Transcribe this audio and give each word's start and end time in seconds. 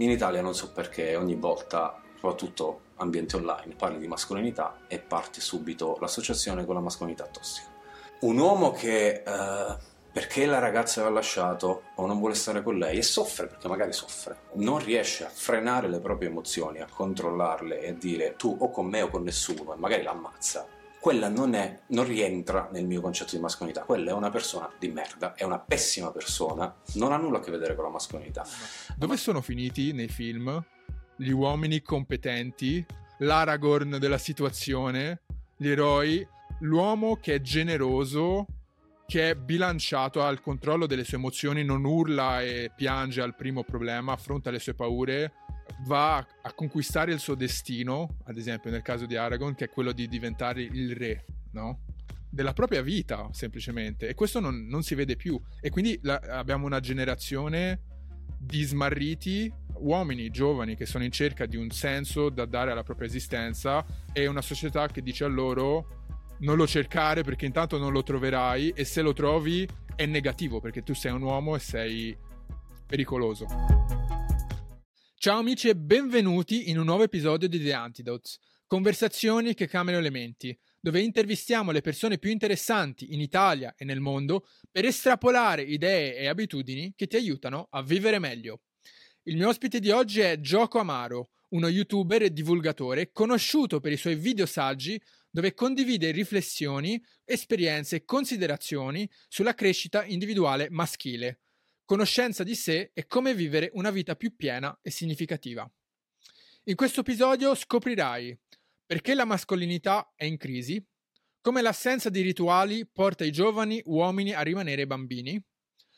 in 0.00 0.10
Italia 0.10 0.40
non 0.40 0.54
so 0.54 0.72
perché 0.72 1.16
ogni 1.16 1.34
volta, 1.34 2.00
soprattutto 2.14 2.80
ambiente 2.96 3.36
online, 3.36 3.74
parli 3.74 3.98
di 3.98 4.08
mascolinità 4.08 4.80
e 4.88 4.98
parte 4.98 5.40
subito 5.40 5.96
l'associazione 6.00 6.64
con 6.64 6.74
la 6.74 6.80
mascolinità 6.80 7.26
tossica. 7.26 7.68
Un 8.20 8.38
uomo 8.38 8.72
che 8.72 9.22
eh, 9.26 9.76
perché 10.12 10.44
la 10.46 10.58
ragazza 10.58 11.02
l'ha 11.02 11.10
lasciato 11.10 11.82
o 11.94 12.06
non 12.06 12.18
vuole 12.18 12.34
stare 12.34 12.62
con 12.62 12.76
lei 12.76 12.98
e 12.98 13.02
soffre 13.02 13.46
perché 13.46 13.68
magari 13.68 13.92
soffre, 13.92 14.38
non 14.54 14.78
riesce 14.82 15.24
a 15.24 15.28
frenare 15.28 15.88
le 15.88 16.00
proprie 16.00 16.28
emozioni, 16.28 16.80
a 16.80 16.88
controllarle 16.90 17.80
e 17.80 17.96
dire 17.96 18.34
tu 18.36 18.56
o 18.58 18.70
con 18.70 18.86
me 18.86 19.02
o 19.02 19.08
con 19.08 19.22
nessuno 19.22 19.72
e 19.72 19.76
magari 19.76 20.02
l'ammazza. 20.02 20.66
Quella 21.00 21.30
non, 21.30 21.54
è, 21.54 21.80
non 21.88 22.04
rientra 22.04 22.68
nel 22.72 22.84
mio 22.84 23.00
concetto 23.00 23.34
di 23.34 23.40
mascolinità, 23.40 23.84
quella 23.84 24.10
è 24.10 24.12
una 24.12 24.28
persona 24.28 24.70
di 24.78 24.88
merda, 24.88 25.32
è 25.34 25.44
una 25.44 25.58
pessima 25.58 26.10
persona, 26.10 26.74
non 26.94 27.12
ha 27.12 27.16
nulla 27.16 27.38
a 27.38 27.40
che 27.40 27.50
vedere 27.50 27.74
con 27.74 27.84
la 27.84 27.90
mascolinità. 27.90 28.44
Dove 28.96 29.16
sono 29.16 29.40
finiti 29.40 29.92
nei 29.92 30.08
film 30.08 30.62
gli 31.16 31.30
uomini 31.30 31.80
competenti, 31.80 32.84
l'Aragorn 33.18 33.96
della 33.98 34.18
situazione, 34.18 35.22
gli 35.56 35.68
eroi, 35.68 36.26
l'uomo 36.60 37.16
che 37.16 37.36
è 37.36 37.40
generoso, 37.40 38.46
che 39.06 39.30
è 39.30 39.34
bilanciato, 39.34 40.22
ha 40.22 40.28
il 40.28 40.42
controllo 40.42 40.86
delle 40.86 41.04
sue 41.04 41.16
emozioni, 41.16 41.64
non 41.64 41.84
urla 41.84 42.42
e 42.42 42.72
piange 42.76 43.22
al 43.22 43.34
primo 43.34 43.64
problema, 43.64 44.12
affronta 44.12 44.50
le 44.50 44.58
sue 44.58 44.74
paure, 44.74 45.32
va 45.86 46.16
a 46.16 46.52
conquistare 46.52 47.12
il 47.12 47.18
suo 47.18 47.34
destino, 47.34 48.16
ad 48.24 48.36
esempio 48.36 48.70
nel 48.70 48.82
caso 48.82 49.06
di 49.06 49.16
Aragorn, 49.16 49.54
che 49.54 49.66
è 49.66 49.70
quello 49.70 49.92
di 49.92 50.08
diventare 50.08 50.62
il 50.62 50.94
re, 50.94 51.24
no? 51.52 51.80
Della 52.28 52.52
propria 52.52 52.82
vita, 52.82 53.28
semplicemente. 53.32 54.08
E 54.08 54.14
questo 54.14 54.40
non, 54.40 54.66
non 54.66 54.82
si 54.82 54.94
vede 54.94 55.16
più. 55.16 55.40
E 55.60 55.70
quindi 55.70 55.98
la, 56.02 56.20
abbiamo 56.28 56.66
una 56.66 56.80
generazione 56.80 57.80
di 58.38 58.62
smarriti, 58.62 59.52
uomini 59.80 60.30
giovani 60.30 60.76
che 60.76 60.86
sono 60.86 61.04
in 61.04 61.10
cerca 61.10 61.46
di 61.46 61.56
un 61.56 61.70
senso 61.70 62.30
da 62.30 62.46
dare 62.46 62.70
alla 62.70 62.82
propria 62.82 63.06
esistenza 63.06 63.84
e 64.12 64.26
una 64.26 64.42
società 64.42 64.88
che 64.88 65.02
dice 65.02 65.24
a 65.24 65.28
loro 65.28 65.98
non 66.40 66.56
lo 66.56 66.66
cercare 66.66 67.22
perché 67.22 67.44
intanto 67.44 67.76
non 67.78 67.92
lo 67.92 68.02
troverai 68.02 68.70
e 68.70 68.84
se 68.84 69.02
lo 69.02 69.12
trovi 69.12 69.68
è 69.94 70.06
negativo 70.06 70.60
perché 70.60 70.82
tu 70.82 70.94
sei 70.94 71.12
un 71.12 71.22
uomo 71.22 71.54
e 71.54 71.58
sei 71.58 72.16
pericoloso. 72.86 73.99
Ciao 75.22 75.40
amici 75.40 75.68
e 75.68 75.76
benvenuti 75.76 76.70
in 76.70 76.78
un 76.78 76.86
nuovo 76.86 77.02
episodio 77.02 77.46
di 77.46 77.62
The 77.62 77.74
Antidotes, 77.74 78.38
conversazioni 78.66 79.52
che 79.52 79.68
cambiano 79.68 80.00
le 80.00 80.08
menti, 80.08 80.58
dove 80.80 81.02
intervistiamo 81.02 81.72
le 81.72 81.82
persone 81.82 82.16
più 82.16 82.30
interessanti 82.30 83.12
in 83.12 83.20
Italia 83.20 83.74
e 83.76 83.84
nel 83.84 84.00
mondo 84.00 84.48
per 84.70 84.86
estrapolare 84.86 85.60
idee 85.60 86.16
e 86.16 86.26
abitudini 86.26 86.94
che 86.96 87.06
ti 87.06 87.16
aiutano 87.16 87.66
a 87.68 87.82
vivere 87.82 88.18
meglio. 88.18 88.62
Il 89.24 89.36
mio 89.36 89.48
ospite 89.48 89.78
di 89.78 89.90
oggi 89.90 90.20
è 90.20 90.40
Gioco 90.40 90.78
Amaro, 90.78 91.32
uno 91.48 91.68
youtuber 91.68 92.22
e 92.22 92.32
divulgatore 92.32 93.12
conosciuto 93.12 93.78
per 93.78 93.92
i 93.92 93.98
suoi 93.98 94.14
video 94.14 94.46
saggi 94.46 94.98
dove 95.28 95.52
condivide 95.52 96.12
riflessioni, 96.12 96.98
esperienze 97.26 97.96
e 97.96 98.04
considerazioni 98.06 99.06
sulla 99.28 99.52
crescita 99.52 100.02
individuale 100.02 100.70
maschile, 100.70 101.40
conoscenza 101.90 102.44
di 102.44 102.54
sé 102.54 102.92
e 102.94 103.08
come 103.08 103.34
vivere 103.34 103.68
una 103.72 103.90
vita 103.90 104.14
più 104.14 104.36
piena 104.36 104.78
e 104.80 104.92
significativa. 104.92 105.68
In 106.66 106.76
questo 106.76 107.00
episodio 107.00 107.52
scoprirai 107.56 108.38
perché 108.86 109.12
la 109.12 109.24
mascolinità 109.24 110.12
è 110.14 110.24
in 110.24 110.36
crisi, 110.36 110.80
come 111.40 111.62
l'assenza 111.62 112.08
di 112.08 112.20
rituali 112.20 112.86
porta 112.86 113.24
i 113.24 113.32
giovani 113.32 113.82
uomini 113.86 114.32
a 114.32 114.42
rimanere 114.42 114.86
bambini, 114.86 115.42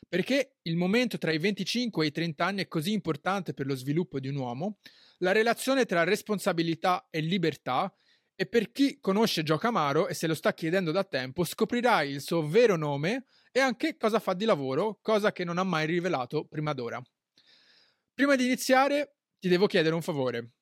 perché 0.08 0.56
il 0.62 0.76
momento 0.76 1.18
tra 1.18 1.30
i 1.30 1.36
25 1.36 2.06
e 2.06 2.08
i 2.08 2.10
30 2.10 2.42
anni 2.42 2.62
è 2.62 2.68
così 2.68 2.92
importante 2.92 3.52
per 3.52 3.66
lo 3.66 3.74
sviluppo 3.74 4.18
di 4.18 4.28
un 4.28 4.36
uomo, 4.36 4.78
la 5.18 5.32
relazione 5.32 5.84
tra 5.84 6.04
responsabilità 6.04 7.06
e 7.10 7.20
libertà 7.20 7.94
e 8.34 8.46
per 8.46 8.72
chi 8.72 8.98
conosce 8.98 9.42
Gio 9.42 9.58
Camaro 9.58 10.08
e 10.08 10.14
se 10.14 10.26
lo 10.26 10.34
sta 10.34 10.54
chiedendo 10.54 10.90
da 10.90 11.04
tempo, 11.04 11.44
scoprirai 11.44 12.10
il 12.10 12.22
suo 12.22 12.48
vero 12.48 12.76
nome 12.76 13.26
e 13.52 13.60
anche 13.60 13.96
cosa 13.96 14.18
fa 14.18 14.32
di 14.32 14.46
lavoro, 14.46 14.98
cosa 15.02 15.30
che 15.30 15.44
non 15.44 15.58
ha 15.58 15.62
mai 15.62 15.86
rivelato 15.86 16.46
prima 16.46 16.72
d'ora. 16.72 17.00
Prima 18.14 18.34
di 18.34 18.46
iniziare, 18.46 19.16
ti 19.38 19.48
devo 19.48 19.66
chiedere 19.66 19.94
un 19.94 20.02
favore. 20.02 20.54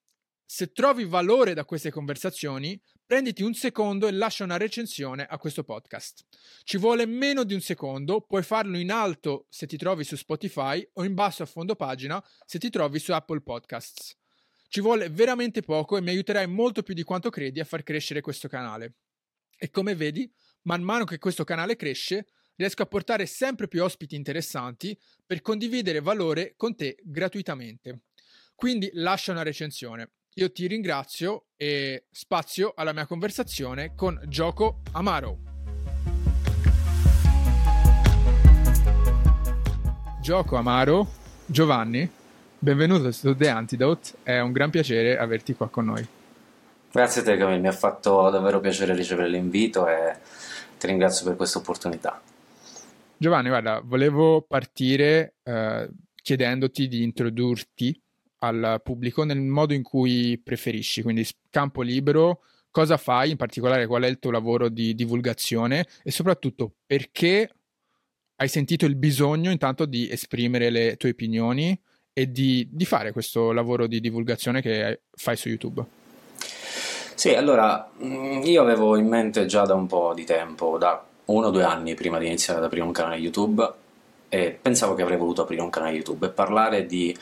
Se 0.45 0.73
trovi 0.73 1.05
valore 1.05 1.55
da 1.55 1.65
queste 1.65 1.93
conversazioni, 1.93 2.81
prenditi 3.07 3.43
un 3.43 3.55
secondo 3.55 4.09
e 4.09 4.13
lascia 4.13 4.43
una 4.43 4.57
recensione 4.57 5.25
a 5.25 5.39
questo 5.39 5.63
podcast. 5.63 6.25
Ci 6.65 6.77
vuole 6.77 7.07
meno 7.07 7.45
di 7.45 7.55
un 7.55 7.61
secondo, 7.61 8.21
puoi 8.23 8.43
farlo 8.43 8.77
in 8.77 8.91
alto 8.91 9.47
se 9.49 9.69
ti 9.69 9.77
trovi 9.77 10.03
su 10.03 10.17
Spotify 10.17 10.85
o 10.95 11.05
in 11.05 11.15
basso 11.15 11.45
a 11.45 11.47
fondo 11.47 11.77
pagina 11.77 12.21
se 12.45 12.59
ti 12.59 12.69
trovi 12.69 12.99
su 12.99 13.13
Apple 13.13 13.43
Podcasts. 13.43 14.17
Ci 14.69 14.81
vuole 14.81 15.09
veramente 15.09 15.63
poco 15.63 15.97
e 15.97 16.01
mi 16.01 16.11
aiuterai 16.11 16.49
molto 16.49 16.83
più 16.83 16.95
di 16.95 17.03
quanto 17.03 17.31
credi 17.31 17.61
a 17.61 17.65
far 17.65 17.85
crescere 17.85 18.21
questo 18.21 18.49
canale. 18.49 18.95
E 19.57 19.71
come 19.71 19.95
vedi, 19.95 20.33
man 20.63 20.83
mano 20.83 21.05
che 21.05 21.19
questo 21.19 21.45
canale 21.45 21.77
cresce, 21.77 22.27
riesco 22.61 22.83
a 22.83 22.87
portare 22.87 23.25
sempre 23.25 23.69
più 23.69 23.83
ospiti 23.83 24.15
interessanti 24.15 24.95
per 25.25 25.41
condividere 25.41 26.01
valore 26.01 26.53
con 26.59 26.77
te 26.77 26.99
gratuitamente. 27.03 28.03
Quindi 28.55 28.91
lascia 28.93 29.33
una 29.33 29.43
recensione. 29.43 30.11
Io 30.35 30.53
ti 30.53 30.67
ringrazio 30.67 31.47
e 31.57 32.05
spazio 32.11 32.75
alla 32.77 32.93
mia 32.93 33.07
conversazione 33.07 33.95
con 33.95 34.21
Gioco 34.27 34.83
Amaro. 34.93 35.39
Gioco 40.21 40.57
Amaro, 40.57 41.09
Giovanni, 41.47 42.09
Benvenuto 42.59 43.11
su 43.11 43.35
The 43.35 43.49
Antidote, 43.49 44.11
è 44.23 44.39
un 44.39 44.53
gran 44.53 44.69
piacere 44.69 45.17
averti 45.17 45.55
qua 45.55 45.71
con 45.71 45.87
noi. 45.87 46.07
Grazie 46.93 47.23
a 47.23 47.25
te 47.25 47.39
Camille, 47.39 47.59
mi 47.59 47.69
ha 47.69 47.73
fatto 47.73 48.29
davvero 48.29 48.61
piacere 48.61 48.95
ricevere 48.95 49.31
l'invito 49.31 49.89
e 49.89 50.15
ti 50.77 50.87
ringrazio 50.89 51.25
per 51.25 51.37
questa 51.37 51.57
opportunità. 51.57 52.21
Giovanni, 53.23 53.49
guarda, 53.49 53.83
volevo 53.85 54.41
partire 54.41 55.35
eh, 55.43 55.91
chiedendoti 56.15 56.89
di 56.89 57.03
introdurti 57.03 58.03
al 58.39 58.81
pubblico 58.83 59.25
nel 59.25 59.43
modo 59.43 59.75
in 59.75 59.83
cui 59.83 60.41
preferisci, 60.43 61.03
quindi 61.03 61.29
campo 61.51 61.83
libero, 61.83 62.41
cosa 62.71 62.97
fai, 62.97 63.33
in 63.33 63.37
particolare 63.37 63.87
qual 63.87 64.05
è 64.05 64.07
il 64.07 64.19
tuo 64.19 64.31
lavoro 64.31 64.71
di 64.71 64.95
divulgazione 64.95 65.87
e 66.03 66.11
soprattutto 66.11 66.77
perché 66.87 67.51
hai 68.37 68.49
sentito 68.49 68.87
il 68.87 68.97
bisogno 68.97 69.51
intanto 69.51 69.85
di 69.85 70.09
esprimere 70.11 70.71
le 70.71 70.97
tue 70.97 71.11
opinioni 71.11 71.79
e 72.15 72.33
di, 72.33 72.67
di 72.73 72.87
fare 72.87 73.13
questo 73.13 73.53
lavoro 73.53 73.87
di 73.87 74.01
divulgazione 74.01 74.63
che 74.63 75.03
fai 75.11 75.37
su 75.37 75.51
YouTube? 75.51 75.85
Sì, 77.15 77.35
allora 77.35 77.87
mm, 78.03 78.45
io 78.45 78.63
avevo 78.63 78.97
in 78.97 79.09
mente 79.09 79.45
già 79.45 79.67
da 79.67 79.75
un 79.75 79.87
po' 79.87 80.15
di 80.15 80.25
tempo, 80.25 80.79
da 80.79 81.05
uno 81.31 81.49
o 81.49 81.51
due 81.51 81.65
anni 81.65 81.95
prima 81.95 82.19
di 82.19 82.27
iniziare 82.27 82.59
ad 82.59 82.65
aprire 82.65 82.85
un 82.85 82.93
canale 82.93 83.17
YouTube, 83.17 83.73
e 84.33 84.57
pensavo 84.63 84.95
che 84.95 85.03
avrei 85.03 85.19
voluto 85.19 85.43
aprire 85.43 85.61
un 85.61 85.71
canale 85.71 85.95
YouTube 85.95 86.27
e 86.27 86.31
parlare 86.31 86.87
di 86.87 87.17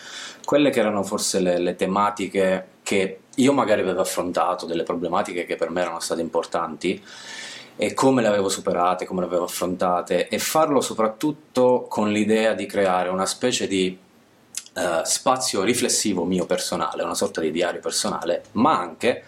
quelle 0.44 0.68
che 0.70 0.80
erano 0.80 1.02
forse 1.02 1.40
le, 1.40 1.58
le, 1.58 1.74
tematiche 1.74 2.66
che 2.82 3.20
io 3.34 3.52
magari 3.54 3.80
avevo 3.80 4.02
affrontato, 4.02 4.66
delle 4.66 4.82
problematiche 4.82 5.46
che 5.46 5.56
per 5.56 5.70
me 5.70 5.80
erano 5.80 6.00
state 6.00 6.20
importanti 6.20 7.02
e 7.76 7.94
come 7.94 8.20
le 8.20 8.28
avevo 8.28 8.50
superate, 8.50 9.06
come 9.06 9.20
le 9.20 9.26
avevo 9.26 9.44
affrontate 9.44 10.28
e 10.28 10.38
farlo 10.38 10.82
soprattutto 10.82 11.86
con 11.88 12.12
l'idea 12.12 12.52
di 12.52 12.66
creare 12.66 13.08
una 13.08 13.26
specie 13.26 13.66
di 13.66 13.96
eh, 14.74 15.00
spazio 15.04 15.62
riflessivo 15.62 16.24
mio 16.24 16.44
personale, 16.44 17.04
una 17.04 17.14
sorta 17.14 17.40
di 17.40 17.50
diario 17.50 17.80
personale, 17.80 18.42
ma 18.52 18.78
anche 18.78 19.24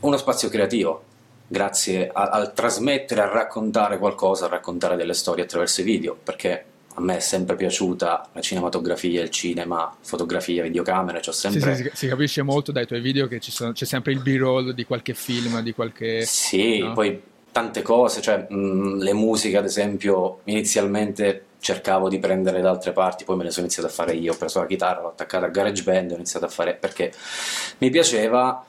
uno 0.00 0.16
spazio 0.16 0.48
creativo, 0.48 1.04
grazie 1.48 2.10
a, 2.12 2.24
al 2.24 2.52
trasmettere, 2.52 3.22
a 3.22 3.28
raccontare 3.28 3.98
qualcosa, 3.98 4.44
a 4.44 4.48
raccontare 4.48 4.94
delle 4.94 5.14
storie 5.14 5.44
attraverso 5.44 5.80
i 5.80 5.84
video, 5.84 6.16
perché 6.22 6.64
a 6.94 7.00
me 7.00 7.16
è 7.16 7.20
sempre 7.20 7.56
piaciuta 7.56 8.28
la 8.32 8.40
cinematografia, 8.40 9.22
il 9.22 9.30
cinema, 9.30 9.96
fotografia, 10.00 10.62
videocamere, 10.62 11.20
c'ho 11.20 11.32
sempre... 11.32 11.74
Sì, 11.76 11.82
sì, 11.84 11.90
si 11.94 12.08
capisce 12.08 12.42
molto 12.42 12.72
dai 12.72 12.86
tuoi 12.86 13.00
video 13.00 13.26
che 13.28 13.38
sono, 13.40 13.72
c'è 13.72 13.84
sempre 13.84 14.12
il 14.12 14.20
b-roll 14.20 14.72
di 14.72 14.84
qualche 14.84 15.14
film, 15.14 15.60
di 15.60 15.72
qualche... 15.72 16.22
Sì, 16.22 16.80
no? 16.80 16.92
poi 16.92 17.22
tante 17.52 17.82
cose, 17.82 18.20
cioè 18.20 18.46
mh, 18.48 18.98
le 18.98 19.12
musiche 19.12 19.56
ad 19.56 19.64
esempio 19.64 20.40
inizialmente 20.44 21.44
cercavo 21.60 22.08
di 22.08 22.18
prendere 22.18 22.60
da 22.60 22.70
altre 22.70 22.92
parti, 22.92 23.24
poi 23.24 23.36
me 23.36 23.44
le 23.44 23.50
sono 23.50 23.66
iniziato 23.66 23.88
a 23.88 23.92
fare 23.92 24.14
io, 24.14 24.32
ho 24.32 24.36
preso 24.36 24.60
la 24.60 24.66
chitarra, 24.66 25.00
l'ho 25.00 25.08
attaccata 25.08 25.46
a 25.46 25.48
GarageBand 25.48 26.12
ho 26.12 26.14
iniziato 26.14 26.46
a 26.46 26.48
fare 26.48 26.74
perché 26.74 27.12
mi 27.78 27.90
piaceva 27.90 28.64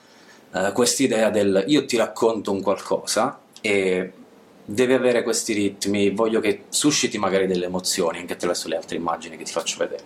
eh, 0.54 0.72
quest'idea 0.74 1.30
del 1.30 1.64
io 1.68 1.86
ti 1.86 1.98
racconto 1.98 2.52
un 2.52 2.62
qualcosa 2.62 3.40
e 3.62 4.12
deve 4.66 4.94
avere 4.94 5.24
questi 5.24 5.54
ritmi, 5.54 6.12
voglio 6.12 6.40
che 6.40 6.66
susciti 6.70 7.18
magari 7.18 7.48
delle 7.48 7.66
emozioni 7.66 8.20
anche 8.20 8.34
attraverso 8.34 8.68
le 8.68 8.76
altre 8.76 8.98
immagini 8.98 9.36
che 9.36 9.44
ti 9.44 9.52
faccio 9.52 9.78
vedere. 9.80 10.04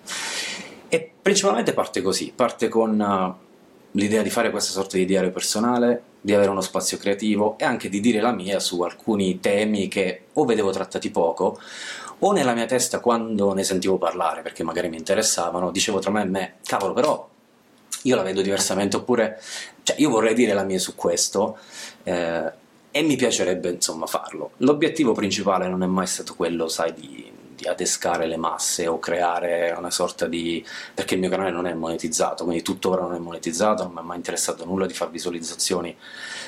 E 0.88 1.12
principalmente 1.22 1.74
parte 1.74 2.02
così, 2.02 2.32
parte 2.34 2.70
con 2.70 3.00
uh, 3.00 3.52
l'idea 3.92 4.22
di 4.22 4.30
fare 4.30 4.52
questa 4.52 4.72
sorta 4.72 4.96
di 4.96 5.06
diario 5.06 5.32
personale, 5.32 6.04
di 6.22 6.34
avere 6.34 6.50
uno 6.50 6.62
spazio 6.62 6.98
creativo 6.98 7.58
e 7.58 7.66
anche 7.66 7.90
di 7.90 8.00
dire 8.00 8.22
la 8.22 8.32
mia 8.32 8.60
su 8.60 8.82
alcuni 8.82 9.42
temi 9.42 9.90
che 9.90 10.28
o 10.34 10.46
vedevo 10.46 10.72
trattati 10.72 11.10
poco 11.10 11.60
o 12.20 12.32
nella 12.32 12.54
mia 12.54 12.66
testa 12.66 13.00
quando 13.00 13.54
ne 13.54 13.64
sentivo 13.64 13.98
parlare, 13.98 14.42
perché 14.42 14.64
magari 14.64 14.88
mi 14.88 14.96
interessavano, 14.96 15.72
dicevo 15.72 16.00
tra 16.00 16.10
me 16.10 16.22
e 16.22 16.26
me, 16.26 16.54
cavolo, 16.64 16.94
però 16.94 17.28
io 18.04 18.16
la 18.16 18.22
vedo 18.22 18.42
diversamente, 18.42 18.96
oppure 18.96 19.42
cioè, 19.84 19.96
io 20.00 20.10
vorrei 20.10 20.34
dire 20.34 20.54
la 20.54 20.64
mia 20.64 20.80
su 20.80 20.96
questo 20.96 21.58
eh, 22.04 22.52
e 22.92 23.02
mi 23.02 23.16
piacerebbe 23.16 23.70
insomma 23.70 24.06
farlo. 24.06 24.52
L'obiettivo 24.58 25.14
principale 25.14 25.68
non 25.68 25.84
è 25.84 25.88
mai 25.88 26.08
stato 26.08 26.36
quello, 26.36 26.68
sai, 26.68 26.94
di, 26.94 27.32
di 27.56 27.68
adescare 27.68 28.28
le 28.28 28.38
masse 28.38 28.88
o 28.88 29.00
creare 29.00 29.74
una 29.78 29.90
sorta 29.92 30.28
di... 30.28 30.64
perché 30.94 31.16
il 31.16 31.20
mio 31.20 31.30
canale 31.30 31.52
non 31.52 31.66
è 31.66 31.74
monetizzato, 31.74 32.44
quindi 32.44 32.64
tuttora 32.64 33.02
non 33.02 33.14
è 33.14 33.20
monetizzato, 33.20 33.84
non 33.84 33.94
mi 33.94 34.00
è 34.00 34.04
mai 34.04 34.18
interessato 34.18 34.66
nulla 34.66 34.86
di 34.86 34.94
fare 34.94 35.12
visualizzazioni, 35.12 35.96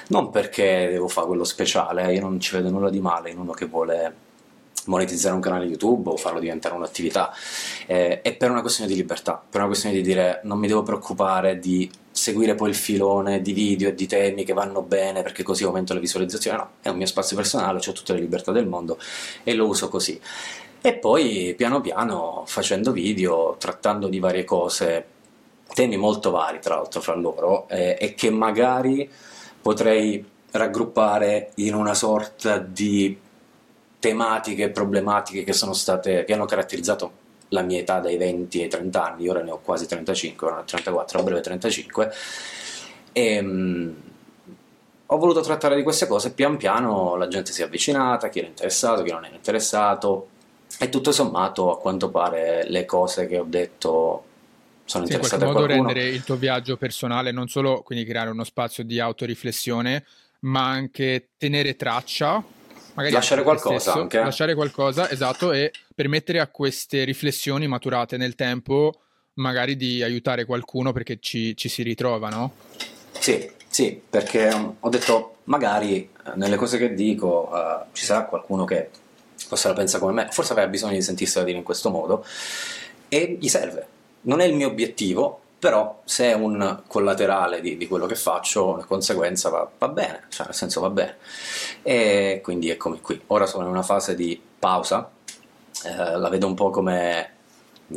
non 0.07 0.29
perché 0.29 0.87
devo 0.91 1.07
fare 1.07 1.27
quello 1.27 1.43
speciale, 1.43 2.13
io 2.13 2.21
non 2.21 2.39
ci 2.39 2.55
vedo 2.55 2.69
nulla 2.69 2.89
di 2.89 2.99
male 2.99 3.31
in 3.31 3.39
uno 3.39 3.51
che 3.53 3.65
vuole 3.65 4.15
monetizzare 4.85 5.35
un 5.35 5.41
canale 5.41 5.65
YouTube 5.65 6.09
o 6.09 6.17
farlo 6.17 6.39
diventare 6.39 6.75
un'attività, 6.75 7.33
eh, 7.85 8.21
è 8.21 8.35
per 8.35 8.51
una 8.51 8.61
questione 8.61 8.89
di 8.89 8.95
libertà, 8.95 9.41
per 9.47 9.59
una 9.59 9.69
questione 9.69 9.95
di 9.95 10.01
dire 10.01 10.41
non 10.43 10.59
mi 10.59 10.67
devo 10.67 10.83
preoccupare 10.83 11.59
di 11.59 11.89
seguire 12.11 12.55
poi 12.55 12.69
il 12.69 12.75
filone 12.75 13.41
di 13.41 13.51
video 13.51 13.89
e 13.89 13.93
di 13.93 14.07
temi 14.07 14.45
che 14.45 14.53
vanno 14.53 14.81
bene 14.81 15.21
perché 15.21 15.43
così 15.43 15.63
aumento 15.65 15.93
le 15.93 15.99
visualizzazioni, 15.99 16.57
no, 16.57 16.69
è 16.81 16.89
un 16.89 16.97
mio 16.97 17.05
spazio 17.05 17.35
personale, 17.35 17.79
ho 17.79 17.91
tutte 17.91 18.13
le 18.13 18.19
libertà 18.19 18.51
del 18.51 18.67
mondo 18.67 18.97
e 19.43 19.53
lo 19.53 19.67
uso 19.67 19.89
così. 19.89 20.19
E 20.81 20.93
poi 20.93 21.53
piano 21.57 21.81
piano 21.81 22.43
facendo 22.45 22.91
video, 22.91 23.55
trattando 23.57 24.07
di 24.07 24.19
varie 24.19 24.43
cose, 24.43 25.05
temi 25.73 25.97
molto 25.97 26.31
vari 26.31 26.59
tra 26.59 26.75
l'altro 26.75 27.01
fra 27.01 27.15
loro, 27.15 27.67
eh, 27.69 27.97
e 27.99 28.13
che 28.13 28.29
magari 28.29 29.09
potrei 29.61 30.23
raggruppare 30.51 31.51
in 31.55 31.73
una 31.73 31.93
sorta 31.93 32.59
di 32.59 33.17
tematiche 33.99 34.69
problematiche 34.69 35.43
che 35.43 35.53
sono 35.53 35.73
state, 35.73 36.23
che 36.25 36.33
hanno 36.33 36.45
caratterizzato 36.45 37.23
la 37.49 37.61
mia 37.61 37.79
età 37.79 37.99
dai 37.99 38.17
20 38.17 38.61
ai 38.61 38.67
30 38.67 39.03
anni, 39.03 39.27
ora 39.27 39.41
ne 39.41 39.51
ho 39.51 39.59
quasi 39.59 39.87
35, 39.87 40.47
ora 40.47 40.55
ne 40.57 40.61
ho 40.61 40.65
34, 40.65 41.19
a 41.19 41.23
breve 41.23 41.41
35, 41.41 42.11
e 43.11 43.39
um, 43.39 43.95
ho 45.05 45.17
voluto 45.17 45.41
trattare 45.41 45.75
di 45.75 45.83
queste 45.83 46.07
cose, 46.07 46.33
pian 46.33 46.57
piano 46.57 47.15
la 47.15 47.27
gente 47.27 47.51
si 47.51 47.61
è 47.61 47.65
avvicinata, 47.65 48.29
chi 48.29 48.39
era 48.39 48.47
interessato, 48.47 49.03
chi 49.03 49.11
non 49.11 49.25
era 49.25 49.35
interessato, 49.35 50.29
e 50.79 50.89
tutto 50.89 51.11
sommato 51.11 51.71
a 51.71 51.79
quanto 51.79 52.09
pare 52.09 52.65
le 52.67 52.85
cose 52.85 53.27
che 53.27 53.37
ho 53.37 53.45
detto 53.47 54.23
sono 54.83 55.05
sì, 55.05 55.13
interessate 55.13 55.45
in 55.45 55.51
qualche 55.51 55.75
modo 55.75 55.87
rendere 55.87 56.09
il 56.09 56.23
tuo 56.23 56.35
viaggio 56.35 56.77
personale 56.77 57.31
non 57.31 57.47
solo 57.47 57.81
quindi 57.81 58.05
creare 58.05 58.29
uno 58.29 58.43
spazio 58.43 58.83
di 58.83 58.99
autoriflessione, 58.99 60.05
ma 60.41 60.67
anche 60.67 61.29
tenere 61.37 61.75
traccia 61.75 62.43
magari 62.95 63.13
lasciare 63.13 63.43
qualcosa 63.43 63.79
stesso, 63.79 63.99
anche. 63.99 64.19
Lasciare 64.19 64.55
qualcosa, 64.55 65.09
esatto, 65.09 65.51
e 65.51 65.71
permettere 65.93 66.39
a 66.39 66.47
queste 66.47 67.03
riflessioni 67.03 67.67
maturate 67.67 68.17
nel 68.17 68.35
tempo 68.35 69.01
magari 69.35 69.75
di 69.75 70.01
aiutare 70.01 70.45
qualcuno 70.45 70.91
perché 70.91 71.19
ci, 71.19 71.55
ci 71.55 71.69
si 71.69 71.83
ritrova, 71.83 72.29
no? 72.29 72.53
Sì, 73.11 73.49
sì, 73.67 73.99
perché 74.09 74.47
um, 74.47 74.75
ho 74.79 74.89
detto 74.89 75.37
magari 75.45 75.97
eh, 75.97 76.31
nelle 76.35 76.55
cose 76.55 76.77
che 76.77 76.93
dico 76.93 77.49
uh, 77.51 77.85
ci 77.91 78.05
sarà 78.05 78.25
qualcuno 78.25 78.65
che 78.65 78.89
forse 79.35 79.67
la 79.67 79.73
pensa 79.73 79.99
come 79.99 80.13
me, 80.13 80.27
forse 80.31 80.53
aveva 80.53 80.67
bisogno 80.67 80.93
di 80.93 81.01
sentirsela 81.01 81.45
dire 81.45 81.57
in 81.57 81.63
questo 81.63 81.89
modo 81.89 82.25
e 83.09 83.37
gli 83.39 83.47
serve. 83.47 83.87
Non 84.21 84.39
è 84.39 84.45
il 84.45 84.55
mio 84.55 84.67
obiettivo, 84.67 85.41
però 85.65 85.99
se 86.05 86.25
è 86.25 86.33
un 86.35 86.83
collaterale 86.85 87.59
di, 87.59 87.75
di 87.75 87.87
quello 87.87 88.05
che 88.05 88.13
faccio, 88.13 88.67
una 88.67 88.83
conseguenza 88.83 89.49
va, 89.49 89.67
va, 89.79 89.87
bene, 89.87 90.25
cioè 90.29 90.45
nel 90.45 90.53
senso 90.53 90.79
va 90.79 90.91
bene. 90.91 91.17
E 91.81 92.39
quindi 92.43 92.69
eccomi 92.69 93.01
qui. 93.01 93.19
Ora 93.25 93.47
sono 93.47 93.63
in 93.63 93.71
una 93.71 93.81
fase 93.81 94.13
di 94.13 94.39
pausa, 94.59 95.09
eh, 95.85 96.17
la 96.17 96.29
vedo 96.29 96.45
un 96.45 96.53
po' 96.53 96.69
come 96.69 97.31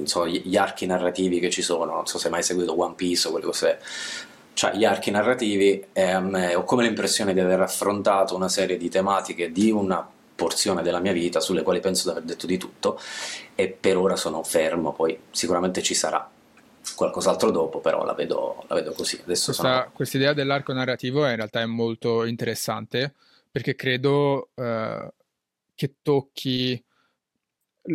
so, 0.04 0.26
gli 0.26 0.56
archi 0.56 0.86
narrativi 0.86 1.40
che 1.40 1.50
ci 1.50 1.60
sono, 1.60 1.92
non 1.92 2.06
so 2.06 2.16
se 2.16 2.28
hai 2.28 2.32
mai 2.32 2.42
seguito 2.42 2.80
One 2.80 2.94
Piece 2.94 3.28
o 3.28 3.32
quelle 3.32 3.44
cose. 3.44 3.80
Cioè 4.54 4.72
gli 4.72 4.86
archi 4.86 5.10
narrativi 5.10 5.88
e 5.92 6.02
a 6.10 6.20
me 6.20 6.54
ho 6.54 6.64
come 6.64 6.84
l'impressione 6.84 7.34
di 7.34 7.40
aver 7.40 7.60
affrontato 7.60 8.34
una 8.34 8.48
serie 8.48 8.78
di 8.78 8.88
tematiche 8.88 9.52
di 9.52 9.70
una 9.70 10.08
porzione 10.34 10.80
della 10.80 11.00
mia 11.00 11.12
vita 11.12 11.38
sulle 11.38 11.62
quali 11.62 11.80
penso 11.80 12.04
di 12.04 12.10
aver 12.12 12.22
detto 12.22 12.46
di 12.46 12.56
tutto. 12.56 12.98
E 13.54 13.68
per 13.68 13.98
ora 13.98 14.16
sono 14.16 14.42
fermo, 14.42 14.94
poi 14.94 15.20
sicuramente 15.30 15.82
ci 15.82 15.92
sarà 15.92 16.30
qualcos'altro 16.94 17.50
dopo, 17.50 17.80
però 17.80 18.04
la 18.04 18.14
vedo, 18.14 18.64
la 18.68 18.74
vedo 18.74 18.92
così. 18.92 19.20
Adesso 19.22 19.52
Questa 19.52 19.92
sono... 19.92 20.08
idea 20.12 20.32
dell'arco 20.32 20.72
narrativo 20.72 21.26
in 21.28 21.36
realtà 21.36 21.60
è 21.60 21.66
molto 21.66 22.24
interessante 22.24 23.14
perché 23.50 23.74
credo 23.74 24.50
uh, 24.54 25.08
che 25.74 25.94
tocchi 26.02 26.82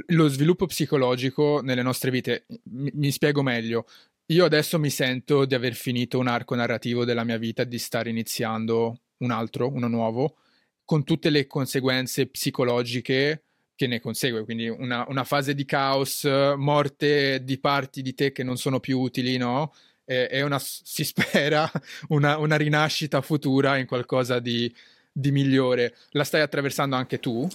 lo 0.08 0.28
sviluppo 0.28 0.66
psicologico 0.66 1.62
nelle 1.62 1.84
nostre 1.84 2.12
vite. 2.12 2.46
Mi, 2.64 2.92
mi, 2.96 3.12
spiego 3.12 3.42
meglio. 3.42 3.86
Io 4.28 4.46
adesso 4.46 4.80
mi 4.80 4.90
sento 4.90 5.46
di 5.46 5.54
aver 5.54 5.74
finito 5.74 6.18
un 6.18 6.28
arco 6.28 6.56
narrativo 6.56 7.06
della 7.06 7.24
mia 7.24 7.38
vita, 7.38 7.64
di 7.64 7.78
stare 7.78 8.10
iniziando 8.10 9.00
un 9.18 9.32
altro, 9.32 9.70
uno 9.70 9.88
nuovo, 9.88 10.38
con 10.86 11.04
tutte 11.04 11.30
le 11.30 11.46
conseguenze 11.46 12.28
psicologiche 12.28 13.44
che 13.76 13.88
ne 13.88 14.00
consegue, 14.00 14.44
quindi 14.44 14.68
una, 14.68 15.06
una, 15.08 15.24
fase 15.24 15.56
di 15.56 15.66
caos, 15.66 16.24
morte 16.24 17.44
di 17.44 17.60
parti 17.60 18.02
di 18.02 18.14
te 18.14 18.32
che 18.32 18.44
non 18.44 18.58
sono 18.58 18.80
più 18.80 19.00
utili, 19.00 19.38
no? 19.38 19.74
E, 20.06 20.28
e 20.30 20.42
una, 20.44 20.60
si 20.60 21.04
spera 21.06 21.70
una, 22.10 22.38
una, 22.38 22.56
rinascita 22.56 23.22
futura 23.22 23.78
in 23.78 23.86
qualcosa 23.86 24.40
di, 24.40 24.74
di 25.12 25.32
migliore. 25.32 25.96
La 26.12 26.24
stai 26.24 26.42
attraversando 26.42 26.96
anche 26.96 27.20
tu? 27.20 27.48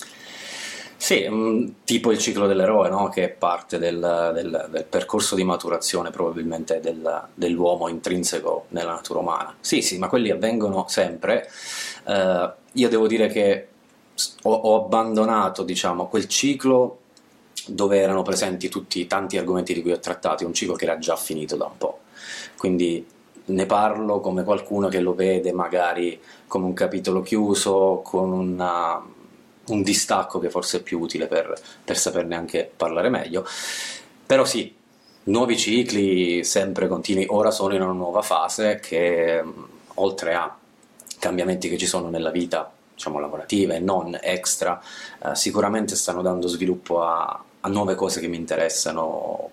Sì, 1.00 1.24
mm, 1.30 1.68
tipo 1.84 2.10
il 2.10 2.18
ciclo 2.18 2.48
dell'eroe, 2.48 2.88
no? 2.90 3.08
che 3.08 3.24
è 3.24 3.28
parte 3.28 3.78
del, 3.78 4.32
del, 4.34 4.68
del, 4.70 4.84
percorso 4.84 5.36
di 5.36 5.44
maturazione 5.44 6.10
probabilmente 6.10 6.80
del, 6.80 7.28
dell'uomo 7.34 7.88
intrinseco 7.88 8.66
nella 8.70 8.94
natura 8.94 9.20
umana. 9.20 9.56
Sì, 9.60 9.80
sì, 9.80 9.96
ma 9.98 10.08
quelli 10.08 10.30
avvengono 10.30 10.86
sempre. 10.88 11.48
Uh, 12.04 12.50
io 12.72 12.88
devo 12.88 13.06
dire 13.06 13.28
che 13.28 13.68
ho, 14.42 14.52
ho 14.52 14.84
abbandonato 14.84 15.62
diciamo, 15.62 16.08
quel 16.08 16.26
ciclo 16.26 17.00
dove 17.66 17.98
erano 17.98 18.22
presenti 18.22 18.68
tutti 18.68 19.06
tanti 19.06 19.36
argomenti 19.36 19.74
di 19.74 19.82
cui 19.82 19.92
ho 19.92 19.98
trattato, 19.98 20.46
un 20.46 20.54
ciclo 20.54 20.74
che 20.74 20.84
era 20.84 20.98
già 20.98 21.16
finito 21.16 21.56
da 21.56 21.66
un 21.66 21.76
po'. 21.76 21.98
Quindi 22.56 23.06
ne 23.46 23.66
parlo 23.66 24.20
come 24.20 24.44
qualcuno 24.44 24.88
che 24.88 25.00
lo 25.00 25.14
vede 25.14 25.52
magari 25.52 26.20
come 26.46 26.66
un 26.66 26.72
capitolo 26.72 27.22
chiuso, 27.22 28.00
con 28.04 28.32
una, 28.32 29.02
un 29.66 29.82
distacco 29.82 30.38
che 30.38 30.50
forse 30.50 30.78
è 30.78 30.82
più 30.82 30.98
utile 30.98 31.26
per, 31.26 31.54
per 31.84 31.98
saperne 31.98 32.34
anche 32.34 32.70
parlare 32.74 33.08
meglio. 33.08 33.46
Però 34.26 34.44
sì, 34.44 34.74
nuovi 35.24 35.56
cicli 35.56 36.44
sempre 36.44 36.88
continui, 36.88 37.26
ora 37.28 37.50
sono 37.50 37.74
in 37.74 37.82
una 37.82 37.92
nuova 37.92 38.22
fase 38.22 38.80
che 38.80 39.42
oltre 39.94 40.34
a 40.34 40.56
cambiamenti 41.18 41.68
che 41.68 41.78
ci 41.78 41.86
sono 41.86 42.08
nella 42.08 42.30
vita 42.30 42.72
diciamo, 42.98 43.20
lavorativa 43.20 43.74
e 43.74 43.78
non 43.78 44.18
extra, 44.20 44.82
eh, 45.22 45.34
sicuramente 45.36 45.94
stanno 45.94 46.20
dando 46.20 46.48
sviluppo 46.48 47.00
a, 47.02 47.44
a, 47.60 47.68
nuove 47.68 47.94
cose 47.94 48.20
che 48.20 48.26
mi 48.26 48.36
interessano, 48.36 49.50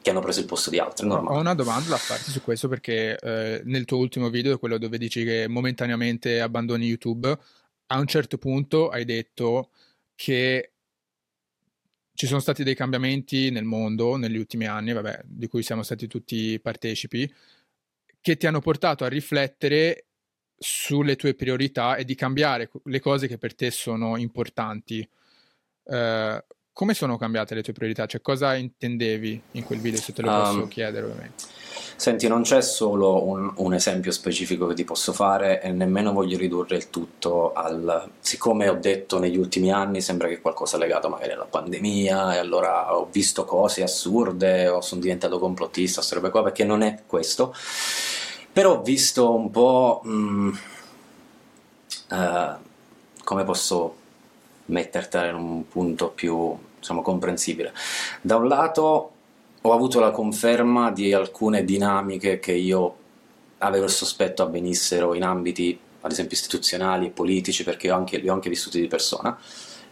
che 0.00 0.10
hanno 0.10 0.20
preso 0.20 0.38
il 0.38 0.46
posto 0.46 0.70
di 0.70 0.78
altre. 0.78 1.06
Ho 1.08 1.38
una 1.38 1.54
domanda 1.54 1.90
da 1.90 1.96
farti 1.96 2.30
su 2.30 2.40
questo 2.40 2.68
perché 2.68 3.18
eh, 3.18 3.60
nel 3.64 3.84
tuo 3.84 3.98
ultimo 3.98 4.30
video, 4.30 4.58
quello 4.58 4.78
dove 4.78 4.98
dici 4.98 5.24
che 5.24 5.48
momentaneamente 5.48 6.40
abbandoni 6.40 6.86
YouTube, 6.86 7.36
a 7.88 7.98
un 7.98 8.06
certo 8.06 8.38
punto 8.38 8.88
hai 8.88 9.04
detto 9.04 9.70
che 10.14 10.70
ci 12.14 12.26
sono 12.26 12.40
stati 12.40 12.62
dei 12.62 12.76
cambiamenti 12.76 13.50
nel 13.50 13.64
mondo 13.64 14.16
negli 14.16 14.38
ultimi 14.38 14.66
anni, 14.66 14.92
vabbè, 14.92 15.22
di 15.24 15.48
cui 15.48 15.62
siamo 15.62 15.82
stati 15.82 16.06
tutti 16.06 16.58
partecipi, 16.60 17.30
che 18.20 18.36
ti 18.36 18.46
hanno 18.46 18.60
portato 18.60 19.04
a 19.04 19.08
riflettere 19.08 20.05
sulle 20.58 21.16
tue 21.16 21.34
priorità 21.34 21.96
e 21.96 22.04
di 22.04 22.14
cambiare 22.14 22.70
le 22.84 23.00
cose 23.00 23.26
che 23.26 23.38
per 23.38 23.54
te 23.54 23.70
sono 23.70 24.16
importanti. 24.16 25.08
Uh, 25.84 26.38
come 26.72 26.92
sono 26.92 27.16
cambiate 27.16 27.54
le 27.54 27.62
tue 27.62 27.72
priorità? 27.72 28.04
Cioè, 28.04 28.20
cosa 28.20 28.54
intendevi 28.54 29.40
in 29.52 29.64
quel 29.64 29.78
video, 29.78 29.98
se 29.98 30.12
te 30.12 30.20
lo 30.20 30.28
posso 30.28 30.62
um, 30.62 30.68
chiedere 30.68 31.06
ovviamente? 31.06 31.44
Senti, 31.96 32.28
non 32.28 32.42
c'è 32.42 32.60
solo 32.60 33.26
un, 33.26 33.50
un, 33.56 33.72
esempio 33.72 34.12
specifico 34.12 34.66
che 34.66 34.74
ti 34.74 34.84
posso 34.84 35.14
fare 35.14 35.62
e 35.62 35.72
nemmeno 35.72 36.12
voglio 36.12 36.36
ridurre 36.36 36.76
il 36.76 36.90
tutto 36.90 37.54
al... 37.54 38.10
Siccome 38.20 38.68
ho 38.68 38.74
detto 38.74 39.18
negli 39.18 39.38
ultimi 39.38 39.72
anni 39.72 40.02
sembra 40.02 40.28
che 40.28 40.42
qualcosa 40.42 40.76
legato 40.76 41.08
magari 41.08 41.32
alla 41.32 41.46
pandemia 41.46 42.34
e 42.34 42.38
allora 42.38 42.94
ho 42.94 43.08
visto 43.10 43.46
cose 43.46 43.82
assurde 43.82 44.68
o 44.68 44.82
sono 44.82 45.00
diventato 45.00 45.38
complottista, 45.38 46.00
queste 46.00 46.16
robe 46.16 46.28
qua, 46.28 46.42
perché 46.42 46.64
non 46.64 46.82
è 46.82 47.04
questo 47.06 47.54
però 48.56 48.78
ho 48.78 48.80
visto 48.80 49.34
un 49.34 49.50
po' 49.50 50.00
mm, 50.06 50.48
uh, 52.08 52.54
come 53.22 53.44
posso 53.44 53.96
mettertela 54.66 55.26
in 55.26 55.34
un 55.34 55.68
punto 55.68 56.08
più 56.08 56.56
diciamo, 56.78 57.02
comprensibile. 57.02 57.74
Da 58.22 58.36
un 58.36 58.48
lato 58.48 59.10
ho 59.60 59.72
avuto 59.74 60.00
la 60.00 60.10
conferma 60.10 60.90
di 60.90 61.12
alcune 61.12 61.66
dinamiche 61.66 62.38
che 62.38 62.52
io 62.52 62.96
avevo 63.58 63.84
il 63.84 63.90
sospetto 63.90 64.42
avvenissero 64.42 65.12
in 65.12 65.24
ambiti 65.24 65.78
ad 66.00 66.10
esempio 66.10 66.34
istituzionali 66.34 67.08
e 67.08 67.10
politici 67.10 67.62
perché 67.62 67.90
ho 67.90 67.96
anche, 67.96 68.16
li 68.16 68.30
ho 68.30 68.32
anche 68.32 68.48
vissuti 68.48 68.80
di 68.80 68.86
persona. 68.86 69.38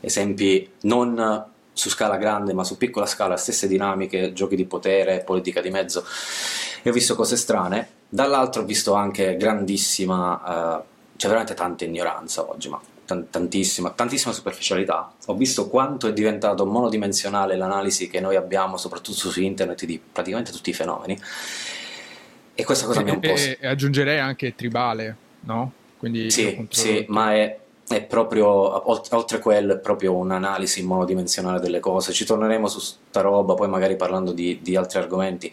Esempi 0.01 0.71
non 0.85 1.53
su 1.71 1.91
scala 1.91 2.17
grande 2.17 2.55
ma 2.55 2.65
su 2.65 2.79
piccola 2.79 3.05
scala 3.05 3.37
stesse 3.37 3.69
dinamiche, 3.69 4.33
giochi 4.33 4.57
di 4.57 4.65
potere, 4.65 5.23
politica 5.23 5.61
di 5.61 5.69
mezzo. 5.69 6.03
E 6.83 6.89
ho 6.89 6.93
visto 6.95 7.15
cose 7.15 7.37
strane, 7.37 7.89
dall'altro 8.15 8.63
ho 8.63 8.65
visto 8.65 8.93
anche 8.95 9.37
grandissima, 9.37 10.77
uh, 10.79 10.83
c'è 11.17 11.27
veramente 11.27 11.55
tanta 11.55 11.85
ignoranza 11.85 12.49
oggi, 12.49 12.69
ma 12.69 12.81
tantissima, 13.05 13.91
tantissima 13.91 14.33
superficialità. 14.33 15.13
Ho 15.27 15.35
visto 15.35 15.69
quanto 15.69 16.07
è 16.07 16.13
diventato 16.13 16.65
monodimensionale 16.65 17.57
l'analisi 17.57 18.09
che 18.09 18.21
noi 18.21 18.37
abbiamo, 18.37 18.77
soprattutto 18.77 19.29
su 19.29 19.41
internet, 19.43 19.85
di 19.85 20.01
praticamente 20.01 20.53
tutti 20.53 20.71
i 20.71 20.73
fenomeni. 20.73 21.21
E 22.55 22.65
questa 22.65 22.87
cosa 22.87 23.01
e, 23.01 23.03
mi 23.03 23.11
ha 23.11 23.15
un 23.15 23.21
po'. 23.21 23.35
E, 23.35 23.59
e 23.61 23.67
aggiungerei 23.67 24.21
anche 24.21 24.55
tribale, 24.55 25.17
no? 25.41 25.73
Quindi 25.99 26.31
sì, 26.31 26.67
sì, 26.71 27.05
ma 27.09 27.35
è, 27.35 27.59
è 27.87 28.03
proprio, 28.03 28.47
oltre 28.91 29.37
a 29.37 29.41
quello, 29.41 29.75
è 29.75 29.79
proprio 29.79 30.15
un'analisi 30.15 30.83
monodimensionale 30.83 31.61
delle 31.61 31.81
cose. 31.81 32.13
Ci 32.13 32.25
torneremo 32.25 32.67
su 32.67 32.81
sta 32.81 33.21
roba, 33.21 33.55
poi 33.55 33.69
magari 33.69 33.97
parlando 33.97 34.33
di, 34.33 34.61
di 34.63 34.75
altri 34.75 34.99
argomenti, 34.99 35.53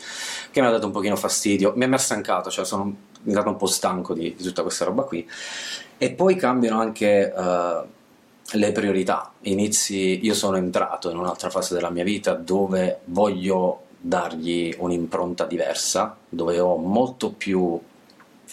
che 0.49 0.61
mi 0.61 0.67
ha 0.67 0.71
dato 0.71 0.85
un 0.85 0.91
pochino 0.91 1.15
fastidio. 1.15 1.73
Mi 1.75 1.83
ha 1.85 1.97
stancato, 1.97 2.49
cioè 2.49 2.63
sono 2.63 2.95
diventato 3.19 3.49
un 3.49 3.57
po' 3.57 3.65
stanco 3.65 4.13
di, 4.13 4.33
di 4.35 4.43
tutta 4.43 4.61
questa 4.61 4.85
roba 4.85 5.03
qui. 5.03 5.27
E 5.97 6.11
poi 6.11 6.35
cambiano 6.35 6.79
anche 6.79 7.33
uh, 7.35 7.85
le 8.57 8.71
priorità. 8.71 9.33
Inizi, 9.41 10.25
io 10.25 10.33
sono 10.33 10.55
entrato 10.55 11.09
in 11.09 11.17
un'altra 11.17 11.49
fase 11.49 11.73
della 11.73 11.89
mia 11.89 12.03
vita 12.03 12.33
dove 12.33 13.01
voglio 13.05 13.81
dargli 13.99 14.73
un'impronta 14.77 15.45
diversa, 15.45 16.17
dove 16.27 16.59
ho 16.59 16.77
molto 16.77 17.31
più 17.31 17.79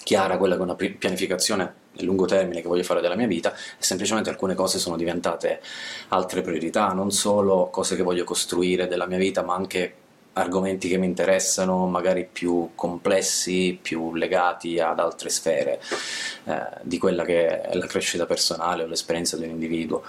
chiara 0.02 0.36
quella 0.36 0.54
che 0.56 0.60
è 0.60 0.64
una 0.64 0.74
pianificazione 0.74 1.77
a 1.98 2.04
lungo 2.04 2.26
termine 2.26 2.60
che 2.60 2.68
voglio 2.68 2.82
fare 2.82 3.00
della 3.00 3.16
mia 3.16 3.26
vita 3.26 3.52
e 3.52 3.82
semplicemente 3.82 4.30
alcune 4.30 4.54
cose 4.54 4.78
sono 4.78 4.96
diventate 4.96 5.60
altre 6.08 6.42
priorità, 6.42 6.92
non 6.92 7.10
solo 7.10 7.68
cose 7.70 7.96
che 7.96 8.02
voglio 8.02 8.24
costruire 8.24 8.86
della 8.86 9.06
mia 9.06 9.18
vita, 9.18 9.42
ma 9.42 9.54
anche 9.54 9.94
argomenti 10.34 10.88
che 10.88 10.98
mi 10.98 11.06
interessano, 11.06 11.86
magari 11.86 12.28
più 12.30 12.70
complessi, 12.74 13.78
più 13.80 14.14
legati 14.14 14.78
ad 14.78 15.00
altre 15.00 15.30
sfere 15.30 15.80
eh, 16.44 16.62
di 16.82 16.98
quella 16.98 17.24
che 17.24 17.62
è 17.62 17.74
la 17.74 17.86
crescita 17.86 18.24
personale 18.24 18.84
o 18.84 18.86
l'esperienza 18.86 19.36
di 19.36 19.44
un 19.44 19.50
individuo. 19.50 20.02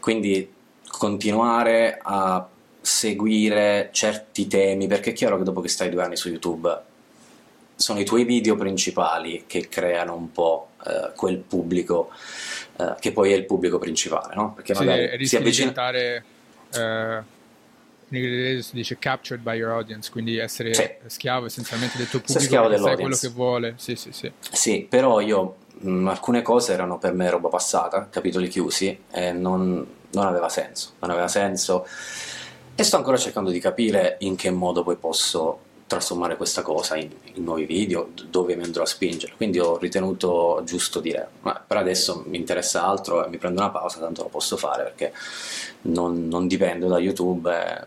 Quindi 0.00 0.50
continuare 0.88 1.98
a 2.00 2.46
seguire 2.80 3.90
certi 3.92 4.46
temi, 4.46 4.86
perché 4.86 5.10
è 5.10 5.12
chiaro 5.12 5.36
che 5.38 5.44
dopo 5.44 5.60
che 5.60 5.68
stai 5.68 5.90
due 5.90 6.02
anni 6.02 6.16
su 6.16 6.28
YouTube 6.28 6.92
sono 7.76 7.98
i 7.98 8.04
tuoi 8.04 8.24
video 8.24 8.56
principali 8.56 9.44
che 9.46 9.68
creano 9.68 10.14
un 10.14 10.30
po' 10.30 10.68
eh, 10.86 11.12
quel 11.14 11.38
pubblico 11.38 12.10
eh, 12.76 12.94
che 13.00 13.12
poi 13.12 13.32
è 13.32 13.36
il 13.36 13.46
pubblico 13.46 13.78
principale, 13.78 14.34
no? 14.34 14.54
Perché 14.54 14.74
magari 14.74 15.18
sì, 15.20 15.26
si 15.26 15.36
avvicina... 15.36 15.70
di 15.70 15.76
diventare... 15.82 16.24
Uh 16.74 17.32
in 18.08 18.22
inglese 18.22 18.62
si 18.62 18.74
dice 18.74 18.98
captured 18.98 19.42
by 19.42 19.56
your 19.56 19.72
audience, 19.72 20.10
quindi 20.10 20.36
essere 20.36 20.74
sì. 20.74 20.88
schiavo 21.06 21.46
essenzialmente 21.46 21.96
del 21.96 22.08
tuo 22.08 22.20
pubblico 22.20 22.68
che 22.68 22.78
sai 22.78 22.96
quello 22.96 23.16
che 23.16 23.28
vuole. 23.28 23.74
Sì, 23.76 23.96
sì, 23.96 24.12
sì. 24.12 24.30
Sì, 24.38 24.86
però 24.88 25.20
io 25.20 25.56
mh, 25.78 25.90
mm, 25.90 26.08
alcune 26.08 26.42
cose 26.42 26.72
erano 26.72 26.98
per 26.98 27.12
me 27.12 27.30
roba 27.30 27.48
passata, 27.48 28.08
capitoli 28.10 28.48
chiusi 28.48 29.04
e 29.10 29.32
non, 29.32 29.86
non 30.10 30.26
aveva 30.26 30.48
senso, 30.48 30.92
non 31.00 31.10
aveva 31.10 31.28
senso 31.28 31.86
e 32.76 32.82
sto 32.82 32.96
ancora 32.96 33.16
cercando 33.16 33.50
di 33.50 33.60
capire 33.60 34.16
in 34.20 34.34
che 34.34 34.50
modo 34.50 34.82
poi 34.82 34.96
posso 34.96 35.60
trasformare 35.86 36.36
questa 36.36 36.62
cosa 36.62 36.96
in, 36.96 37.10
in, 37.34 37.44
nuovi 37.44 37.66
video, 37.66 38.10
dove 38.28 38.56
mi 38.56 38.64
andrò 38.64 38.82
a 38.82 38.86
spingere. 38.86 39.34
Quindi 39.36 39.58
ho 39.58 39.78
ritenuto 39.78 40.62
giusto 40.64 41.00
dire, 41.00 41.28
ma 41.42 41.62
per 41.64 41.76
adesso 41.76 42.24
mi 42.26 42.38
interessa 42.38 42.84
altro 42.84 43.26
mi 43.28 43.36
prendo 43.38 43.60
una 43.60 43.70
pausa, 43.70 43.98
tanto 43.98 44.22
lo 44.22 44.28
posso 44.28 44.56
fare 44.56 44.84
perché 44.84 45.12
non, 45.82 46.28
non 46.28 46.46
dipendo 46.46 46.88
da 46.88 46.98
YouTube 46.98 47.50
e, 47.52 47.84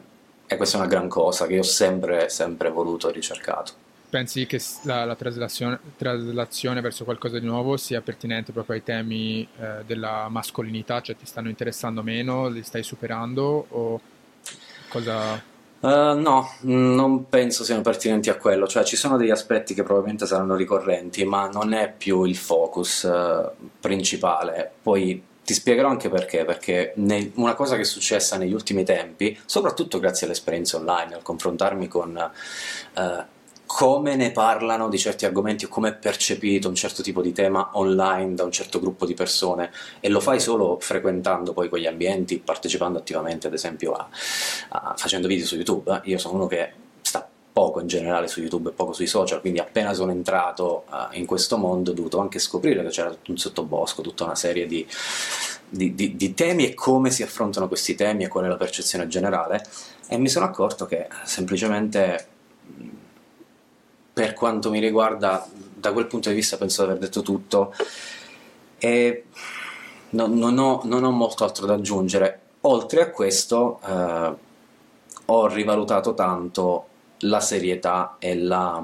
e, 0.48 0.58
questa 0.58 0.77
è 0.77 0.80
una 0.80 0.89
gran 0.89 1.08
cosa 1.08 1.48
che 1.48 1.58
ho 1.58 1.63
sempre, 1.63 2.30
sempre 2.30 2.70
voluto 2.70 3.10
e 3.10 3.12
ricercato. 3.12 3.86
Pensi 4.10 4.46
che 4.46 4.62
la, 4.84 5.04
la 5.04 5.16
traslazione, 5.16 5.80
traslazione, 5.98 6.80
verso 6.80 7.04
qualcosa 7.04 7.39
di 7.39 7.46
nuovo 7.46 7.75
sia 7.75 8.00
pertinente 8.00 8.54
proprio 8.54 8.77
ai 8.77 8.84
temi 8.84 9.46
eh, 9.60 9.84
della 9.86 10.27
mascolinità, 10.30 11.01
cioè 11.01 11.18
ti 11.18 11.25
stanno 11.25 11.50
interessando 11.50 12.01
meno, 12.04 12.48
li 12.48 12.63
stai 12.63 12.84
superando 12.84 13.66
o 13.70 14.00
cosa... 14.88 15.56
Uh, 15.79 16.19
no, 16.19 16.50
non 16.62 17.29
penso 17.29 17.63
siano 17.63 17.81
pertinenti 17.81 18.29
a 18.29 18.36
quello, 18.38 18.67
cioè 18.67 18.84
ci 18.84 18.96
sono 18.96 19.15
degli 19.15 19.29
aspetti 19.29 19.75
che 19.75 19.84
probabilmente 19.84 20.25
saranno 20.25 20.55
ricorrenti, 20.55 21.24
ma 21.24 21.48
non 21.48 21.74
è 21.74 21.93
più 21.96 22.24
il 22.24 22.36
focus 22.36 23.03
uh, 23.03 23.69
principale. 23.79 24.72
Poi 24.81 25.24
ti 25.43 25.53
spiegherò 25.53 25.88
anche 25.88 26.10
perché, 26.10 26.43
perché 26.46 26.93
ne, 26.96 27.31
una 27.36 27.53
cosa 27.53 27.75
che 27.75 27.81
è 27.81 27.86
successa 27.86 28.38
negli 28.38 28.53
ultimi 28.53 28.84
tempi, 28.84 29.38
soprattutto 29.46 30.00
grazie 30.00 30.25
all'esperienza 30.25 30.77
online, 30.77 31.13
al 31.13 31.22
confrontarmi 31.22 31.88
con 31.88 32.31
uh, 32.96 33.01
come 33.67 34.15
ne 34.15 34.31
parlano 34.31 34.88
di 34.88 34.97
certi 34.97 35.25
argomenti 35.25 35.65
o 35.65 35.67
come 35.67 35.89
è 35.89 35.93
percepito 35.93 36.69
un 36.69 36.74
certo 36.74 37.03
tipo 37.03 37.21
di 37.21 37.33
tema 37.33 37.71
online 37.74 38.33
da 38.33 38.43
un 38.43 38.51
certo 38.51 38.79
gruppo 38.79 39.05
di 39.05 39.13
persone 39.13 39.71
e 40.00 40.09
lo 40.09 40.21
fai 40.21 40.39
solo 40.39 40.79
frequentando 40.79 41.53
poi 41.53 41.69
quegli 41.69 41.86
ambienti, 41.86 42.39
partecipando 42.39 42.97
attivamente 42.97 43.47
ad 43.47 43.53
esempio 43.53 43.91
a, 43.91 44.07
a 44.69 44.95
facendo 44.97 45.27
video 45.27 45.45
su 45.45 45.55
YouTube. 45.55 45.91
Eh. 45.91 46.09
Io 46.09 46.17
sono 46.17 46.36
uno 46.36 46.47
che 46.47 46.71
sta 47.01 47.27
poco 47.51 47.81
in 47.81 47.88
generale 47.88 48.27
su 48.27 48.39
YouTube 48.39 48.69
e 48.69 48.74
poco 48.74 48.93
sui 48.93 49.05
social, 49.05 49.41
quindi 49.41 49.59
appena 49.59 49.93
sono 49.93 50.12
entrato 50.12 50.86
uh, 50.89 51.17
in 51.17 51.25
questo 51.25 51.57
mondo 51.57 51.91
ho 51.91 51.93
dovuto 51.93 52.19
anche 52.19 52.39
scoprire 52.39 52.83
che 52.83 52.89
c'era 52.89 53.09
tutto 53.09 53.31
un 53.31 53.38
sottobosco, 53.38 54.01
tutta 54.01 54.24
una 54.24 54.36
serie 54.36 54.65
di, 54.65 54.88
di, 55.67 55.93
di, 55.93 56.15
di 56.15 56.33
temi 56.33 56.65
e 56.65 56.74
come 56.74 57.12
si 57.12 57.21
affrontano 57.21 57.67
questi 57.67 57.95
temi 57.95 58.24
e 58.24 58.27
qual 58.29 58.45
è 58.45 58.47
la 58.47 58.55
percezione 58.55 59.07
generale 59.07 59.62
e 60.07 60.17
mi 60.17 60.29
sono 60.29 60.45
accorto 60.45 60.86
che 60.86 61.07
semplicemente 61.25 62.36
per 64.17 64.33
quanto 64.33 64.71
mi 64.71 64.79
riguarda, 64.79 65.47
da 65.53 65.93
quel 65.93 66.07
punto 66.07 66.29
di 66.29 66.36
vista 66.36 66.57
penso 66.57 66.83
di 66.83 66.89
aver 66.89 67.01
detto 67.03 67.21
tutto 67.21 67.71
e 68.79 69.25
no, 70.09 70.25
non, 70.25 70.57
ho, 70.57 70.81
non, 70.86 71.03
ho, 71.03 71.12
molto 71.12 71.43
altro 71.43 71.67
da 71.67 71.75
aggiungere. 71.75 72.39
Oltre 72.62 73.01
a 73.01 73.12
questo 73.12 73.79
eh, 73.86 74.33
ho 75.24 75.45
rivalutato 75.45 76.15
tanto 76.15 76.88
la 77.19 77.39
serietà 77.39 78.15
e, 78.17 78.36
la, 78.39 78.83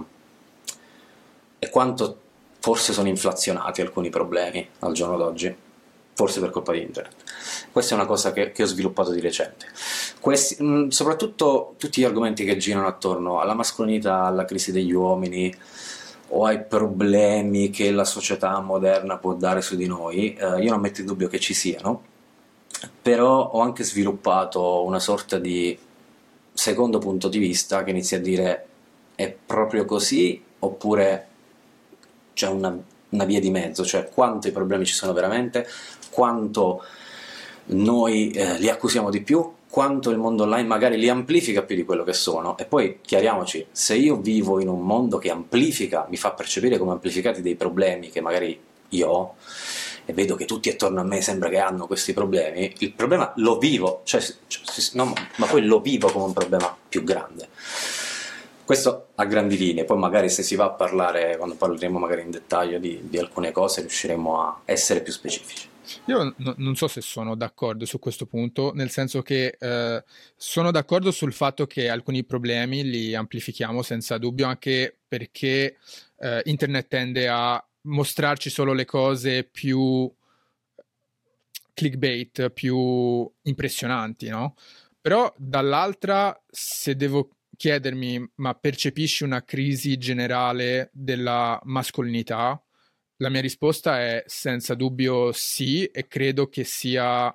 e 1.58 1.70
quanto 1.72 2.18
forse 2.60 2.94
sono 2.94 3.08
inflazionati 3.08 3.82
alcuni 3.82 4.10
problemi 4.10 4.70
al 4.82 4.94
giorno 4.94 5.18
d'oggi 5.18 5.56
forse 6.14 6.40
per 6.40 6.50
colpa 6.50 6.72
di 6.72 6.82
internet. 6.82 7.14
Questa 7.72 7.96
è 7.96 7.98
una 7.98 8.08
cosa 8.08 8.32
che, 8.32 8.52
che 8.52 8.64
ho 8.64 8.68
sviluppato 8.68 9.12
di 9.12 9.20
recente. 9.20 9.68
Questi, 10.20 10.62
mh, 10.62 10.68
mm, 10.68 10.88
soprattutto 10.90 11.76
tutti 11.78 12.02
gli 12.02 12.06
argomenti 12.06 12.46
che 12.46 12.58
girano 12.58 12.88
attorno 12.88 13.40
alla 13.40 13.54
mascolinità, 13.54 14.24
alla 14.24 14.46
crisi 14.46 14.72
degli 14.72 14.92
uomini 14.92 15.54
o 16.30 16.46
ai 16.46 16.64
problemi 16.64 17.70
che 17.70 17.92
la 17.92 18.06
società 18.06 18.60
moderna 18.60 19.18
può 19.18 19.34
dare 19.34 19.62
su 19.62 19.76
di 19.76 19.86
noi, 19.86 20.34
eh, 20.34 20.62
io 20.62 20.72
non 20.72 20.82
metto 20.82 21.02
in 21.02 21.08
dubbio 21.08 21.28
che 21.28 21.40
ci 21.40 21.54
siano, 21.54 22.02
però 23.02 23.50
ho 23.52 23.60
anche 23.60 23.84
sviluppato 23.84 24.84
una 24.84 25.00
sorta 25.00 25.38
di 25.38 25.78
secondo 26.54 27.00
punto 27.00 27.30
di 27.30 27.38
vista 27.38 27.84
che 27.84 27.92
inizia 27.92 28.18
a 28.18 28.22
dire 28.22 28.68
è 29.16 29.36
proprio 29.46 29.86
così 29.86 30.42
oppure 30.60 31.28
c'è 32.34 32.48
una, 32.48 32.76
una 33.10 33.26
via 33.26 33.40
di 33.40 33.50
mezzo, 33.50 33.86
cioè 33.86 34.10
quanto 34.10 34.48
i 34.48 34.52
problemi 34.52 34.86
ci 34.86 34.94
sono 34.94 35.14
veramente, 35.14 35.68
quanto 36.14 36.84
noi 37.66 38.32
eh, 38.32 38.60
li 38.60 38.70
accusiamo 38.70 39.10
di 39.10 39.22
più, 39.22 39.52
quanto 39.70 40.12
il 40.12 40.18
mondo 40.18 40.44
online 40.44 40.68
magari 40.68 40.98
li 40.98 41.10
amplifica 41.10 41.64
più 41.64 41.76
di 41.76 41.84
quello 41.84 42.04
che 42.04 42.14
sono. 42.14 42.58
E 42.58 42.66
poi 42.66 43.00
chiariamoci, 43.02 43.68
se 43.72 43.96
io 43.96 44.18
vivo 44.18 44.62
in 44.62 44.68
un 44.68 44.82
mondo 44.82 45.18
che 45.18 45.32
amplifica, 45.32 46.06
mi 46.10 46.18
fa 46.18 46.32
percepire 46.32 46.78
come 46.78 46.92
amplificati 46.92 47.42
dei 47.42 47.56
problemi 47.56 48.10
che 48.10 48.22
magari 48.22 48.60
io 48.90 49.10
ho, 49.10 49.36
e 50.06 50.14
vedo 50.14 50.36
che 50.36 50.46
tutti 50.46 50.70
attorno 50.70 51.02
a 51.02 51.04
me 51.04 51.22
sembra 51.22 51.50
che 51.50 51.58
hanno 51.58 51.88
questi 51.88 52.14
problemi, 52.14 52.72
il 52.80 52.92
problema 52.92 53.32
lo 53.38 53.58
vivo, 53.58 54.02
cioè, 54.04 54.22
cioè 54.22 54.64
no, 54.94 55.14
ma 55.38 55.46
poi 55.48 55.66
lo 55.66 55.80
vivo 55.80 56.12
come 56.12 56.26
un 56.26 56.34
problema 56.34 56.76
più 56.88 57.04
grande. 57.04 57.48
Questo 58.66 59.08
a 59.16 59.26
grandi 59.26 59.58
linee, 59.58 59.84
poi 59.86 59.98
magari 59.98 60.30
se 60.30 60.44
si 60.44 60.56
va 60.56 60.66
a 60.66 60.70
parlare, 60.70 61.36
quando 61.38 61.56
parleremo 61.56 62.00
magari 62.00 62.22
in 62.22 62.32
dettaglio 62.32 62.78
di, 62.78 63.02
di 63.10 63.18
alcune 63.18 63.52
cose, 63.52 63.82
riusciremo 63.82 64.40
a 64.40 64.62
essere 64.66 65.02
più 65.02 65.12
specifici. 65.12 65.68
Io 66.06 66.24
n- 66.24 66.54
non 66.58 66.76
so 66.76 66.88
se 66.88 67.02
sono 67.02 67.36
d'accordo 67.36 67.86
su 67.86 68.00
questo 68.00 68.26
punto, 68.26 68.72
nel 68.74 68.90
senso 68.90 69.22
che 69.22 69.58
eh, 69.60 70.04
sono 70.36 70.72
d'accordo 70.72 71.12
sul 71.12 71.34
fatto 71.34 71.66
che 71.66 71.90
alcuni 71.90 72.24
problemi 72.24 72.84
li 72.84 73.16
amplifichiamo 73.16 73.82
senza 73.82 74.18
dubbio, 74.18 74.48
anche 74.48 74.98
perché 75.08 75.78
eh, 76.20 76.42
internet 76.46 76.88
tende 76.88 77.28
a 77.28 77.64
mostrarci 77.82 78.50
solo 78.50 78.74
le 78.74 78.86
cose 78.86 79.44
più 79.44 80.12
clickbait, 81.74 82.50
più 82.50 83.30
impressionanti, 83.44 84.30
no? 84.30 84.56
Però 85.02 85.34
dall'altra, 85.38 86.40
se 86.50 86.96
devo 86.96 87.30
chiedermi, 87.58 88.32
ma 88.36 88.54
percepisci 88.54 89.24
una 89.24 89.44
crisi 89.44 89.98
generale 89.98 90.90
della 90.94 91.60
mascolinità? 91.64 92.62
La 93.24 93.30
mia 93.30 93.40
risposta 93.40 94.02
è 94.02 94.22
senza 94.28 94.76
dubbio 94.76 95.32
sì 95.32 95.86
e 95.86 96.10
credo 96.10 96.50
che 96.50 96.66
sia 96.66 97.34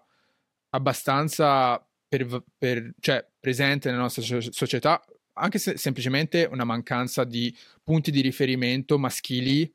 abbastanza 0.68 1.82
per, 2.06 2.44
per, 2.58 2.92
cioè, 3.00 3.26
presente 3.40 3.88
nella 3.88 4.02
nostra 4.02 4.22
società, 4.50 5.02
anche 5.32 5.58
se 5.58 5.78
semplicemente 5.78 6.46
una 6.50 6.64
mancanza 6.64 7.24
di 7.24 7.56
punti 7.82 8.10
di 8.10 8.20
riferimento 8.20 8.98
maschili 8.98 9.72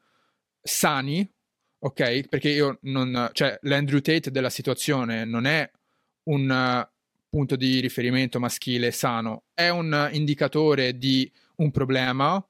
sani, 0.62 1.28
ok? 1.80 2.28
Perché 2.28 2.50
io 2.50 2.78
non, 2.82 3.32
cioè, 3.34 3.58
l'Andrew 3.64 4.00
Tate 4.00 4.30
della 4.30 4.52
situazione 4.52 5.26
non 5.26 5.48
è 5.48 5.68
un 6.26 6.88
punto 7.28 7.56
di 7.56 7.80
riferimento 7.80 8.40
maschile 8.40 8.92
sano, 8.92 9.46
è 9.52 9.70
un 9.70 10.10
indicatore 10.12 10.96
di 10.96 11.32
un 11.56 11.72
problema, 11.72 12.46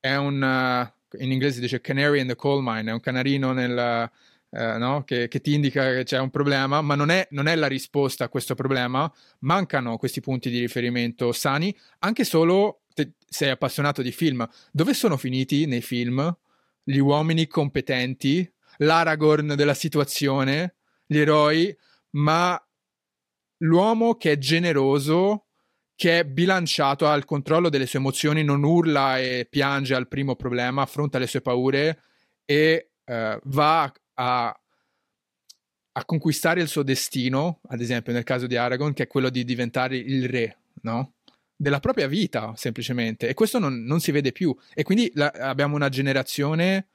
è 0.00 0.16
un, 0.16 0.90
in 1.18 1.32
inglese 1.32 1.54
si 1.54 1.60
dice 1.60 1.80
canary 1.80 2.20
in 2.20 2.26
the 2.26 2.36
coal 2.36 2.62
mine, 2.62 2.90
è 2.90 2.92
un 2.94 3.00
canarino 3.00 3.52
nel, 3.52 4.10
uh, 4.48 4.78
no? 4.78 5.04
che, 5.04 5.28
che, 5.28 5.40
ti 5.40 5.54
indica 5.54 5.92
che 5.92 6.04
c'è 6.04 6.18
un 6.18 6.30
problema, 6.30 6.80
ma 6.80 6.94
non 6.94 7.10
è, 7.10 7.26
non 7.30 7.46
è 7.46 7.54
la 7.54 7.66
risposta 7.66 8.24
a 8.24 8.28
questo 8.28 8.54
problema, 8.54 9.12
mancano 9.40 9.96
questi 9.96 10.20
punti 10.20 10.50
di 10.50 10.60
riferimento 10.60 11.32
sani, 11.32 11.76
anche 12.00 12.24
solo 12.24 12.82
se 12.94 13.12
sei 13.28 13.50
appassionato 13.50 14.02
di 14.02 14.12
film. 14.12 14.46
Dove 14.70 14.94
sono 14.94 15.16
finiti 15.16 15.66
nei 15.66 15.82
film 15.82 16.36
gli 16.82 16.98
uomini 16.98 17.46
competenti, 17.46 18.50
l'Aragorn 18.78 19.54
della 19.54 19.74
situazione, 19.74 20.74
gli 21.06 21.18
eroi, 21.18 21.74
ma 22.10 22.60
l'uomo 23.58 24.16
che 24.16 24.32
è 24.32 24.38
generoso, 24.38 25.46
che 26.02 26.18
è 26.18 26.24
bilanciato, 26.24 27.06
ha 27.06 27.14
il 27.14 27.24
controllo 27.24 27.68
delle 27.68 27.86
sue 27.86 28.00
emozioni, 28.00 28.42
non 28.42 28.64
urla 28.64 29.20
e 29.20 29.46
piange 29.48 29.94
al 29.94 30.08
primo 30.08 30.34
problema, 30.34 30.82
affronta 30.82 31.16
le 31.16 31.28
sue 31.28 31.42
paure 31.42 32.02
e 32.44 32.90
uh, 33.04 33.38
va 33.44 33.92
a, 34.14 34.60
a, 35.92 36.04
conquistare 36.04 36.60
il 36.60 36.66
suo 36.66 36.82
destino, 36.82 37.60
ad 37.68 37.80
esempio 37.80 38.12
nel 38.12 38.24
caso 38.24 38.48
di 38.48 38.56
Aragorn, 38.56 38.94
che 38.94 39.04
è 39.04 39.06
quello 39.06 39.30
di 39.30 39.44
diventare 39.44 39.96
il 39.96 40.28
re, 40.28 40.56
no? 40.80 41.12
Della 41.54 41.78
propria 41.78 42.08
vita, 42.08 42.52
semplicemente. 42.56 43.28
E 43.28 43.34
questo 43.34 43.60
non, 43.60 43.84
non 43.84 44.00
si 44.00 44.10
vede 44.10 44.32
più. 44.32 44.52
E 44.74 44.82
quindi 44.82 45.08
la, 45.14 45.30
abbiamo 45.30 45.76
una 45.76 45.88
generazione 45.88 46.88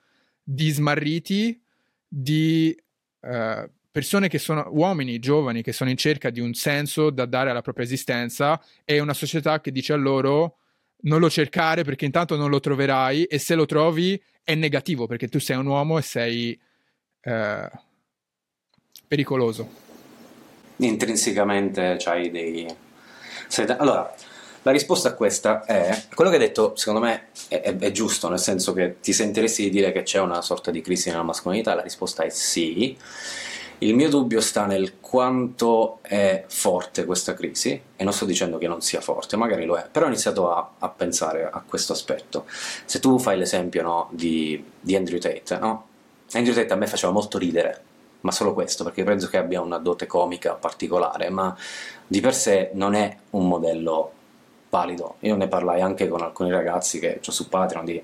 di 0.44 0.70
smarriti, 0.70 1.58
di 2.06 2.78
uh, 3.22 3.70
persone 3.98 4.28
che 4.28 4.38
sono 4.38 4.68
uomini 4.74 5.18
giovani 5.18 5.64
che 5.64 5.74
sono 5.74 5.90
in 5.90 5.98
cerca 5.98 6.30
di 6.30 6.40
un 6.40 6.54
senso 6.54 7.10
da 7.10 7.26
dare 7.26 7.50
alla 7.50 7.64
propria 7.64 7.84
esistenza 7.84 8.62
e 8.86 9.00
una 9.00 9.16
società 9.16 9.60
che 9.60 9.72
dice 9.72 9.94
a 9.94 9.96
loro 9.96 10.58
non 11.06 11.20
lo 11.20 11.32
cercare 11.32 11.84
perché 11.84 12.06
intanto 12.06 12.36
non 12.36 12.52
lo 12.52 12.60
troverai 12.60 13.24
e 13.24 13.40
se 13.40 13.56
lo 13.56 13.66
trovi 13.66 14.22
è 14.44 14.54
negativo 14.54 15.08
perché 15.08 15.28
tu 15.28 15.40
sei 15.40 15.58
un 15.58 15.66
uomo 15.66 15.98
e 15.98 16.04
sei 16.04 16.60
eh, 17.22 17.70
pericoloso. 19.08 19.68
Intrinsecamente 20.76 21.96
c'hai 21.98 22.30
dei... 22.30 22.68
Allora, 23.80 24.14
la 24.62 24.72
risposta 24.72 25.10
a 25.10 25.14
questa 25.14 25.66
è, 25.66 26.04
quello 26.14 26.30
che 26.30 26.36
hai 26.36 26.44
detto 26.44 26.76
secondo 26.76 27.00
me 27.00 27.30
è, 27.48 27.62
è, 27.62 27.76
è, 27.76 27.92
giusto, 27.92 28.30
nel 28.30 28.38
senso 28.38 28.74
che 28.74 29.00
ti 29.00 29.12
sentiresti 29.12 29.64
di 29.64 29.70
dire 29.72 29.92
che 29.92 30.04
c'è 30.04 30.20
una 30.20 30.44
sorta 30.44 30.70
di 30.70 30.82
crisi 30.82 31.10
nella 31.10 31.24
mascolinità, 31.24 31.74
la 31.74 31.82
risposta 31.82 32.22
è 32.22 32.30
sì, 32.30 32.96
il 33.80 33.94
mio 33.94 34.10
dubbio 34.10 34.42
sta 34.42 34.66
nel 34.66 35.00
quanto 35.00 36.00
è 36.02 36.46
forte 36.48 37.06
questa 37.06 37.34
crisi, 37.34 37.80
e 37.96 38.04
non 38.04 38.12
sto 38.12 38.26
dicendo 38.26 38.58
che 38.58 38.68
non 38.68 38.82
sia 38.82 39.02
forte, 39.02 39.36
magari 39.36 39.66
lo 39.66 39.76
è, 39.76 39.88
però 39.92 40.06
ho 40.06 40.10
iniziato 40.10 40.52
a, 40.52 40.72
a 40.80 40.90
pensare 40.90 41.48
a 41.52 41.64
questo 41.66 41.94
aspetto. 41.94 42.46
Se 42.48 43.00
tu 43.00 43.20
fai 43.20 43.38
l'esempio 43.38 43.84
no, 43.84 44.10
di, 44.12 44.64
di, 44.80 44.96
Andrew 44.96 45.20
Tate, 45.20 45.58
no? 45.60 45.86
Andrew 46.34 46.56
Tate 46.56 46.74
a 46.74 46.76
me 46.76 46.88
faceva 46.88 47.12
molto 47.12 47.38
ridere, 47.38 47.84
ma 48.22 48.32
solo 48.32 48.54
questo, 48.54 48.84
perché 48.84 49.04
penso 49.04 49.28
che 49.28 49.38
abbia 49.38 49.62
una 49.62 49.78
dote 49.78 50.08
comica 50.08 50.54
particolare, 50.54 51.30
ma 51.30 51.56
di 52.08 52.20
per 52.20 52.34
sé 52.34 52.72
non 52.74 52.96
è 52.96 53.16
un 53.32 53.48
modello 53.48 54.12
valido. 54.70 55.16
Io 55.20 55.36
ne 55.36 55.48
parlai 55.48 55.82
anche 55.82 56.08
con 56.08 56.22
alcuni 56.22 56.50
ragazzi 56.52 57.00
che 57.00 57.20
ho 57.26 57.32
su 57.32 57.48
Patreon 57.48 57.86
di 57.86 58.04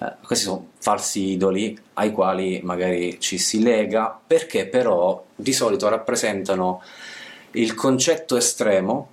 eh, 0.00 0.12
questi 0.24 0.44
sono 0.44 0.70
falsi 0.78 1.30
idoli 1.30 1.78
ai 1.94 2.10
quali 2.10 2.60
magari 2.62 3.20
ci 3.20 3.38
si 3.38 3.62
lega 3.62 4.18
perché 4.26 4.66
però 4.66 5.24
di 5.34 5.52
solito 5.52 5.88
rappresentano 5.88 6.82
il 7.52 7.74
concetto 7.74 8.36
estremo 8.36 9.10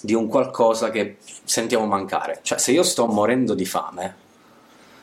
di 0.00 0.14
un 0.14 0.28
qualcosa 0.28 0.90
che 0.90 1.16
sentiamo 1.44 1.86
mancare. 1.86 2.40
Cioè, 2.42 2.58
se 2.58 2.72
io 2.72 2.82
sto 2.82 3.06
morendo 3.06 3.54
di 3.54 3.64
fame, 3.64 4.16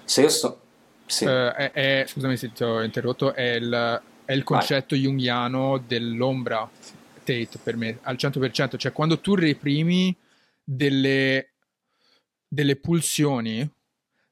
se 0.03 0.21
io 0.21 0.29
sto... 0.29 0.59
Sì. 1.05 1.25
Uh, 1.25 1.51
è, 1.51 1.71
è, 1.71 2.05
scusami 2.07 2.37
se 2.37 2.51
ti 2.51 2.63
ho 2.63 2.81
interrotto, 2.81 3.33
è 3.33 3.55
il, 3.55 4.01
è 4.25 4.33
il 4.33 4.43
concetto 4.43 4.95
Vai. 4.95 5.03
jungiano 5.03 5.77
dell'ombra 5.85 6.67
Tate 7.23 7.59
per 7.61 7.75
me, 7.75 7.99
al 8.03 8.15
100%. 8.15 8.77
Cioè, 8.77 8.91
quando 8.91 9.19
tu 9.19 9.35
reprimi 9.35 10.15
delle, 10.63 11.53
delle 12.47 12.75
pulsioni 12.75 13.67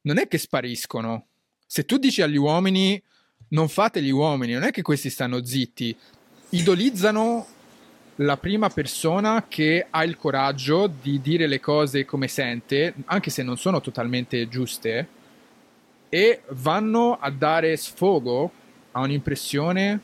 non 0.03 0.17
è 0.17 0.27
che 0.27 0.37
spariscono. 0.37 1.27
Se 1.65 1.85
tu 1.85 1.97
dici 1.97 2.21
agli 2.21 2.37
uomini 2.37 3.01
non 3.49 3.67
fate 3.67 4.01
gli 4.01 4.09
uomini, 4.09 4.53
non 4.53 4.63
è 4.63 4.71
che 4.71 4.81
questi 4.81 5.09
stanno 5.09 5.43
zitti, 5.43 5.95
idolizzano 6.49 7.45
la 8.17 8.37
prima 8.37 8.69
persona 8.69 9.45
che 9.47 9.87
ha 9.89 10.03
il 10.03 10.17
coraggio 10.17 10.87
di 10.87 11.19
dire 11.21 11.47
le 11.47 11.59
cose 11.59 12.05
come 12.05 12.27
sente, 12.27 12.93
anche 13.05 13.29
se 13.29 13.43
non 13.43 13.57
sono 13.57 13.81
totalmente 13.81 14.47
giuste, 14.47 15.07
e 16.09 16.41
vanno 16.49 17.17
a 17.19 17.29
dare 17.31 17.75
sfogo 17.75 18.51
a 18.91 19.01
un'impressione 19.01 19.99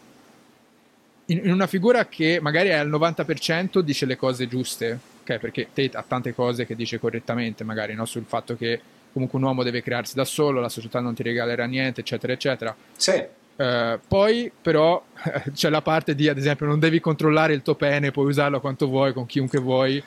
in, 1.25 1.51
una 1.51 1.67
figura 1.67 2.07
che 2.07 2.39
magari 2.41 2.71
al 2.73 2.89
90% 2.89 3.79
dice 3.79 4.05
le 4.05 4.15
cose 4.17 4.47
giuste, 4.47 4.99
ok? 5.21 5.37
Perché 5.37 5.67
Tate 5.71 5.97
ha 5.97 6.03
tante 6.07 6.33
cose 6.33 6.65
che 6.65 6.75
dice 6.75 6.99
correttamente, 6.99 7.63
magari 7.63 7.93
no? 7.93 8.05
sul 8.05 8.25
fatto 8.25 8.55
che 8.55 8.81
comunque 9.11 9.37
un 9.39 9.45
uomo 9.45 9.63
deve 9.63 9.81
crearsi 9.81 10.15
da 10.15 10.25
solo, 10.25 10.59
la 10.59 10.69
società 10.69 10.99
non 10.99 11.13
ti 11.13 11.23
regalerà 11.23 11.65
niente, 11.65 12.01
eccetera, 12.01 12.33
eccetera. 12.33 12.75
Sì. 12.95 13.37
Uh, 13.59 13.99
poi 14.07 14.49
però 14.61 15.03
c'è 15.53 15.69
la 15.69 15.81
parte 15.81 16.15
di, 16.15 16.29
ad 16.29 16.37
esempio, 16.37 16.65
non 16.65 16.79
devi 16.79 16.99
controllare 16.99 17.53
il 17.53 17.61
tuo 17.61 17.75
pene, 17.75 18.11
puoi 18.11 18.27
usarlo 18.27 18.61
quanto 18.61 18.87
vuoi, 18.87 19.13
con 19.13 19.25
chiunque 19.25 19.59
vuoi. 19.59 20.01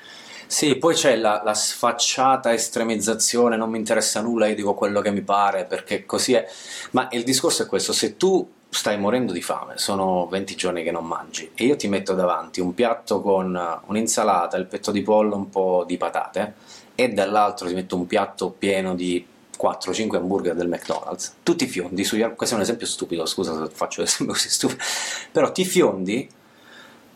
Sì, 0.47 0.77
poi 0.77 0.95
c'è 0.95 1.17
la, 1.17 1.41
la, 1.43 1.55
sfacciata 1.55 2.53
estremizzazione, 2.53 3.57
non 3.57 3.71
mi 3.71 3.79
interessa 3.79 4.21
nulla, 4.21 4.49
io 4.49 4.55
dico 4.55 4.75
quello 4.75 5.01
che 5.01 5.11
mi 5.11 5.23
pare, 5.23 5.65
perché 5.65 6.05
così 6.05 6.35
è. 6.35 6.47
Ma 6.91 7.09
il 7.13 7.25
discorso 7.25 7.63
è 7.63 7.67
questo, 7.67 7.93
se 7.93 8.17
tu 8.17 8.51
stai 8.69 8.99
morendo 8.99 9.33
di 9.33 9.43
fame, 9.43 9.75
sono 9.77 10.27
20 10.29 10.55
giorni 10.55 10.83
che 10.83 10.91
non 10.91 11.07
mangi, 11.07 11.51
e 11.55 11.65
io 11.65 11.77
ti 11.77 11.89
metto 11.89 12.15
davanti 12.15 12.61
un 12.61 12.75
piatto 12.75 13.21
con 13.21 13.81
un'insalata, 13.87 14.57
il 14.57 14.67
petto 14.67 14.91
di 14.91 15.03
pollo, 15.03 15.37
un 15.37 15.49
po' 15.49 15.85
di 15.87 15.97
patate, 15.97 16.55
e 16.95 17.09
dall'altro 17.09 17.67
ti 17.67 17.75
metto 17.75 17.97
un 17.97 18.07
piatto 18.07 18.51
pieno 18.51 18.95
di 18.95 19.27
4-5 19.59 20.17
hamburger 20.17 20.55
del 20.55 20.69
McDonald's, 20.69 21.37
tu 21.43 21.55
ti 21.55 21.67
fiondi 21.67 22.05
sugli 22.05 22.23
questo 22.35 22.55
è 22.55 22.59
un 22.59 22.65
esempio 22.65 22.87
stupido, 22.87 23.27
scusa 23.27 23.65
se 23.65 23.71
faccio 23.73 24.01
l'esempio 24.03 24.35
così 24.35 24.49
stupido, 24.49 24.83
però 25.31 25.53
ti 25.53 25.65
fiondi 25.65 26.29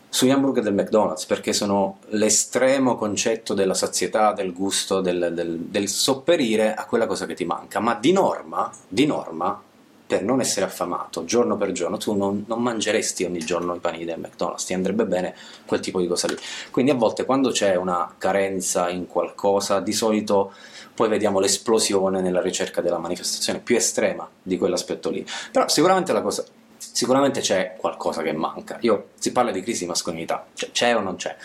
sugli 0.09 0.31
hamburger 0.31 0.63
del 0.63 0.73
McDonald's 0.73 1.25
perché 1.25 1.51
sono 1.51 1.99
l'estremo 2.07 2.95
concetto 2.95 3.53
della 3.53 3.73
sazietà, 3.73 4.31
del 4.31 4.53
gusto, 4.53 5.01
del, 5.01 5.31
del, 5.33 5.57
del 5.59 5.89
sopperire 5.89 6.73
a 6.73 6.85
quella 6.85 7.05
cosa 7.05 7.25
che 7.25 7.33
ti 7.33 7.45
manca, 7.45 7.79
ma 7.79 7.95
di 7.95 8.11
norma, 8.11 8.71
di 8.87 9.05
norma 9.05 9.61
per 10.07 10.23
non 10.23 10.39
essere 10.39 10.65
affamato 10.65 11.25
giorno 11.25 11.57
per 11.57 11.73
giorno, 11.73 11.97
tu 11.97 12.15
non, 12.15 12.45
non, 12.47 12.61
mangeresti 12.61 13.25
ogni 13.25 13.39
giorno 13.39 13.75
i 13.75 13.79
panini 13.79 14.05
del 14.05 14.19
McDonald's, 14.19 14.63
ti 14.63 14.73
andrebbe 14.73 15.05
bene 15.05 15.35
quel 15.65 15.81
tipo 15.81 15.99
di 15.99 16.07
cosa 16.07 16.27
lì. 16.27 16.37
Quindi 16.71 16.91
a 16.91 16.95
volte 16.95 17.25
quando 17.25 17.51
c'è 17.51 17.75
una 17.75 18.13
carenza 18.17 18.89
in 18.89 19.05
qualcosa, 19.07 19.81
di 19.81 19.91
solito 19.91 20.53
poi 20.93 21.09
vediamo 21.09 21.39
l'esplosione 21.39 22.21
nella 22.21 22.41
ricerca 22.41 22.81
della 22.81 22.97
manifestazione 22.97 23.59
più 23.59 23.75
estrema 23.75 24.27
di 24.41 24.57
quell'aspetto 24.57 25.09
lì. 25.09 25.23
Però 25.51 25.67
sicuramente 25.67 26.13
la 26.13 26.21
cosa 26.21 26.43
sicuramente 26.77 27.41
c'è 27.41 27.75
qualcosa 27.77 28.21
che 28.21 28.31
manca. 28.31 28.77
Io 28.81 29.09
si 29.19 29.31
parla 29.31 29.51
di 29.51 29.61
crisi 29.61 29.81
di 29.81 29.87
mascolinità, 29.87 30.45
cioè, 30.53 30.71
c'è 30.71 30.95
o 30.95 31.01
non 31.01 31.17
c'è? 31.17 31.35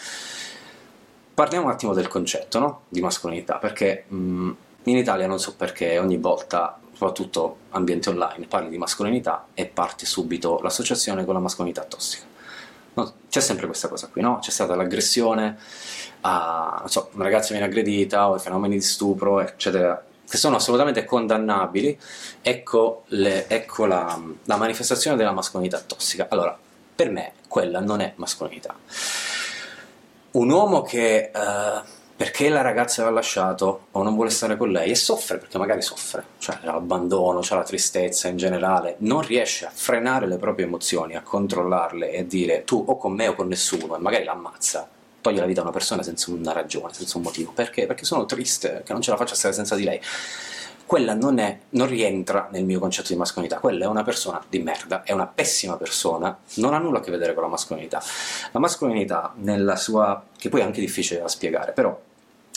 Parliamo 1.35 1.67
un 1.67 1.73
attimo 1.73 1.95
del 1.95 2.09
concetto 2.09 2.59
no? 2.59 2.81
di 2.89 3.01
mascolinità, 3.01 3.57
perché 3.57 4.05
mh, 4.07 4.17
mm, 4.17 4.51
in 4.85 4.97
Italia 4.97 5.27
non 5.27 5.39
so 5.39 5.55
perché 5.55 5.99
ogni 5.99 6.17
volta 6.17 6.79
soprattutto 7.03 7.57
ambiente 7.71 8.11
online, 8.11 8.47
parli 8.47 8.71
di 8.71 8.79
mascolinità 8.79 9.47
e 9.55 9.67
parte 9.67 10.07
subito 10.07 10.61
l'associazione 10.63 11.25
con 11.25 11.35
la 11.35 11.41
mascolinità 11.41 11.83
tossica. 11.83 12.25
No, 12.95 13.13
c'è 13.29 13.41
sempre 13.41 13.67
questa 13.67 13.89
cosa 13.89 14.07
qui, 14.07 14.23
no? 14.23 14.39
C'è 14.41 14.51
stata 14.51 14.77
l'aggressione 14.77 15.59
a, 16.21 16.77
non 16.79 16.89
so, 16.89 17.09
una 17.15 17.25
ragazza 17.25 17.53
viene 17.53 17.67
aggredita 17.67 18.29
o 18.29 18.37
i 18.37 18.39
fenomeni 18.39 18.75
di 18.75 18.83
stupro, 18.83 19.41
eccetera, 19.41 20.05
che 20.29 20.37
sono 20.37 20.57
assolutamente 20.57 21.05
condannabili, 21.05 21.99
ecco, 22.41 23.05
le, 23.09 23.49
ecco 23.49 23.87
la, 23.87 24.21
la, 24.45 24.57
manifestazione 24.57 25.17
della 25.17 25.33
mascolinità 25.33 25.81
tossica. 25.81 26.27
Allora, 26.31 26.57
per 26.95 27.11
me 27.11 27.33
quella 27.49 27.81
non 27.81 28.01
è 28.01 28.13
mascolinità. 28.17 28.77
Un 30.33 30.51
uomo 30.51 30.83
che... 30.83 31.31
Uh, 31.35 32.01
perché 32.23 32.49
la 32.51 32.61
ragazza 32.61 33.03
l'ha 33.03 33.11
lasciato 33.11 33.87
o 33.91 34.03
non 34.05 34.15
vuole 34.15 34.31
stare 34.31 34.57
con 34.57 34.71
lei 34.71 34.91
e 34.91 34.95
soffre 34.95 35.39
perché 35.39 35.59
magari 35.59 35.83
soffre, 35.83 36.23
cioè 36.39 36.57
l'abbandono, 36.63 37.41
c'è 37.41 37.57
la 37.57 37.65
tristezza 37.65 38.29
in 38.29 38.37
generale, 38.37 38.95
non 38.99 39.23
riesce 39.23 39.67
a 39.67 39.73
frenare 39.75 40.29
le 40.29 40.37
proprie 40.37 40.67
emozioni, 40.67 41.17
a 41.17 41.23
controllarle 41.23 42.13
e 42.13 42.25
dire 42.25 42.63
tu 42.63 42.81
o 42.87 42.97
con 42.97 43.13
me 43.13 43.27
o 43.27 43.35
con 43.35 43.49
nessuno 43.49 43.97
e 43.97 43.99
magari 43.99 44.23
l'ammazza 44.23 44.89
toglie 45.21 45.41
la 45.41 45.47
vita 45.47 45.63
a 45.63 45.65
una 45.65 45.73
persona 45.73 46.05
senza 46.05 46.31
una 46.31 46.53
ragione, 46.53 46.93
senza 46.93 47.17
un 47.17 47.25
motivo. 47.25 47.51
Perché? 47.51 47.87
Perché 47.87 48.05
sono 48.05 48.25
triste 48.25 48.83
che 48.85 48.93
non 48.93 49.03
ce 49.03 49.11
la 49.11 49.17
faccia 49.17 49.35
stare 49.35 49.53
senza 49.53 49.75
di 49.75 49.83
lei. 49.83 50.01
Quella 50.87 51.15
non, 51.15 51.41
è, 51.41 51.59
non 51.71 51.89
rientra 51.89 52.49
nel 52.53 52.65
mio 52.65 52.79
concetto 52.79 53.09
di 53.09 53.19
mascolinità, 53.19 53.59
quella 53.59 53.87
è 53.87 53.89
una 53.89 54.05
persona 54.05 54.41
di 54.49 54.61
merda, 54.61 55.03
è 55.03 55.11
una 55.11 55.27
pessima 55.27 55.77
persona, 55.77 56.39
non 56.57 56.73
ha 56.73 56.79
nulla 56.79 56.99
a 56.99 57.01
che 57.01 57.11
vedere 57.11 57.35
con 57.35 57.43
la 57.43 57.49
mascolinità. 57.49 58.01
La 58.53 58.61
mascolinità, 58.61 59.33
nella 59.39 59.75
sua. 59.75 60.25
che 60.37 60.49
poi 60.51 60.61
è 60.61 60.63
anche 60.63 60.81
difficile 60.81 61.19
da 61.21 61.27
spiegare, 61.27 61.73
però 61.73 61.99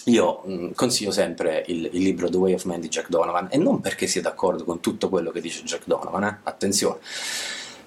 io 0.05 0.41
mh, 0.43 0.73
consiglio 0.73 1.11
sempre 1.11 1.63
il, 1.67 1.89
il, 1.91 2.01
libro 2.01 2.29
The 2.29 2.37
Way 2.37 2.53
of 2.53 2.63
Man 2.65 2.79
di 2.79 2.89
Jack 2.89 3.09
Donovan 3.09 3.47
e 3.49 3.57
non 3.57 3.81
perché 3.81 4.07
sia 4.07 4.21
d'accordo 4.21 4.63
con 4.63 4.79
tutto 4.79 5.09
quello 5.09 5.31
che 5.31 5.41
dice 5.41 5.63
Jack 5.63 5.83
Donovan, 5.85 6.23
eh? 6.23 6.39
attenzione. 6.43 6.99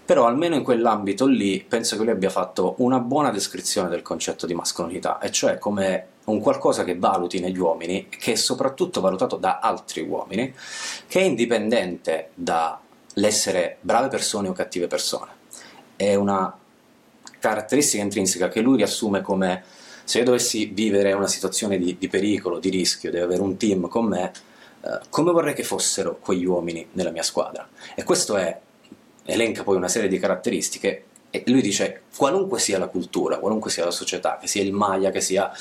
Però 0.05 0.27
almeno 0.27 0.57
in 0.57 0.63
quell'ambito 0.63 1.27
lì 1.27 1.63
penso 1.63 1.97
che 1.97 2.03
lui 2.03 2.13
abbia 2.13 2.31
fatto 2.31 2.77
una 2.79 2.99
buona 2.99 3.31
descrizione 3.31 3.91
del 3.91 4.03
concetto 4.03 4.47
di 4.47 4.55
mascolinità, 4.55 5.19
e 5.19 5.31
cioè 5.31 5.59
come 5.59 6.07
un 6.25 6.41
qualcosa 6.41 6.83
che 6.83 6.99
valuti 6.99 7.41
negli 7.41 7.59
uomini, 7.59 8.09
che 8.09 8.33
è 8.33 8.37
soprattutto 8.37 9.01
valutato 9.01 9.37
da 9.37 9.59
altri 9.61 10.03
uomini, 10.03 10.55
che 11.07 11.21
è 11.21 11.25
indipendente 11.25 12.31
dall'essere 12.35 13.77
brave 13.81 14.09
persone 14.09 14.49
o 14.49 14.53
cattive 14.53 14.87
persone. 14.87 15.31
È 15.95 16.15
una 16.15 16.57
caratteristica 17.39 18.03
intrinseca 18.03 18.49
che 18.49 18.61
lui 18.61 18.79
riassume 18.79 19.21
come 19.21 19.63
se 20.09 20.21
io 20.21 20.25
dovessi 20.25 20.65
vivere 20.65 21.13
una 21.13 21.27
situazione 21.27 21.77
di, 21.77 21.99
di 21.99 22.09
pericolo, 22.09 22.59
di 22.59 22.71
rischio, 22.71 23.11
devo 23.11 23.27
avere 23.27 23.43
un 23.43 23.59
team 23.59 23.89
con 23.89 24.07
me, 24.07 24.33
eh, 24.81 25.01
come 25.11 25.33
vorrei 25.33 25.53
che 25.53 25.63
fossero 25.63 26.17
quegli 26.19 26.47
uomini 26.47 26.89
nella 26.93 27.11
mia 27.11 27.23
squadra? 27.23 27.69
E 27.95 28.05
questo 28.05 28.39
è, 28.39 28.59
elenca 29.27 29.63
poi 29.65 29.77
una 29.77 29.89
serie 29.89 30.09
di 30.09 30.19
caratteristiche 30.19 31.05
e 31.29 31.43
lui 31.49 31.61
dice 31.61 32.05
qualunque 32.17 32.59
sia 32.59 32.79
la 32.79 32.87
cultura, 32.87 33.37
qualunque 33.37 33.71
sia 33.71 33.85
la 33.85 33.91
società, 33.91 34.39
che 34.41 34.47
sia 34.47 34.63
il 34.63 34.73
Maya, 34.73 35.11
che 35.11 35.21
sia 35.21 35.53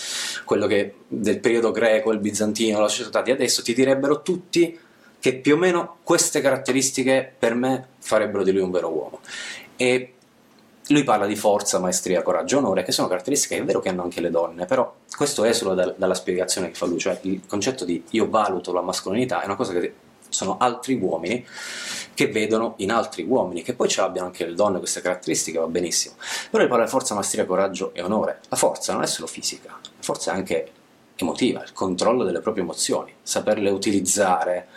quello 0.45 0.65
che 0.65 0.93
del 1.09 1.41
periodo 1.41 1.71
greco, 1.71 2.13
il 2.13 2.19
bizantino, 2.19 2.79
la 2.79 2.87
società 2.87 3.21
di 3.21 3.31
adesso, 3.31 3.61
ti 3.61 3.73
direbbero 3.73 4.21
tutti 4.21 4.79
che 5.19 5.35
più 5.35 5.55
o 5.55 5.57
meno 5.57 5.97
queste 6.03 6.39
caratteristiche 6.39 7.33
per 7.37 7.53
me 7.53 7.85
farebbero 7.99 8.45
di 8.45 8.53
lui 8.53 8.61
un 8.61 8.71
vero 8.71 8.93
uomo. 8.93 9.19
E 9.75 10.13
lui 10.89 11.03
parla 11.03 11.25
di 11.25 11.35
forza, 11.35 11.79
maestria, 11.79 12.21
coraggio, 12.21 12.57
onore, 12.57 12.83
che 12.83 12.91
sono 12.91 13.07
caratteristiche 13.07 13.55
che 13.55 13.61
è 13.61 13.65
vero 13.65 13.79
che 13.79 13.89
hanno 13.89 14.03
anche 14.03 14.21
le 14.21 14.29
donne, 14.29 14.65
però 14.65 14.93
questo 15.15 15.43
esula 15.43 15.73
da, 15.73 15.93
dalla 15.97 16.13
spiegazione 16.13 16.69
che 16.69 16.75
fa 16.75 16.85
lui, 16.85 16.99
cioè 16.99 17.17
il 17.23 17.41
concetto 17.47 17.85
di 17.85 18.03
io 18.11 18.29
valuto 18.29 18.71
la 18.73 18.81
mascolinità 18.81 19.41
è 19.41 19.45
una 19.45 19.55
cosa 19.55 19.73
che 19.73 19.93
sono 20.29 20.57
altri 20.57 20.95
uomini 20.95 21.45
che 22.13 22.27
vedono 22.27 22.73
in 22.77 22.91
altri 22.91 23.23
uomini, 23.23 23.61
che 23.61 23.73
poi 23.73 23.87
ce 23.87 24.01
l'abbiano 24.01 24.27
anche 24.27 24.45
le 24.45 24.55
donne 24.55 24.79
queste 24.79 25.01
caratteristiche, 25.01 25.59
va 25.59 25.67
benissimo. 25.67 26.15
Però 26.49 26.61
lui 26.63 26.67
parla 26.67 26.85
di 26.85 26.89
forza, 26.89 27.13
maestria, 27.13 27.45
coraggio 27.45 27.93
e 27.93 28.01
onore. 28.01 28.39
La 28.49 28.55
forza 28.55 28.93
non 28.93 29.03
è 29.03 29.07
solo 29.07 29.27
fisica, 29.27 29.69
la 29.69 29.89
forza 29.99 30.31
è 30.31 30.35
anche 30.35 30.71
emotiva, 31.23 31.63
il 31.63 31.73
controllo 31.73 32.23
delle 32.23 32.39
proprie 32.39 32.63
emozioni, 32.63 33.13
saperle 33.21 33.69
utilizzare, 33.69 34.67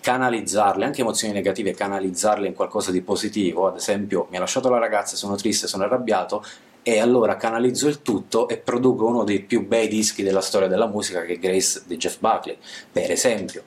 canalizzarle, 0.00 0.84
anche 0.84 1.00
emozioni 1.00 1.32
negative, 1.32 1.74
canalizzarle 1.74 2.46
in 2.46 2.54
qualcosa 2.54 2.90
di 2.90 3.02
positivo, 3.02 3.66
ad 3.66 3.76
esempio 3.76 4.26
mi 4.30 4.36
ha 4.36 4.40
lasciato 4.40 4.68
la 4.68 4.78
ragazza, 4.78 5.16
sono 5.16 5.36
triste, 5.36 5.66
sono 5.66 5.84
arrabbiato 5.84 6.44
e 6.82 7.00
allora 7.00 7.36
canalizzo 7.36 7.88
il 7.88 8.00
tutto 8.00 8.46
e 8.46 8.58
produco 8.58 9.06
uno 9.06 9.24
dei 9.24 9.40
più 9.40 9.66
bei 9.66 9.88
dischi 9.88 10.22
della 10.22 10.40
storia 10.40 10.68
della 10.68 10.86
musica 10.86 11.22
che 11.22 11.32
è 11.32 11.38
Grace 11.38 11.82
di 11.84 11.96
Jeff 11.96 12.18
Buckley, 12.20 12.56
per 12.92 13.10
esempio. 13.10 13.64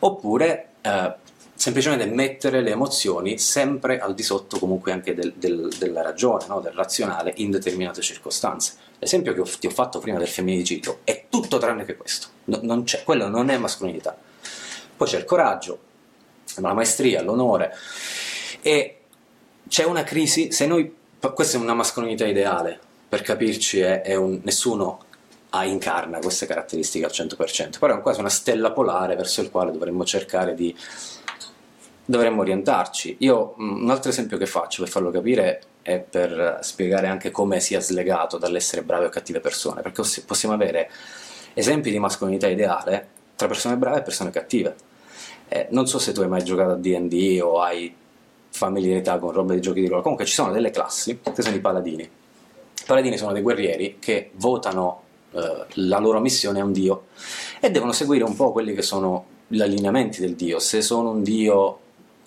Oppure 0.00 0.68
eh, 0.82 1.14
semplicemente 1.54 2.04
mettere 2.06 2.60
le 2.60 2.72
emozioni 2.72 3.38
sempre 3.38 3.98
al 3.98 4.14
di 4.14 4.22
sotto 4.22 4.58
comunque 4.58 4.92
anche 4.92 5.14
del, 5.14 5.32
del, 5.36 5.72
della 5.78 6.02
ragione, 6.02 6.44
no? 6.46 6.60
del 6.60 6.72
razionale 6.72 7.32
in 7.36 7.50
determinate 7.50 8.02
circostanze. 8.02 8.74
L'esempio 8.98 9.32
che 9.32 9.40
ho, 9.40 9.48
ti 9.58 9.66
ho 9.66 9.70
fatto 9.70 9.98
prima 10.00 10.18
del 10.18 10.28
femminicidio 10.28 11.00
è 11.04 11.26
tutto 11.28 11.58
tranne 11.58 11.84
che 11.84 11.96
questo, 11.96 12.28
no, 12.44 12.60
non 12.62 12.84
quello 13.04 13.28
non 13.28 13.48
è 13.48 13.56
mascolinità. 13.56 14.16
Poi 14.96 15.06
c'è 15.06 15.18
il 15.18 15.24
coraggio, 15.24 15.78
la 16.56 16.72
maestria, 16.72 17.22
l'onore 17.22 17.72
e 18.60 18.98
c'è 19.68 19.84
una 19.84 20.02
crisi, 20.02 20.50
se 20.50 20.66
noi, 20.66 20.92
questa 21.34 21.58
è 21.58 21.60
una 21.60 21.74
mascolinità 21.74 22.26
ideale, 22.26 22.78
per 23.08 23.22
capirci 23.22 23.80
è, 23.80 24.02
è 24.02 24.14
un, 24.14 24.40
nessuno 24.42 25.04
ha, 25.50 25.64
incarna 25.64 26.18
queste 26.18 26.46
caratteristiche 26.46 27.04
al 27.04 27.12
100%, 27.12 27.78
però 27.78 27.98
è 27.98 28.02
quasi 28.02 28.20
una 28.20 28.28
stella 28.28 28.72
polare 28.72 29.14
verso 29.14 29.40
il 29.40 29.50
quale 29.50 29.70
dovremmo 29.70 30.04
cercare 30.04 30.54
di 30.54 30.74
dovremmo 32.04 32.40
orientarci. 32.40 33.16
Io 33.20 33.54
un 33.58 33.88
altro 33.90 34.10
esempio 34.10 34.38
che 34.38 34.46
faccio 34.46 34.82
per 34.82 34.90
farlo 34.90 35.10
capire 35.10 35.62
è 35.88 36.00
per 36.00 36.58
spiegare 36.60 37.06
anche 37.06 37.30
come 37.30 37.60
sia 37.60 37.80
slegato 37.80 38.36
dall'essere 38.36 38.82
brave 38.82 39.06
o 39.06 39.08
cattive 39.08 39.40
persone, 39.40 39.80
perché 39.80 40.02
possiamo 40.26 40.54
avere 40.54 40.90
esempi 41.54 41.90
di 41.90 41.98
mascolinità 41.98 42.46
ideale 42.46 43.08
tra 43.34 43.48
persone 43.48 43.78
brave 43.78 44.00
e 44.00 44.02
persone 44.02 44.28
cattive. 44.28 44.76
Eh, 45.48 45.68
non 45.70 45.86
so 45.86 45.98
se 45.98 46.12
tu 46.12 46.20
hai 46.20 46.28
mai 46.28 46.44
giocato 46.44 46.72
a 46.72 46.74
D&D 46.74 47.40
o 47.42 47.62
hai 47.62 47.94
familiarità 48.50 49.18
con 49.18 49.32
roba 49.32 49.54
di 49.54 49.62
giochi 49.62 49.80
di 49.80 49.86
ruolo, 49.86 50.02
comunque 50.02 50.26
ci 50.26 50.34
sono 50.34 50.52
delle 50.52 50.70
classi 50.70 51.20
che 51.22 51.40
sono 51.40 51.56
i 51.56 51.60
paladini. 51.60 52.02
I 52.02 52.84
paladini 52.84 53.16
sono 53.16 53.32
dei 53.32 53.40
guerrieri 53.40 53.96
che 53.98 54.30
votano 54.34 55.02
eh, 55.32 55.64
la 55.74 55.98
loro 55.98 56.20
missione 56.20 56.60
a 56.60 56.64
un 56.64 56.72
dio 56.72 57.06
e 57.60 57.70
devono 57.70 57.92
seguire 57.92 58.24
un 58.24 58.36
po' 58.36 58.52
quelli 58.52 58.74
che 58.74 58.82
sono 58.82 59.24
gli 59.46 59.62
allineamenti 59.62 60.20
del 60.20 60.34
dio. 60.34 60.58
Se 60.58 60.82
sono 60.82 61.10
un 61.10 61.22
dio 61.22 61.78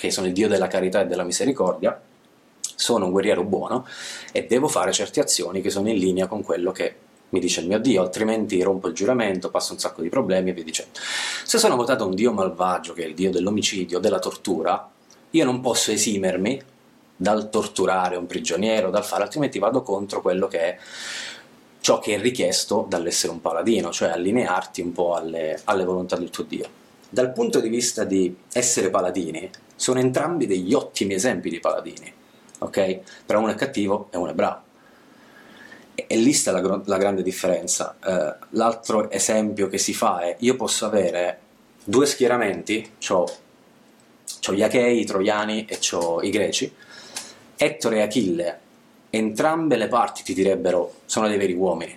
che 0.02 0.10
sono 0.10 0.26
il 0.26 0.34
Dio 0.34 0.48
della 0.48 0.66
carità 0.66 1.02
e 1.02 1.06
della 1.06 1.24
misericordia, 1.24 2.02
sono 2.82 3.06
un 3.06 3.12
guerriero 3.12 3.44
buono 3.44 3.86
e 4.32 4.46
devo 4.48 4.68
fare 4.68 4.92
certe 4.92 5.20
azioni 5.20 5.62
che 5.62 5.70
sono 5.70 5.90
in 5.90 5.98
linea 5.98 6.26
con 6.26 6.42
quello 6.44 6.72
che 6.72 6.96
mi 7.30 7.40
dice 7.40 7.62
il 7.62 7.68
mio 7.68 7.80
Dio, 7.80 8.02
altrimenti 8.02 8.62
rompo 8.62 8.88
il 8.88 8.94
giuramento, 8.94 9.50
passo 9.50 9.74
un 9.74 9.80
sacco 9.80 10.02
di 10.02 10.10
problemi 10.10 10.50
e 10.50 10.54
via 10.54 10.64
dicendo. 10.64 10.92
Se 11.46 11.58
sono 11.58 11.76
votato 11.76 12.06
un 12.06 12.16
Dio 12.16 12.34
malvagio, 12.34 12.94
che 12.94 13.04
è 13.04 13.08
il 13.08 13.14
Dio 13.14 13.30
dell'omicidio, 13.30 14.00
della 14.00 14.20
tortura, 14.20 14.90
io 15.30 15.46
non 15.46 15.62
posso 15.62 15.92
esimermi 15.92 16.62
dal 17.16 17.50
torturare 17.50 18.18
un 18.18 18.26
prigioniero, 18.26 18.90
dal 18.90 19.06
fare, 19.06 19.24
altrimenti 19.24 19.60
vado 19.60 19.84
contro 19.84 20.20
quello 20.20 20.48
che 20.48 20.60
è 20.60 20.78
ciò 21.80 22.00
che 22.00 22.16
è 22.16 22.20
richiesto 22.20 22.86
dall'essere 22.90 23.32
un 23.32 23.42
paladino, 23.42 23.92
cioè 23.92 24.10
allinearti 24.10 24.82
un 24.82 24.92
po' 24.92 25.16
alle, 25.16 25.62
alle 25.66 25.86
volontà 25.86 26.18
del 26.18 26.32
tuo 26.32 26.44
Dio. 26.44 26.68
Dal 27.08 27.32
punto 27.32 27.60
di 27.60 27.70
vista 27.70 28.04
di 28.04 28.36
essere 28.52 28.90
paladini, 28.90 29.50
sono 29.76 30.00
entrambi 30.00 30.48
degli 30.48 30.74
ottimi 30.74 31.14
esempi 31.14 31.50
di 31.50 31.60
paladini, 31.60 32.14
ok? 32.62 33.00
Però 33.26 33.40
uno 33.40 33.52
è 33.52 33.56
cattivo 33.56 34.08
e 34.12 34.18
uno 34.18 34.32
è 34.32 34.34
bravo. 34.34 34.62
E, 35.96 36.06
e 36.08 36.16
lì 36.18 36.34
sta 36.34 36.52
la, 36.52 36.82
la 36.86 36.98
grande 36.98 37.24
differenza. 37.24 37.96
Uh, 38.04 38.46
l'altro 38.52 39.10
esempio 39.10 39.68
che 39.68 39.78
si 39.78 39.94
fa 39.94 40.20
è, 40.20 40.36
io 40.40 40.56
posso 40.56 40.86
avere 40.86 41.40
due 41.84 42.06
schieramenti, 42.06 42.92
ho 43.10 43.26
gli 44.54 44.64
Achei, 44.64 45.00
i 45.00 45.06
Troiani 45.06 45.66
e 45.66 45.80
i 46.22 46.30
Greci, 46.30 46.74
Ettore 47.58 47.98
e 47.98 48.02
Achille, 48.02 48.60
entrambe 49.12 49.76
le 49.76 49.88
parti 49.88 50.24
ti 50.24 50.34
direbbero 50.34 50.94
sono 51.06 51.28
dei 51.28 51.38
veri 51.38 51.54
uomini, 51.54 51.96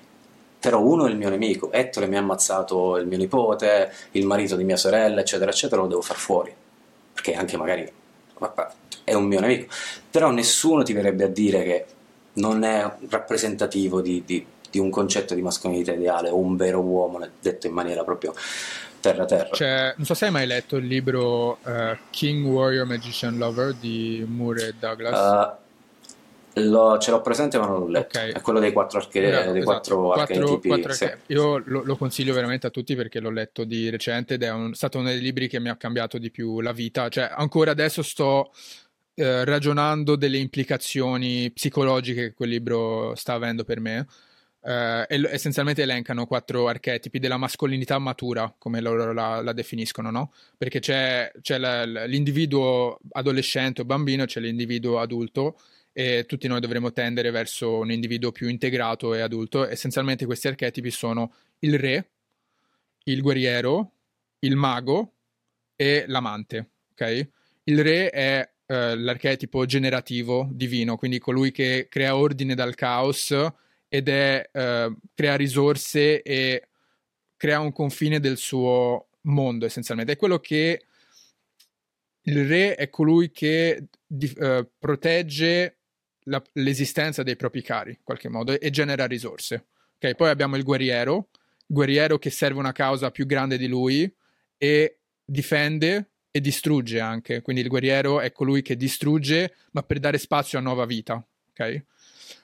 però 0.60 0.80
uno 0.80 1.06
è 1.06 1.10
il 1.10 1.16
mio 1.16 1.30
nemico, 1.30 1.72
Ettore 1.72 2.06
mi 2.06 2.16
ha 2.16 2.20
ammazzato 2.20 2.96
il 2.98 3.06
mio 3.06 3.16
nipote, 3.16 3.92
il 4.12 4.26
marito 4.26 4.56
di 4.56 4.64
mia 4.64 4.76
sorella, 4.76 5.20
eccetera, 5.20 5.50
eccetera, 5.50 5.80
lo 5.80 5.88
devo 5.88 6.02
far 6.02 6.16
fuori 6.16 6.54
perché 7.14 7.34
anche 7.34 7.56
magari 7.56 7.90
è 9.04 9.14
un 9.14 9.24
mio 9.24 9.40
nemico, 9.40 9.72
però 10.10 10.30
nessuno 10.30 10.82
ti 10.82 10.92
verrebbe 10.92 11.24
a 11.24 11.28
dire 11.28 11.62
che 11.62 11.86
non 12.34 12.64
è 12.64 12.90
rappresentativo 13.08 14.00
di, 14.00 14.22
di, 14.24 14.44
di 14.70 14.78
un 14.78 14.90
concetto 14.90 15.34
di 15.34 15.42
mascolinità 15.42 15.92
ideale 15.92 16.30
o 16.30 16.38
un 16.38 16.56
vero 16.56 16.80
uomo, 16.80 17.26
detto 17.40 17.66
in 17.66 17.72
maniera 17.72 18.02
proprio 18.02 18.34
terra 19.00 19.26
terra. 19.26 19.54
Cioè, 19.54 19.94
non 19.96 20.06
so 20.06 20.14
se 20.14 20.26
hai 20.26 20.30
mai 20.30 20.46
letto 20.46 20.76
il 20.76 20.86
libro 20.86 21.58
uh, 21.62 21.96
King 22.10 22.46
Warrior 22.46 22.86
Magician 22.86 23.36
Lover 23.36 23.74
di 23.74 24.24
Moore 24.26 24.68
e 24.68 24.74
Douglas. 24.78 25.18
Uh, 25.18 25.63
lo, 26.54 26.98
ce 26.98 27.10
l'ho 27.10 27.20
presente 27.20 27.58
ma 27.58 27.66
non 27.66 27.80
l'ho 27.80 27.88
letto. 27.88 28.18
Okay. 28.18 28.32
È 28.32 28.40
quello 28.40 28.60
dei 28.60 28.72
quattro, 28.72 28.98
arche- 28.98 29.20
dei 29.20 29.30
esatto. 29.30 29.62
quattro 29.62 30.12
archetipi. 30.12 30.68
Quattro 30.68 30.92
sì. 30.92 31.10
Io 31.26 31.62
lo, 31.64 31.82
lo, 31.82 31.96
consiglio 31.96 32.32
veramente 32.32 32.66
a 32.66 32.70
tutti 32.70 32.94
perché 32.94 33.20
l'ho 33.20 33.30
letto 33.30 33.64
di 33.64 33.90
recente 33.90 34.34
ed 34.34 34.42
è 34.42 34.50
un, 34.50 34.74
stato 34.74 34.98
uno 34.98 35.08
dei 35.08 35.20
libri 35.20 35.48
che 35.48 35.58
mi 35.58 35.68
ha 35.68 35.76
cambiato 35.76 36.18
di 36.18 36.30
più 36.30 36.60
la 36.60 36.72
vita. 36.72 37.08
Cioè, 37.08 37.28
ancora 37.34 37.72
adesso 37.72 38.02
sto 38.02 38.52
eh, 39.14 39.44
ragionando 39.44 40.16
delle 40.16 40.38
implicazioni 40.38 41.50
psicologiche 41.50 42.28
che 42.28 42.34
quel 42.34 42.50
libro 42.50 43.14
sta 43.14 43.34
avendo 43.34 43.64
per 43.64 43.80
me. 43.80 44.06
Uh, 44.64 45.04
e 45.08 45.20
essenzialmente 45.30 45.82
elencano 45.82 46.24
quattro 46.24 46.68
archetipi 46.68 47.18
della 47.18 47.36
mascolinità 47.36 47.98
matura, 47.98 48.50
come 48.56 48.80
loro 48.80 49.12
la, 49.12 49.42
la 49.42 49.52
definiscono, 49.52 50.10
no? 50.10 50.32
Perché 50.56 50.80
c'è, 50.80 51.30
c'è 51.42 51.58
la, 51.58 51.84
l'individuo 51.84 52.98
adolescente 53.10 53.82
o 53.82 53.84
bambino, 53.84 54.24
c'è 54.24 54.40
l'individuo 54.40 55.00
adulto 55.00 55.58
e 55.96 56.24
tutti 56.26 56.48
noi 56.48 56.58
dovremmo 56.58 56.92
tendere 56.92 57.30
verso 57.30 57.78
un 57.78 57.92
individuo 57.92 58.32
più 58.32 58.48
integrato 58.48 59.14
e 59.14 59.20
adulto. 59.20 59.66
Essenzialmente 59.66 60.26
questi 60.26 60.48
archetipi 60.48 60.90
sono 60.90 61.32
il 61.60 61.78
re, 61.78 62.10
il 63.04 63.22
guerriero, 63.22 63.92
il 64.40 64.56
mago 64.56 65.14
e 65.76 66.04
l'amante. 66.08 66.70
Okay? 66.90 67.30
Il 67.64 67.82
re 67.82 68.10
è 68.10 68.50
eh, 68.66 68.96
l'archetipo 68.96 69.64
generativo 69.66 70.48
divino, 70.50 70.96
quindi 70.96 71.20
colui 71.20 71.52
che 71.52 71.86
crea 71.88 72.16
ordine 72.16 72.56
dal 72.56 72.74
caos 72.74 73.32
ed 73.88 74.08
è 74.08 74.50
eh, 74.52 74.96
crea 75.14 75.36
risorse 75.36 76.22
e 76.22 76.68
crea 77.36 77.60
un 77.60 77.70
confine 77.70 78.18
del 78.18 78.36
suo 78.36 79.10
mondo 79.22 79.64
essenzialmente. 79.64 80.14
È 80.14 80.16
quello 80.16 80.40
che 80.40 80.86
il 82.22 82.48
re 82.48 82.74
è 82.74 82.88
colui 82.90 83.30
che 83.30 83.86
di, 84.04 84.32
eh, 84.38 84.68
protegge 84.76 85.76
la, 86.24 86.42
l'esistenza 86.54 87.22
dei 87.22 87.36
propri 87.36 87.62
cari 87.62 87.90
in 87.90 88.02
qualche 88.02 88.28
modo 88.28 88.58
e 88.58 88.70
genera 88.70 89.06
risorse. 89.06 89.66
Okay? 89.96 90.14
Poi 90.14 90.28
abbiamo 90.28 90.56
il 90.56 90.62
guerriero, 90.62 91.28
guerriero 91.66 92.18
che 92.18 92.30
serve 92.30 92.58
una 92.58 92.72
causa 92.72 93.10
più 93.10 93.26
grande 93.26 93.58
di 93.58 93.66
lui 93.66 94.12
e 94.56 94.98
difende 95.24 96.10
e 96.30 96.40
distrugge 96.40 97.00
anche. 97.00 97.42
Quindi 97.42 97.62
il 97.62 97.68
guerriero 97.68 98.20
è 98.20 98.32
colui 98.32 98.62
che 98.62 98.76
distrugge, 98.76 99.54
ma 99.72 99.82
per 99.82 99.98
dare 100.00 100.18
spazio 100.18 100.58
a 100.58 100.62
nuova 100.62 100.84
vita. 100.84 101.24
Okay? 101.50 101.84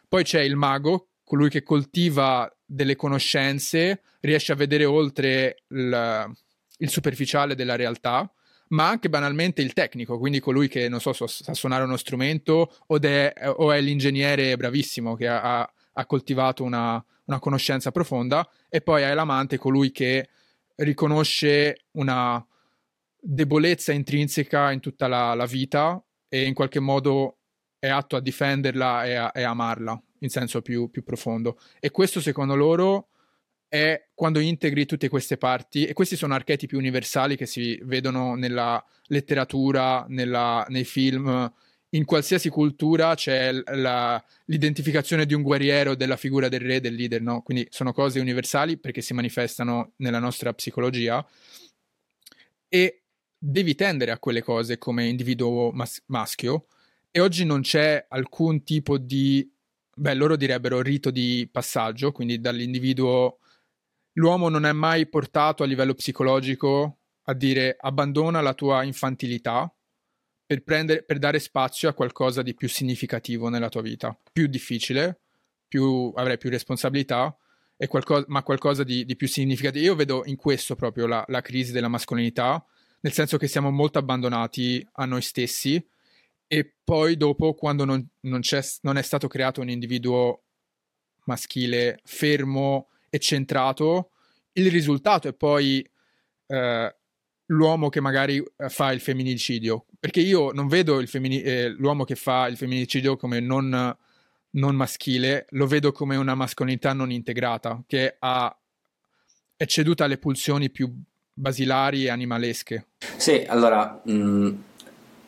Poi 0.09 0.25
c'è 0.25 0.41
il 0.41 0.57
mago, 0.57 1.09
colui 1.25 1.49
che 1.49 1.63
coltiva 1.63 2.53
delle 2.65 2.97
conoscenze, 2.97 4.03
riesce 4.21 4.53
a 4.53 4.57
vedere 4.57 4.85
oltre 4.85 5.63
il, 5.69 6.35
il 6.79 6.89
superficiale 6.89 7.55
della 7.55 7.77
realtà, 7.77 8.33
ma 8.71 8.89
anche 8.89 9.09
banalmente 9.09 9.63
il 9.63 9.73
tecnico, 9.73 10.19
quindi 10.19 10.41
colui 10.41 10.69
che, 10.69 10.89
non 10.89 11.01
so, 11.01 11.13
sa 11.13 11.55
suonare 11.55 11.85
uno 11.85 11.97
strumento 11.97 12.77
o 12.87 13.01
è, 13.01 13.33
o 13.57 13.73
è 13.73 13.81
l'ingegnere 13.81 14.57
bravissimo 14.57 15.15
che 15.17 15.29
ha, 15.29 15.61
ha 15.61 16.07
coltivato 16.07 16.63
una, 16.63 17.05
una, 17.25 17.39
conoscenza 17.39 17.91
profonda, 17.91 18.49
e 18.69 18.81
poi 18.81 19.03
hai 19.05 19.15
l'amante, 19.15 19.59
colui 19.59 19.91
che 19.91 20.29
riconosce 20.77 21.87
una 21.93 22.45
debolezza 23.21 23.93
intrinseca 23.93 24.71
in 24.71 24.81
tutta 24.81 25.09
la, 25.09 25.35
la 25.35 25.47
vita 25.47 26.03
e 26.29 26.47
in 26.47 26.55
qualche 26.55 26.81
modo 26.81 27.39
è 27.79 27.89
atto 27.89 28.17
a 28.17 28.21
difenderla 28.21 29.05
e 29.05 29.15
a, 29.15 29.31
e 29.35 29.43
amarla 29.43 30.01
in 30.21 30.29
senso 30.29 30.63
più, 30.63 30.91
più 30.91 31.03
profondo. 31.03 31.59
E 31.81 31.91
questo 31.91 32.21
secondo 32.21 32.55
loro 32.55 33.09
è 33.71 34.09
quando 34.15 34.41
integri 34.41 34.85
tutte 34.85 35.09
queste 35.09 35.37
parti, 35.39 35.87
e 35.87 35.93
questi 35.93 36.17
sono 36.17 36.35
archetipi 36.35 36.75
universali 36.75 37.37
che 37.37 37.47
si 37.47 37.79
vedono 37.85 38.35
nella 38.35 38.85
letteratura, 39.05 40.05
nella, 40.09 40.67
nei 40.69 40.83
film, 40.83 41.51
in 41.91 42.05
qualsiasi 42.05 42.49
cultura 42.49 43.15
c'è 43.15 43.53
la, 43.53 44.23
l'identificazione 44.47 45.25
di 45.25 45.35
un 45.35 45.43
guerriero, 45.43 45.95
della 45.95 46.17
figura 46.17 46.49
del 46.49 46.61
re, 46.61 46.81
del 46.81 46.95
leader, 46.95 47.23
no? 47.23 47.43
Quindi 47.43 47.69
sono 47.71 47.93
cose 47.93 48.19
universali 48.19 48.77
perché 48.77 49.03
si 49.03 49.15
manifestano 49.15 49.93
nella 49.99 50.19
nostra 50.19 50.53
psicologia 50.53 51.25
e 52.69 53.03
devi 53.39 53.77
tendere 53.77 54.11
a 54.11 54.19
quelle 54.19 54.43
cose 54.43 54.79
come 54.79 55.07
individuo 55.07 55.71
mas- 55.73 56.03
maschio 56.07 56.67
e 57.13 57.21
oggi 57.21 57.45
non 57.45 57.61
c'è 57.61 58.05
alcun 58.09 58.65
tipo 58.65 58.99
di, 58.99 59.49
beh, 59.95 60.15
loro 60.15 60.35
direbbero 60.35 60.83
rito 60.83 61.11
di 61.13 61.49
passaggio, 61.51 62.11
quindi 62.11 62.41
dall'individuo 62.41 63.39
l'uomo 64.15 64.49
non 64.49 64.67
è 64.67 64.73
mai 64.73 65.09
portato 65.09 65.63
a 65.63 65.67
livello 65.67 65.95
psicologico 65.95 66.99
a 67.25 67.35
dire 67.35 67.77
abbandona 67.79 68.41
la 68.41 68.55
tua 68.55 68.83
infantilità 68.83 69.73
per, 70.45 70.63
prendere, 70.63 71.05
per 71.05 71.19
dare 71.19 71.39
spazio 71.39 71.89
a 71.89 71.95
qualcosa 71.95 72.43
di 72.43 72.55
più 72.55 72.69
significativo 72.69 73.49
nella 73.49 73.69
tua 73.69 73.83
vita, 73.83 74.19
più 74.33 74.49
difficile, 74.49 75.21
più, 75.69 76.13
avrai 76.17 76.39
più 76.39 76.51
responsabilità, 76.51 77.37
qualcosa, 77.87 78.25
ma 78.29 78.43
qualcosa 78.43 78.83
di, 78.83 79.05
di, 79.05 79.15
più 79.15 79.29
significativo. 79.29 79.85
Io 79.85 79.95
vedo 79.95 80.23
in 80.27 80.37
questo 80.37 80.75
proprio 80.75 81.07
la, 81.07 81.25
la 81.29 81.41
crisi 81.41 81.71
della 81.71 81.89
mascolinità, 81.89 82.65
nel 83.01 83.13
senso 83.13 83.39
che 83.39 83.47
siamo 83.47 83.71
molto 83.71 83.99
abbandonati 83.99 84.85
a 84.95 85.05
noi 85.05 85.23
stessi 85.23 85.83
e 86.47 86.75
poi 86.83 87.17
dopo 87.17 87.55
quando 87.55 87.85
non, 87.85 88.05
non, 88.23 88.41
non, 88.81 88.97
è 88.97 89.03
stato 89.03 89.29
creato 89.29 89.61
un 89.61 89.71
individuo 89.71 90.43
maschile 91.27 92.01
fermo 92.03 92.89
e 93.11 93.19
centrato, 93.19 94.13
il 94.53 94.71
risultato 94.71 95.29
è 95.29 95.35
poi 95.35 95.87
eh, 96.47 96.97
l'uomo 97.47 97.89
che 97.89 98.01
magari 98.01 98.37
eh, 98.39 98.69
fa 98.69 98.93
il 98.93 99.01
femminicidio. 99.01 99.87
Perché 99.99 100.21
io 100.21 100.53
non 100.53 100.69
vedo 100.69 101.05
femmini- 101.07 101.43
eh, 101.43 101.69
l'uomo 101.69 102.05
che 102.05 102.15
fa 102.15 102.47
il 102.47 102.57
femminicidio 102.57 103.17
come 103.17 103.41
non, 103.41 103.95
non, 104.51 104.75
maschile, 104.75 105.47
lo 105.51 105.67
vedo 105.67 105.93
come 105.93 106.17
una 106.17 106.35
mascolinità 106.35 106.93
non 106.93 107.11
integrata, 107.11 107.83
che 107.87 108.17
ha, 108.19 108.57
è 109.57 109.67
ceduta 109.67 110.05
alle 110.05 110.19
pulsioni 110.19 110.71
più 110.71 110.91
basilari 111.33 112.05
e 112.05 112.11
animalesche. 112.11 112.87
Sì, 113.17 113.45
allora 113.47 114.01
mh, 114.05 114.13
mm, 114.13 114.55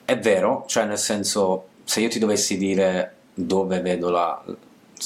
è 0.05 0.18
vero, 0.18 0.64
cioè 0.68 0.87
nel 0.87 0.99
senso, 0.99 1.68
se 1.85 2.01
io 2.01 2.09
ti 2.09 2.18
dovessi 2.18 2.57
dire 2.57 3.16
dove 3.35 3.81
vedo 3.81 4.11
la, 4.11 4.45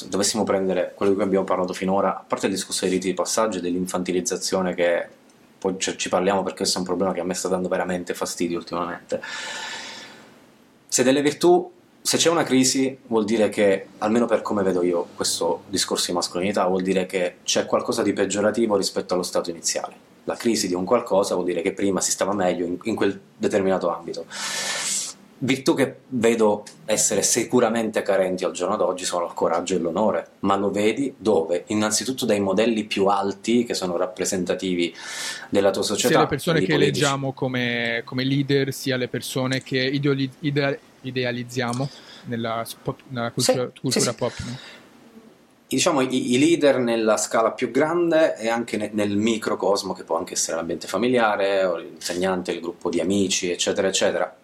dovessimo 0.08 0.44
prendere 0.44 0.92
quello 0.94 1.12
di 1.12 1.18
cui 1.18 1.26
abbiamo 1.26 1.44
parlato 1.44 1.72
finora, 1.72 2.18
a 2.18 2.24
parte 2.26 2.46
il 2.46 2.52
discorso 2.52 2.84
dei 2.84 2.94
riti 2.94 3.08
di 3.08 3.14
passaggio 3.14 3.58
e 3.58 3.60
dell'infantilizzazione 3.60 4.74
che 4.74 5.08
poi 5.58 5.76
ci 5.78 6.08
parliamo 6.08 6.42
perché 6.42 6.58
questo 6.58 6.76
è 6.76 6.80
un 6.80 6.86
problema 6.86 7.12
che 7.12 7.20
a 7.20 7.24
me 7.24 7.34
sta 7.34 7.48
dando 7.48 7.68
veramente 7.68 8.14
fastidio 8.14 8.58
ultimamente. 8.58 9.20
Se 10.88 11.02
delle 11.02 11.22
virtù, 11.22 11.70
se 12.00 12.16
c'è 12.18 12.30
una 12.30 12.44
crisi, 12.44 12.96
vuol 13.06 13.24
dire 13.24 13.48
che, 13.48 13.88
almeno 13.98 14.26
per 14.26 14.42
come 14.42 14.62
vedo 14.62 14.82
io 14.82 15.08
questo 15.16 15.64
discorso 15.68 16.06
di 16.06 16.12
mascolinità, 16.12 16.66
vuol 16.66 16.82
dire 16.82 17.06
che 17.06 17.38
c'è 17.42 17.66
qualcosa 17.66 18.02
di 18.02 18.12
peggiorativo 18.12 18.76
rispetto 18.76 19.14
allo 19.14 19.24
stato 19.24 19.50
iniziale. 19.50 19.94
La 20.24 20.36
crisi 20.36 20.68
di 20.68 20.74
un 20.74 20.84
qualcosa 20.84 21.34
vuol 21.34 21.46
dire 21.46 21.62
che 21.62 21.72
prima 21.72 22.00
si 22.00 22.10
stava 22.10 22.32
meglio 22.32 22.64
in, 22.64 22.78
in 22.82 22.94
quel 22.94 23.18
determinato 23.36 23.92
ambito 23.92 24.26
Virtù 25.38 25.74
che 25.74 25.96
vedo 26.08 26.64
essere 26.86 27.22
sicuramente 27.22 28.00
carenti 28.00 28.44
al 28.44 28.52
giorno 28.52 28.76
d'oggi 28.76 29.04
sono 29.04 29.26
il 29.26 29.34
coraggio 29.34 29.74
e 29.74 29.78
l'onore, 29.78 30.28
ma 30.40 30.56
lo 30.56 30.70
vedi 30.70 31.14
dove? 31.18 31.64
Innanzitutto 31.66 32.24
dai 32.24 32.40
modelli 32.40 32.84
più 32.84 33.06
alti 33.06 33.64
che 33.64 33.74
sono 33.74 33.98
rappresentativi 33.98 34.94
della 35.50 35.70
tua 35.70 35.82
società. 35.82 36.08
Sia 36.08 36.20
le 36.20 36.26
persone 36.26 36.60
che 36.60 36.66
politici. 36.72 37.00
eleggiamo 37.00 37.32
come, 37.32 38.00
come, 38.06 38.24
leader, 38.24 38.72
sia 38.72 38.96
le 38.96 39.08
persone 39.08 39.62
che 39.62 39.78
ideali, 39.78 40.30
ide, 40.40 40.80
idealizziamo 41.02 41.86
nella, 42.24 42.66
pop, 42.82 43.00
nella 43.08 43.30
cultura, 43.30 43.70
sì, 43.74 43.80
cultura 43.80 44.10
sì, 44.10 44.16
pop. 44.16 44.32
No? 44.38 44.58
Diciamo 45.68 46.00
i, 46.00 46.32
i, 46.32 46.38
leader 46.38 46.78
nella 46.78 47.18
scala 47.18 47.50
più 47.50 47.70
grande 47.70 48.38
e 48.38 48.48
anche 48.48 48.78
ne, 48.78 48.88
nel 48.94 49.14
microcosmo, 49.18 49.92
che 49.92 50.04
può 50.04 50.16
anche 50.16 50.32
essere 50.32 50.56
l'ambiente 50.56 50.86
familiare, 50.86 51.64
o 51.64 51.76
l'insegnante, 51.76 52.52
il 52.52 52.60
gruppo 52.60 52.88
di 52.88 53.00
amici, 53.00 53.50
eccetera, 53.50 53.88
eccetera 53.88 54.34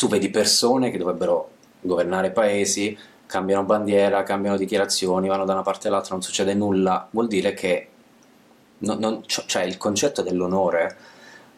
tu 0.00 0.08
vedi 0.08 0.30
persone 0.30 0.90
che 0.90 0.96
dovrebbero 0.96 1.50
governare 1.82 2.30
paesi, 2.30 2.96
cambiano 3.26 3.64
bandiera, 3.64 4.22
cambiano 4.22 4.56
dichiarazioni, 4.56 5.28
vanno 5.28 5.44
da 5.44 5.52
una 5.52 5.60
parte 5.60 5.88
all'altra, 5.88 6.14
non 6.14 6.22
succede 6.22 6.54
nulla, 6.54 7.06
vuol 7.10 7.28
dire 7.28 7.52
che 7.52 7.88
non, 8.78 8.98
non, 8.98 9.22
cioè 9.26 9.64
il 9.64 9.76
concetto 9.76 10.22
dell'onore, 10.22 10.96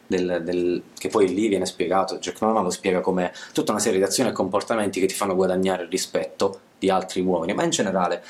del, 0.08 0.42
del, 0.42 0.82
che 0.98 1.08
poi 1.08 1.32
lì 1.32 1.46
viene 1.46 1.66
spiegato, 1.66 2.18
Jack 2.18 2.40
Norman 2.40 2.64
lo 2.64 2.70
spiega 2.70 3.00
come 3.00 3.32
tutta 3.52 3.70
una 3.70 3.80
serie 3.80 3.98
di 3.98 4.04
azioni 4.04 4.30
e 4.30 4.32
comportamenti 4.32 4.98
che 4.98 5.06
ti 5.06 5.14
fanno 5.14 5.36
guadagnare 5.36 5.84
il 5.84 5.88
rispetto 5.88 6.62
di 6.80 6.90
altri 6.90 7.20
uomini, 7.20 7.54
ma 7.54 7.62
in 7.62 7.70
generale 7.70 8.24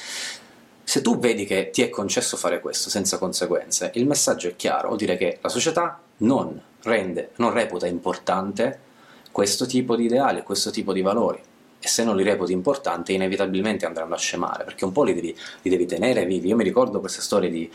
se 0.85 1.01
tu 1.01 1.18
vedi 1.18 1.46
che 1.46 1.70
ti 1.70 1.81
è 1.81 1.88
concesso 1.88 2.37
fare 2.37 2.61
questo 2.61 2.90
senza 2.90 3.16
conseguenze, 3.16 3.92
il 3.94 4.07
messaggio 4.07 4.48
è 4.48 4.57
chiaro, 4.57 4.88
vuol 4.88 4.98
dire 4.98 5.16
che 5.16 5.38
la 5.40 5.48
società 5.48 5.98
non 6.18 6.61
rende, 6.83 7.31
non 7.37 7.55
reputa 7.55 7.87
importante 7.87 8.90
questo 9.33 9.66
tipo 9.66 9.97
di 9.97 10.05
ideali, 10.05 10.42
questo 10.42 10.71
tipo 10.71 10.92
di 10.92 11.03
valori 11.03 11.40
e 11.85 11.88
se 11.88 12.05
non 12.05 12.14
li 12.14 12.23
reputi 12.23 12.53
importanti 12.53 13.12
inevitabilmente 13.12 13.87
andranno 13.87 14.14
a 14.14 14.18
scemare 14.18 14.62
perché 14.62 14.85
un 14.85 14.92
po' 14.92 15.03
li 15.03 15.14
devi, 15.14 15.37
li 15.62 15.71
devi 15.71 15.85
tenere 15.85 16.25
vivi. 16.25 16.47
Io 16.47 16.55
mi 16.55 16.62
ricordo 16.62 17.01
queste 17.01 17.21
storie 17.21 17.51
di 17.51 17.68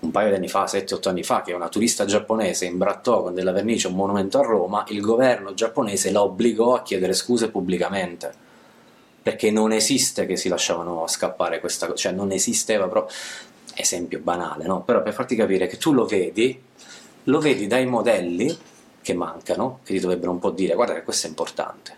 un 0.00 0.12
paio 0.12 0.28
di 0.28 0.36
anni 0.36 0.48
fa, 0.48 0.64
7-8 0.64 1.08
anni 1.08 1.24
fa, 1.24 1.42
che 1.42 1.52
una 1.52 1.68
turista 1.68 2.04
giapponese 2.04 2.66
imbrattò 2.66 3.22
con 3.22 3.34
della 3.34 3.50
vernice 3.50 3.88
un 3.88 3.94
monumento 3.94 4.38
a 4.38 4.42
Roma, 4.42 4.84
il 4.88 5.00
governo 5.00 5.52
giapponese 5.52 6.12
la 6.12 6.22
obbligò 6.22 6.76
a 6.76 6.82
chiedere 6.82 7.12
scuse 7.12 7.50
pubblicamente 7.50 8.48
perché 9.22 9.50
non 9.50 9.72
esiste 9.72 10.26
che 10.26 10.36
si 10.36 10.48
lasciavano 10.48 11.06
scappare 11.06 11.60
questa 11.60 11.86
cosa, 11.86 11.98
cioè 11.98 12.12
non 12.12 12.30
esisteva 12.30 12.88
proprio 12.88 13.14
esempio 13.74 14.20
banale, 14.20 14.64
no? 14.64 14.82
Però 14.82 15.02
per 15.02 15.12
farti 15.12 15.36
capire 15.36 15.66
che 15.66 15.76
tu 15.76 15.92
lo 15.92 16.06
vedi, 16.06 16.58
lo 17.24 17.38
vedi 17.40 17.66
dai 17.66 17.84
modelli 17.86 18.56
che 19.02 19.14
mancano, 19.14 19.80
che 19.82 19.94
ti 19.94 20.00
dovrebbero 20.00 20.30
un 20.30 20.38
po' 20.38 20.50
dire 20.50 20.74
guarda 20.74 20.94
che 20.94 21.02
questo 21.02 21.26
è 21.26 21.30
importante, 21.30 21.96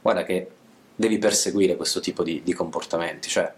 guarda 0.00 0.24
che 0.24 0.50
devi 0.94 1.18
perseguire 1.18 1.76
questo 1.76 2.00
tipo 2.00 2.22
di, 2.22 2.42
di 2.42 2.52
comportamenti, 2.52 3.28
cioè, 3.28 3.52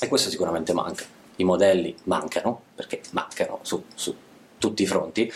e 0.00 0.08
questo 0.08 0.30
sicuramente 0.30 0.72
manca. 0.72 1.04
I 1.36 1.44
modelli 1.44 1.94
mancano, 2.04 2.60
perché 2.74 3.00
mancano 3.12 3.60
su, 3.62 3.82
su 3.94 4.14
tutti 4.58 4.82
i 4.82 4.86
fronti, 4.86 5.32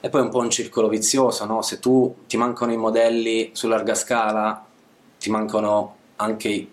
e 0.00 0.08
poi 0.10 0.20
è 0.20 0.24
un 0.24 0.30
po' 0.30 0.38
un 0.38 0.50
circolo 0.50 0.88
vizioso, 0.88 1.44
no? 1.46 1.62
se 1.62 1.80
tu 1.80 2.14
ti 2.26 2.36
mancano 2.36 2.72
i 2.72 2.76
modelli 2.76 3.50
su 3.52 3.68
larga 3.68 3.94
scala, 3.94 4.64
ti 5.18 5.30
mancano 5.30 5.96
anche 6.16 6.68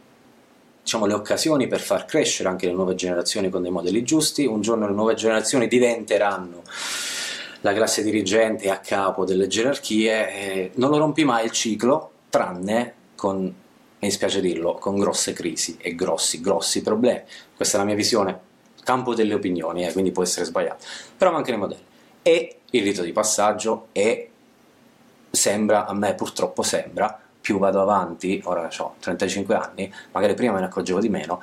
diciamo, 0.83 1.05
le 1.05 1.13
occasioni 1.13 1.67
per 1.67 1.79
far 1.79 2.05
crescere 2.05 2.49
anche 2.49 2.65
le 2.65 2.73
nuove 2.73 2.95
generazioni 2.95 3.49
con 3.49 3.61
dei 3.61 3.71
modelli 3.71 4.03
giusti, 4.03 4.45
un 4.45 4.61
giorno 4.61 4.87
le 4.87 4.93
nuove 4.93 5.13
generazioni 5.13 5.67
diventeranno 5.67 6.61
la 7.61 7.73
classe 7.73 8.03
dirigente 8.03 8.65
è 8.65 8.69
a 8.69 8.79
capo 8.79 9.25
delle 9.25 9.47
gerarchie, 9.47 10.71
non 10.75 10.89
lo 10.89 10.97
rompi 10.97 11.23
mai 11.23 11.45
il 11.45 11.51
ciclo, 11.51 12.11
tranne 12.29 12.93
con 13.15 13.53
mi 14.01 14.07
dispiace 14.07 14.41
dirlo, 14.41 14.73
con 14.75 14.97
grosse 14.97 15.31
crisi 15.31 15.77
e 15.79 15.93
grossi, 15.93 16.41
grossi 16.41 16.81
problemi. 16.81 17.21
Questa 17.55 17.77
è 17.77 17.79
la 17.79 17.85
mia 17.85 17.93
visione, 17.93 18.39
campo 18.83 19.13
delle 19.13 19.35
opinioni, 19.35 19.85
eh, 19.85 19.91
quindi 19.91 20.11
può 20.11 20.23
essere 20.23 20.45
sbagliato, 20.45 20.83
però 21.15 21.31
mancano 21.31 21.57
i 21.57 21.59
modelli. 21.59 21.85
E 22.23 22.57
il 22.71 22.81
rito 22.81 23.03
di 23.03 23.11
passaggio 23.11 23.89
e 23.91 24.29
sembra, 25.29 25.85
a 25.85 25.93
me 25.93 26.15
purtroppo 26.15 26.63
sembra, 26.63 27.19
più 27.39 27.59
vado 27.59 27.79
avanti, 27.79 28.41
ora 28.45 28.67
ho 28.75 28.95
35 28.99 29.55
anni, 29.55 29.93
magari 30.11 30.33
prima 30.33 30.53
me 30.53 30.61
ne 30.61 30.65
accorgevo 30.65 30.99
di 30.99 31.09
meno, 31.09 31.39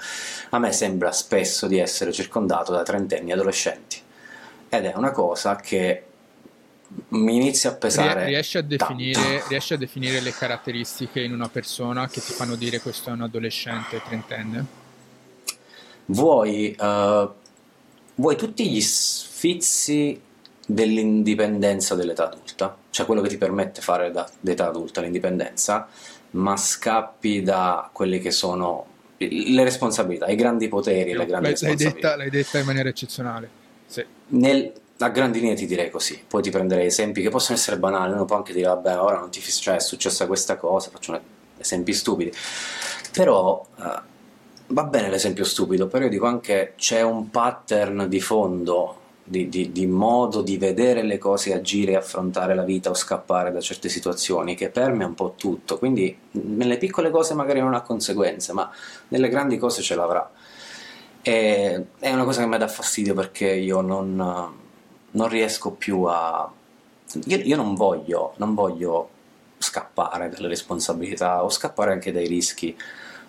a 0.50 0.59
me 0.59 0.72
sembra 0.72 1.12
spesso 1.12 1.68
di 1.68 1.78
essere 1.78 2.11
circondato 2.11 2.72
da 2.72 2.83
trentenni 2.83 3.31
adolescenti. 3.31 4.00
Ed 4.68 4.85
è 4.85 4.94
una 4.96 5.12
cosa 5.12 5.54
che 5.54 6.07
mi 7.09 7.37
inizia 7.37 7.70
a 7.70 7.74
pesare. 7.74 8.24
Riesci 8.27 8.59
a, 8.59 8.62
definire, 8.62 9.42
riesci 9.48 9.74
a 9.74 9.77
definire 9.77 10.20
le 10.20 10.33
caratteristiche 10.33 11.20
in 11.20 11.33
una 11.33 11.48
persona 11.48 12.09
che 12.09 12.20
ti 12.20 12.33
fanno 12.33 12.55
dire 12.55 12.81
questo 12.81 13.11
è 13.11 13.12
un 13.12 13.22
adolescente 13.22 14.01
trentenne? 14.07 14.66
Vuoi, 16.07 16.74
uh, 16.79 17.31
vuoi 18.14 18.37
tutti 18.37 18.68
gli 18.70 18.81
sfizi 18.81 20.18
dell'indipendenza 20.66 21.94
dell'età 21.94 22.24
adulta, 22.24 22.77
cioè 22.90 23.07
quello 23.07 23.20
che 23.20 23.29
ti 23.29 23.38
permette 23.38 23.81
fare 23.81 24.11
da, 24.11 24.29
d'età 24.40 24.68
adulta 24.68 25.01
l'indipendenza, 25.01 25.88
ma 26.31 26.57
scappi 26.57 27.42
da 27.42 27.88
quelle 27.92 28.18
che 28.18 28.31
sono 28.31 28.87
le 29.16 29.64
responsabilità, 29.64 30.27
i 30.27 30.37
grandi 30.37 30.68
poteri 30.68 31.12
le 31.12 31.27
grandi 31.27 31.48
l'hai, 31.48 31.51
responsabilità. 31.53 31.94
Detta, 31.94 32.16
l'hai 32.16 32.31
detta 32.31 32.59
in 32.59 32.66
maniera 32.66 32.88
eccezionale. 32.88 33.51
Sì. 33.87 34.05
Nel, 34.29 34.72
a 34.98 35.08
grandi 35.11 35.40
linee 35.40 35.54
ti 35.54 35.66
direi 35.66 35.90
così, 35.90 36.20
poi 36.26 36.42
ti 36.42 36.50
prenderei 36.50 36.87
esempi 36.87 37.22
che 37.22 37.30
possono 37.30 37.56
essere 37.56 37.78
banali, 37.78 38.12
uno 38.12 38.24
può 38.24 38.37
anche 38.37 38.52
dire 38.52 38.66
vabbè 38.66 38.98
ora 38.98 39.18
non 39.18 39.30
ti 39.30 39.40
fis- 39.40 39.61
cioè 39.61 39.76
è 39.76 39.80
successa 39.80 40.26
questa 40.26 40.56
cosa, 40.56 40.90
faccio 40.90 41.20
esempi 41.56 41.92
stupidi, 41.92 42.32
però 43.12 43.64
uh, 43.76 43.82
va 44.68 44.84
bene 44.84 45.08
l'esempio 45.08 45.44
stupido, 45.44 45.87
però 45.87 46.04
io 46.04 46.11
dico 46.11 46.26
anche 46.26 46.74
c'è 46.76 47.02
un 47.02 47.30
pattern 47.30 48.08
di 48.08 48.20
fondo 48.20 48.96
di, 49.28 49.48
di, 49.48 49.72
di, 49.72 49.87
modo 49.87 50.40
di 50.40 50.56
vedere 50.56 51.02
le 51.02 51.18
cose, 51.18 51.52
agire, 51.52 51.96
affrontare 51.96 52.54
la 52.54 52.64
vita 52.64 52.90
o 52.90 52.94
scappare 52.94 53.52
da 53.52 53.61
certe 53.61 53.88
situazioni 53.90 54.54
che 54.54 54.70
permea 54.70 55.06
un 55.06 55.14
po' 55.14 55.34
tutto. 55.37 55.78
Quindi 55.78 56.16
nelle 56.30 56.78
piccole 56.78 57.11
cose 57.11 57.34
magari 57.34 57.61
non 57.61 57.74
ha 57.74 57.82
conseguenze, 57.82 58.54
ma 58.54 58.70
nelle 59.08 59.28
grandi 59.28 59.58
cose 59.58 59.82
ce 59.82 59.94
l'avrà. 59.94 60.30
E, 61.20 61.84
è 61.98 62.11
una 62.11 62.24
cosa 62.24 62.40
che 62.40 62.46
mi 62.46 62.56
dà 62.56 62.68
fastidio 62.68 63.12
perché 63.12 63.50
io 63.50 63.82
non, 63.82 64.16
non 65.12 65.28
riesco 65.28 65.72
più 65.72 66.02
a... 66.04 66.50
Io, 67.24 67.36
io 67.38 67.56
non, 67.56 67.74
voglio, 67.74 68.34
non 68.36 68.54
voglio 68.54 69.10
scappare 69.58 70.28
dalle 70.28 70.48
responsabilità 70.48 71.42
o 71.42 71.48
scappare 71.48 71.92
anche 71.92 72.12
dai 72.12 72.26
rischi 72.26 72.76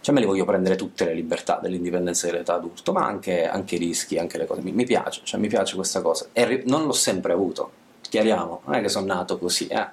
cioè 0.01 0.13
me 0.13 0.21
li 0.21 0.27
voglio 0.27 0.45
prendere 0.45 0.75
tutte 0.75 1.05
le 1.05 1.13
libertà 1.13 1.59
dell'indipendenza 1.61 2.27
dell'età 2.27 2.53
adulto, 2.53 2.93
ma 2.93 3.05
anche, 3.05 3.45
anche 3.45 3.75
i 3.75 3.79
rischi, 3.79 4.17
anche 4.17 4.37
le 4.37 4.45
cose. 4.45 4.61
Mi, 4.61 4.71
mi 4.71 4.85
piace, 4.85 5.21
cioè 5.23 5.39
mi 5.39 5.49
piace 5.49 5.75
questa 5.75 6.01
cosa. 6.01 6.27
E 6.31 6.63
non 6.67 6.85
l'ho 6.85 6.93
sempre 6.93 7.33
avuto, 7.33 7.71
chiariamo, 8.01 8.61
non 8.65 8.75
è 8.75 8.81
che 8.81 8.89
sono 8.89 9.05
nato 9.05 9.37
così, 9.37 9.67
eh. 9.67 9.87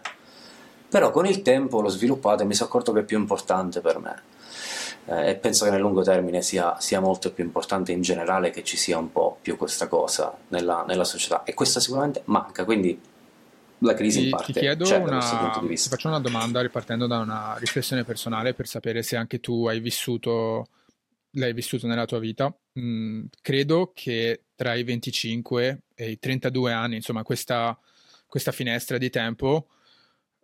Però 0.88 1.11
con 1.11 1.27
il 1.27 1.42
tempo 1.42 1.81
l'ho 1.81 1.88
sviluppato 1.88 2.42
e 2.42 2.46
mi 2.46 2.55
sono 2.55 2.68
accorto 2.68 2.92
che 2.92 3.01
è 3.01 3.05
più 3.05 3.18
importante 3.18 3.81
per 3.81 3.99
me. 3.99 4.22
Eh, 5.09 5.31
e 5.31 5.35
penso 5.37 5.64
che 5.64 5.71
nel 5.71 5.81
lungo 5.81 6.03
termine 6.03 6.42
sia, 6.42 6.77
sia, 6.81 7.01
molto 7.01 7.33
più 7.33 7.45
importante 7.45 7.92
in 7.92 8.03
generale 8.03 8.51
che 8.51 8.64
ci 8.64 8.77
sia 8.77 8.99
un 8.99 9.12
po' 9.12 9.38
più 9.40 9.57
questa 9.57 9.87
cosa 9.87 10.37
nella, 10.49 10.85
nella 10.87 11.05
società. 11.05 11.45
E 11.45 11.55
questa 11.55 11.79
sicuramente 11.79 12.23
manca, 12.25 12.64
quindi 12.64 12.99
la 13.81 13.95
crisi 13.95 14.19
ti, 14.19 14.25
in 14.25 14.31
parte 14.31 14.53
ti 14.53 14.59
chiedo 14.59 14.85
c'è 14.85 14.97
una, 14.97 15.19
punto 15.19 15.61
di 15.61 15.69
vista. 15.69 15.88
Ti 15.88 15.95
faccio 15.95 16.09
una 16.09 16.19
domanda 16.19 16.61
ripartendo 16.61 17.07
da 17.07 17.19
una 17.19 17.57
riflessione 17.59 18.05
personale 18.05 18.53
per 18.55 18.66
sapere 18.66 19.03
se 19.03 19.16
anche 19.16 19.38
tu 19.38 19.66
hai 19.66 19.79
vissuto, 19.79 20.69
l'hai 21.33 21.53
vissuto 21.53 21.87
nella 21.87 22.07
tua 22.07 22.19
vita. 22.19 22.53
Mm, 22.79 23.27
credo 23.40 23.92
che 23.95 24.47
tra 24.57 24.75
i 24.75 24.83
25 24.83 25.83
e 25.95 26.11
i 26.11 26.19
32 26.19 26.73
anni, 26.73 26.97
insomma, 26.97 27.23
questa, 27.23 27.79
questa 28.27 28.51
finestra 28.51 28.99
di 28.99 29.11
tempo, 29.11 29.69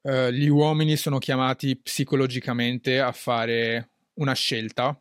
eh, 0.02 0.32
gli 0.32 0.48
uomini 0.48 0.96
sono 0.96 1.18
chiamati 1.18 1.76
psicologicamente 1.76 3.00
a 3.00 3.10
fare 3.10 3.91
una 4.14 4.34
scelta 4.34 5.00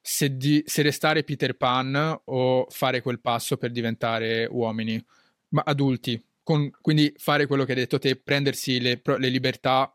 se, 0.00 0.36
di, 0.36 0.62
se 0.64 0.82
restare 0.82 1.24
Peter 1.24 1.56
Pan 1.56 2.20
o 2.26 2.66
fare 2.70 3.02
quel 3.02 3.20
passo 3.20 3.56
per 3.56 3.72
diventare 3.72 4.46
uomini, 4.48 5.04
ma 5.48 5.62
adulti, 5.66 6.22
con, 6.44 6.70
quindi 6.80 7.12
fare 7.16 7.46
quello 7.46 7.64
che 7.64 7.72
hai 7.72 7.78
detto 7.78 7.98
te, 7.98 8.14
prendersi 8.14 8.80
le, 8.80 9.02
le, 9.04 9.28
libertà, 9.28 9.92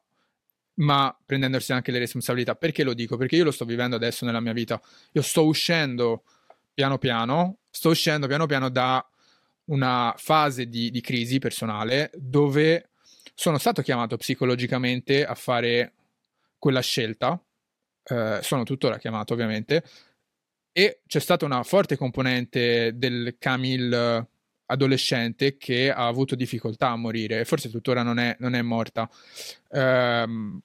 ma 0.76 1.18
prendendosi 1.26 1.72
anche 1.72 1.92
le 1.92 2.00
responsabilità. 2.00 2.56
Perché 2.56 2.84
lo 2.84 2.94
dico? 2.94 3.16
Perché 3.16 3.38
io 3.38 3.46
lo 3.46 3.52
sto 3.52 3.64
vivendo 3.64 3.96
adesso 3.96 4.26
nella 4.26 4.42
mia 4.42 4.52
vita. 4.52 4.82
Io 5.14 5.22
sto 5.22 5.46
uscendo 5.46 6.24
piano 6.74 6.98
piano, 6.98 7.60
sto 7.70 7.90
uscendo 7.90 8.28
piano 8.28 8.48
piano 8.48 8.68
da 8.68 9.06
una 9.66 10.14
fase 10.18 10.68
di, 10.68 10.92
di 10.92 11.00
crisi 11.00 11.40
personale 11.40 12.12
dove 12.16 12.90
sono 13.34 13.58
stato 13.58 13.82
chiamato 13.82 14.18
psicologicamente 14.18 15.26
a 15.26 15.36
fare 15.36 15.94
quella 16.58 16.82
scelta, 16.82 17.42
eh, 18.04 18.40
sono 18.42 18.64
tuttora 18.64 18.98
chiamato 18.98 19.34
ovviamente, 19.34 19.84
e 20.74 21.02
c'è 21.06 21.20
stata 21.20 21.46
una 21.46 21.64
forte 21.64 21.98
componente 21.98 22.94
del 22.96 23.36
Camille 23.38 24.28
adolescente 24.68 25.58
che 25.58 25.92
ha 25.92 26.08
avuto 26.08 26.36
difficoltà 26.36 26.90
a 26.90 26.96
morire 26.96 27.42
e 27.42 27.46
forse 27.46 27.70
tuttora 27.70 28.04
non 28.04 28.20
è, 28.20 28.36
non 28.40 28.56
è 28.56 28.62
morta. 28.62 29.10
Um, 29.70 30.62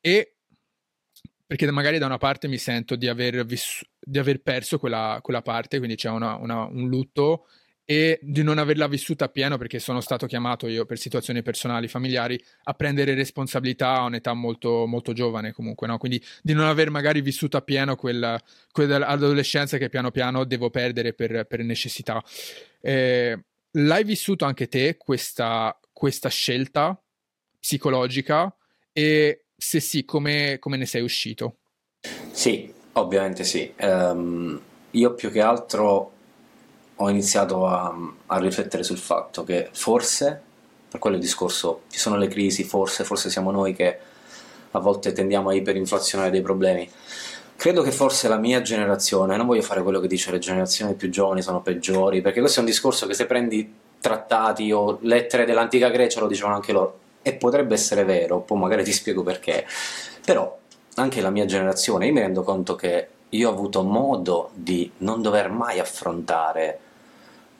e 0.00 0.34
perché 1.46 1.68
magari 1.72 1.98
da 1.98 2.06
una 2.06 2.18
parte 2.18 2.46
mi 2.46 2.58
sento 2.58 2.94
di 2.94 3.08
aver, 3.08 3.44
viss- 3.44 3.84
di 3.98 4.18
aver 4.18 4.40
perso 4.40 4.78
quella, 4.78 5.18
quella, 5.20 5.42
parte, 5.42 5.78
quindi 5.78 5.96
c'è 5.96 6.08
una, 6.08 6.36
una, 6.36 6.64
un 6.64 6.88
lutto 6.88 7.48
e 7.90 8.20
di 8.22 8.44
non 8.44 8.58
averla 8.58 8.86
vissuta 8.86 9.24
appieno 9.24 9.58
perché 9.58 9.80
sono 9.80 10.00
stato 10.00 10.28
chiamato 10.28 10.68
io 10.68 10.84
per 10.84 10.96
situazioni 10.96 11.42
personali, 11.42 11.88
familiari, 11.88 12.40
a 12.62 12.74
prendere 12.74 13.14
responsabilità 13.14 13.94
a 13.94 14.04
un'età 14.04 14.32
molto, 14.32 14.86
molto 14.86 15.12
giovane 15.12 15.50
comunque, 15.50 15.88
no? 15.88 15.98
quindi 15.98 16.24
di 16.40 16.52
non 16.52 16.66
aver 16.66 16.88
magari 16.88 17.20
vissuto 17.20 17.56
appieno 17.56 17.96
quella, 17.96 18.40
quell'adolescenza 18.70 19.76
che 19.76 19.88
piano 19.88 20.12
piano 20.12 20.44
devo 20.44 20.70
perdere 20.70 21.14
per, 21.14 21.46
per 21.48 21.64
necessità. 21.64 22.22
Eh, 22.80 23.36
l'hai 23.72 24.04
vissuto 24.04 24.44
anche 24.44 24.68
te 24.68 24.96
questa, 24.96 25.76
questa 25.92 26.28
scelta 26.28 26.96
psicologica 27.58 28.54
e 28.92 29.46
se 29.56 29.80
sì, 29.80 30.04
come, 30.04 30.58
come 30.60 30.76
ne 30.76 30.86
sei 30.86 31.02
uscito? 31.02 31.56
Sì, 32.30 32.72
ovviamente 32.92 33.42
sì. 33.42 33.74
Um, 33.80 34.60
io 34.92 35.14
più 35.14 35.32
che 35.32 35.40
altro 35.40 36.18
ho 37.02 37.08
iniziato 37.08 37.66
a, 37.66 37.94
a, 38.26 38.38
riflettere 38.38 38.82
sul 38.82 38.98
fatto 38.98 39.42
che 39.42 39.70
forse, 39.72 40.40
per 40.90 41.00
quello 41.00 41.16
discorso, 41.16 41.82
ci 41.90 41.98
sono 41.98 42.16
le 42.16 42.28
crisi, 42.28 42.62
forse, 42.62 43.04
forse 43.04 43.30
siamo 43.30 43.50
noi 43.50 43.74
che 43.74 43.98
a 44.72 44.78
volte 44.78 45.12
tendiamo 45.12 45.48
a 45.48 45.54
iperinflazionare 45.54 46.30
dei 46.30 46.42
problemi. 46.42 46.88
Credo 47.56 47.82
che 47.82 47.90
forse 47.90 48.28
la 48.28 48.36
mia 48.36 48.60
generazione, 48.60 49.36
non 49.36 49.46
voglio 49.46 49.62
fare 49.62 49.82
quello 49.82 49.98
che 50.00 50.08
dice 50.08 50.30
le 50.30 50.38
generazioni 50.38 50.94
più 50.94 51.08
giovani 51.08 51.40
sono 51.40 51.62
peggiori, 51.62 52.20
perché 52.20 52.40
questo 52.40 52.58
è 52.58 52.62
un 52.62 52.68
discorso 52.68 53.06
che 53.06 53.14
se 53.14 53.26
prendi 53.26 53.74
trattati 53.98 54.70
o 54.70 54.98
lettere 55.02 55.46
dell'antica 55.46 55.88
Grecia 55.88 56.20
lo 56.20 56.26
dicevano 56.26 56.54
anche 56.54 56.72
loro, 56.72 56.98
e 57.22 57.32
potrebbe 57.32 57.74
essere 57.74 58.04
vero, 58.04 58.40
poi 58.40 58.58
magari 58.58 58.84
ti 58.84 58.92
spiego 58.92 59.22
perché, 59.22 59.66
però 60.24 60.58
anche 60.96 61.20
la 61.22 61.30
mia 61.30 61.46
generazione, 61.46 62.06
io 62.06 62.12
mi 62.12 62.20
rendo 62.20 62.42
conto 62.42 62.74
che 62.74 63.08
io 63.30 63.48
ho 63.48 63.52
avuto 63.52 63.82
modo 63.82 64.50
di 64.52 64.90
non 64.98 65.22
dover 65.22 65.50
mai 65.50 65.78
affrontare 65.78 66.88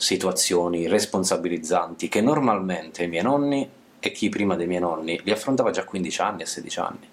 situazioni 0.00 0.88
responsabilizzanti 0.88 2.08
che 2.08 2.22
normalmente 2.22 3.02
i 3.02 3.08
miei 3.08 3.22
nonni 3.22 3.68
e 4.00 4.12
chi 4.12 4.30
prima 4.30 4.56
dei 4.56 4.66
miei 4.66 4.80
nonni 4.80 5.20
li 5.22 5.30
affrontava 5.30 5.70
già 5.70 5.82
a 5.82 5.84
15 5.84 6.20
anni, 6.22 6.42
a 6.42 6.46
16 6.46 6.80
anni. 6.80 7.08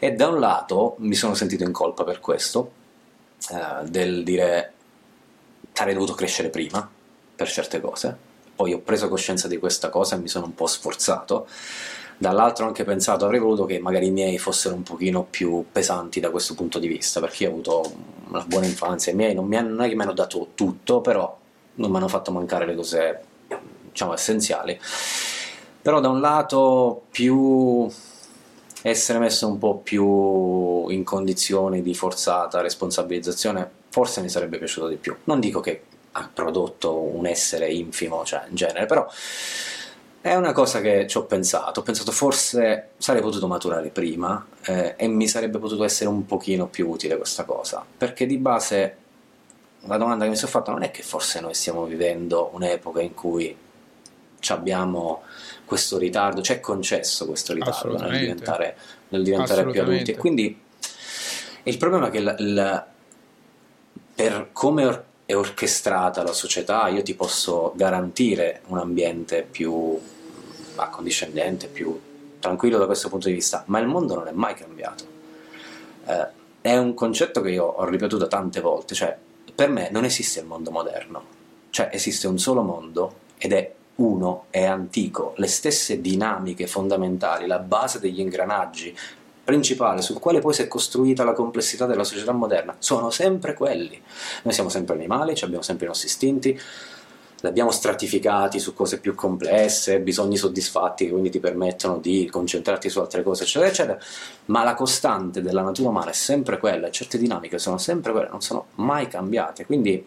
E 0.00 0.12
da 0.12 0.26
un 0.26 0.40
lato 0.40 0.96
mi 0.98 1.14
sono 1.14 1.34
sentito 1.34 1.62
in 1.62 1.70
colpa 1.70 2.02
per 2.02 2.18
questo, 2.18 2.72
eh, 3.52 3.88
del 3.88 4.24
dire 4.24 4.72
avrei 5.74 5.94
dovuto 5.94 6.14
crescere 6.14 6.48
prima 6.48 6.90
per 7.36 7.48
certe 7.48 7.80
cose, 7.80 8.16
poi 8.56 8.72
ho 8.72 8.80
preso 8.80 9.08
coscienza 9.08 9.46
di 9.46 9.56
questa 9.56 9.88
cosa 9.88 10.16
e 10.16 10.18
mi 10.18 10.26
sono 10.26 10.46
un 10.46 10.54
po' 10.56 10.66
sforzato. 10.66 11.46
Dall'altro 12.16 12.64
ho 12.64 12.66
anche 12.68 12.82
pensato, 12.82 13.26
avrei 13.26 13.38
voluto 13.38 13.64
che 13.64 13.78
magari 13.78 14.08
i 14.08 14.10
miei 14.10 14.38
fossero 14.38 14.74
un 14.74 14.82
pochino 14.82 15.22
più 15.22 15.66
pesanti 15.70 16.18
da 16.18 16.30
questo 16.30 16.56
punto 16.56 16.80
di 16.80 16.88
vista, 16.88 17.20
perché 17.20 17.44
io 17.44 17.50
ho 17.50 17.52
avuto 17.52 17.92
una 18.26 18.44
buona 18.44 18.66
infanzia, 18.66 19.12
i 19.12 19.14
miei 19.14 19.34
non, 19.34 19.46
mi 19.46 19.56
hanno, 19.56 19.68
non 19.68 19.84
è 19.84 19.88
che 19.88 19.94
mi 19.94 20.02
hanno 20.02 20.14
dato 20.14 20.48
tutto, 20.56 21.00
però 21.00 21.38
non 21.78 21.90
mi 21.90 21.96
hanno 21.96 22.08
fatto 22.08 22.30
mancare 22.30 22.66
le 22.66 22.74
cose 22.74 23.20
diciamo 23.90 24.12
essenziali. 24.14 24.78
Però 25.80 26.00
da 26.00 26.08
un 26.08 26.20
lato 26.20 27.02
più 27.10 27.88
essere 28.82 29.18
messo 29.18 29.48
un 29.48 29.58
po' 29.58 29.78
più 29.78 30.88
in 30.88 31.02
condizioni 31.02 31.82
di 31.82 31.94
forzata 31.94 32.60
responsabilizzazione 32.60 33.68
forse 33.90 34.20
mi 34.20 34.28
sarebbe 34.28 34.58
piaciuto 34.58 34.88
di 34.88 34.96
più. 34.96 35.16
Non 35.24 35.40
dico 35.40 35.60
che 35.60 35.82
ha 36.12 36.30
prodotto 36.32 36.96
un 36.96 37.26
essere 37.26 37.70
infimo 37.70 38.24
cioè 38.24 38.44
in 38.48 38.54
genere 38.54 38.86
però 38.86 39.06
È 40.20 40.34
una 40.34 40.52
cosa 40.52 40.80
che 40.80 41.06
ci 41.06 41.16
ho 41.16 41.24
pensato, 41.24 41.80
ho 41.80 41.82
pensato 41.82 42.10
forse 42.12 42.90
sarei 42.98 43.22
potuto 43.22 43.46
maturare 43.46 43.88
prima 43.90 44.44
eh, 44.64 44.94
e 44.96 45.06
mi 45.06 45.28
sarebbe 45.28 45.58
potuto 45.58 45.84
essere 45.84 46.10
un 46.10 46.26
pochino 46.26 46.66
più 46.66 46.88
utile 46.88 47.16
questa 47.16 47.44
cosa, 47.44 47.84
perché 47.96 48.26
di 48.26 48.36
base 48.36 48.96
la 49.88 49.96
domanda 49.96 50.24
che 50.24 50.30
mi 50.30 50.36
sono 50.36 50.50
fatta 50.50 50.70
non 50.70 50.82
è 50.82 50.90
che 50.90 51.02
forse 51.02 51.40
noi 51.40 51.54
stiamo 51.54 51.84
vivendo 51.84 52.50
un'epoca 52.52 53.00
in 53.00 53.14
cui 53.14 53.56
abbiamo 54.48 55.22
questo 55.64 55.98
ritardo, 55.98 56.40
c'è 56.40 56.60
concesso 56.60 57.26
questo 57.26 57.52
ritardo 57.52 57.98
nel 57.98 58.18
diventare, 58.18 58.76
nel 59.08 59.22
diventare 59.22 59.66
più 59.66 59.80
adulti. 59.80 60.12
E 60.12 60.16
quindi 60.16 60.60
il 61.64 61.76
problema 61.78 62.08
è 62.08 62.10
che 62.10 62.18
il, 62.18 62.36
il, 62.38 62.84
per 64.14 64.48
come 64.52 64.84
or- 64.84 65.04
è 65.24 65.34
orchestrata 65.34 66.22
la 66.22 66.32
società 66.32 66.88
io 66.88 67.02
ti 67.02 67.14
posso 67.14 67.72
garantire 67.74 68.62
un 68.68 68.78
ambiente 68.78 69.42
più 69.42 69.98
accondiscendente, 70.76 71.66
più 71.66 72.00
tranquillo 72.38 72.78
da 72.78 72.86
questo 72.86 73.08
punto 73.08 73.28
di 73.28 73.34
vista, 73.34 73.64
ma 73.66 73.78
il 73.78 73.86
mondo 73.86 74.14
non 74.14 74.28
è 74.28 74.32
mai 74.32 74.54
cambiato. 74.54 75.04
Eh, 76.06 76.26
è 76.60 76.76
un 76.76 76.94
concetto 76.94 77.40
che 77.40 77.50
io 77.50 77.64
ho 77.64 77.84
ripetuto 77.84 78.26
tante 78.26 78.60
volte, 78.60 78.94
cioè 78.94 79.16
per 79.58 79.70
me 79.70 79.88
non 79.90 80.04
esiste 80.04 80.38
il 80.38 80.46
mondo 80.46 80.70
moderno, 80.70 81.24
cioè 81.70 81.88
esiste 81.90 82.28
un 82.28 82.38
solo 82.38 82.62
mondo 82.62 83.14
ed 83.38 83.52
è 83.52 83.74
uno, 83.96 84.44
è 84.50 84.62
antico, 84.62 85.32
le 85.38 85.48
stesse 85.48 86.00
dinamiche 86.00 86.68
fondamentali, 86.68 87.48
la 87.48 87.58
base 87.58 87.98
degli 87.98 88.20
ingranaggi 88.20 88.96
principale 89.42 90.00
sul 90.00 90.20
quale 90.20 90.38
poi 90.38 90.54
si 90.54 90.62
è 90.62 90.68
costruita 90.68 91.24
la 91.24 91.32
complessità 91.32 91.86
della 91.86 92.04
società 92.04 92.30
moderna 92.30 92.76
sono 92.78 93.10
sempre 93.10 93.54
quelli. 93.54 94.00
Noi 94.44 94.54
siamo 94.54 94.68
sempre 94.68 94.94
animali, 94.94 95.32
abbiamo 95.40 95.62
sempre 95.62 95.86
i 95.86 95.88
nostri 95.88 96.06
istinti, 96.06 96.60
li 97.40 97.48
abbiamo 97.48 97.70
stratificati 97.70 98.58
su 98.58 98.74
cose 98.74 98.98
più 98.98 99.14
complesse, 99.14 100.00
bisogni 100.00 100.36
soddisfatti 100.36 101.04
che 101.04 101.10
quindi 101.10 101.30
ti 101.30 101.38
permettono 101.38 101.98
di 101.98 102.28
concentrarti 102.30 102.88
su 102.88 102.98
altre 102.98 103.22
cose, 103.22 103.44
eccetera, 103.44 103.70
eccetera, 103.70 103.98
ma 104.46 104.64
la 104.64 104.74
costante 104.74 105.40
della 105.40 105.62
natura 105.62 105.90
umana 105.90 106.10
è 106.10 106.14
sempre 106.14 106.58
quella, 106.58 106.90
certe 106.90 107.16
dinamiche 107.16 107.58
sono 107.58 107.78
sempre 107.78 108.12
quelle, 108.12 108.28
non 108.28 108.40
sono 108.40 108.68
mai 108.76 109.06
cambiate, 109.06 109.66
quindi... 109.66 110.04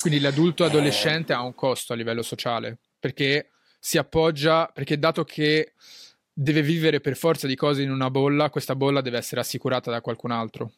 Quindi 0.00 0.20
l'adulto 0.20 0.64
adolescente 0.64 1.32
eh... 1.32 1.36
ha 1.36 1.42
un 1.42 1.54
costo 1.54 1.92
a 1.92 1.96
livello 1.96 2.22
sociale, 2.22 2.78
perché 2.98 3.50
si 3.78 3.98
appoggia, 3.98 4.70
perché 4.72 4.98
dato 4.98 5.24
che 5.24 5.72
deve 6.32 6.62
vivere 6.62 7.00
per 7.00 7.16
forza 7.16 7.46
di 7.46 7.56
cose 7.56 7.82
in 7.82 7.90
una 7.90 8.10
bolla, 8.10 8.48
questa 8.48 8.76
bolla 8.76 9.00
deve 9.00 9.18
essere 9.18 9.40
assicurata 9.40 9.90
da 9.90 10.00
qualcun 10.00 10.30
altro. 10.30 10.72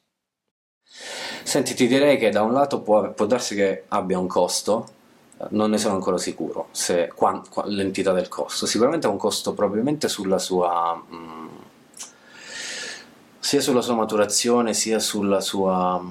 Senti, 1.43 1.75
ti 1.75 1.87
direi 1.87 2.17
che 2.17 2.31
da 2.31 2.43
un 2.43 2.53
lato 2.53 2.81
può, 2.81 3.13
può 3.13 3.27
darsi 3.27 3.55
che 3.55 3.85
abbia 3.89 4.19
un 4.19 4.27
costo, 4.27 5.01
non 5.51 5.71
ne 5.71 5.79
sono 5.79 5.95
ancora 5.95 6.19
sicuro 6.19 6.69
se, 6.71 7.11
qua, 7.15 7.43
qua, 7.49 7.65
l'entità 7.67 8.13
del 8.13 8.29
costo. 8.29 8.67
Sicuramente 8.67 9.07
ha 9.07 9.11
un 9.11 9.19
costo 9.19 9.53
probabilmente 9.53 10.09
sulla 10.09 10.39
sua. 10.39 10.95
Mh, 10.95 11.17
mm, 11.17 11.49
sia 13.39 13.61
sulla 13.61 13.81
sua 13.81 13.95
maturazione, 13.95 14.73
sia 14.73 14.99
sulla 15.01 15.41
sua 15.41 16.03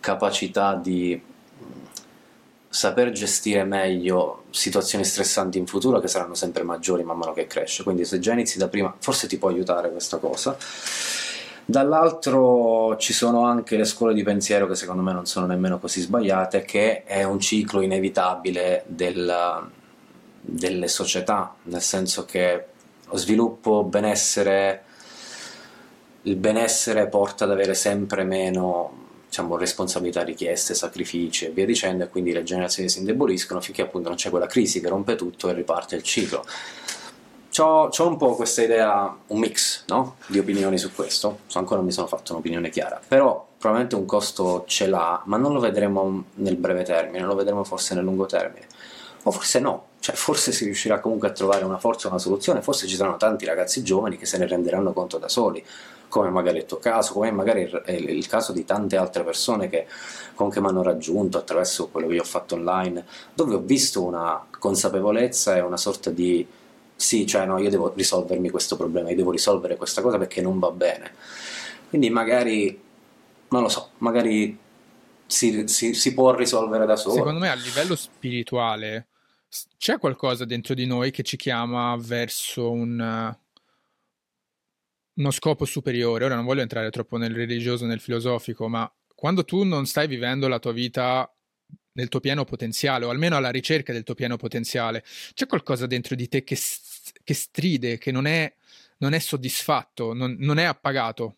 capacità 0.00 0.74
di 0.74 1.20
saper 2.68 3.10
gestire 3.12 3.64
meglio 3.64 4.44
situazioni 4.50 5.04
stressanti 5.04 5.58
in 5.58 5.66
futuro 5.66 6.00
che 6.00 6.08
saranno 6.08 6.34
sempre 6.34 6.62
maggiori 6.62 7.02
man 7.02 7.16
mano 7.18 7.32
che 7.32 7.46
cresce. 7.46 7.82
Quindi 7.82 8.04
se 8.04 8.18
già 8.18 8.32
inizi 8.32 8.58
da 8.58 8.68
prima, 8.68 8.94
forse 8.98 9.26
ti 9.26 9.38
può 9.38 9.48
aiutare 9.48 9.90
questa 9.90 10.18
cosa. 10.18 10.56
Dall'altro 11.70 12.96
ci 12.96 13.12
sono 13.12 13.44
anche 13.44 13.76
le 13.76 13.84
scuole 13.84 14.14
di 14.14 14.22
pensiero 14.22 14.66
che 14.66 14.74
secondo 14.74 15.02
me 15.02 15.12
non 15.12 15.26
sono 15.26 15.44
nemmeno 15.44 15.78
così 15.78 16.00
sbagliate, 16.00 16.62
che 16.62 17.04
è 17.04 17.24
un 17.24 17.38
ciclo 17.40 17.82
inevitabile 17.82 18.84
del, 18.86 19.68
delle 20.40 20.88
società, 20.88 21.54
nel 21.64 21.82
senso 21.82 22.24
che 22.24 22.64
lo 23.04 23.16
sviluppo, 23.18 23.84
benessere, 23.84 24.84
il 26.22 26.36
benessere 26.36 27.06
porta 27.06 27.44
ad 27.44 27.50
avere 27.50 27.74
sempre 27.74 28.24
meno 28.24 29.08
diciamo, 29.26 29.58
responsabilità 29.58 30.22
richieste, 30.22 30.72
sacrifici 30.72 31.44
e 31.44 31.50
via 31.50 31.66
dicendo, 31.66 32.04
e 32.04 32.08
quindi 32.08 32.32
le 32.32 32.44
generazioni 32.44 32.88
si 32.88 33.00
indeboliscono 33.00 33.60
finché 33.60 33.82
appunto 33.82 34.08
non 34.08 34.16
c'è 34.16 34.30
quella 34.30 34.46
crisi 34.46 34.80
che 34.80 34.88
rompe 34.88 35.16
tutto 35.16 35.50
e 35.50 35.52
riparte 35.52 35.96
il 35.96 36.02
ciclo. 36.02 36.46
C'ho, 37.58 37.88
c'ho 37.88 38.06
un 38.06 38.16
po' 38.16 38.36
questa 38.36 38.62
idea, 38.62 39.12
un 39.26 39.38
mix 39.40 39.82
no? 39.88 40.14
di 40.28 40.38
opinioni 40.38 40.78
su 40.78 40.92
questo, 40.94 41.40
so, 41.48 41.58
ancora 41.58 41.78
non 41.78 41.86
mi 41.86 41.90
sono 41.90 42.06
fatto 42.06 42.30
un'opinione 42.30 42.70
chiara, 42.70 43.00
però 43.04 43.48
probabilmente 43.58 43.96
un 43.96 44.06
costo 44.06 44.62
ce 44.68 44.86
l'ha, 44.86 45.20
ma 45.24 45.38
non 45.38 45.52
lo 45.52 45.58
vedremo 45.58 46.22
nel 46.34 46.54
breve 46.54 46.84
termine, 46.84 47.24
lo 47.24 47.34
vedremo 47.34 47.64
forse 47.64 47.96
nel 47.96 48.04
lungo 48.04 48.26
termine, 48.26 48.64
o 49.24 49.32
forse 49.32 49.58
no, 49.58 49.86
cioè 49.98 50.14
forse 50.14 50.52
si 50.52 50.66
riuscirà 50.66 51.00
comunque 51.00 51.26
a 51.26 51.32
trovare 51.32 51.64
una 51.64 51.78
forza, 51.78 52.06
una 52.06 52.20
soluzione, 52.20 52.62
forse 52.62 52.86
ci 52.86 52.94
saranno 52.94 53.16
tanti 53.16 53.44
ragazzi 53.44 53.82
giovani 53.82 54.16
che 54.18 54.26
se 54.26 54.38
ne 54.38 54.46
renderanno 54.46 54.92
conto 54.92 55.18
da 55.18 55.28
soli, 55.28 55.60
come 56.06 56.30
magari 56.30 56.58
il 56.58 56.64
tuo 56.64 56.78
caso, 56.78 57.12
come 57.12 57.32
magari 57.32 57.62
il, 57.62 58.08
il 58.08 58.26
caso 58.28 58.52
di 58.52 58.64
tante 58.64 58.96
altre 58.96 59.24
persone 59.24 59.68
che 59.68 59.88
comunque 60.36 60.60
mi 60.60 60.68
hanno 60.68 60.84
raggiunto 60.84 61.38
attraverso 61.38 61.88
quello 61.88 62.06
che 62.06 62.14
io 62.14 62.22
ho 62.22 62.24
fatto 62.24 62.54
online, 62.54 63.04
dove 63.34 63.56
ho 63.56 63.60
visto 63.60 64.04
una 64.04 64.46
consapevolezza 64.48 65.56
e 65.56 65.60
una 65.60 65.76
sorta 65.76 66.10
di 66.10 66.46
sì, 66.98 67.28
cioè 67.28 67.46
no, 67.46 67.58
io 67.58 67.70
devo 67.70 67.92
risolvermi 67.94 68.50
questo 68.50 68.76
problema, 68.76 69.08
io 69.10 69.14
devo 69.14 69.30
risolvere 69.30 69.76
questa 69.76 70.02
cosa 70.02 70.18
perché 70.18 70.42
non 70.42 70.58
va 70.58 70.72
bene. 70.72 71.12
Quindi 71.88 72.10
magari, 72.10 72.76
non 73.50 73.62
lo 73.62 73.68
so, 73.68 73.90
magari 73.98 74.58
si, 75.24 75.68
si, 75.68 75.94
si 75.94 76.12
può 76.12 76.34
risolvere 76.34 76.86
da 76.86 76.96
solo. 76.96 77.14
Secondo 77.14 77.38
me 77.38 77.50
a 77.50 77.54
livello 77.54 77.94
spirituale 77.94 79.10
c'è 79.78 79.98
qualcosa 79.98 80.44
dentro 80.44 80.74
di 80.74 80.86
noi 80.86 81.12
che 81.12 81.22
ci 81.22 81.36
chiama 81.36 81.96
verso 81.96 82.68
un 82.68 83.36
uno 85.14 85.30
scopo 85.30 85.64
superiore. 85.64 86.24
Ora 86.24 86.34
non 86.34 86.44
voglio 86.44 86.62
entrare 86.62 86.90
troppo 86.90 87.16
nel 87.16 87.32
religioso, 87.32 87.86
nel 87.86 88.00
filosofico, 88.00 88.66
ma 88.68 88.92
quando 89.14 89.44
tu 89.44 89.62
non 89.62 89.86
stai 89.86 90.08
vivendo 90.08 90.48
la 90.48 90.58
tua 90.58 90.72
vita 90.72 91.32
nel 91.98 92.08
tuo 92.08 92.20
pieno 92.20 92.44
potenziale, 92.44 93.04
o 93.04 93.10
almeno 93.10 93.36
alla 93.36 93.50
ricerca 93.50 93.92
del 93.92 94.04
tuo 94.04 94.14
pieno 94.14 94.36
potenziale, 94.36 95.02
c'è 95.34 95.46
qualcosa 95.46 95.86
dentro 95.86 96.14
di 96.14 96.28
te 96.28 96.44
che, 96.44 96.56
che 97.24 97.34
stride, 97.34 97.98
che 97.98 98.12
non 98.12 98.26
è, 98.26 98.52
non 98.98 99.14
è 99.14 99.18
soddisfatto, 99.18 100.14
non, 100.14 100.36
non 100.38 100.58
è 100.58 100.64
appagato. 100.64 101.34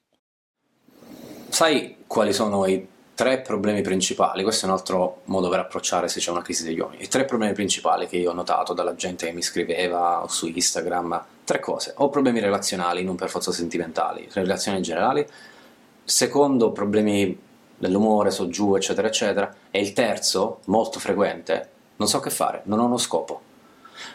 Sai 1.49 1.97
quali 2.07 2.35
sono 2.35 2.67
i 2.67 2.87
tre 3.15 3.41
problemi 3.41 3.81
principali, 3.81 4.43
questo 4.43 4.67
è 4.67 4.69
un 4.69 4.75
altro 4.75 5.23
modo 5.25 5.49
per 5.49 5.61
approcciare 5.61 6.09
se 6.09 6.21
c'è 6.21 6.31
una 6.31 6.43
crisi 6.43 6.65
degli 6.65 6.79
uomini, 6.79 7.05
i 7.05 7.09
tre 7.09 7.25
problemi 7.25 7.55
principali 7.55 8.07
che 8.07 8.19
io 8.19 8.31
ho 8.31 8.35
notato 8.35 8.75
dalla 8.75 8.95
gente 8.95 9.27
che 9.27 9.33
mi 9.33 9.43
scriveva 9.43 10.27
su 10.29 10.47
Instagram, 10.47 11.25
tre 11.45 11.59
cose, 11.59 11.95
o 11.97 12.11
problemi 12.11 12.41
relazionali, 12.41 13.03
non 13.03 13.17
per 13.17 13.31
forza 13.31 13.51
sentimentali, 13.51 14.29
relazioni 14.33 14.83
generali, 14.83 15.27
secondo 16.05 16.71
problemi 16.71 17.49
dell'umore, 17.81 18.31
so 18.31 18.49
giù, 18.49 18.76
eccetera, 18.76 19.09
eccetera, 19.09 19.53
e 19.70 19.81
il 19.81 19.95
terzo, 19.95 20.61
molto 20.66 21.01
frequente, 21.01 21.68
non 21.97 22.07
so 22.07 22.20
che 22.20 22.31
fare, 22.31 22.61
non 22.64 22.78
ho 22.78 22.85
uno 22.85 22.99
scopo. 22.99 23.41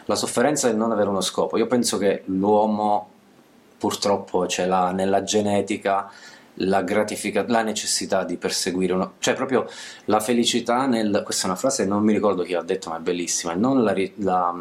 La 0.04 0.14
sofferenza 0.14 0.68
del 0.68 0.76
non 0.76 0.92
avere 0.92 1.08
uno 1.08 1.20
scopo, 1.20 1.58
io 1.58 1.66
penso 1.66 1.98
che 1.98 2.22
l'uomo 2.26 3.10
purtroppo 3.76 4.46
ce 4.46 4.66
l'ha 4.66 4.92
nella 4.92 5.22
genetica 5.22 6.10
la, 6.60 6.82
gratifica- 6.82 7.44
la 7.48 7.62
necessità 7.62 8.24
di 8.24 8.36
perseguire 8.36 8.92
uno, 8.92 9.14
cioè 9.18 9.34
proprio 9.34 9.68
la 10.06 10.20
felicità 10.20 10.86
nel, 10.86 11.22
questa 11.24 11.44
è 11.44 11.50
una 11.50 11.58
frase 11.58 11.84
non 11.84 12.02
mi 12.02 12.12
ricordo 12.12 12.42
chi 12.42 12.52
l'ha 12.52 12.62
detto 12.62 12.88
ma 12.88 12.96
è 12.96 13.00
bellissima, 13.00 13.52
non 13.54 13.82
la, 13.82 13.94
la 14.16 14.54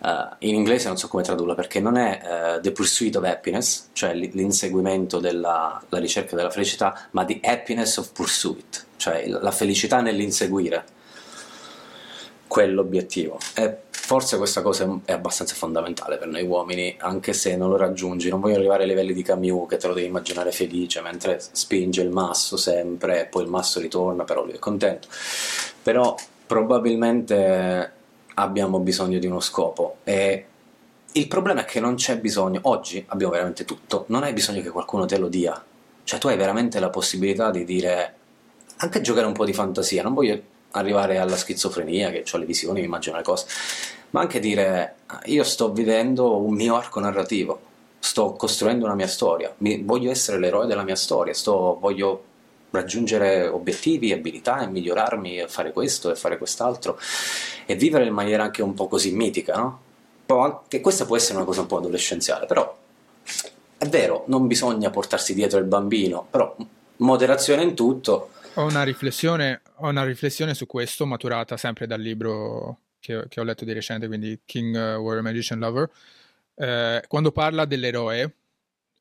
uh, 0.00 0.34
in 0.40 0.54
inglese 0.54 0.88
non 0.88 0.96
so 0.96 1.08
come 1.08 1.22
tradurla 1.22 1.54
perché 1.54 1.80
non 1.80 1.96
è 1.96 2.56
uh, 2.56 2.60
the 2.60 2.72
pursuit 2.72 3.16
of 3.16 3.24
happiness, 3.24 3.88
cioè 3.92 4.14
l'inseguimento 4.14 5.18
della 5.18 5.82
ricerca 5.90 6.36
della 6.36 6.50
felicità, 6.50 7.08
ma 7.12 7.24
the 7.24 7.40
happiness 7.42 7.96
of 7.96 8.12
pursuit, 8.12 8.86
cioè 8.96 9.26
la 9.26 9.50
felicità 9.50 10.00
nell'inseguire 10.00 10.84
quell'obiettivo. 12.46 13.38
E 13.54 13.82
forse 13.90 14.38
questa 14.38 14.62
cosa 14.62 15.00
è 15.04 15.12
abbastanza 15.12 15.54
fondamentale 15.54 16.16
per 16.16 16.28
noi 16.28 16.42
uomini, 16.42 16.96
anche 16.98 17.34
se 17.34 17.56
non 17.56 17.68
lo 17.68 17.76
raggiungi. 17.76 18.30
Non 18.30 18.40
voglio 18.40 18.56
arrivare 18.56 18.84
ai 18.84 18.88
livelli 18.88 19.12
di 19.12 19.22
Camus, 19.22 19.68
che 19.68 19.76
te 19.76 19.86
lo 19.86 19.92
devi 19.92 20.06
immaginare 20.06 20.50
felice 20.50 21.02
mentre 21.02 21.38
spinge 21.38 22.00
il 22.00 22.08
masso 22.08 22.56
sempre, 22.56 23.20
e 23.20 23.26
poi 23.26 23.42
il 23.42 23.50
masso 23.50 23.80
ritorna, 23.80 24.24
però 24.24 24.44
lui 24.44 24.54
è 24.54 24.58
contento. 24.58 25.08
Però 25.82 26.16
probabilmente 26.46 27.92
abbiamo 28.38 28.78
bisogno 28.78 29.18
di 29.18 29.26
uno 29.26 29.40
scopo 29.40 29.96
e 30.04 30.46
il 31.12 31.26
problema 31.26 31.62
è 31.62 31.64
che 31.64 31.80
non 31.80 31.96
c'è 31.96 32.18
bisogno, 32.18 32.60
oggi 32.64 33.04
abbiamo 33.08 33.32
veramente 33.32 33.64
tutto, 33.64 34.04
non 34.08 34.22
hai 34.22 34.32
bisogno 34.32 34.60
che 34.60 34.70
qualcuno 34.70 35.06
te 35.06 35.18
lo 35.18 35.28
dia. 35.28 35.62
Cioè 36.04 36.18
tu 36.18 36.28
hai 36.28 36.36
veramente 36.36 36.78
la 36.78 36.90
possibilità 36.90 37.50
di 37.50 37.64
dire, 37.64 38.14
anche 38.76 39.00
giocare 39.00 39.26
un 39.26 39.32
po' 39.32 39.44
di 39.44 39.52
fantasia, 39.52 40.02
non 40.02 40.14
voglio 40.14 40.40
arrivare 40.72 41.18
alla 41.18 41.36
schizofrenia, 41.36 42.10
che 42.10 42.24
ho 42.30 42.36
le 42.36 42.44
visioni, 42.44 42.80
mi 42.80 42.86
immagino 42.86 43.16
le 43.16 43.22
cose, 43.22 43.46
ma 44.10 44.20
anche 44.20 44.38
dire 44.38 44.96
io 45.24 45.42
sto 45.44 45.72
vivendo 45.72 46.36
un 46.36 46.54
mio 46.54 46.76
arco 46.76 47.00
narrativo, 47.00 47.60
sto 47.98 48.32
costruendo 48.34 48.84
una 48.84 48.94
mia 48.94 49.08
storia, 49.08 49.52
voglio 49.58 50.10
essere 50.10 50.38
l'eroe 50.38 50.66
della 50.66 50.84
mia 50.84 50.96
storia, 50.96 51.34
sto, 51.34 51.78
voglio 51.80 52.24
raggiungere 52.70 53.46
obiettivi, 53.46 54.12
abilità 54.12 54.60
e 54.60 54.66
migliorarmi 54.66 55.40
e 55.40 55.48
fare 55.48 55.72
questo 55.72 56.10
e 56.10 56.16
fare 56.16 56.38
quest'altro 56.38 56.98
e 57.66 57.74
vivere 57.74 58.06
in 58.06 58.12
maniera 58.12 58.44
anche 58.44 58.62
un 58.62 58.74
po' 58.74 58.88
così 58.88 59.12
mitica, 59.12 59.56
no? 59.56 59.80
che 60.68 60.80
questa 60.80 61.06
può 61.06 61.16
essere 61.16 61.36
una 61.36 61.46
cosa 61.46 61.62
un 61.62 61.66
po' 61.66 61.78
adolescenziale, 61.78 62.46
però 62.46 62.76
è 63.78 63.86
vero, 63.86 64.24
non 64.26 64.46
bisogna 64.46 64.90
portarsi 64.90 65.34
dietro 65.34 65.58
il 65.58 65.64
bambino, 65.64 66.26
però 66.28 66.54
moderazione 66.96 67.62
in 67.62 67.74
tutto. 67.74 68.30
Ho 68.54 68.64
una 68.64 68.82
riflessione, 68.82 69.62
ho 69.76 69.88
una 69.88 70.04
riflessione 70.04 70.52
su 70.54 70.66
questo, 70.66 71.06
maturata 71.06 71.56
sempre 71.56 71.86
dal 71.86 72.00
libro 72.00 72.80
che, 73.00 73.26
che 73.28 73.40
ho 73.40 73.44
letto 73.44 73.64
di 73.64 73.72
recente, 73.72 74.06
quindi 74.06 74.40
King 74.44 74.74
uh, 74.74 75.00
Warrior 75.00 75.22
Magician 75.22 75.60
Lover. 75.60 75.88
Eh, 76.54 77.04
quando 77.06 77.30
parla 77.30 77.64
dell'eroe, 77.64 78.34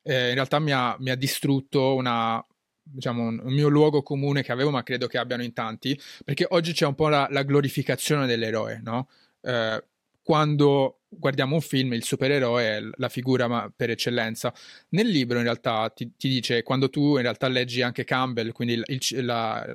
eh, 0.04 0.30
in 0.30 0.36
realtà 0.36 0.60
mi 0.60 0.72
ha, 0.72 0.96
mi 1.00 1.10
ha 1.10 1.16
distrutto 1.16 1.96
una, 1.96 2.44
diciamo, 2.92 3.24
un, 3.24 3.40
un, 3.44 3.54
mio 3.54 3.68
luogo 3.68 4.02
comune 4.02 4.44
che 4.44 4.52
avevo, 4.52 4.70
ma 4.72 4.84
credo 4.84 5.08
che 5.08 5.18
abbiano 5.18 5.44
in 5.44 5.54
tanti, 5.54 6.00
perché 6.24 6.46
oggi 6.50 6.74
c'è 6.74 6.86
un 6.86 6.96
po' 6.96 7.10
la, 7.10 7.28
la 7.32 7.44
glorificazione 7.44 8.26
dell'eroe, 8.26 8.82
no? 8.84 9.10
Eh, 9.42 9.84
quando 10.22 11.04
guardiamo 11.08 11.56
un 11.56 11.62
film, 11.62 11.94
il 11.94 12.04
supereroe 12.04 12.64
è 12.64 12.82
la 12.96 13.10
figura 13.10 13.72
per 13.74 13.90
eccellenza. 13.92 14.54
Nel 14.90 15.08
libro, 15.08 15.38
in 15.38 15.44
realtà, 15.44 15.90
ti, 15.90 16.12
ti, 16.18 16.28
dice, 16.28 16.64
quando 16.64 16.90
tu 16.90 17.16
in 17.16 17.22
realtà 17.22 17.48
leggi 17.48 17.82
anche 17.82 18.04
Campbell, 18.04 18.52
quindi 18.52 18.74
il, 18.74 18.84
il, 18.86 19.26
la, 19.26 19.66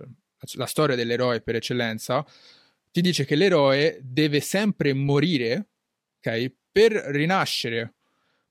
la 0.55 0.67
storia 0.67 0.97
dell'eroe 0.97 1.41
per 1.41 1.57
eccellenza, 1.57 2.25
ti 2.91 3.01
dice 3.01 3.25
che 3.25 3.35
l'eroe 3.35 3.99
deve 4.03 4.41
sempre 4.41 4.93
morire, 4.93 5.69
ok, 6.19 6.53
per 6.71 6.93
rinascere. 6.93 7.95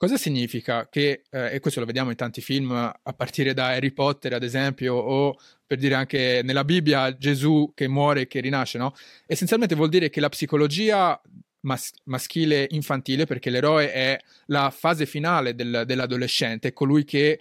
Cosa 0.02 0.18
significa? 0.18 0.90
Che, 0.90 1.22
eh, 1.30 1.54
e 1.54 1.60
questo 1.60 1.80
lo 1.80 1.86
vediamo 1.86 2.10
in 2.10 2.16
tanti 2.16 2.42
film, 2.42 2.72
a 2.72 3.14
partire 3.14 3.54
da 3.54 3.68
Harry 3.68 3.92
Potter, 3.92 4.34
ad 4.34 4.42
esempio, 4.42 4.96
o 4.96 5.38
per 5.64 5.78
dire 5.78 5.94
anche 5.94 6.42
nella 6.44 6.64
Bibbia 6.64 7.16
Gesù 7.16 7.72
che 7.76 7.88
muore 7.88 8.22
e 8.22 8.28
che 8.28 8.40
rinasce, 8.40 8.80
no? 8.80 8.96
Essenzialmente 9.28 9.76
vuol 9.76 9.90
dire 9.90 10.10
che 10.10 10.20
la 10.20 10.30
psicologia 10.30 11.22
mas- 11.60 11.94
maschile 12.06 12.66
infantile, 12.72 13.28
perché 13.28 13.52
l'eroe 13.52 13.94
è 13.94 14.20
la 14.48 14.72
fase 14.72 15.06
finale 15.06 15.54
del, 15.54 15.84
dell'adolescente, 15.86 16.70
è 16.70 16.74
colui 16.74 17.04
che 17.04 17.40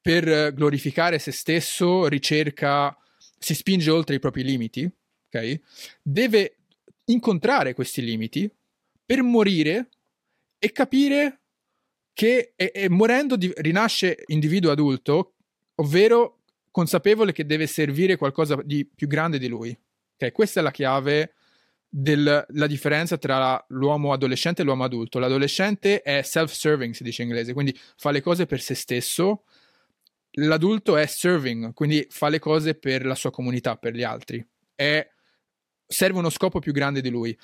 per 0.00 0.54
glorificare 0.54 1.18
se 1.18 1.32
stesso 1.32 2.06
ricerca, 2.06 2.96
si 3.36 3.52
spinge 3.52 3.90
oltre 3.90 4.14
i 4.14 4.20
propri 4.20 4.44
limiti, 4.44 4.88
ok? 5.28 5.60
Deve 6.02 6.58
incontrare 7.06 7.74
questi 7.74 8.00
limiti 8.00 8.48
per 9.04 9.24
morire 9.24 9.88
e 10.60 10.70
capire 10.70 11.40
che 12.16 12.54
e, 12.56 12.72
e 12.74 12.88
morendo 12.88 13.36
di, 13.36 13.52
rinasce 13.56 14.22
individuo 14.28 14.70
adulto, 14.70 15.34
ovvero 15.74 16.38
consapevole 16.70 17.32
che 17.32 17.44
deve 17.44 17.66
servire 17.66 18.16
qualcosa 18.16 18.58
di 18.64 18.86
più 18.86 19.06
grande 19.06 19.38
di 19.38 19.48
lui. 19.48 19.78
Okay? 20.14 20.32
Questa 20.32 20.60
è 20.60 20.62
la 20.62 20.70
chiave 20.70 21.34
della 21.86 22.46
differenza 22.66 23.18
tra 23.18 23.62
l'uomo 23.68 24.14
adolescente 24.14 24.62
e 24.62 24.64
l'uomo 24.64 24.84
adulto. 24.84 25.18
L'adolescente 25.18 26.00
è 26.00 26.22
self-serving, 26.22 26.94
si 26.94 27.02
dice 27.02 27.20
in 27.20 27.28
inglese, 27.28 27.52
quindi 27.52 27.78
fa 27.96 28.10
le 28.10 28.22
cose 28.22 28.46
per 28.46 28.62
se 28.62 28.74
stesso. 28.74 29.44
L'adulto 30.38 30.96
è 30.96 31.04
serving, 31.04 31.74
quindi 31.74 32.06
fa 32.08 32.30
le 32.30 32.38
cose 32.38 32.76
per 32.76 33.04
la 33.04 33.14
sua 33.14 33.30
comunità, 33.30 33.76
per 33.76 33.92
gli 33.92 34.02
altri. 34.02 34.42
È, 34.74 35.06
serve 35.86 36.18
uno 36.18 36.30
scopo 36.30 36.60
più 36.60 36.72
grande 36.72 37.02
di 37.02 37.10
lui. 37.10 37.38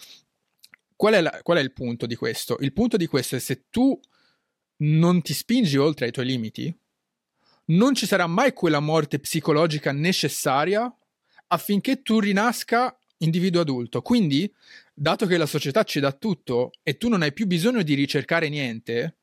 Qual 0.97 1.13
è, 1.13 1.21
la, 1.21 1.41
qual 1.43 1.59
è 1.59 1.61
il 1.61 1.75
punto 1.75 2.07
di 2.07 2.15
questo? 2.15 2.57
Il 2.61 2.73
punto 2.73 2.97
di 2.97 3.07
questo 3.07 3.37
è 3.37 3.39
se 3.39 3.67
tu 3.69 4.01
non 4.83 5.23
ti 5.23 5.35
spingi 5.35 5.77
oltre 5.77 6.07
ai 6.07 6.13
tuoi 6.13 6.27
limiti, 6.27 6.75
non 7.67 7.95
ci 7.95 8.07
sarà 8.07 8.27
mai 8.27 8.53
quella 8.53 8.81
morte 8.81 9.19
psicologica 9.19 9.93
necessaria 9.93 10.93
affinché 11.49 12.03
tu 12.03 12.19
rinasca 12.19 12.97
individuo 13.19 13.61
adulto. 13.61 14.03
Quindi, 14.03 14.53
dato 14.93 15.27
che 15.27 15.37
la 15.37 15.47
società 15.47 15.85
ci 15.85 16.01
dà 16.01 16.13
tutto 16.13 16.73
e 16.83 16.97
tu 16.97 17.09
non 17.09 17.23
hai 17.23 17.33
più 17.33 17.47
bisogno 17.47 17.83
di 17.83 17.95
ricercare 17.95 18.49
niente, 18.49 19.17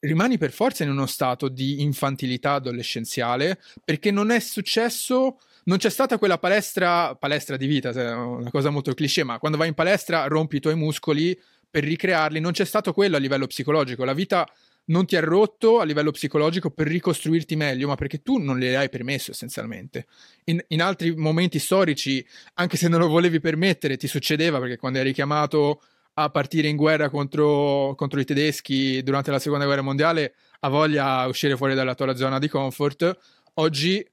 rimani 0.00 0.38
per 0.38 0.52
forza 0.52 0.84
in 0.84 0.90
uno 0.90 1.06
stato 1.06 1.48
di 1.48 1.80
infantilità 1.82 2.52
adolescenziale 2.52 3.60
perché 3.84 4.10
non 4.10 4.30
è 4.30 4.38
successo 4.38 5.40
non 5.64 5.76
c'è 5.76 5.90
stata 5.90 6.16
quella 6.16 6.38
palestra, 6.38 7.14
palestra 7.14 7.58
di 7.58 7.66
vita, 7.66 7.90
una 7.90 8.50
cosa 8.50 8.70
molto 8.70 8.94
cliché, 8.94 9.22
ma 9.22 9.38
quando 9.38 9.58
vai 9.58 9.68
in 9.68 9.74
palestra 9.74 10.26
rompi 10.26 10.56
i 10.56 10.60
tuoi 10.60 10.76
muscoli 10.76 11.38
per 11.70 11.84
ricrearli, 11.84 12.40
non 12.40 12.52
c'è 12.52 12.64
stato 12.64 12.92
quello 12.92 13.16
a 13.16 13.18
livello 13.18 13.46
psicologico. 13.46 14.04
La 14.04 14.14
vita 14.14 14.50
non 14.88 15.06
ti 15.06 15.16
ha 15.16 15.20
rotto 15.20 15.80
a 15.80 15.84
livello 15.84 16.10
psicologico 16.10 16.70
per 16.70 16.86
ricostruirti 16.86 17.56
meglio, 17.56 17.88
ma 17.88 17.94
perché 17.94 18.22
tu 18.22 18.38
non 18.38 18.58
le 18.58 18.76
hai 18.76 18.88
permesso 18.88 19.30
essenzialmente. 19.30 20.06
In, 20.44 20.62
in, 20.68 20.82
altri 20.82 21.14
momenti 21.14 21.58
storici, 21.58 22.24
anche 22.54 22.76
se 22.76 22.88
non 22.88 23.00
lo 23.00 23.08
volevi 23.08 23.40
permettere, 23.40 23.96
ti 23.96 24.06
succedeva 24.06 24.58
perché 24.58 24.76
quando 24.76 24.98
eri 24.98 25.12
chiamato 25.12 25.82
a 26.14 26.30
partire 26.30 26.68
in 26.68 26.76
guerra 26.76 27.10
contro, 27.10 27.94
contro 27.96 28.18
i 28.18 28.24
tedeschi 28.24 29.02
durante 29.02 29.30
la 29.30 29.38
seconda 29.38 29.66
guerra 29.66 29.82
mondiale, 29.82 30.34
ha 30.60 30.68
voglia 30.68 31.22
di 31.24 31.30
uscire 31.30 31.56
fuori 31.56 31.74
dalla 31.74 31.94
tua 31.94 32.16
zona 32.16 32.38
di 32.38 32.48
comfort. 32.48 33.16
Oggi 33.54 34.04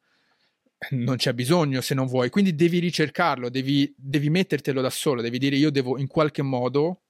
non 0.91 1.15
c'è 1.15 1.33
bisogno 1.33 1.81
se 1.81 1.95
non 1.95 2.05
vuoi, 2.05 2.29
quindi 2.29 2.53
devi 2.53 2.79
ricercarlo, 2.79 3.49
devi, 3.49 3.91
devi 3.97 4.29
mettertelo 4.29 4.81
da 4.81 4.89
solo, 4.89 5.21
devi 5.21 5.39
dire 5.39 5.55
io 5.55 5.71
devo 5.71 5.97
in 5.97 6.07
qualche 6.07 6.41
modo 6.41 7.04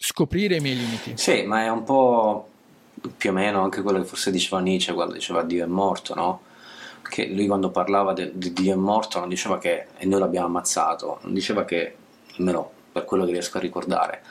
scoprire 0.00 0.56
i 0.56 0.60
miei 0.60 0.76
limiti. 0.76 1.12
Sì, 1.16 1.42
ma 1.42 1.64
è 1.64 1.68
un 1.68 1.84
po' 1.84 2.48
più 3.16 3.30
o 3.30 3.32
meno 3.32 3.62
anche 3.62 3.82
quello 3.82 4.00
che 4.00 4.06
forse 4.06 4.30
diceva 4.30 4.60
Nietzsche 4.60 4.92
quando 4.92 5.14
diceva 5.14 5.42
Dio 5.42 5.64
è 5.64 5.66
morto, 5.66 6.14
no? 6.14 6.42
Che 7.08 7.26
lui 7.26 7.46
quando 7.46 7.70
parlava 7.70 8.12
di 8.12 8.52
Dio 8.52 8.72
è 8.72 8.76
morto 8.76 9.18
non 9.18 9.28
diceva 9.28 9.58
che 9.58 9.86
e 9.96 10.06
noi 10.06 10.20
l'abbiamo 10.20 10.46
ammazzato, 10.46 11.20
non 11.22 11.32
diceva 11.32 11.64
che, 11.64 11.94
almeno 12.36 12.70
per 12.92 13.04
quello 13.04 13.24
che 13.24 13.32
riesco 13.32 13.56
a 13.56 13.60
ricordare, 13.60 14.22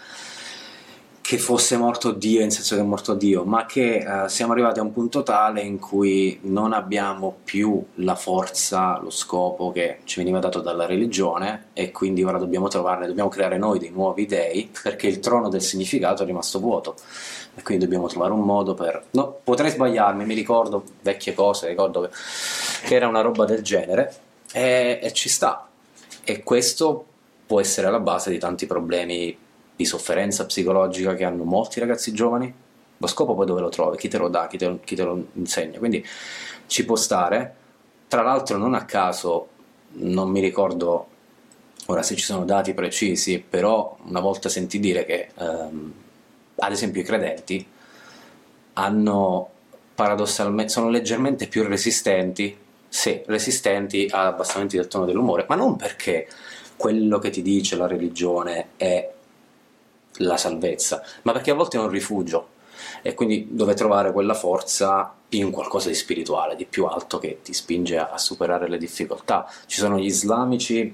che 1.27 1.37
fosse 1.37 1.75
morto 1.75 2.11
Dio, 2.11 2.39
in 2.41 2.51
senso 2.51 2.75
che 2.75 2.79
è 2.79 2.85
morto 2.85 3.13
Dio, 3.13 3.43
ma 3.43 3.65
che 3.65 3.97
eh, 3.97 4.29
siamo 4.29 4.53
arrivati 4.53 4.79
a 4.79 4.81
un 4.81 4.93
punto 4.93 5.23
tale 5.23 5.59
in 5.59 5.77
cui 5.77 6.39
non 6.43 6.71
abbiamo 6.71 7.39
più 7.43 7.83
la 7.95 8.15
forza, 8.15 8.97
lo 9.01 9.09
scopo 9.09 9.73
che 9.73 9.97
ci 10.05 10.19
veniva 10.19 10.39
dato 10.39 10.61
dalla 10.61 10.85
religione 10.85 11.65
e 11.73 11.91
quindi 11.91 12.23
ora 12.23 12.37
dobbiamo 12.37 12.69
trovarne, 12.69 13.07
dobbiamo 13.07 13.27
creare 13.27 13.57
noi 13.57 13.77
dei 13.77 13.89
nuovi 13.89 14.25
dei 14.25 14.71
perché 14.81 15.07
il 15.07 15.19
trono 15.19 15.49
del 15.49 15.61
significato 15.61 16.23
è 16.23 16.25
rimasto 16.25 16.61
vuoto. 16.61 16.95
E 17.55 17.61
quindi 17.61 17.83
dobbiamo 17.83 18.07
trovare 18.07 18.31
un 18.31 18.45
modo 18.45 18.73
per... 18.73 19.07
No, 19.11 19.39
potrei 19.43 19.71
sbagliarmi, 19.71 20.23
mi 20.23 20.33
ricordo 20.33 20.81
vecchie 21.01 21.33
cose, 21.33 21.67
ricordo 21.67 22.09
che, 22.83 22.95
era 22.95 23.09
una 23.09 23.19
roba 23.19 23.43
del 23.43 23.63
genere 23.63 24.15
e, 24.53 25.01
e 25.03 25.11
ci 25.11 25.27
sta. 25.27 25.67
E 26.23 26.41
questo 26.43 27.05
può 27.45 27.59
essere 27.59 27.87
alla 27.87 27.99
base 27.99 28.29
di 28.29 28.37
tanti 28.37 28.65
problemi 28.65 29.37
di 29.77 29.85
sofferenza 29.85 30.45
psicologica 30.45 31.13
che 31.13 31.23
hanno 31.23 31.43
molti 31.43 31.79
ragazzi 31.79 32.11
giovani. 32.11 32.53
Lo 32.97 33.07
scopo 33.07 33.35
poi 33.35 33.45
dove 33.45 33.61
lo 33.61 33.69
trovi? 33.69 33.95
Chi 33.95 34.07
te 34.07 34.17
lo 34.17 34.27
dà? 34.27 34.47
Chi 34.47 34.57
te 34.57 34.65
lo, 34.65 34.79
chi 34.83 34.95
te 34.95 35.03
lo 35.03 35.27
insegna? 35.33 35.77
Quindi 35.77 36.03
ci 36.65 36.83
può 36.83 36.95
stare. 36.95 37.55
Tra 38.07 38.23
l'altro 38.23 38.57
non 38.57 38.73
a 38.73 38.85
caso, 38.85 39.47
non 39.91 40.29
mi 40.29 40.39
ricordo 40.39 41.07
ora 41.85 42.01
se 42.01 42.15
ci 42.15 42.23
sono 42.23 42.43
dati 42.43 42.73
precisi, 42.73 43.39
però 43.47 43.95
una 44.05 44.19
volta 44.19 44.49
sentì 44.49 44.79
dire 44.79 45.05
che 45.05 45.29
ehm, 45.37 45.93
ad 46.55 46.71
esempio 46.71 47.01
i 47.01 47.05
credenti 47.05 47.65
hanno 48.73 49.49
paradossalmente 49.93 50.71
sono 50.71 50.89
leggermente 50.89 51.47
più 51.47 51.63
resistenti, 51.63 52.55
sì, 52.87 53.21
resistenti 53.27 54.07
a 54.09 54.27
abbassamenti 54.27 54.75
del 54.75 54.87
tono 54.87 55.05
dell'umore, 55.05 55.45
ma 55.47 55.55
non 55.55 55.75
perché 55.75 56.27
quello 56.75 57.19
che 57.19 57.29
ti 57.29 57.41
dice 57.41 57.75
la 57.75 57.87
religione 57.87 58.69
è 58.77 59.11
la 60.17 60.37
salvezza, 60.37 61.03
ma 61.23 61.31
perché 61.31 61.51
a 61.51 61.55
volte 61.55 61.77
è 61.77 61.79
un 61.79 61.89
rifugio 61.89 62.55
e 63.01 63.13
quindi 63.13 63.47
dove 63.51 63.73
trovare 63.73 64.11
quella 64.11 64.33
forza 64.33 65.13
in 65.29 65.51
qualcosa 65.51 65.89
di 65.89 65.95
spirituale, 65.95 66.55
di 66.55 66.65
più 66.65 66.85
alto 66.85 67.17
che 67.17 67.39
ti 67.43 67.53
spinge 67.53 67.97
a, 67.97 68.09
a 68.11 68.17
superare 68.17 68.67
le 68.69 68.77
difficoltà. 68.77 69.49
Ci 69.65 69.79
sono 69.79 69.97
gli 69.97 70.05
islamici 70.05 70.93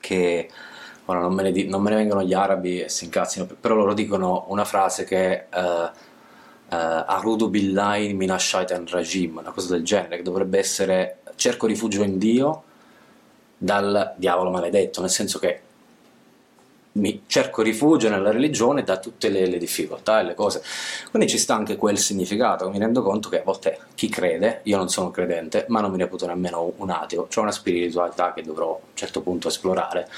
che 0.00 0.50
ora 1.06 1.20
non 1.20 1.32
me 1.34 1.42
ne, 1.42 1.52
di, 1.52 1.68
non 1.68 1.82
me 1.82 1.90
ne 1.90 1.96
vengono 1.96 2.22
gli 2.22 2.34
arabi 2.34 2.80
e 2.80 2.88
si 2.88 3.04
incazzino, 3.04 3.46
però 3.60 3.74
loro 3.74 3.94
dicono 3.94 4.46
una 4.48 4.64
frase 4.64 5.04
che 5.04 5.48
è 5.48 5.58
uh, 5.58 5.60
uh, 5.60 5.90
Arudu 6.68 7.48
billahi 7.48 8.14
minashaitan 8.14 8.86
rajim, 8.88 9.38
una 9.38 9.52
cosa 9.52 9.74
del 9.74 9.84
genere, 9.84 10.16
che 10.16 10.22
dovrebbe 10.22 10.58
essere 10.58 11.18
cerco 11.36 11.66
rifugio 11.66 12.02
in 12.02 12.18
Dio 12.18 12.62
dal 13.56 14.14
diavolo 14.16 14.50
maledetto, 14.50 15.00
nel 15.00 15.10
senso 15.10 15.38
che 15.38 15.60
mi 16.92 17.22
cerco 17.26 17.62
rifugio 17.62 18.08
nella 18.10 18.30
religione 18.30 18.82
da 18.82 18.98
tutte 18.98 19.28
le, 19.28 19.46
le, 19.46 19.58
difficoltà 19.58 20.20
e 20.20 20.24
le 20.24 20.34
cose. 20.34 20.62
Quindi 21.10 21.28
ci 21.28 21.38
sta 21.38 21.54
anche 21.54 21.76
quel 21.76 21.98
significato. 21.98 22.68
Mi 22.68 22.78
rendo 22.78 23.02
conto 23.02 23.28
che 23.28 23.40
a 23.40 23.44
volte 23.44 23.78
chi 23.94 24.08
crede, 24.08 24.60
io 24.64 24.76
non 24.76 24.88
sono 24.88 25.10
credente, 25.10 25.64
ma 25.68 25.80
non 25.80 25.90
mi 25.90 25.98
reputo 25.98 26.26
nemmeno 26.26 26.72
un 26.76 26.90
ateo, 26.90 27.28
ho 27.34 27.40
una 27.40 27.52
spiritualità 27.52 28.32
che 28.34 28.42
dovrò 28.42 28.72
a 28.74 28.86
un 28.86 28.94
certo 28.94 29.22
punto 29.22 29.48
esplorare. 29.48 30.08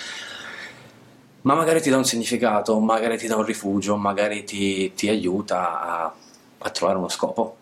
Ma 1.43 1.55
magari 1.55 1.81
ti 1.81 1.91
dà 1.91 1.97
un 1.99 2.05
significato, 2.05 2.79
magari 2.81 3.18
ti 3.18 3.27
dà 3.27 3.37
un 3.37 3.45
rifugio, 3.45 3.97
magari 3.97 4.45
ti, 4.45 4.95
ti 4.95 5.09
aiuta 5.09 5.81
a, 5.83 6.14
a 6.59 6.70
trovare 6.70 6.99
uno 6.99 7.09
scopo 7.09 7.57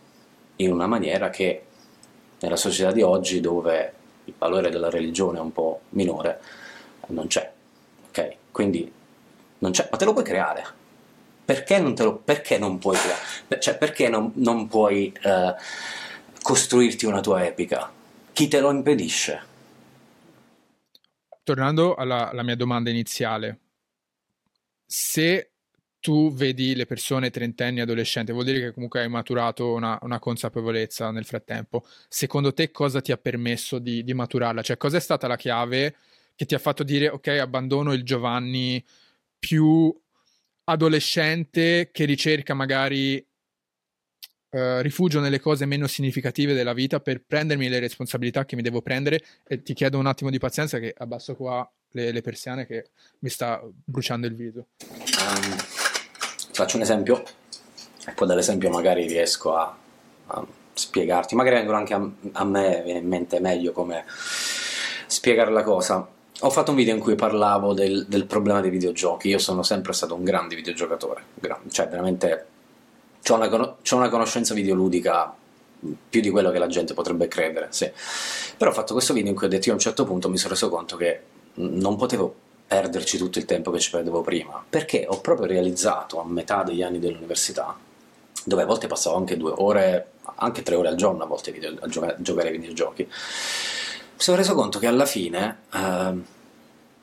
in 0.57 0.73
una 0.73 0.87
maniera 0.87 1.31
che 1.31 1.65
nella 2.39 2.57
società 2.57 2.93
di 2.93 3.03
oggi, 3.03 3.41
dove 3.41 3.93
il 4.25 4.35
valore 4.39 4.71
della 4.71 4.89
religione 4.89 5.39
è 5.39 5.41
un 5.41 5.53
po' 5.53 5.81
minore, 5.91 6.41
non 7.09 7.27
c'è. 7.27 7.51
Ok? 8.09 8.37
Quindi 8.53 8.91
non 9.63 9.71
c'è, 9.71 9.89
ma 9.91 9.97
te 9.97 10.05
lo 10.05 10.13
puoi 10.13 10.25
creare. 10.25 10.65
perché 11.45 11.79
non, 11.79 11.95
lo, 11.97 12.17
perché 12.17 12.59
non 12.59 12.79
puoi, 12.79 12.97
cioè, 13.61 13.79
perché 13.79 14.09
non, 14.09 14.33
non 14.37 14.69
puoi 14.69 15.13
eh, 15.23 15.55
costruirti 16.43 17.07
una 17.07 17.21
tua 17.21 17.47
epica? 17.47 17.91
Chi 18.33 18.49
te 18.49 18.61
lo 18.61 18.71
impedisce? 18.71 19.51
Tornando 21.45 21.95
alla, 21.95 22.31
alla 22.31 22.43
mia 22.43 22.57
domanda 22.57 22.91
iniziale, 22.91 23.59
se 24.87 25.53
tu 25.99 26.33
vedi 26.33 26.75
le 26.75 26.87
persone 26.87 27.31
trentenni, 27.31 27.81
adolescenti, 27.81 28.33
vuol 28.33 28.45
dire 28.45 28.59
che 28.59 28.73
comunque 28.73 29.01
hai 29.01 29.09
maturato 29.09 29.73
una, 29.73 29.97
una, 30.03 30.19
consapevolezza 30.19 31.13
nel 31.13 31.25
frattempo. 31.25 31.85
Secondo 32.09 32.53
te 32.53 32.73
cosa 32.73 33.01
ti 33.01 33.13
ha 33.13 33.17
permesso 33.17 33.79
di, 33.79 34.03
di 34.03 34.13
maturarla? 34.13 34.63
Cioè, 34.63 34.77
cosa 34.77 34.97
è 34.97 35.01
stata 35.01 35.29
la 35.29 35.37
chiave 35.37 35.95
che 36.35 36.47
ti 36.47 36.55
ha 36.55 36.59
fatto 36.59 36.83
dire 36.83 37.09
ok, 37.09 37.29
abbandono 37.29 37.93
il 37.93 38.03
Giovanni 38.03 38.85
più 39.43 39.93
adolescente 40.65 41.91
che 41.93 42.05
ricerca 42.05 42.55
magari 42.55 43.17
uh, 44.51 44.79
rifugio 44.79 45.19
nelle 45.19 45.41
cose 45.41 45.67
meno 45.67 45.89
significative 45.89 46.55
della 46.55 46.73
vita 46.73 47.01
per 47.01 47.25
prendermi 47.27 47.69
le 47.69 47.81
responsabilità 47.81 48.45
che 48.45 48.55
mi 48.55 48.63
devo 48.63 48.83
prendere. 48.83 49.21
E 49.45 49.63
ti 49.63 49.75
chiedo 49.75 49.99
un 49.99 50.07
attimo 50.07 50.31
di 50.31 50.39
pazienza 50.39 50.79
che 50.79 50.95
abbasso 50.97 51.35
qua 51.35 51.69
le, 51.91 52.13
le 52.13 52.21
persiane 52.21 52.67
che 52.67 52.91
mi 53.19 53.29
sta 53.31 53.61
bruciando 53.85 54.29
il 54.29 54.37
viso. 54.37 54.69
Um, 54.79 55.57
faccio 56.53 56.77
un 56.77 56.83
esempio. 56.83 57.25
E 58.07 58.13
poi 58.13 58.29
dall'esempio 58.29 58.71
magari 58.71 59.09
riesco 59.09 59.57
a, 59.57 59.77
a 60.27 60.47
spiegarti, 60.73 61.35
magari 61.35 61.57
vengono 61.57 61.79
anche 61.79 61.95
a, 61.95 62.11
a 62.33 62.45
me 62.45 62.81
viene 62.85 63.01
in 63.01 63.09
mente 63.09 63.41
meglio 63.41 63.73
come 63.73 64.05
spiegare 65.09 65.51
la 65.51 65.65
cosa 65.65 66.09
ho 66.41 66.51
fatto 66.51 66.71
un 66.71 66.77
video 66.77 66.95
in 66.95 67.01
cui 67.01 67.15
parlavo 67.15 67.73
del, 67.73 68.07
del, 68.09 68.27
problema 68.27 68.61
dei 68.61 68.71
videogiochi. 68.71 69.29
Io 69.29 69.39
sono 69.39 69.63
sempre 69.63 69.93
stato 69.93 70.15
un 70.15 70.25
grande 70.25 70.57
videogiocatore, 70.57 71.23
cioè 71.71 71.89
veramente 71.89 72.47
ho 73.29 73.35
una, 73.35 73.77
una, 73.93 74.09
conoscenza 74.09 74.55
videoludica 74.55 75.35
più 76.09 76.21
di 76.21 76.31
quello 76.31 76.51
che 76.51 76.59
la 76.59 76.67
gente 76.67 76.95
potrebbe 76.95 77.29
credere. 77.29 77.69
Sì. 77.71 77.91
Però 78.57 78.71
ho 78.71 78.75
fatto 78.75 78.93
questo 78.93 79.13
video 79.13 79.31
in 79.31 79.37
cui 79.37 79.47
ho 79.47 79.51
detto 79.51 79.67
io 79.67 79.73
a 79.73 79.77
un 79.77 79.81
certo 79.81 80.05
punto 80.05 80.29
mi 80.29 80.39
sono 80.39 80.55
reso 80.55 80.69
conto 80.69 80.97
che 80.97 81.21
non 81.55 81.97
potevo 81.97 82.35
perderci 82.67 83.19
tutto 83.19 83.39
il 83.39 83.45
tempo 83.45 83.71
che 83.71 83.79
ci 83.79 83.91
perdevo 83.91 84.23
prima, 84.23 84.65
perché 84.69 85.05
ho 85.07 85.21
proprio 85.21 85.47
realizzato 85.47 86.21
a 86.21 86.25
metà 86.25 86.63
degli 86.63 86.83
anni 86.83 86.99
dell'università, 86.99 87.77
dove 88.45 88.63
a 88.63 88.67
volte 88.67 88.87
passavo 88.87 89.17
anche 89.17 89.37
due 89.37 89.53
ore, 89.57 90.13
anche 90.37 90.63
tre 90.63 90.75
ore 90.75 90.89
al 90.89 90.97
giorno 90.97 91.23
a 91.23 91.27
volte 91.27 91.53
video, 91.53 91.77
a 91.81 91.89
giocare 91.89 92.49
ai 92.49 92.59
videogiochi 92.59 93.09
sono 94.23 94.37
reso 94.37 94.55
conto 94.55 94.79
che 94.79 94.87
alla 94.87 95.05
fine 95.05 95.63
eh, 95.75 96.15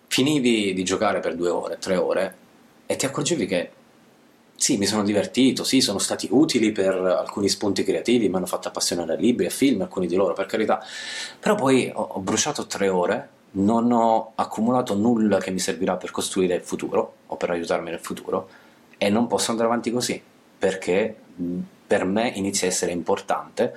finivi 0.07 0.73
di 0.73 0.83
giocare 0.83 1.19
per 1.19 1.35
due 1.35 1.49
ore, 1.49 1.77
tre 1.77 1.97
ore 1.97 2.35
e 2.85 2.95
ti 2.95 3.05
accorgevi 3.05 3.45
che 3.45 3.71
sì, 4.55 4.77
mi 4.77 4.85
sono 4.85 5.03
divertito, 5.03 5.65
sì, 5.65 5.81
sono 5.81 5.99
stati 5.99 6.29
utili 6.31 6.71
per 6.71 6.95
alcuni 6.95 7.49
spunti 7.49 7.83
creativi, 7.83 8.29
mi 8.29 8.35
hanno 8.35 8.45
fatto 8.45 8.69
appassionare 8.69 9.13
a 9.13 9.15
libri 9.17 9.45
e 9.45 9.49
film, 9.49 9.81
alcuni 9.81 10.07
di 10.07 10.15
loro 10.15 10.33
per 10.33 10.45
carità, 10.45 10.81
però 11.39 11.55
poi 11.55 11.91
ho, 11.93 12.01
ho 12.01 12.19
bruciato 12.19 12.67
tre 12.67 12.87
ore, 12.87 13.29
non 13.51 13.91
ho 13.91 14.31
accumulato 14.35 14.95
nulla 14.95 15.39
che 15.39 15.51
mi 15.51 15.59
servirà 15.59 15.97
per 15.97 16.11
costruire 16.11 16.55
il 16.55 16.61
futuro 16.61 17.15
o 17.27 17.35
per 17.35 17.49
aiutarmi 17.49 17.89
nel 17.89 17.99
futuro 17.99 18.49
e 18.97 19.09
non 19.09 19.27
posso 19.27 19.51
andare 19.51 19.67
avanti 19.67 19.91
così 19.91 20.21
perché 20.57 21.15
per 21.87 22.05
me 22.05 22.29
inizia 22.35 22.67
a 22.67 22.69
essere 22.69 22.91
importante 22.91 23.73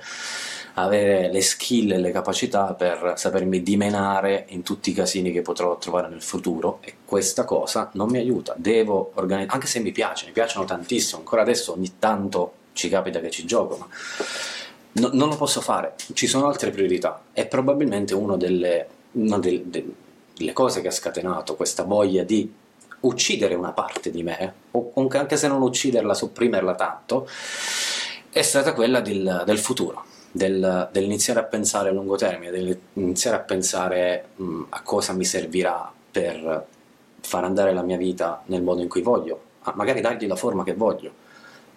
avere 0.73 1.31
le 1.31 1.41
skill 1.41 1.91
e 1.91 1.97
le 1.97 2.11
capacità 2.11 2.73
per 2.73 3.13
sapermi 3.15 3.61
dimenare 3.61 4.45
in 4.49 4.63
tutti 4.63 4.89
i 4.89 4.93
casini 4.93 5.31
che 5.31 5.41
potrò 5.41 5.77
trovare 5.77 6.07
nel 6.07 6.21
futuro 6.21 6.79
e 6.81 6.95
questa 7.05 7.43
cosa 7.45 7.89
non 7.93 8.09
mi 8.09 8.17
aiuta, 8.17 8.55
devo 8.57 9.11
organizzare, 9.15 9.53
anche 9.53 9.67
se 9.67 9.79
mi 9.79 9.91
piace, 9.91 10.25
mi 10.25 10.31
piacciono 10.31 10.65
tantissimo, 10.65 11.19
ancora 11.19 11.41
adesso 11.41 11.73
ogni 11.73 11.93
tanto 11.99 12.53
ci 12.73 12.89
capita 12.89 13.19
che 13.19 13.29
ci 13.29 13.45
gioco, 13.45 13.77
ma 13.77 13.87
no, 14.93 15.09
non 15.13 15.29
lo 15.29 15.35
posso 15.35 15.61
fare, 15.61 15.93
ci 16.13 16.25
sono 16.25 16.47
altre 16.47 16.71
priorità. 16.71 17.21
E 17.33 17.45
probabilmente 17.45 18.15
una 18.15 18.35
delle, 18.35 18.87
una 19.11 19.37
delle, 19.37 19.63
delle 20.35 20.53
cose 20.53 20.81
che 20.81 20.87
ha 20.87 20.91
scatenato 20.91 21.55
questa 21.55 21.83
voglia 21.83 22.23
di 22.23 22.51
uccidere 23.01 23.53
una 23.53 23.73
parte 23.73 24.09
di 24.09 24.23
me, 24.23 24.53
o 24.71 24.91
anche 25.11 25.37
se 25.37 25.47
non 25.47 25.61
ucciderla, 25.61 26.15
sopprimerla 26.15 26.73
tanto, 26.73 27.29
è 28.31 28.41
stata 28.41 28.73
quella 28.73 29.01
del, 29.01 29.43
del 29.45 29.59
futuro 29.59 30.05
del, 30.35 30.89
dell'iniziare 30.91 31.39
a 31.39 31.43
pensare 31.43 31.89
a 31.89 31.91
lungo 31.91 32.15
termine, 32.15 32.49
dell'iniziare 32.49 33.37
a 33.37 33.39
pensare 33.41 34.29
mh, 34.35 34.61
a 34.69 34.81
cosa 34.81 35.13
mi 35.13 35.25
servirà 35.25 35.93
per 36.11 36.65
far 37.21 37.43
andare 37.43 37.71
la 37.71 37.83
mia 37.83 37.97
vita 37.97 38.41
nel 38.47 38.63
modo 38.63 38.81
in 38.81 38.89
cui 38.89 39.03
voglio, 39.03 39.41
magari 39.75 40.01
dargli 40.01 40.25
la 40.25 40.35
forma 40.35 40.63
che 40.63 40.73
voglio. 40.73 41.11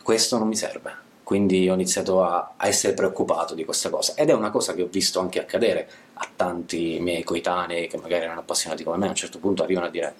Questo 0.02 0.38
non 0.38 0.48
mi 0.48 0.56
serve. 0.56 1.04
Quindi 1.22 1.68
ho 1.68 1.74
iniziato 1.74 2.22
a, 2.22 2.54
a, 2.56 2.66
essere 2.66 2.94
preoccupato 2.94 3.54
di 3.54 3.64
questa 3.64 3.90
cosa. 3.90 4.14
Ed 4.14 4.30
è 4.30 4.32
una 4.32 4.50
cosa 4.50 4.74
che 4.74 4.82
ho 4.82 4.88
visto 4.88 5.20
anche 5.20 5.40
accadere 5.40 5.88
a 6.14 6.28
tanti 6.34 6.98
miei 7.00 7.24
coetanei 7.24 7.88
che 7.88 7.98
magari 7.98 8.24
erano 8.24 8.40
appassionati 8.40 8.84
come 8.84 8.96
me. 8.96 9.06
A 9.06 9.10
un 9.10 9.16
certo 9.16 9.38
punto 9.38 9.64
arrivano 9.64 9.86
a 9.86 9.90
dire 9.90 10.14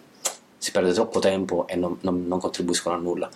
si 0.58 0.72
perde 0.72 0.92
troppo 0.92 1.20
tempo 1.20 1.66
e 1.68 1.76
non, 1.76 1.96
non, 2.00 2.26
non 2.26 2.40
contribuiscono 2.40 2.96
a 2.96 2.98
nulla 2.98 3.30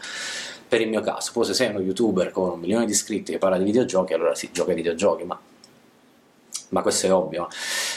per 0.70 0.80
il 0.80 0.88
mio 0.88 1.00
caso. 1.00 1.32
Poi 1.32 1.44
se 1.44 1.52
sei 1.52 1.70
uno 1.70 1.80
youtuber 1.80 2.30
con 2.30 2.50
un 2.50 2.60
milione 2.60 2.86
di 2.86 2.92
iscritti 2.92 3.32
che 3.32 3.38
parla 3.38 3.58
di 3.58 3.64
videogiochi, 3.64 4.12
allora 4.12 4.36
si 4.36 4.50
gioca 4.52 4.70
ai 4.70 4.76
videogiochi, 4.76 5.24
ma, 5.24 5.36
ma 6.68 6.82
questo 6.82 7.06
è 7.06 7.12
ovvio. 7.12 7.48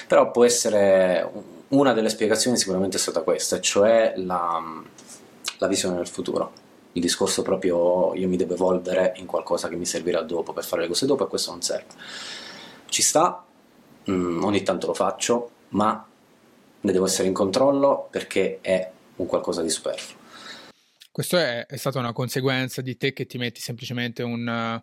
Però 0.08 0.32
può 0.32 0.44
essere 0.44 1.30
una 1.68 1.94
delle 1.94 2.10
spiegazioni 2.10 2.58
sicuramente 2.58 2.98
è 2.98 3.00
stata 3.00 3.22
questa, 3.22 3.60
cioè 3.60 4.14
la, 4.18 4.60
la 5.60 5.68
visione 5.68 5.98
del 5.98 6.08
futuro. 6.08 6.52
Il 6.94 7.02
discorso 7.02 7.44
proprio 7.44 8.16
io 8.16 8.28
mi 8.28 8.38
devo 8.38 8.56
evolvere 8.56 9.14
in 9.18 9.28
qualcosa 9.28 9.68
che 9.68 9.76
mi 9.76 9.86
servirà 9.86 10.22
dopo 10.22 10.52
per 10.52 10.64
fare 10.64 10.82
le 10.82 10.88
cose 10.88 11.06
dopo 11.06 11.26
e 11.26 11.28
questo 11.28 11.52
non 11.52 11.62
serve. 11.62 11.94
Ci 12.88 13.04
sta, 13.04 13.44
mm, 14.10 14.44
ogni 14.44 14.64
tanto 14.64 14.88
lo 14.88 14.96
faccio, 14.96 15.50
ma 15.70 16.04
ne 16.82 16.92
devo 16.92 17.06
essere 17.06 17.28
in 17.28 17.36
controllo 17.36 18.08
perché 18.10 18.58
è 18.62 18.90
un 19.18 19.28
qualcosa 19.28 19.62
di 19.62 19.70
superfluo. 19.70 20.22
Questo 21.14 21.38
è, 21.38 21.68
è, 21.68 21.78
stata 21.78 22.00
una 22.00 22.12
conseguenza 22.12 22.82
di 22.82 22.98
te 22.98 23.14
che 23.14 23.28
ti 23.28 23.38
metti 23.38 23.62
semplicemente 23.62 24.24
un, 24.24 24.82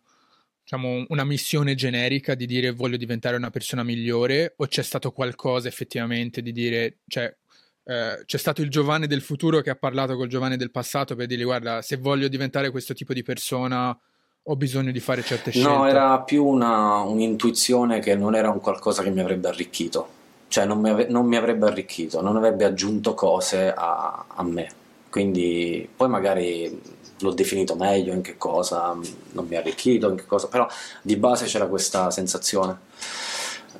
diciamo, 0.62 1.04
una 1.08 1.24
missione 1.24 1.74
generica 1.74 2.36
di 2.36 2.46
dire 2.46 2.70
voglio 2.70 2.96
diventare 2.96 3.34
una 3.34 3.50
persona 3.50 3.82
migliore 3.82 4.54
o 4.58 4.66
c'è 4.68 4.84
stato 4.84 5.10
qualcosa 5.10 5.66
effettivamente 5.66 6.40
di 6.40 6.52
dire, 6.52 6.98
cioè 7.08 7.36
eh, 7.82 8.22
c'è 8.24 8.38
stato 8.38 8.62
il 8.62 8.70
Giovanni 8.70 9.08
del 9.08 9.22
futuro 9.22 9.60
che 9.60 9.70
ha 9.70 9.74
parlato 9.74 10.14
col 10.14 10.28
Giovanni 10.28 10.56
del 10.56 10.70
passato 10.70 11.16
per 11.16 11.26
dirgli 11.26 11.42
guarda 11.42 11.82
se 11.82 11.96
voglio 11.96 12.28
diventare 12.28 12.70
questo 12.70 12.94
tipo 12.94 13.12
di 13.12 13.24
persona 13.24 13.98
ho 14.44 14.54
bisogno 14.54 14.92
di 14.92 15.00
fare 15.00 15.24
certe 15.24 15.50
scelte? 15.50 15.68
No, 15.68 15.84
era 15.88 16.20
più 16.20 16.46
una, 16.46 17.00
un'intuizione 17.00 17.98
che 17.98 18.14
non 18.14 18.36
era 18.36 18.50
un 18.50 18.60
qualcosa 18.60 19.02
che 19.02 19.10
mi 19.10 19.18
avrebbe 19.18 19.48
arricchito, 19.48 20.08
cioè 20.46 20.64
non 20.64 20.78
mi, 20.78 20.90
ave- 20.90 21.08
non 21.08 21.26
mi 21.26 21.34
avrebbe 21.34 21.66
arricchito, 21.66 22.22
non 22.22 22.36
avrebbe 22.36 22.64
aggiunto 22.64 23.14
cose 23.14 23.74
a, 23.76 24.26
a 24.28 24.44
me 24.44 24.78
quindi 25.10 25.88
poi 25.94 26.08
magari 26.08 26.80
l'ho 27.18 27.32
definito 27.34 27.74
meglio 27.74 28.14
in 28.14 28.22
che 28.22 28.36
cosa, 28.38 28.96
non 29.32 29.46
mi 29.46 29.56
ha 29.56 29.58
arricchito, 29.58 30.08
in 30.08 30.16
che 30.16 30.26
cosa, 30.26 30.48
però 30.48 30.66
di 31.02 31.16
base 31.16 31.44
c'era 31.46 31.66
questa 31.66 32.10
sensazione 32.10 32.78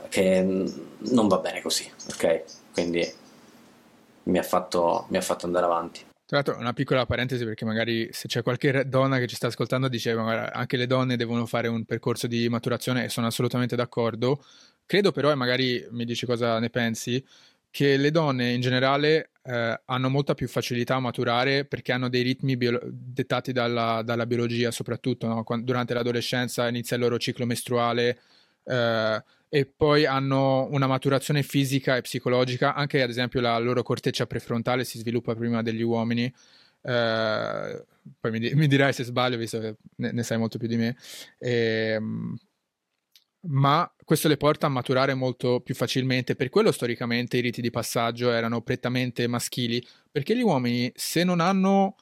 che 0.09 0.43
non 0.43 1.28
va 1.28 1.39
bene 1.39 1.62
così, 1.62 1.91
ok? 2.11 2.43
Quindi 2.72 3.11
mi 4.24 4.39
ha 4.39 4.43
fatto, 4.43 5.07
mi 5.09 5.16
ha 5.16 5.22
fatto 5.22 5.47
andare 5.47 5.64
avanti. 5.64 6.09
Tra 6.26 6.37
l'altro, 6.39 6.59
una 6.59 6.72
piccola 6.72 7.07
parentesi 7.07 7.45
perché 7.45 7.64
magari 7.64 8.09
se 8.12 8.28
c'è 8.28 8.43
qualche 8.43 8.89
donna 8.89 9.18
che 9.18 9.26
ci 9.26 9.35
sta 9.35 9.49
ascoltando 9.49 9.89
dice 9.89 10.14
che 10.14 10.20
anche 10.20 10.76
le 10.76 10.87
donne 10.87 11.16
devono 11.16 11.45
fare 11.45 11.66
un 11.66 11.85
percorso 11.85 12.28
di 12.28 12.49
maturazione 12.49 13.05
e 13.05 13.09
sono 13.09 13.26
assolutamente 13.26 13.74
d'accordo. 13.74 14.45
Credo 14.87 15.11
però, 15.11 15.31
e 15.31 15.35
magari 15.35 15.85
mi 15.91 16.05
dici 16.05 16.26
cosa 16.26 16.59
ne 16.61 16.70
pensi, 16.70 17.24
che 17.71 17.97
le 17.97 18.11
donne 18.11 18.53
in 18.53 18.61
generale 18.61 19.31
eh, 19.43 19.81
hanno 19.85 20.09
molta 20.09 20.35
più 20.35 20.49
facilità 20.49 20.97
a 20.97 21.01
maturare 21.01 21.64
perché 21.64 21.93
hanno 21.93 22.09
dei 22.09 22.23
ritmi 22.23 22.57
bio- 22.57 22.81
dettati 22.85 23.53
dalla, 23.53 24.03
dalla, 24.05 24.27
biologia, 24.27 24.71
soprattutto 24.71 25.27
no? 25.27 25.45
Quando, 25.45 25.64
durante 25.64 25.95
l'adolescenza 25.95 26.68
inizia 26.68 26.97
il 26.97 27.03
loro 27.03 27.18
ciclo 27.18 27.47
mestruale 27.47 28.18
eh, 28.64 29.23
e 29.49 29.66
poi 29.66 30.07
hanno 30.07 30.68
una 30.71 30.87
maturazione 30.87 31.43
fisica 31.43 31.97
e 31.97 32.03
psicologica, 32.03 32.75
anche 32.75 33.03
ad 33.03 33.11
esempio 33.11 33.41
la 33.41 33.59
loro 33.59 33.83
corteccia 33.83 34.27
prefrontale 34.27 34.85
si 34.85 34.99
sviluppa 34.99 35.35
prima 35.35 35.62
degli 35.62 35.83
uomini. 35.83 36.33
Eh, 36.83 37.85
poi 38.21 38.31
mi, 38.31 38.39
mi, 38.55 38.66
dirai 38.66 38.93
se 38.93 39.05
sbaglio, 39.05 39.37
visto 39.37 39.59
che 39.59 39.77
ne, 39.97 40.12
ne 40.12 40.23
sai 40.23 40.39
molto 40.39 40.59
più 40.59 40.68
di 40.68 40.77
me. 40.77 40.97
E, 41.39 41.95
ehm, 41.97 42.37
ma 43.43 43.91
questo 44.05 44.28
le 44.28 44.36
porta 44.36 44.66
a 44.66 44.70
maturare 44.70 45.14
molto 45.14 45.61
più 45.61 45.74
facilmente. 45.74 46.34
Per 46.34 46.49
quello 46.49 46.72
storicamente 46.72 47.36
i 47.36 47.41
riti 47.41 47.61
di 47.61 47.70
passaggio 47.70 48.30
erano 48.30 48.61
prettamente 48.62 49.26
maschili, 49.26 49.84
perché 50.11 50.36
gli 50.36 50.43
uomini 50.43 50.91
se 50.95 51.24
non 51.24 51.41
hanno 51.41 51.97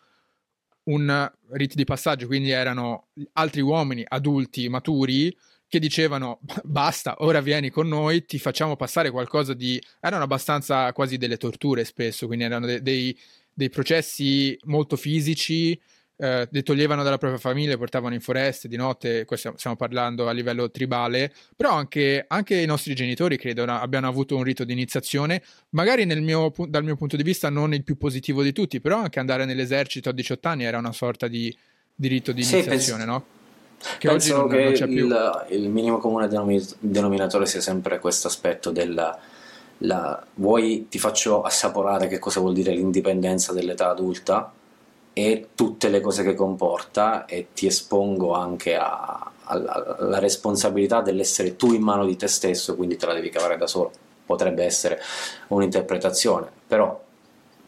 un 0.85 1.31
rito 1.51 1.75
di 1.75 1.85
passaggio, 1.85 2.27
quindi 2.27 2.51
erano 2.51 3.09
altri 3.35 3.61
uomini 3.61 4.05
adulti, 4.07 4.69
maturi, 4.69 5.37
che 5.69 5.79
dicevano 5.79 6.41
basta, 6.65 7.17
ora 7.19 7.41
vieni 7.41 7.69
con 7.69 7.87
noi, 7.89 8.25
ti 8.25 8.39
facciamo 8.39 8.75
passare 8.75 9.11
qualcosa 9.11 9.53
di... 9.53 9.81
erano 10.01 10.25
abbastanza 10.25 10.91
quasi 10.93 11.19
delle 11.19 11.37
torture 11.37 11.85
spesso, 11.85 12.27
quindi 12.27 12.47
erano 12.47 12.65
de- 12.65 12.81
dei, 12.81 13.17
dei 13.53 13.69
processi 13.69 14.59
molto 14.65 14.97
fisici 14.97 15.79
eh, 16.19 16.49
li 16.51 16.63
toglievano 16.63 17.03
dalla 17.03 17.17
propria 17.17 17.41
famiglia, 17.41 17.73
li 17.73 17.79
portavano 17.79 18.15
in 18.15 18.21
foreste 18.21 18.69
di 18.69 18.77
notte, 18.77 19.25
questo 19.25 19.55
stiamo 19.57 19.77
parlando 19.77 20.29
a 20.29 20.33
livello 20.33 20.71
tribale, 20.71 21.33
però 21.57 21.73
anche, 21.73 22.25
anche 22.27 22.57
i 22.57 22.67
nostri 22.67 22.95
genitori 22.95 23.39
credo 23.39 23.63
abbiano 23.65 24.09
avuto 24.09 24.37
un 24.37 24.43
rito 24.43 24.65
di 24.65 24.73
iniziazione, 24.73 25.43
magari 25.71 26.05
mio, 26.21 26.53
dal 26.67 26.85
mio 26.85 26.97
punto 26.97 27.17
di 27.17 27.23
vista 27.23 27.49
non 27.49 27.73
il 27.73 27.85
più 27.85 27.97
positivo 27.97 28.43
di 28.43 28.53
tutti, 28.53 28.81
però 28.81 28.99
anche 28.99 29.21
andare 29.21 29.45
nell'esercito 29.45 30.09
a 30.09 30.13
18 30.13 30.49
anni 30.49 30.65
era 30.65 30.79
una 30.79 30.93
sorta 30.93 31.29
di, 31.29 31.57
di 31.95 32.09
rito 32.09 32.33
di 32.33 32.43
iniziazione, 32.43 33.03
sì, 33.03 33.07
no? 33.07 33.25
Che 33.79 34.09
Penso 34.09 34.13
oggi 34.13 34.31
non, 34.33 34.49
che 34.49 34.65
non 34.65 34.73
c'è 34.73 34.89
più. 34.89 35.07
Il, 35.07 35.47
il 35.51 35.69
minimo 35.69 35.99
comune 35.99 36.29
denominatore 36.81 37.47
sia 37.47 37.61
sempre 37.61 38.01
questo 38.01 38.27
aspetto 38.27 38.71
della 38.71 39.17
la, 39.83 40.21
vuoi 40.35 40.87
ti 40.89 40.99
faccio 40.99 41.43
assaporare 41.43 42.09
che 42.09 42.19
cosa 42.19 42.41
vuol 42.41 42.53
dire 42.53 42.73
l'indipendenza 42.73 43.53
dell'età 43.53 43.91
adulta 43.91 44.53
e 45.19 45.49
tutte 45.57 45.89
le 45.89 46.01
cose 46.01 46.23
che 46.23 46.35
comporta 46.35 47.25
e 47.27 47.49
ti 47.53 47.67
espongo 47.67 48.35
anche 48.35 48.77
a, 48.77 49.33
a, 49.43 49.97
alla 49.99 50.21
responsabilità 50.21 51.01
dell'essere 51.01 51.57
tu 51.57 51.73
in 51.73 51.83
mano 51.83 52.07
di 52.07 52.15
te 52.15 52.29
stesso, 52.29 52.77
quindi 52.77 52.97
te 52.97 53.07
la 53.07 53.15
devi 53.15 53.29
cavare 53.29 53.57
da 53.57 53.67
solo. 53.67 53.91
Potrebbe 54.25 54.63
essere 54.63 55.03
un'interpretazione, 55.49 56.49
però 56.69 57.03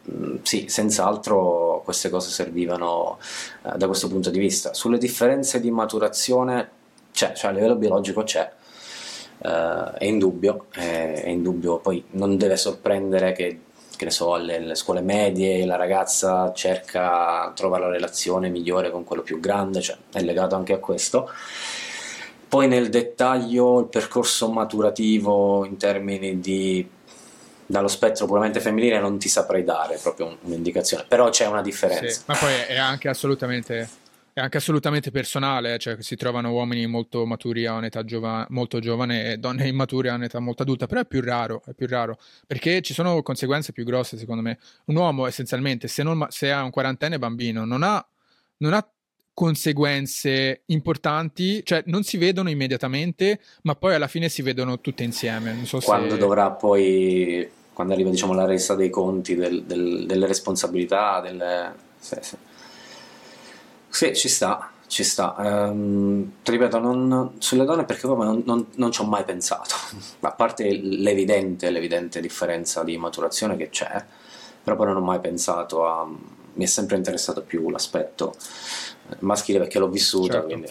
mh, 0.02 0.36
sì, 0.42 0.66
senz'altro 0.68 1.82
queste 1.84 2.08
cose 2.08 2.30
servivano 2.30 3.18
eh, 3.64 3.76
da 3.76 3.86
questo 3.88 4.06
punto 4.06 4.30
di 4.30 4.38
vista. 4.38 4.72
Sulle 4.72 4.98
differenze 4.98 5.58
di 5.58 5.72
maturazione, 5.72 6.70
c'è, 7.12 7.32
cioè 7.32 7.50
a 7.50 7.54
livello 7.54 7.74
biologico 7.74 8.22
c'è, 8.22 8.48
eh, 9.38 9.92
è 9.98 10.04
indubbio, 10.04 10.66
è, 10.70 11.22
è 11.24 11.28
indubbio, 11.28 11.78
poi 11.78 12.04
non 12.10 12.36
deve 12.36 12.56
sorprendere 12.56 13.32
che 13.32 13.58
che 14.00 14.06
ne 14.06 14.12
so, 14.12 14.32
alle, 14.32 14.56
alle, 14.56 14.74
scuole 14.76 15.02
medie 15.02 15.66
la 15.66 15.76
ragazza 15.76 16.54
cerca, 16.54 17.52
trova 17.54 17.76
la 17.76 17.88
relazione 17.88 18.48
migliore 18.48 18.90
con 18.90 19.04
quello 19.04 19.20
più 19.20 19.40
grande, 19.40 19.82
cioè 19.82 19.98
è 20.10 20.22
legato 20.22 20.56
anche 20.56 20.72
a 20.72 20.78
questo. 20.78 21.30
Poi 22.48 22.66
nel 22.66 22.88
dettaglio 22.88 23.80
il 23.80 23.88
percorso 23.88 24.50
maturativo 24.50 25.66
in 25.66 25.76
termini 25.76 26.40
di 26.40 26.88
dallo 27.66 27.88
spettro 27.88 28.24
puramente 28.24 28.58
femminile 28.58 28.98
non 29.00 29.18
ti 29.18 29.28
saprei 29.28 29.64
dare 29.64 29.98
proprio 30.02 30.38
un'indicazione, 30.44 31.04
però 31.06 31.28
c'è 31.28 31.44
una 31.44 31.60
differenza. 31.60 32.08
Sì, 32.08 32.22
ma 32.24 32.36
poi 32.36 32.54
è 32.68 32.78
anche 32.78 33.08
assolutamente 33.10 33.86
è 34.40 34.42
anche 34.42 34.56
assolutamente 34.56 35.10
personale, 35.10 35.78
cioè 35.78 35.96
si 36.00 36.16
trovano 36.16 36.50
uomini 36.50 36.86
molto 36.86 37.26
maturi 37.26 37.66
a 37.66 37.74
un'età 37.74 38.04
giova- 38.04 38.46
molto 38.48 38.80
giovane 38.80 39.32
e 39.32 39.36
donne 39.36 39.68
immature 39.68 40.08
a 40.08 40.14
un'età 40.14 40.40
molto 40.40 40.62
adulta, 40.62 40.86
però 40.86 41.02
è 41.02 41.06
più 41.06 41.20
raro, 41.20 41.62
è 41.66 41.74
più 41.74 41.86
raro, 41.86 42.18
perché 42.46 42.80
ci 42.80 42.94
sono 42.94 43.22
conseguenze 43.22 43.72
più 43.72 43.84
grosse 43.84 44.16
secondo 44.16 44.42
me. 44.42 44.58
Un 44.86 44.96
uomo 44.96 45.26
essenzialmente, 45.26 45.88
se, 45.88 46.02
non, 46.02 46.26
se 46.30 46.50
ha 46.50 46.62
un 46.62 46.70
quarantenne 46.70 47.18
bambino, 47.18 47.64
non 47.64 47.82
ha, 47.82 48.04
non 48.58 48.72
ha 48.72 48.86
conseguenze 49.32 50.62
importanti, 50.66 51.62
cioè 51.64 51.82
non 51.86 52.02
si 52.02 52.16
vedono 52.16 52.50
immediatamente, 52.50 53.40
ma 53.62 53.74
poi 53.74 53.94
alla 53.94 54.08
fine 54.08 54.28
si 54.28 54.42
vedono 54.42 54.80
tutte 54.80 55.04
insieme. 55.04 55.64
So 55.64 55.78
quando 55.80 56.14
se... 56.14 56.18
dovrà 56.18 56.50
poi, 56.50 57.48
quando 57.72 57.92
arriva 57.92 58.10
diciamo 58.10 58.32
la 58.32 58.46
resa 58.46 58.74
dei 58.74 58.90
conti, 58.90 59.34
del, 59.34 59.62
del, 59.64 60.06
delle 60.06 60.26
responsabilità, 60.26 61.20
delle... 61.20 61.88
Sì, 61.98 62.16
sì 62.20 62.36
sì, 63.90 64.14
ci 64.14 64.28
sta, 64.28 64.70
ci 64.86 65.04
sta. 65.04 65.34
Um, 65.38 66.32
ti 66.42 66.52
ripeto, 66.52 66.78
non, 66.78 67.32
sulle 67.38 67.64
donne 67.64 67.84
perché 67.84 68.06
proprio 68.06 68.30
non, 68.30 68.42
non, 68.46 68.66
non, 68.76 68.92
ci 68.92 69.00
ho 69.00 69.04
mai 69.04 69.24
pensato, 69.24 69.74
a 70.20 70.32
parte 70.32 70.70
l'evidente, 70.80 71.70
l'evidente 71.70 72.20
differenza 72.20 72.82
di 72.84 72.96
maturazione 72.96 73.56
che 73.56 73.68
c'è, 73.68 74.04
però 74.62 74.76
poi 74.76 74.86
non 74.86 74.96
ho 74.96 75.00
mai 75.00 75.20
pensato 75.20 75.86
a... 75.86 76.08
mi 76.60 76.66
è 76.66 76.68
sempre 76.68 76.96
interessato 76.96 77.40
più 77.40 77.70
l'aspetto 77.70 78.36
maschile 79.20 79.60
perché 79.60 79.78
l'ho 79.78 79.88
vissuto, 79.88 80.32
certo. 80.32 80.46
quindi... 80.46 80.70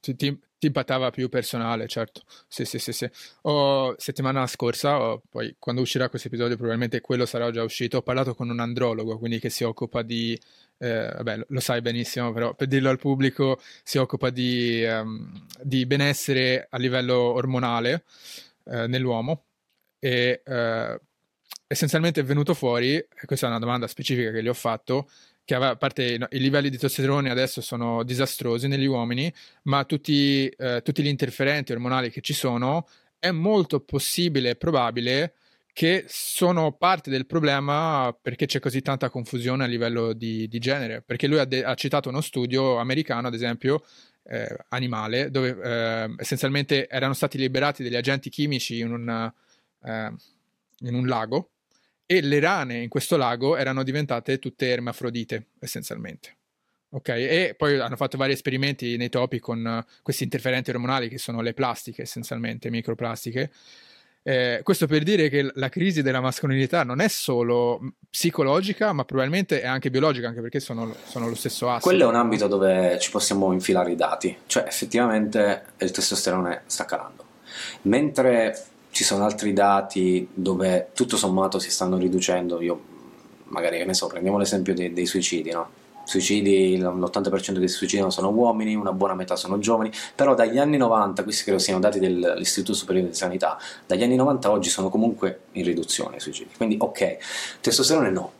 Ti, 0.00 0.14
ti, 0.14 0.38
ti 0.58 0.66
impattava 0.66 1.10
più 1.10 1.30
personale, 1.30 1.88
certo. 1.88 2.20
Sì, 2.46 2.66
sì, 2.66 2.78
sì, 2.78 2.92
sì. 2.92 3.10
Ho, 3.42 3.94
settimana 3.96 4.46
scorsa, 4.46 5.00
ho, 5.00 5.22
poi 5.30 5.56
quando 5.58 5.80
uscirà 5.80 6.10
questo 6.10 6.28
episodio 6.28 6.56
probabilmente 6.56 7.00
quello 7.00 7.24
sarà 7.24 7.50
già 7.50 7.62
uscito, 7.62 7.96
ho 7.96 8.02
parlato 8.02 8.34
con 8.34 8.50
un 8.50 8.60
andrologo, 8.60 9.16
quindi 9.18 9.40
che 9.40 9.48
si 9.48 9.64
occupa 9.64 10.02
di 10.02 10.38
eh, 10.76 11.10
vabbè, 11.16 11.46
lo 11.48 11.60
sai 11.60 11.80
benissimo, 11.80 12.32
però 12.32 12.54
per 12.54 12.66
dirlo 12.66 12.90
al 12.90 12.98
pubblico, 12.98 13.58
si 13.82 13.96
occupa 13.96 14.28
di, 14.28 14.84
um, 14.84 15.46
di 15.62 15.86
benessere 15.86 16.66
a 16.68 16.76
livello 16.76 17.16
ormonale 17.16 18.04
eh, 18.64 18.86
nell'uomo 18.86 19.44
e 19.98 20.42
eh, 20.44 21.00
essenzialmente 21.72 22.20
è 22.20 22.24
venuto 22.24 22.52
fuori, 22.52 23.06
questa 23.24 23.46
è 23.46 23.48
una 23.48 23.60
domanda 23.60 23.86
specifica 23.86 24.32
che 24.32 24.42
gli 24.42 24.48
ho 24.48 24.54
fatto, 24.54 25.08
che 25.50 25.54
a 25.56 25.76
parte 25.76 26.16
no, 26.18 26.28
i 26.30 26.38
livelli 26.38 26.70
di 26.70 26.78
testosterone 26.78 27.28
adesso 27.30 27.60
sono 27.60 28.04
disastrosi 28.04 28.68
negli 28.68 28.86
uomini, 28.86 29.32
ma 29.64 29.84
tutti, 29.84 30.46
eh, 30.46 30.80
tutti 30.84 31.02
gli 31.02 31.08
interferenti 31.08 31.72
ormonali 31.72 32.10
che 32.10 32.20
ci 32.20 32.32
sono 32.32 32.86
è 33.18 33.32
molto 33.32 33.80
possibile 33.80 34.50
e 34.50 34.56
probabile 34.56 35.34
che 35.72 36.04
sono 36.08 36.72
parte 36.72 37.10
del 37.10 37.26
problema 37.26 38.16
perché 38.20 38.46
c'è 38.46 38.60
così 38.60 38.80
tanta 38.82 39.08
confusione 39.10 39.64
a 39.64 39.66
livello 39.66 40.12
di, 40.12 40.46
di 40.46 40.58
genere. 40.58 41.02
Perché 41.02 41.26
lui 41.26 41.38
ha, 41.38 41.44
de- 41.44 41.64
ha, 41.64 41.74
citato 41.74 42.08
uno 42.08 42.20
studio 42.20 42.76
americano, 42.78 43.26
ad 43.28 43.34
esempio, 43.34 43.82
eh, 44.24 44.56
animale, 44.68 45.30
dove 45.30 45.56
eh, 45.62 46.14
essenzialmente 46.18 46.88
erano 46.88 47.14
stati 47.14 47.38
liberati 47.38 47.82
degli 47.82 47.96
agenti 47.96 48.30
chimici 48.30 48.78
in, 48.78 48.92
una, 48.92 49.32
eh, 49.82 50.12
in 50.80 50.94
un 50.94 51.06
lago 51.06 51.50
e 52.12 52.22
le 52.22 52.40
rane 52.40 52.78
in 52.78 52.88
questo 52.88 53.16
lago 53.16 53.56
erano 53.56 53.84
diventate 53.84 54.40
tutte 54.40 54.68
ermafrodite, 54.68 55.50
essenzialmente. 55.60 56.38
Ok, 56.88 57.08
e 57.10 57.54
poi 57.56 57.78
hanno 57.78 57.94
fatto 57.94 58.16
vari 58.16 58.32
esperimenti 58.32 58.96
nei 58.96 59.08
topi 59.08 59.38
con 59.38 59.64
uh, 59.64 59.88
questi 60.02 60.24
interferenti 60.24 60.70
ormonali 60.70 61.08
che 61.08 61.18
sono 61.18 61.40
le 61.40 61.54
plastiche, 61.54 62.02
essenzialmente, 62.02 62.68
microplastiche, 62.68 63.52
eh, 64.24 64.60
questo 64.64 64.88
per 64.88 65.04
dire 65.04 65.28
che 65.28 65.52
la 65.54 65.68
crisi 65.68 66.02
della 66.02 66.20
mascolinità 66.20 66.82
non 66.82 67.00
è 67.00 67.06
solo 67.06 67.80
psicologica, 68.10 68.92
ma 68.92 69.04
probabilmente 69.04 69.60
è 69.60 69.66
anche 69.68 69.88
biologica, 69.88 70.26
anche 70.26 70.40
perché 70.40 70.58
sono, 70.58 70.92
sono 71.04 71.28
lo 71.28 71.36
stesso 71.36 71.70
asse. 71.70 71.82
Quello 71.82 72.06
è 72.06 72.08
un 72.08 72.16
ambito 72.16 72.48
dove 72.48 72.98
ci 72.98 73.12
possiamo 73.12 73.52
infilare 73.52 73.92
i 73.92 73.96
dati, 73.96 74.36
cioè 74.46 74.64
effettivamente 74.66 75.66
il 75.78 75.92
testosterone 75.92 76.62
sta 76.66 76.86
calando. 76.86 77.24
Mentre 77.82 78.64
ci 78.90 79.04
sono 79.04 79.24
altri 79.24 79.52
dati 79.52 80.28
dove 80.32 80.90
tutto 80.94 81.16
sommato 81.16 81.58
si 81.58 81.70
stanno 81.70 81.96
riducendo, 81.96 82.60
io 82.60 82.80
magari 83.44 83.78
che 83.78 83.84
ne 83.84 83.94
so, 83.94 84.06
prendiamo 84.06 84.38
l'esempio 84.38 84.74
dei, 84.74 84.92
dei 84.92 85.06
suicidi, 85.06 85.50
no? 85.50 85.78
suicidi, 86.10 86.76
l'80% 86.76 87.58
dei 87.58 87.68
suicidi 87.68 88.10
sono 88.10 88.30
uomini, 88.30 88.74
una 88.74 88.92
buona 88.92 89.14
metà 89.14 89.36
sono 89.36 89.58
giovani, 89.58 89.92
però 90.14 90.34
dagli 90.34 90.58
anni 90.58 90.76
90, 90.76 91.22
questi 91.22 91.44
credo 91.44 91.60
siano 91.60 91.78
dati 91.78 92.00
dell'Istituto 92.00 92.76
Superiore 92.76 93.10
di 93.10 93.14
Sanità, 93.14 93.56
dagli 93.86 94.02
anni 94.02 94.16
90 94.16 94.48
a 94.48 94.50
oggi 94.50 94.70
sono 94.70 94.88
comunque 94.88 95.42
in 95.52 95.64
riduzione 95.64 96.16
i 96.16 96.20
suicidi. 96.20 96.50
Quindi 96.56 96.76
ok, 96.80 97.16
testosterone 97.60 98.10
no, 98.10 98.32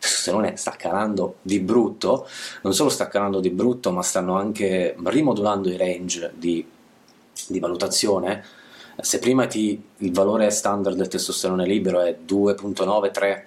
testosterone 0.00 0.56
sta 0.56 0.72
calando 0.72 1.36
di 1.42 1.60
brutto, 1.60 2.26
non 2.62 2.74
solo 2.74 2.88
sta 2.88 3.06
calando 3.06 3.38
di 3.38 3.50
brutto, 3.50 3.92
ma 3.92 4.02
stanno 4.02 4.36
anche 4.36 4.96
rimodulando 5.04 5.68
i 5.70 5.76
range 5.76 6.32
di, 6.34 6.66
di 7.46 7.58
valutazione. 7.60 8.44
Se 9.02 9.18
prima 9.18 9.46
ti, 9.46 9.82
il 9.98 10.12
valore 10.12 10.48
standard 10.50 10.96
del 10.96 11.08
testosterone 11.08 11.66
libero 11.66 12.00
è 12.00 12.16
2.93 12.24 13.42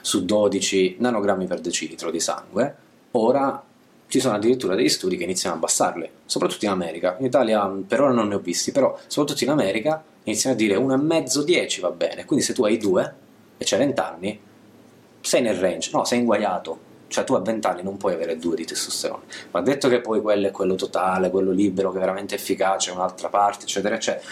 su 0.00 0.24
12 0.24 0.96
nanogrammi 0.98 1.46
per 1.46 1.60
decilitro 1.60 2.10
di 2.10 2.20
sangue, 2.20 2.74
ora 3.12 3.62
ci 4.06 4.18
sono 4.18 4.36
addirittura 4.36 4.74
degli 4.74 4.88
studi 4.88 5.18
che 5.18 5.24
iniziano 5.24 5.56
a 5.56 5.58
abbassarle, 5.58 6.10
soprattutto 6.24 6.64
in 6.64 6.70
America. 6.70 7.16
In 7.18 7.26
Italia 7.26 7.70
per 7.86 8.00
ora 8.00 8.12
non 8.12 8.28
ne 8.28 8.36
ho 8.36 8.38
visti, 8.38 8.72
però 8.72 8.98
soprattutto 9.06 9.44
in 9.44 9.50
America 9.50 10.02
iniziano 10.22 10.56
a 10.56 10.58
dire 10.58 10.76
1,5-10 10.76 11.80
va 11.80 11.90
bene, 11.90 12.24
quindi 12.24 12.42
se 12.42 12.54
tu 12.54 12.64
hai 12.64 12.78
2 12.78 13.14
e 13.58 13.64
c'hai 13.64 13.78
20 13.80 14.00
anni, 14.00 14.40
sei 15.20 15.42
nel 15.42 15.56
range, 15.56 15.90
no, 15.92 16.04
sei 16.04 16.20
inguaiato. 16.20 16.92
Cioè 17.08 17.24
tu 17.24 17.34
a 17.34 17.40
20 17.40 17.66
anni 17.66 17.82
non 17.82 17.98
puoi 17.98 18.14
avere 18.14 18.38
2 18.38 18.56
di 18.56 18.64
testosterone. 18.64 19.24
Va 19.50 19.60
detto 19.60 19.88
che 19.88 20.00
poi 20.00 20.22
quello 20.22 20.46
è 20.48 20.50
quello 20.50 20.74
totale, 20.74 21.30
quello 21.30 21.50
libero, 21.50 21.90
che 21.92 21.98
è 21.98 22.00
veramente 22.00 22.34
efficace, 22.34 22.90
un'altra 22.90 23.28
parte, 23.28 23.64
eccetera, 23.64 23.94
eccetera. 23.94 24.26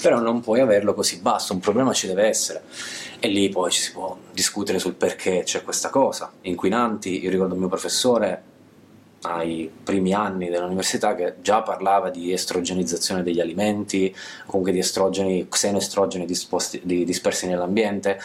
Però 0.00 0.18
non 0.18 0.40
puoi 0.40 0.60
averlo 0.60 0.94
così 0.94 1.20
basso, 1.20 1.52
un 1.52 1.60
problema 1.60 1.92
ci 1.92 2.06
deve 2.06 2.26
essere 2.26 2.62
e 3.18 3.28
lì 3.28 3.48
poi 3.50 3.70
ci 3.70 3.82
si 3.82 3.92
può 3.92 4.16
discutere 4.32 4.78
sul 4.78 4.94
perché 4.94 5.42
c'è 5.44 5.62
questa 5.62 5.90
cosa. 5.90 6.32
Inquinanti, 6.42 7.22
io 7.22 7.30
ricordo 7.30 7.54
il 7.54 7.60
mio 7.60 7.68
professore 7.68 8.42
ai 9.22 9.70
primi 9.82 10.14
anni 10.14 10.48
dell'università 10.48 11.14
che 11.14 11.34
già 11.42 11.60
parlava 11.60 12.08
di 12.08 12.32
estrogenizzazione 12.32 13.22
degli 13.22 13.40
alimenti, 13.40 14.14
comunque 14.46 14.72
di 14.72 14.78
estrogeni, 14.78 15.46
xenoestrogeni 15.48 16.24
disposti, 16.24 16.80
di, 16.82 17.04
dispersi 17.04 17.46
nell'ambiente. 17.46 18.18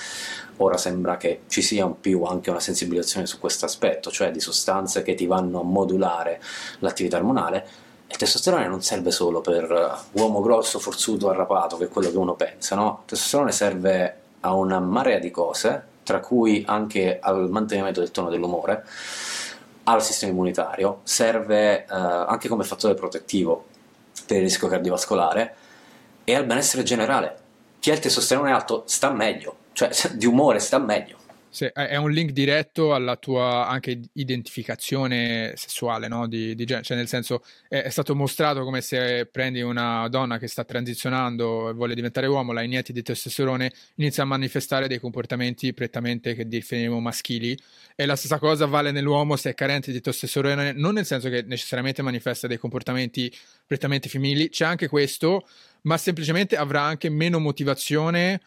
Ora 0.58 0.78
sembra 0.78 1.18
che 1.18 1.42
ci 1.48 1.62
sia 1.62 1.86
un 1.86 2.00
più 2.00 2.24
anche 2.24 2.50
una 2.50 2.62
sensibilizzazione 2.62 3.26
su 3.26 3.40
questo 3.40 3.66
aspetto, 3.66 4.10
cioè 4.10 4.32
di 4.32 4.40
sostanze 4.40 5.04
che 5.04 5.16
ti 5.16 5.26
vanno 5.26 5.60
a 5.60 5.64
modulare 5.64 6.40
l'attività 6.80 7.18
ormonale. 7.18 7.68
Il 8.16 8.22
testosterone 8.22 8.70
non 8.70 8.82
serve 8.82 9.12
solo 9.12 9.42
per 9.42 10.06
uomo 10.14 10.40
grosso, 10.40 10.80
forzuto, 10.80 11.30
arrapato, 11.30 11.76
che 11.76 11.84
è 11.84 11.90
quello 11.90 12.10
che 12.10 12.16
uno 12.16 12.34
pensa, 12.34 12.74
no? 12.74 13.00
Il 13.02 13.10
testosterone 13.10 13.52
serve 13.52 14.20
a 14.40 14.54
una 14.54 14.80
marea 14.80 15.20
di 15.20 15.30
cose, 15.32 15.84
tra 16.02 16.22
cui 16.22 16.64
anche 16.66 17.20
al 17.20 17.50
mantenimento 17.50 18.00
del 18.00 18.12
tono 18.12 18.30
dell'umore, 18.30 18.86
al 19.84 20.02
sistema 20.02 20.32
immunitario, 20.32 21.02
serve 21.04 21.84
eh, 21.84 21.88
anche 21.90 22.48
come 22.48 22.64
fattore 22.64 22.94
protettivo 22.94 23.66
per 24.26 24.38
il 24.38 24.44
rischio 24.44 24.70
cardiovascolare 24.70 25.56
e 26.24 26.36
al 26.36 26.46
benessere 26.46 26.84
generale. 26.84 27.38
Chi 27.80 27.92
ha 27.92 27.96
il 27.96 28.00
testosterone 28.00 28.54
alto 28.54 28.84
sta 28.86 29.12
meglio, 29.12 29.58
cioè 29.74 29.90
di 30.16 30.26
umore 30.26 30.60
sta 30.60 30.78
meglio. 30.78 31.18
Sì, 31.56 31.64
è 31.68 31.96
un 31.96 32.12
link 32.12 32.32
diretto 32.32 32.94
alla 32.94 33.16
tua 33.16 33.66
anche 33.66 33.98
identificazione 34.12 35.54
sessuale, 35.56 36.10
no? 36.10 36.28
Di, 36.28 36.54
di 36.54 36.66
genere, 36.66 36.84
cioè 36.84 36.98
nel 36.98 37.08
senso 37.08 37.46
è, 37.70 37.78
è, 37.78 37.90
stato 37.90 38.14
mostrato 38.14 38.66
come 38.66 38.82
se 38.82 39.26
prendi 39.28 39.62
una 39.62 40.06
donna 40.10 40.38
che 40.38 40.48
sta 40.48 40.66
transizionando 40.66 41.70
e 41.70 41.74
vuole 41.74 41.96
diventare 41.96 42.28
uomo, 42.28 42.52
la 42.52 42.62
inietti 42.62 42.92
di 42.92 43.02
testosterone, 43.02 43.72
inizia 43.96 44.24
a 44.24 44.26
manifestare 44.26 44.90
dei 44.90 45.00
comportamenti 45.00 45.74
prettamente 45.74 46.36
che 46.36 46.46
definiremo 46.46 47.00
maschili 47.00 47.58
e 47.96 48.06
la 48.06 48.18
stessa 48.18 48.38
cosa 48.38 48.66
vale 48.66 48.92
nell'uomo 48.92 49.38
se 49.38 49.52
è 49.52 49.54
carente 49.54 49.94
di 49.94 50.02
testosterone, 50.02 50.74
non 50.74 50.96
nel 50.96 51.06
senso 51.06 51.30
che 51.30 51.42
necessariamente 51.44 52.02
manifesta 52.02 52.48
dei 52.48 52.58
comportamenti 52.58 53.34
prettamente 53.66 54.10
femminili, 54.10 54.50
c'è 54.50 54.66
anche 54.66 54.90
questo, 54.90 55.48
ma 55.84 55.98
semplicemente 55.98 56.58
avrà 56.58 56.82
anche 56.82 57.08
meno 57.08 57.40
motivazione 57.40 58.42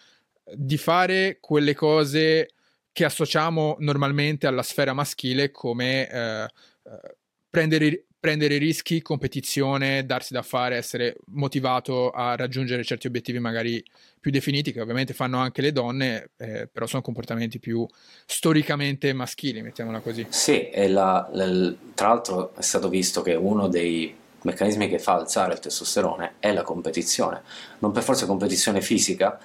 di 0.52 0.76
fare 0.76 1.38
quelle 1.40 1.74
cose 1.74 2.50
che 2.98 3.04
associamo 3.04 3.76
normalmente 3.78 4.48
alla 4.48 4.64
sfera 4.64 4.92
maschile 4.92 5.52
come 5.52 6.10
eh, 6.10 6.42
eh, 6.42 7.16
prendere, 7.48 8.06
prendere 8.18 8.56
rischi, 8.56 9.02
competizione, 9.02 10.04
darsi 10.04 10.32
da 10.32 10.42
fare, 10.42 10.74
essere 10.74 11.14
motivato 11.26 12.10
a 12.10 12.34
raggiungere 12.34 12.82
certi 12.82 13.06
obiettivi 13.06 13.38
magari 13.38 13.80
più 14.18 14.32
definiti, 14.32 14.72
che 14.72 14.80
ovviamente 14.80 15.14
fanno 15.14 15.38
anche 15.38 15.62
le 15.62 15.70
donne, 15.70 16.30
eh, 16.38 16.66
però 16.66 16.86
sono 16.86 17.00
comportamenti 17.00 17.60
più 17.60 17.86
storicamente 18.26 19.12
maschili, 19.12 19.62
mettiamola 19.62 20.00
così. 20.00 20.26
Sì, 20.28 20.68
la, 20.88 21.28
la, 21.30 21.74
tra 21.94 22.08
l'altro 22.08 22.56
è 22.56 22.62
stato 22.62 22.88
visto 22.88 23.22
che 23.22 23.34
uno 23.34 23.68
dei 23.68 24.12
meccanismi 24.42 24.88
che 24.88 24.98
fa 24.98 25.14
alzare 25.14 25.52
il 25.52 25.60
testosterone 25.60 26.34
è 26.40 26.52
la 26.52 26.62
competizione, 26.62 27.42
non 27.78 27.92
per 27.92 28.02
forza 28.02 28.26
competizione 28.26 28.80
fisica, 28.80 29.38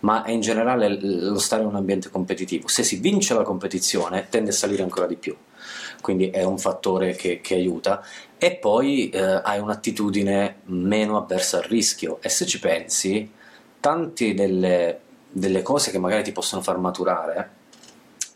ma 0.00 0.22
è 0.22 0.30
in 0.30 0.40
generale 0.40 0.88
lo 1.00 1.38
stare 1.38 1.62
in 1.62 1.68
un 1.68 1.76
ambiente 1.76 2.10
competitivo. 2.10 2.68
Se 2.68 2.82
si 2.82 2.96
vince 2.96 3.34
la 3.34 3.42
competizione 3.42 4.28
tende 4.28 4.50
a 4.50 4.54
salire 4.54 4.82
ancora 4.82 5.06
di 5.06 5.16
più, 5.16 5.36
quindi 6.00 6.30
è 6.30 6.42
un 6.42 6.58
fattore 6.58 7.14
che, 7.14 7.40
che 7.40 7.54
aiuta. 7.54 8.02
E 8.38 8.56
poi 8.56 9.10
eh, 9.10 9.20
hai 9.20 9.58
un'attitudine 9.58 10.60
meno 10.64 11.18
avversa 11.18 11.58
al 11.58 11.64
rischio. 11.64 12.18
E 12.22 12.28
se 12.30 12.46
ci 12.46 12.58
pensi, 12.58 13.30
tante 13.80 14.34
delle, 14.34 15.00
delle 15.30 15.62
cose 15.62 15.90
che 15.90 15.98
magari 15.98 16.22
ti 16.22 16.32
possono 16.32 16.62
far 16.62 16.78
maturare 16.78 17.58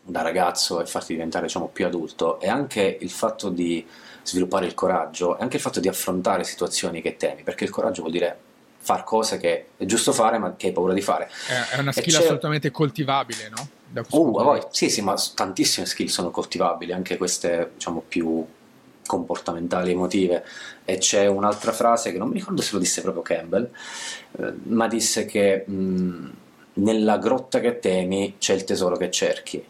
da 0.02 0.20
ragazzo 0.20 0.82
e 0.82 0.86
farti 0.86 1.14
diventare 1.14 1.46
diciamo, 1.46 1.68
più 1.68 1.86
adulto 1.86 2.38
è 2.38 2.48
anche 2.48 2.98
il 3.00 3.10
fatto 3.10 3.48
di 3.48 3.86
sviluppare 4.22 4.66
il 4.66 4.74
coraggio 4.74 5.38
e 5.38 5.42
anche 5.42 5.56
il 5.56 5.62
fatto 5.62 5.80
di 5.80 5.88
affrontare 5.88 6.44
situazioni 6.44 7.00
che 7.00 7.16
temi, 7.16 7.42
perché 7.42 7.64
il 7.64 7.70
coraggio 7.70 8.02
vuol 8.02 8.12
dire 8.12 8.38
far 8.85 9.03
cose 9.03 9.39
che 9.39 9.68
è 9.78 9.85
giusto 9.87 10.12
fare 10.12 10.37
ma 10.37 10.57
che 10.57 10.66
hai 10.66 10.72
paura 10.72 10.93
di 10.93 11.01
fare. 11.01 11.30
È, 11.72 11.78
una 11.78 11.91
skill 11.91 12.16
assolutamente 12.16 12.70
coltivabile, 12.70 13.49
no? 13.49 13.68
Uh, 14.11 14.30
poi, 14.32 14.61
sì, 14.70 14.91
sì, 14.91 15.01
ma 15.01 15.14
tantissime 15.35 15.87
skill 15.87 16.09
sono 16.09 16.30
coltivabili, 16.30 16.93
anche 16.93 17.16
queste 17.16 17.70
diciamo 17.74 18.05
più 18.07 18.45
comportamentali, 19.07 19.93
emotive. 19.93 20.45
E 20.85 20.99
c'è 20.99 21.26
un'altra 21.26 21.72
frase 21.72 22.12
che 22.12 22.18
non 22.18 22.28
mi 22.28 22.35
ricordo 22.35 22.61
se 22.61 22.74
lo 22.74 22.78
disse 22.78 23.01
proprio 23.01 23.22
Campbell, 23.22 23.70
eh, 24.39 24.53
ma 24.64 24.87
disse 24.87 25.24
che 25.24 25.64
mh, 25.66 26.30
nella 26.74 27.16
grotta 27.16 27.61
che 27.61 27.78
temi 27.78 28.35
c'è 28.39 28.53
il 28.53 28.64
tesoro 28.64 28.97
che 28.97 29.11
cerchi. 29.11 29.64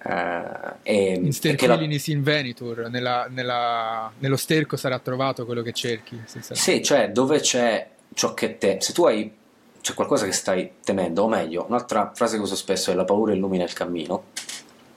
Uh, 0.00 0.76
e, 0.84 1.14
in 1.14 1.32
Sterquilinis 1.32 2.06
la... 2.06 2.14
Invenitur, 2.14 2.88
nella, 2.88 3.26
nella, 3.28 4.12
nello 4.20 4.36
sterco 4.36 4.76
sarà 4.76 5.00
trovato 5.00 5.44
quello 5.44 5.62
che 5.62 5.72
cerchi. 5.72 6.22
Sì, 6.52 6.84
cioè 6.84 7.10
dove 7.10 7.40
c'è 7.40 7.96
ciò 8.14 8.34
che 8.34 8.58
te, 8.58 8.78
se 8.80 8.92
tu 8.92 9.04
hai 9.04 9.36
c'è 9.80 9.94
qualcosa 9.94 10.24
che 10.24 10.32
stai 10.32 10.72
temendo, 10.84 11.22
o 11.22 11.28
meglio, 11.28 11.64
un'altra 11.68 12.12
frase 12.14 12.36
che 12.36 12.42
uso 12.42 12.56
spesso 12.56 12.90
è 12.90 12.94
la 12.94 13.04
paura 13.04 13.32
illumina 13.32 13.64
il 13.64 13.72
cammino, 13.72 14.24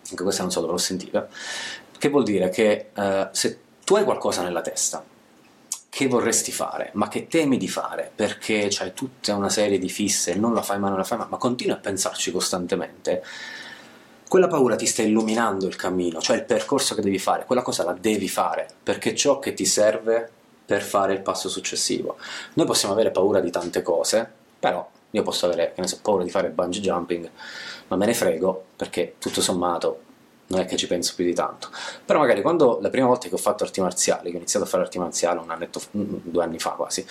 anche 0.10 0.24
questa 0.24 0.42
non 0.42 0.52
so 0.52 0.60
dove 0.60 0.74
l'ho 0.74 0.78
sentita, 0.78 1.28
che 1.98 2.10
vuol 2.10 2.24
dire 2.24 2.50
che 2.50 2.90
uh, 2.94 3.28
se 3.32 3.60
tu 3.86 3.96
hai 3.96 4.04
qualcosa 4.04 4.42
nella 4.42 4.62
testa 4.62 5.04
che 5.88 6.08
vorresti 6.08 6.52
fare, 6.52 6.90
ma 6.94 7.08
che 7.10 7.28
temi 7.28 7.58
di 7.58 7.68
fare, 7.68 8.12
perché 8.14 8.68
c'hai 8.70 8.94
tutta 8.94 9.36
una 9.36 9.50
serie 9.50 9.78
di 9.78 9.90
fisse, 9.90 10.36
non 10.36 10.54
la 10.54 10.62
fai 10.62 10.80
mai, 10.80 10.90
non 10.90 10.98
la 10.98 11.06
fai 11.06 11.18
mai, 11.18 11.28
ma 11.30 11.38
continui 11.38 11.74
a 11.74 11.78
pensarci 11.78 12.32
costantemente, 12.32 13.24
quella 14.28 14.48
paura 14.48 14.78
ti 14.78 14.86
sta 14.86 15.02
illuminando 15.02 15.68
il 15.68 15.76
cammino, 15.76 16.22
cioè 16.22 16.38
il 16.38 16.46
percorso 16.46 16.96
che 16.96 17.02
devi 17.02 17.20
fare, 17.20 17.46
quella 17.46 17.62
cosa 17.62 17.84
la 17.84 17.92
devi 17.92 18.30
fare, 18.30 18.68
perché 18.82 19.14
ciò 19.14 19.40
che 19.40 19.54
ti 19.54 19.66
serve 19.66 20.32
per 20.72 20.84
fare 20.84 21.12
il 21.12 21.20
passo 21.20 21.50
successivo. 21.50 22.16
Noi 22.54 22.66
possiamo 22.66 22.94
avere 22.94 23.12
paura 23.12 23.42
di 23.42 23.52
tante 23.52 23.82
cose, 23.82 24.26
però 24.58 24.90
io 25.10 25.22
posso 25.22 25.46
avere, 25.46 25.74
che 25.76 25.82
ne 25.82 25.88
so, 25.88 26.00
paura 26.02 26.24
di 26.24 26.30
fare 26.30 26.48
bungee 26.48 26.82
jumping, 26.82 27.30
ma 27.90 27.98
me 27.98 28.06
ne 28.06 28.14
frego 28.14 28.68
perché 28.78 29.16
tutto 29.20 29.42
sommato 29.42 30.04
non 30.52 30.60
è 30.62 30.66
che 30.66 30.76
ci 30.76 30.88
penso 30.88 31.14
più 31.16 31.26
di 31.26 31.34
tanto. 31.34 31.70
Però 32.06 32.20
magari 32.20 32.42
quando 32.42 32.80
la 32.82 32.90
prima 32.90 33.08
volta 33.08 33.28
che 33.28 33.34
ho 33.34 33.38
fatto 33.40 33.64
arti 33.64 33.82
marziali, 33.82 34.30
che 34.30 34.36
ho 34.36 34.40
iniziato 34.40 34.66
a 34.66 34.70
fare 34.70 34.84
arti 34.84 35.00
marziali 35.00 35.40
un 35.42 35.50
annetto, 35.50 35.82
due 35.92 36.44
anni 36.44 36.60
fa 36.60 36.72
quasi, 36.72 37.06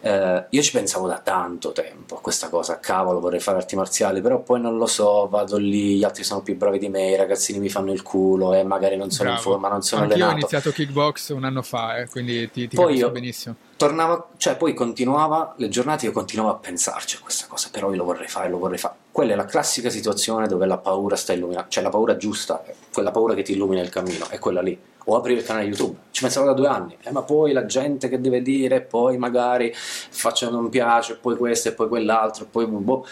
eh, 0.00 0.46
io 0.48 0.62
ci 0.62 0.72
pensavo 0.72 1.06
da 1.06 1.18
tanto 1.18 1.72
tempo 1.72 2.16
a 2.16 2.20
questa 2.20 2.48
cosa, 2.48 2.80
cavolo 2.80 3.20
vorrei 3.20 3.40
fare 3.40 3.58
arti 3.58 3.76
marziali, 3.76 4.20
però 4.20 4.40
poi 4.40 4.60
non 4.60 4.76
lo 4.76 4.86
so, 4.86 5.28
vado 5.28 5.56
lì, 5.56 5.96
gli 5.96 6.04
altri 6.04 6.24
sono 6.24 6.42
più 6.42 6.56
bravi 6.56 6.78
di 6.78 6.88
me, 6.88 7.10
i 7.10 7.16
ragazzini 7.16 7.58
mi 7.58 7.68
fanno 7.68 7.92
il 7.92 8.02
culo 8.02 8.54
e 8.54 8.62
magari 8.64 8.96
non 8.96 9.10
sono 9.10 9.30
Bravo. 9.30 9.44
in 9.44 9.50
forma, 9.50 9.68
non 9.68 9.82
sono 9.82 10.02
Anch'io 10.02 10.16
allenato. 10.16 10.34
ho 10.34 10.38
iniziato 10.38 10.70
kickbox 10.72 11.30
un 11.30 11.44
anno 11.44 11.62
fa, 11.62 11.98
eh, 11.98 12.08
quindi 12.08 12.50
ti, 12.50 12.68
ti 12.68 12.76
poi 12.76 12.96
io, 12.96 13.10
benissimo 13.10 13.54
tornava, 13.80 14.28
cioè 14.36 14.56
poi 14.56 14.74
continuava 14.74 15.54
le 15.56 15.70
giornate, 15.70 16.04
io 16.04 16.12
continuavo 16.12 16.50
a 16.50 16.56
pensarci 16.56 17.16
a 17.16 17.20
questa 17.20 17.46
cosa, 17.48 17.70
però 17.72 17.90
io 17.90 17.96
lo 17.96 18.04
vorrei 18.04 18.28
fare, 18.28 18.50
lo 18.50 18.58
vorrei 18.58 18.76
fare. 18.76 18.94
Quella 19.10 19.32
è 19.32 19.36
la 19.36 19.46
classica 19.46 19.88
situazione 19.88 20.46
dove 20.46 20.66
la 20.66 20.76
paura 20.76 21.16
sta 21.16 21.32
illuminando, 21.32 21.70
cioè 21.70 21.82
la 21.82 21.88
paura 21.88 22.18
giusta, 22.18 22.62
quella 22.92 23.10
paura 23.10 23.32
che 23.32 23.40
ti 23.40 23.52
illumina 23.52 23.80
il 23.80 23.88
cammino, 23.88 24.28
è 24.28 24.38
quella 24.38 24.60
lì. 24.60 24.78
O 25.06 25.16
aprire 25.16 25.40
il 25.40 25.46
canale 25.46 25.64
YouTube, 25.64 25.96
ci 26.10 26.20
pensavo 26.20 26.44
da 26.44 26.52
due 26.52 26.68
anni, 26.68 26.94
eh, 27.02 27.10
ma 27.10 27.22
poi 27.22 27.52
la 27.52 27.64
gente 27.64 28.10
che 28.10 28.20
deve 28.20 28.42
dire, 28.42 28.82
poi 28.82 29.16
magari 29.16 29.72
faccio 29.74 30.50
non 30.50 30.68
piace, 30.68 31.16
poi 31.16 31.38
questo 31.38 31.68
e 31.68 31.72
poi 31.72 31.88
quell'altro, 31.88 32.44
poi 32.44 32.66
boh. 32.66 33.06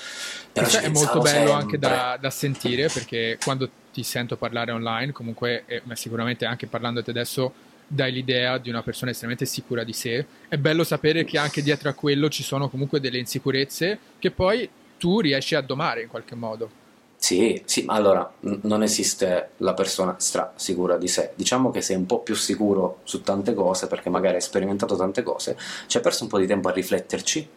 Però 0.53 0.67
è 0.67 0.89
molto 0.91 1.21
bello 1.21 1.29
sempre. 1.29 1.53
anche 1.53 1.79
da, 1.79 2.19
da, 2.21 2.31
sentire 2.31 2.89
perché 2.89 3.39
quando 3.43 3.71
ti 3.91 4.03
sento 4.03 4.37
parlare 4.37 4.73
online, 4.73 5.13
comunque, 5.13 5.63
eh, 5.65 5.81
ma 5.85 5.97
sicuramente 5.97 6.45
anche 6.45 6.67
parlando 6.67 7.01
a 7.01 7.03
te 7.03 7.11
adesso, 7.11 7.53
dai 7.89 8.13
l'idea 8.13 8.59
di 8.59 8.69
una 8.69 8.83
persona 8.83 9.11
estremamente 9.11 9.47
sicura 9.47 9.83
di 9.83 9.95
sé. 9.95 10.25
È 10.47 10.57
bello 10.57 10.85
sapere 10.85 11.25
che 11.25 11.39
anche 11.39 11.63
dietro 11.63 11.89
a 11.89 11.95
quello 11.95 12.29
ci 12.29 12.43
sono 12.43 12.69
comunque 12.69 13.01
delle 13.01 13.19
insicurezze 13.19 13.99
che 14.19 14.31
poi 14.31 14.69
tu 14.99 15.21
riesci 15.21 15.55
a 15.55 15.63
domare 15.63 16.03
in 16.03 16.09
qualche 16.09 16.35
modo. 16.35 16.87
Sì, 17.17 17.61
sì, 17.65 17.83
ma 17.83 17.95
allora 17.95 18.31
non 18.41 18.83
esiste 18.83 19.51
la 19.57 19.75
persona 19.75 20.15
stra 20.19 20.53
sicura 20.55 20.97
di 20.97 21.09
sé. 21.09 21.33
Diciamo 21.35 21.71
che 21.71 21.81
sei 21.81 21.97
un 21.97 22.07
po' 22.07 22.21
più 22.21 22.35
sicuro 22.37 23.01
su 23.03 23.23
tante 23.23 23.55
cose 23.55 23.89
perché 23.89 24.09
magari 24.09 24.37
hai 24.37 24.41
sperimentato 24.41 24.95
tante 24.95 25.23
cose, 25.23 25.57
ci 25.87 25.97
hai 25.97 26.03
perso 26.03 26.23
un 26.23 26.29
po' 26.29 26.39
di 26.39 26.47
tempo 26.47 26.69
a 26.69 26.73
rifletterci 26.73 27.49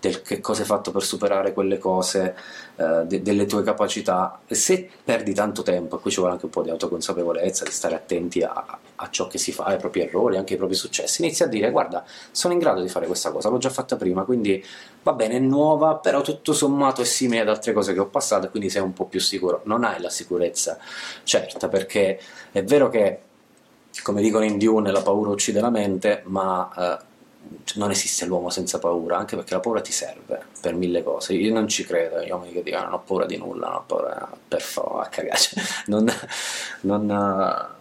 del 0.00 0.22
che 0.22 0.40
cosa 0.40 0.62
hai 0.62 0.66
fatto 0.66 0.92
per 0.92 1.02
superare 1.02 1.52
quelle 1.52 1.76
cose, 1.76 2.34
eh, 2.76 3.02
de- 3.04 3.20
delle 3.20 3.44
tue 3.44 3.62
capacità. 3.62 4.40
Se 4.48 4.88
perdi 5.04 5.34
tanto 5.34 5.62
tempo, 5.62 5.98
e 5.98 6.00
qui 6.00 6.10
ci 6.10 6.16
vuole 6.16 6.32
anche 6.32 6.46
un 6.46 6.50
po' 6.50 6.62
di 6.62 6.70
autoconsapevolezza, 6.70 7.64
di 7.64 7.70
stare 7.70 7.96
attenti 7.96 8.42
a, 8.42 8.78
a, 9.00 9.08
ciò 9.10 9.26
che 9.26 9.38
si 9.38 9.52
fa, 9.52 9.64
ai 9.64 9.78
propri 9.78 10.02
errori, 10.02 10.36
anche 10.36 10.52
ai 10.52 10.58
propri 10.58 10.76
successi, 10.76 11.22
inizi 11.22 11.42
a 11.42 11.46
dire 11.46 11.70
guarda, 11.70 12.04
sono 12.30 12.52
in 12.52 12.58
grado 12.58 12.82
di 12.82 12.88
fare 12.88 13.06
questa 13.06 13.32
cosa, 13.32 13.48
l'ho 13.48 13.58
già 13.58 13.70
fatta 13.70 13.96
prima, 13.96 14.24
quindi 14.24 14.62
va 15.02 15.12
bene, 15.12 15.36
è 15.36 15.38
nuova, 15.38 15.96
però 15.96 16.20
tutto 16.20 16.52
sommato 16.52 17.00
è 17.00 17.04
simile 17.04 17.40
ad 17.40 17.48
altre 17.48 17.72
cose 17.72 17.92
che 17.94 18.00
ho 18.00 18.06
passato, 18.06 18.50
quindi 18.50 18.68
sei 18.68 18.82
un 18.82 18.92
po' 18.92 19.06
più 19.06 19.20
sicuro. 19.20 19.62
Non 19.64 19.84
hai 19.84 20.00
la 20.00 20.10
sicurezza 20.10 20.78
certa, 21.24 21.68
perché 21.68 22.20
è 22.52 22.62
vero 22.62 22.88
che, 22.88 23.20
come 24.02 24.20
dicono 24.20 24.44
in 24.44 24.58
Dune, 24.58 24.90
la 24.92 25.02
paura 25.02 25.30
uccide 25.30 25.60
la 25.60 25.70
mente, 25.70 26.22
ma... 26.26 26.70
Eh, 26.76 27.08
non 27.76 27.90
esiste 27.90 28.26
l'uomo 28.26 28.50
senza 28.50 28.78
paura, 28.78 29.16
anche 29.16 29.34
perché 29.34 29.54
la 29.54 29.60
paura 29.60 29.80
ti 29.80 29.92
serve 29.92 30.44
per 30.60 30.74
mille 30.74 31.02
cose. 31.02 31.32
Io 31.34 31.52
non 31.52 31.68
ci 31.68 31.84
credo 31.84 32.16
agli 32.16 32.30
uomini 32.30 32.52
che 32.52 32.62
dicono 32.62 32.84
non 32.84 32.92
ho 32.92 33.00
paura 33.00 33.26
di 33.26 33.36
nulla, 33.36 33.68
non 33.68 33.76
ho 33.76 33.84
paura 33.86 34.30
per 34.46 34.60
favore, 34.60 35.06
a 35.06 35.08
cagare. 35.08 35.38
non, 35.86 36.10
non, 36.82 37.78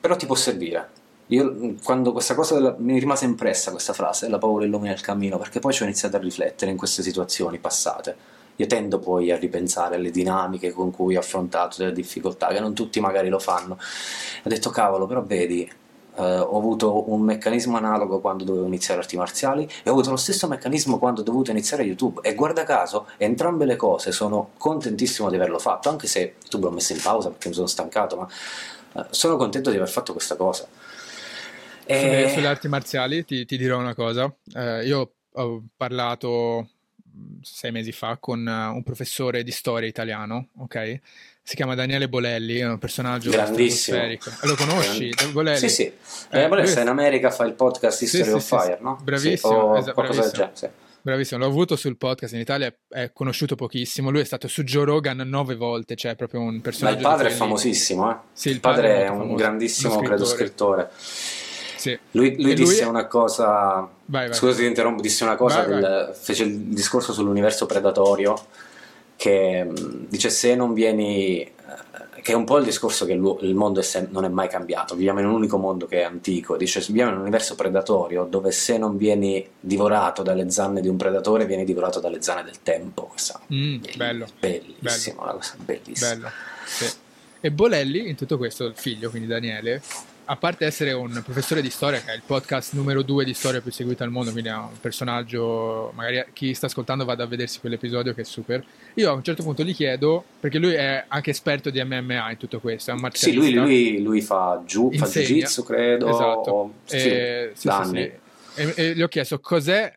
però 0.00 0.16
ti 0.16 0.26
può 0.26 0.34
servire. 0.34 1.04
Io 1.28 1.74
quando 1.82 2.12
questa 2.12 2.34
cosa 2.34 2.54
della, 2.54 2.74
mi 2.78 2.98
rimase 2.98 3.24
impressa 3.24 3.72
questa 3.72 3.92
frase, 3.92 4.28
la 4.28 4.38
paura 4.38 4.64
illumina 4.64 4.92
il 4.92 5.00
cammino, 5.00 5.38
perché 5.38 5.58
poi 5.58 5.72
ci 5.72 5.82
ho 5.82 5.84
iniziato 5.84 6.16
a 6.16 6.20
riflettere 6.20 6.70
in 6.70 6.76
queste 6.76 7.02
situazioni 7.02 7.58
passate. 7.58 8.34
Io 8.56 8.66
tendo 8.66 8.98
poi 8.98 9.32
a 9.32 9.36
ripensare 9.36 9.96
alle 9.96 10.10
dinamiche 10.10 10.72
con 10.72 10.90
cui 10.90 11.16
ho 11.16 11.20
affrontato 11.20 11.78
delle 11.78 11.92
difficoltà, 11.92 12.48
che 12.48 12.60
non 12.60 12.74
tutti 12.74 13.00
magari 13.00 13.28
lo 13.28 13.38
fanno. 13.38 13.74
Ho 13.74 14.48
detto 14.48 14.70
cavolo, 14.70 15.06
però 15.06 15.22
vedi, 15.22 15.70
Uh, 16.16 16.40
ho 16.40 16.56
avuto 16.56 17.12
un 17.12 17.20
meccanismo 17.20 17.76
analogo 17.76 18.20
quando 18.20 18.42
dovevo 18.42 18.64
iniziare 18.64 19.00
arti 19.00 19.18
marziali 19.18 19.68
e 19.82 19.90
ho 19.90 19.92
avuto 19.92 20.08
lo 20.08 20.16
stesso 20.16 20.48
meccanismo 20.48 20.98
quando 20.98 21.20
ho 21.20 21.22
dovuto 21.22 21.50
iniziare 21.50 21.82
YouTube 21.82 22.20
e 22.22 22.34
guarda 22.34 22.64
caso 22.64 23.08
entrambe 23.18 23.66
le 23.66 23.76
cose 23.76 24.12
sono 24.12 24.52
contentissimo 24.56 25.28
di 25.28 25.36
averlo 25.36 25.58
fatto 25.58 25.90
anche 25.90 26.06
se 26.06 26.36
YouTube 26.42 26.64
l'ho 26.64 26.70
messo 26.70 26.94
in 26.94 27.02
pausa 27.02 27.28
perché 27.28 27.48
mi 27.48 27.54
sono 27.54 27.66
stancato 27.66 28.16
ma 28.16 28.26
sono 29.10 29.36
contento 29.36 29.70
di 29.70 29.76
aver 29.76 29.88
fatto 29.88 30.12
questa 30.12 30.36
cosa. 30.36 30.66
E... 31.84 32.30
Sulle, 32.34 32.46
arti 32.46 32.68
marziali 32.68 33.24
ti, 33.24 33.44
ti 33.44 33.56
dirò 33.56 33.78
una 33.78 33.94
cosa. 33.94 34.24
Uh, 34.54 34.80
io 34.82 35.12
ho 35.32 35.64
parlato 35.76 36.68
sei 37.42 37.72
mesi 37.72 37.92
fa 37.92 38.18
con 38.18 38.46
un 38.46 38.82
professore 38.82 39.42
di 39.42 39.50
storia 39.50 39.88
italiano, 39.88 40.48
ok? 40.58 41.00
Si 41.42 41.54
chiama 41.54 41.74
Daniele 41.74 42.08
Bolelli, 42.08 42.56
è 42.56 42.66
un 42.66 42.78
personaggio 42.78 43.30
grandissimo. 43.30 43.98
Lo 44.42 44.54
conosci? 44.56 45.14
Bolelli? 45.30 45.58
Sì, 45.58 45.68
sì. 45.68 45.92
Eh, 46.30 46.48
Bolelli 46.48 46.66
sta 46.66 46.80
in 46.80 46.88
America, 46.88 47.30
fa 47.30 47.44
il 47.44 47.52
podcast 47.52 48.02
History 48.02 48.24
sì, 48.24 48.30
of 48.30 48.42
sì, 48.42 48.56
Fire, 48.56 48.78
no? 48.80 48.98
Bravissimo, 49.02 49.76
esatto, 49.76 50.02
bravissimo. 50.02 50.50
Bravissimo, 51.06 51.38
l'ho 51.38 51.46
avuto 51.46 51.76
sul 51.76 51.96
podcast 51.96 52.34
in 52.34 52.40
Italia, 52.40 52.74
è 52.88 53.12
conosciuto 53.12 53.54
pochissimo. 53.54 54.10
Lui 54.10 54.22
è 54.22 54.24
stato 54.24 54.48
su 54.48 54.64
Joe 54.64 54.84
Rogan 54.84 55.18
nove 55.18 55.54
volte, 55.54 55.94
cioè 55.94 56.10
è 56.10 56.16
proprio 56.16 56.40
un 56.40 56.60
personaggio. 56.60 56.96
Ma 56.96 57.00
il 57.00 57.16
padre 57.16 57.28
è 57.28 57.32
famosissimo, 57.32 58.10
eh? 58.10 58.16
Sì, 58.32 58.48
il, 58.48 58.58
padre, 58.58 58.88
padre 58.88 59.04
è, 59.04 59.08
un 59.10 59.18
famoso, 59.18 59.34
grandissimo, 59.36 59.90
scrittore. 59.90 60.08
credo, 60.08 60.24
scrittore. 60.24 60.90
Sì. 60.96 61.96
Lui, 62.10 62.42
lui 62.42 62.54
disse 62.54 62.82
è... 62.82 62.86
una 62.86 63.06
cosa. 63.06 63.88
Vai, 64.06 64.26
vai. 64.26 64.34
Scusa, 64.34 64.56
ti 64.56 64.64
interrompo. 64.66 65.00
Disse 65.00 65.22
una 65.22 65.36
cosa. 65.36 65.64
Vai, 65.64 65.80
del... 65.80 66.16
Fece 66.20 66.42
il 66.42 66.56
discorso 66.56 67.12
sull'universo 67.12 67.66
predatorio. 67.66 68.34
Che 69.14 69.64
dice: 70.08 70.28
Se 70.28 70.56
non 70.56 70.72
vieni 70.72 71.48
che 72.26 72.32
è 72.32 72.34
un 72.34 72.42
po' 72.42 72.58
il 72.58 72.64
discorso 72.64 73.04
che 73.04 73.12
il 73.12 73.54
mondo 73.54 73.78
è 73.78 73.84
sem- 73.84 74.08
non 74.10 74.24
è 74.24 74.28
mai 74.28 74.48
cambiato, 74.48 74.96
viviamo 74.96 75.20
in 75.20 75.26
un 75.26 75.34
unico 75.34 75.58
mondo 75.58 75.86
che 75.86 76.00
è 76.00 76.02
antico, 76.02 76.56
dice 76.56 76.80
viviamo 76.80 77.10
in 77.10 77.16
un 77.18 77.22
universo 77.22 77.54
predatorio 77.54 78.24
dove 78.24 78.50
se 78.50 78.78
non 78.78 78.96
vieni 78.96 79.48
divorato 79.60 80.24
dalle 80.24 80.50
zanne 80.50 80.80
di 80.80 80.88
un 80.88 80.96
predatore 80.96 81.46
vieni 81.46 81.64
divorato 81.64 82.00
dalle 82.00 82.20
zanne 82.20 82.42
del 82.42 82.64
tempo, 82.64 83.04
questa 83.04 83.40
mm, 83.54 83.76
bello, 83.94 84.26
bellissimo, 84.40 85.18
bello. 85.18 85.22
una 85.22 85.32
cosa 85.34 85.54
bellissima. 85.56 86.14
Bello, 86.14 86.30
sì. 86.64 86.86
E 87.42 87.50
Bolelli 87.52 88.08
in 88.08 88.16
tutto 88.16 88.38
questo, 88.38 88.64
il 88.64 88.74
figlio, 88.74 89.08
quindi 89.08 89.28
Daniele, 89.28 89.80
a 90.26 90.36
parte 90.36 90.66
essere 90.66 90.92
un 90.92 91.22
professore 91.24 91.62
di 91.62 91.70
storia, 91.70 92.00
che 92.00 92.12
è 92.12 92.14
il 92.14 92.22
podcast 92.26 92.74
numero 92.74 93.02
due 93.02 93.24
di 93.24 93.32
storia 93.32 93.60
più 93.60 93.70
seguito 93.70 94.02
al 94.02 94.10
mondo, 94.10 94.32
quindi 94.32 94.48
è 94.48 94.54
un 94.54 94.78
personaggio, 94.80 95.92
magari 95.94 96.24
chi 96.32 96.52
sta 96.52 96.66
ascoltando 96.66 97.04
vada 97.04 97.24
a 97.24 97.26
vedersi 97.26 97.60
quell'episodio 97.60 98.12
che 98.12 98.22
è 98.22 98.24
super. 98.24 98.64
Io 98.94 99.10
a 99.10 99.12
un 99.12 99.22
certo 99.22 99.42
punto 99.42 99.62
gli 99.62 99.74
chiedo, 99.74 100.24
perché 100.40 100.58
lui 100.58 100.74
è 100.74 101.04
anche 101.06 101.30
esperto 101.30 101.70
di 101.70 101.82
MMA 101.82 102.32
in 102.32 102.36
tutto 102.36 102.60
questo, 102.60 102.90
è 102.90 102.94
un 102.94 103.08
Sì, 103.12 103.32
lui, 103.32 103.52
lui, 103.52 104.02
lui 104.02 104.20
fa, 104.20 104.62
giu, 104.66 104.92
fa 104.92 105.06
jiu-jitsu, 105.06 105.62
credo. 105.64 106.08
Esatto. 106.08 106.72
Sì, 106.84 106.96
e, 106.96 107.50
sì, 107.54 107.70
sì. 107.84 107.96
E, 107.96 108.74
e 108.74 108.94
gli 108.94 109.02
ho 109.02 109.08
chiesto 109.08 109.38
cos'è 109.38 109.92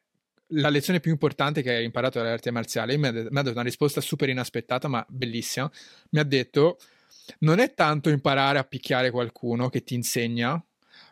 la 0.53 0.69
lezione 0.69 0.99
più 0.99 1.11
importante 1.11 1.61
che 1.61 1.71
hai 1.71 1.83
imparato 1.83 2.21
dalle 2.21 2.51
marziali. 2.51 2.97
Mi 2.97 3.07
ha, 3.07 3.11
mi 3.11 3.19
ha 3.19 3.29
dato 3.29 3.51
una 3.51 3.63
risposta 3.63 4.01
super 4.01 4.29
inaspettata, 4.29 4.87
ma 4.87 5.03
bellissima. 5.07 5.69
Mi 6.09 6.19
ha 6.19 6.23
detto 6.23 6.77
non 7.39 7.59
è 7.59 7.73
tanto 7.73 8.09
imparare 8.09 8.59
a 8.59 8.63
picchiare 8.63 9.11
qualcuno 9.11 9.69
che 9.69 9.83
ti 9.83 9.93
insegna, 9.93 10.61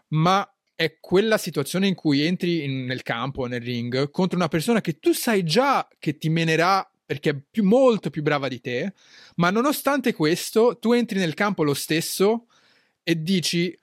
ma 0.09 0.49
è 0.75 0.97
quella 0.99 1.37
situazione 1.37 1.87
in 1.87 1.95
cui 1.95 2.21
entri 2.21 2.63
in, 2.63 2.85
nel 2.85 3.01
campo, 3.01 3.45
nel 3.47 3.61
ring, 3.61 4.11
contro 4.11 4.37
una 4.37 4.47
persona 4.47 4.81
che 4.81 4.99
tu 4.99 5.11
sai 5.11 5.43
già 5.43 5.87
che 5.97 6.17
ti 6.17 6.29
menerà 6.29 6.89
perché 7.05 7.29
è 7.29 7.37
più, 7.49 7.63
molto 7.63 8.09
più 8.09 8.21
brava 8.21 8.47
di 8.47 8.59
te, 8.59 8.93
ma 9.35 9.49
nonostante 9.49 10.13
questo 10.13 10.77
tu 10.77 10.91
entri 10.91 11.19
nel 11.19 11.33
campo 11.33 11.63
lo 11.63 11.73
stesso 11.73 12.47
e 13.01 13.21
dici 13.21 13.75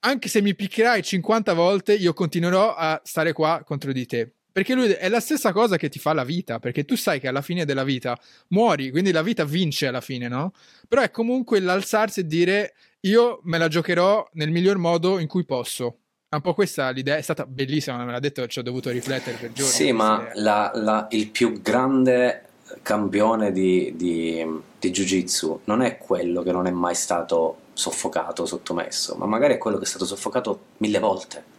anche 0.00 0.28
se 0.28 0.40
mi 0.40 0.54
picchierai 0.54 1.02
50 1.02 1.54
volte 1.54 1.94
io 1.94 2.12
continuerò 2.12 2.74
a 2.74 3.00
stare 3.04 3.32
qua 3.32 3.62
contro 3.64 3.92
di 3.92 4.06
te 4.06 4.37
perché 4.58 4.74
lui 4.74 4.90
è 4.90 5.08
la 5.08 5.20
stessa 5.20 5.52
cosa 5.52 5.76
che 5.76 5.88
ti 5.88 6.00
fa 6.00 6.12
la 6.12 6.24
vita, 6.24 6.58
perché 6.58 6.84
tu 6.84 6.96
sai 6.96 7.20
che 7.20 7.28
alla 7.28 7.42
fine 7.42 7.64
della 7.64 7.84
vita 7.84 8.18
muori, 8.48 8.90
quindi 8.90 9.12
la 9.12 9.22
vita 9.22 9.44
vince 9.44 9.86
alla 9.86 10.00
fine, 10.00 10.26
no? 10.26 10.50
Però 10.88 11.00
è 11.00 11.12
comunque 11.12 11.60
l'alzarsi 11.60 12.20
e 12.20 12.26
dire 12.26 12.74
io 13.02 13.38
me 13.44 13.56
la 13.58 13.68
giocherò 13.68 14.28
nel 14.32 14.50
miglior 14.50 14.76
modo 14.78 15.20
in 15.20 15.28
cui 15.28 15.44
posso. 15.44 15.98
È 16.28 16.34
un 16.34 16.40
po' 16.40 16.54
questa 16.54 16.90
l'idea, 16.90 17.16
è 17.16 17.22
stata 17.22 17.46
bellissima, 17.46 18.04
me 18.04 18.10
l'ha 18.10 18.18
detto, 18.18 18.44
ci 18.48 18.58
ho 18.58 18.62
dovuto 18.62 18.90
riflettere 18.90 19.36
per 19.36 19.52
giorni. 19.52 19.70
Sì, 19.70 19.92
ma 19.92 20.28
la, 20.34 20.72
la, 20.74 21.06
il 21.10 21.28
più 21.28 21.62
grande 21.62 22.46
campione 22.82 23.52
di, 23.52 23.92
di, 23.94 24.44
di 24.76 24.90
Jiu-Jitsu 24.90 25.60
non 25.66 25.82
è 25.82 25.98
quello 25.98 26.42
che 26.42 26.50
non 26.50 26.66
è 26.66 26.72
mai 26.72 26.96
stato 26.96 27.58
soffocato, 27.74 28.44
sottomesso, 28.44 29.14
ma 29.14 29.26
magari 29.26 29.54
è 29.54 29.58
quello 29.58 29.78
che 29.78 29.84
è 29.84 29.86
stato 29.86 30.04
soffocato 30.04 30.62
mille 30.78 30.98
volte 30.98 31.56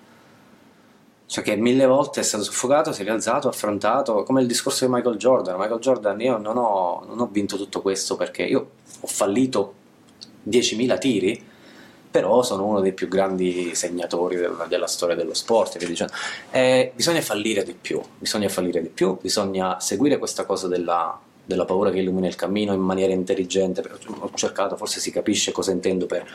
cioè 1.29 1.43
che 1.43 1.55
mille 1.55 1.85
volte 1.85 2.21
è 2.21 2.23
stato 2.23 2.43
soffocato, 2.43 2.91
si 2.91 3.01
è 3.01 3.03
rialzato, 3.03 3.47
affrontato, 3.47 4.23
come 4.23 4.41
il 4.41 4.47
discorso 4.47 4.87
di 4.87 4.91
Michael 4.91 5.17
Jordan. 5.17 5.59
Michael 5.59 5.79
Jordan, 5.79 6.19
io 6.19 6.37
non 6.39 6.57
ho, 6.57 7.03
non 7.07 7.19
ho 7.19 7.29
vinto 7.31 7.55
tutto 7.55 7.83
questo 7.83 8.15
perché 8.15 8.41
io 8.41 8.69
ho 8.99 9.07
fallito 9.07 9.73
10.000 10.49 10.97
tiri, 10.97 11.45
però 12.09 12.41
sono 12.41 12.65
uno 12.65 12.79
dei 12.79 12.93
più 12.93 13.07
grandi 13.07 13.75
segnatori 13.75 14.37
della, 14.37 14.65
della 14.65 14.87
storia 14.87 15.15
dello 15.15 15.35
sport. 15.35 15.77
Eh, 16.49 16.91
bisogna 16.95 17.21
fallire 17.21 17.61
di 17.61 17.75
più, 17.79 18.01
bisogna 18.17 18.49
fallire 18.49 18.81
di 18.81 18.89
più, 18.89 19.15
bisogna 19.21 19.79
seguire 19.79 20.17
questa 20.17 20.45
cosa 20.45 20.67
della, 20.67 21.15
della 21.45 21.65
paura 21.65 21.91
che 21.91 21.99
illumina 21.99 22.25
il 22.25 22.33
cammino 22.33 22.73
in 22.73 22.81
maniera 22.81 23.13
intelligente. 23.13 23.87
Ho 24.17 24.31
cercato, 24.33 24.77
forse 24.77 24.99
si 24.99 25.11
capisce 25.11 25.51
cosa 25.51 25.69
intendo 25.69 26.07
per 26.07 26.27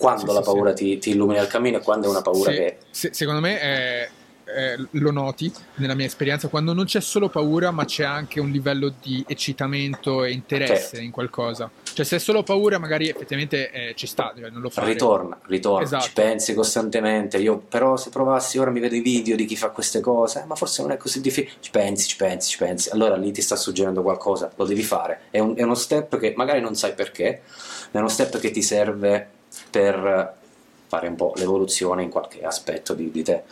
quando 0.00 0.28
sì, 0.28 0.32
la 0.32 0.40
paura 0.40 0.72
ti, 0.72 0.96
ti, 0.96 1.10
illumina 1.10 1.42
il 1.42 1.46
cammino 1.46 1.76
e 1.76 1.82
quando 1.82 2.06
è 2.06 2.08
una 2.10 2.22
paura 2.22 2.50
che... 2.50 2.78
secondo 2.90 3.40
me 3.40 3.60
è, 3.60 4.08
è, 4.44 4.76
lo 4.92 5.10
noti 5.10 5.52
nella 5.74 5.94
mia 5.94 6.06
esperienza 6.06 6.48
quando 6.48 6.72
non 6.72 6.86
c'è 6.86 7.02
solo 7.02 7.28
paura 7.28 7.70
ma 7.70 7.84
c'è 7.84 8.04
anche 8.04 8.40
un 8.40 8.50
livello 8.50 8.94
di 9.02 9.22
eccitamento 9.28 10.24
e 10.24 10.32
interesse 10.32 10.76
certo. 10.76 11.00
in 11.00 11.10
qualcosa. 11.10 11.70
Cioè 11.92 12.06
se 12.06 12.16
è 12.16 12.18
solo 12.18 12.42
paura 12.42 12.78
magari 12.78 13.10
effettivamente 13.10 13.70
eh, 13.70 13.94
ci 13.94 14.06
sta, 14.06 14.32
cioè, 14.34 14.48
non 14.48 14.62
lo 14.62 14.70
fai. 14.70 14.86
Ritorna, 14.86 15.38
ritorna, 15.46 15.84
esatto. 15.84 16.04
ci 16.04 16.12
pensi 16.14 16.54
costantemente. 16.54 17.36
Io 17.36 17.58
però 17.58 17.98
se 17.98 18.08
provassi 18.08 18.56
ora 18.56 18.70
mi 18.70 18.80
vedo 18.80 18.94
i 18.94 19.00
video 19.00 19.36
di 19.36 19.44
chi 19.44 19.56
fa 19.56 19.68
queste 19.68 20.00
cose, 20.00 20.40
eh, 20.40 20.44
ma 20.46 20.54
forse 20.54 20.80
non 20.80 20.92
è 20.92 20.96
così 20.96 21.20
difficile. 21.20 21.56
Ci 21.60 21.70
pensi, 21.70 22.08
ci 22.08 22.16
pensi, 22.16 22.48
ci 22.48 22.56
pensi. 22.56 22.88
Allora 22.88 23.16
lì 23.16 23.32
ti 23.32 23.42
sta 23.42 23.54
suggerendo 23.54 24.00
qualcosa, 24.00 24.50
lo 24.56 24.64
devi 24.64 24.82
fare. 24.82 25.24
È, 25.28 25.38
un, 25.38 25.54
è 25.58 25.62
uno 25.62 25.74
step 25.74 26.18
che 26.18 26.32
magari 26.34 26.62
non 26.62 26.74
sai 26.74 26.94
perché, 26.94 27.42
ma 27.90 27.98
è 27.98 28.02
uno 28.02 28.08
step 28.08 28.38
che 28.38 28.50
ti 28.50 28.62
serve 28.62 29.38
per 29.70 30.38
fare 30.86 31.06
un 31.06 31.14
po' 31.14 31.32
l'evoluzione 31.36 32.02
in 32.02 32.10
qualche 32.10 32.42
aspetto 32.42 32.94
di, 32.94 33.10
di 33.10 33.22
te. 33.22 33.42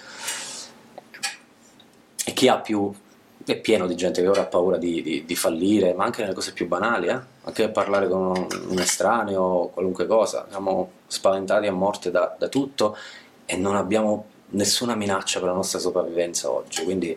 E 2.25 2.33
chi 2.33 2.49
ha 2.49 2.59
più 2.59 2.93
è 3.45 3.61
pieno 3.61 3.87
di 3.87 3.95
gente 3.95 4.21
che 4.21 4.29
ora 4.29 4.43
ha 4.43 4.47
paura 4.47 4.77
di, 4.77 5.01
di, 5.03 5.25
di, 5.25 5.35
fallire, 5.35 5.95
ma 5.95 6.05
anche 6.05 6.21
nelle 6.21 6.35
cose 6.35 6.53
più 6.53 6.67
banali, 6.67 7.07
eh? 7.07 7.19
anche 7.43 7.65
a 7.65 7.69
parlare 7.71 8.09
con 8.09 8.47
un 8.69 8.79
estraneo 8.79 9.41
o 9.41 9.71
qualunque 9.71 10.07
cosa. 10.07 10.47
Siamo 10.51 10.91
spaventati 11.07 11.67
a 11.67 11.73
morte 11.73 12.11
da, 12.11 12.35
da, 12.39 12.49
tutto 12.49 12.97
e 13.47 13.57
non 13.57 13.77
abbiamo 13.77 14.27
nessuna 14.51 14.95
minaccia 14.95 15.39
per 15.39 15.49
la 15.49 15.55
nostra 15.55 15.79
sopravvivenza 15.79 16.51
oggi. 16.51 16.83
Quindi 16.83 17.17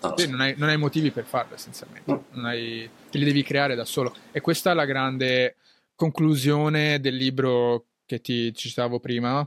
non, 0.00 0.18
so. 0.18 0.28
non, 0.28 0.40
hai, 0.40 0.54
non 0.58 0.68
hai, 0.68 0.76
motivi 0.76 1.10
per 1.10 1.24
farlo 1.24 1.54
essenzialmente, 1.54 2.12
mm. 2.12 2.44
hai, 2.44 2.90
te 3.10 3.18
li 3.18 3.24
devi 3.24 3.42
creare 3.42 3.74
da 3.74 3.84
solo. 3.84 4.14
E 4.32 4.40
questa 4.40 4.72
è 4.72 4.74
la 4.74 4.84
grande 4.84 5.56
conclusione 5.94 7.00
del 7.00 7.14
libro 7.14 7.86
che 8.14 8.20
ti 8.20 8.54
citavo 8.54 9.00
prima, 9.00 9.46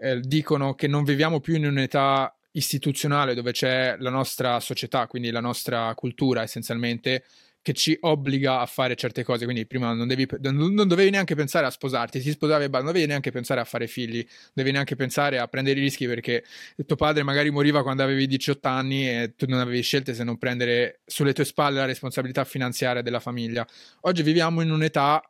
eh, 0.00 0.20
dicono 0.20 0.74
che 0.74 0.86
non 0.86 1.04
viviamo 1.04 1.40
più 1.40 1.54
in 1.54 1.66
un'età 1.66 2.34
istituzionale 2.52 3.34
dove 3.34 3.52
c'è 3.52 3.96
la 3.98 4.10
nostra 4.10 4.60
società, 4.60 5.06
quindi 5.06 5.30
la 5.30 5.40
nostra 5.40 5.94
cultura 5.94 6.42
essenzialmente, 6.42 7.24
che 7.62 7.72
ci 7.74 7.96
obbliga 8.00 8.58
a 8.58 8.66
fare 8.66 8.96
certe 8.96 9.22
cose. 9.22 9.44
Quindi 9.44 9.66
prima 9.66 9.92
non, 9.92 10.08
devi, 10.08 10.26
non 10.40 10.88
dovevi 10.88 11.10
neanche 11.10 11.36
pensare 11.36 11.64
a 11.64 11.70
sposarti, 11.70 12.20
ti 12.20 12.30
sposavi 12.30 12.64
e 12.64 12.68
non 12.68 12.84
dovevi 12.84 13.06
neanche 13.06 13.30
pensare 13.30 13.60
a 13.60 13.64
fare 13.64 13.86
figli, 13.86 14.16
non 14.16 14.50
dovevi 14.54 14.72
neanche 14.72 14.96
pensare 14.96 15.38
a 15.38 15.46
prendere 15.46 15.78
i 15.78 15.82
rischi 15.82 16.06
perché 16.06 16.44
tuo 16.84 16.96
padre 16.96 17.22
magari 17.22 17.50
moriva 17.50 17.82
quando 17.82 18.02
avevi 18.02 18.26
18 18.26 18.68
anni 18.68 19.08
e 19.08 19.34
tu 19.36 19.46
non 19.48 19.60
avevi 19.60 19.80
scelte 19.82 20.12
se 20.12 20.24
non 20.24 20.36
prendere 20.38 21.00
sulle 21.06 21.32
tue 21.32 21.44
spalle 21.44 21.78
la 21.78 21.86
responsabilità 21.86 22.44
finanziaria 22.44 23.00
della 23.00 23.20
famiglia. 23.20 23.66
Oggi 24.00 24.22
viviamo 24.22 24.60
in 24.60 24.70
un'età 24.70 25.22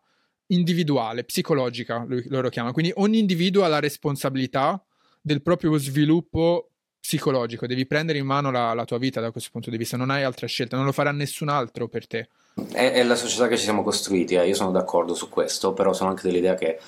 individuale, 0.52 1.24
psicologica, 1.24 2.06
loro 2.26 2.48
chiamano. 2.48 2.72
Quindi 2.72 2.92
ogni 2.96 3.18
individuo 3.18 3.64
ha 3.64 3.68
la 3.68 3.80
responsabilità 3.80 4.82
del 5.20 5.42
proprio 5.42 5.76
sviluppo 5.76 6.68
psicologico, 7.02 7.66
devi 7.66 7.84
prendere 7.84 8.18
in 8.18 8.26
mano 8.26 8.52
la, 8.52 8.72
la, 8.74 8.84
tua 8.84 8.98
vita 8.98 9.20
da 9.20 9.32
questo 9.32 9.50
punto 9.50 9.70
di 9.70 9.76
vista, 9.76 9.96
non 9.96 10.10
hai 10.10 10.22
altra 10.22 10.46
scelta, 10.46 10.76
non 10.76 10.84
lo 10.84 10.92
farà 10.92 11.10
nessun 11.10 11.48
altro 11.48 11.88
per 11.88 12.06
te. 12.06 12.28
È, 12.70 12.92
è 12.92 13.02
la 13.02 13.16
società 13.16 13.48
che 13.48 13.56
ci 13.56 13.64
siamo 13.64 13.82
costruiti, 13.82 14.34
eh. 14.34 14.46
io 14.46 14.54
sono 14.54 14.70
d'accordo 14.70 15.14
su 15.14 15.28
questo, 15.28 15.72
però 15.72 15.92
sono 15.92 16.10
anche 16.10 16.22
dell'idea 16.22 16.54
che 16.54 16.78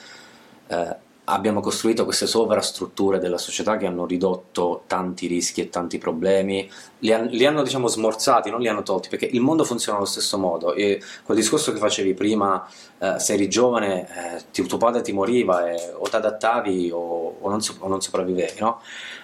eh, 0.69 0.97
abbiamo 1.25 1.61
costruito 1.61 2.05
queste 2.05 2.27
sovrastrutture 2.27 3.19
della 3.19 3.39
società 3.39 3.77
che 3.77 3.87
hanno 3.87 4.05
ridotto 4.05 4.85
tanti 4.87 5.27
rischi 5.27 5.63
e 5.63 5.71
tanti 5.71 5.99
problemi, 5.99 6.71
li, 6.99 7.13
han, 7.13 7.27
li, 7.27 7.47
hanno 7.47 7.63
diciamo 7.63 7.89
smorzati, 7.89 8.51
non 8.51 8.61
li 8.61 8.69
hanno 8.69 8.83
tolti, 8.83 9.09
perché 9.09 9.27
il 9.27 9.41
mondo 9.41 9.65
funziona 9.65 9.99
allo 9.99 10.07
stesso 10.07 10.37
modo 10.39 10.75
e 10.75 11.01
quel 11.25 11.37
discorso 11.37 11.73
che 11.73 11.79
facevi 11.79 12.13
prima, 12.15 12.67
eh, 12.99 13.19
se 13.19 13.35
eri 13.35 13.49
giovane, 13.49 14.43
eh, 14.53 14.67
tuo 14.67 14.79
padre 14.79 15.01
ti 15.01 15.13
moriva 15.13 15.71
e, 15.71 15.93
o 15.95 16.07
ti 16.07 16.17
adattavi 16.17 16.91
o, 16.93 17.37
o, 17.41 17.49
non, 17.49 17.61
o, 17.79 17.89
non, 17.89 18.03
sopravvivevi, 18.03 18.61
no? 18.61 18.81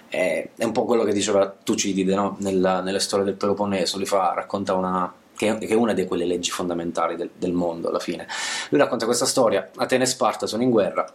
è, 0.08 0.48
è 0.56 0.64
un 0.64 0.72
po' 0.72 0.84
quello 0.84 1.04
che 1.04 1.12
diceva 1.12 1.54
Tucidide 1.62 2.14
no? 2.14 2.36
Nella, 2.40 2.80
nelle 2.80 3.00
storie 3.00 3.26
del 3.26 3.34
Peloponneso, 3.34 3.98
lui 3.98 4.06
fa, 4.06 4.32
racconta 4.34 4.74
una, 4.74 5.12
che 5.36 5.58
è 5.58 5.74
una 5.74 5.92
di 5.92 6.06
quelle 6.06 6.24
leggi 6.24 6.50
fondamentali 6.50 7.16
del, 7.16 7.30
del 7.36 7.52
mondo 7.52 7.88
alla 7.88 7.98
fine. 7.98 8.26
Lui 8.70 8.80
racconta 8.80 9.04
questa 9.04 9.26
storia, 9.26 9.70
Atene 9.76 10.04
e 10.04 10.06
Sparta 10.06 10.46
sono 10.46 10.62
in 10.62 10.70
guerra, 10.70 11.06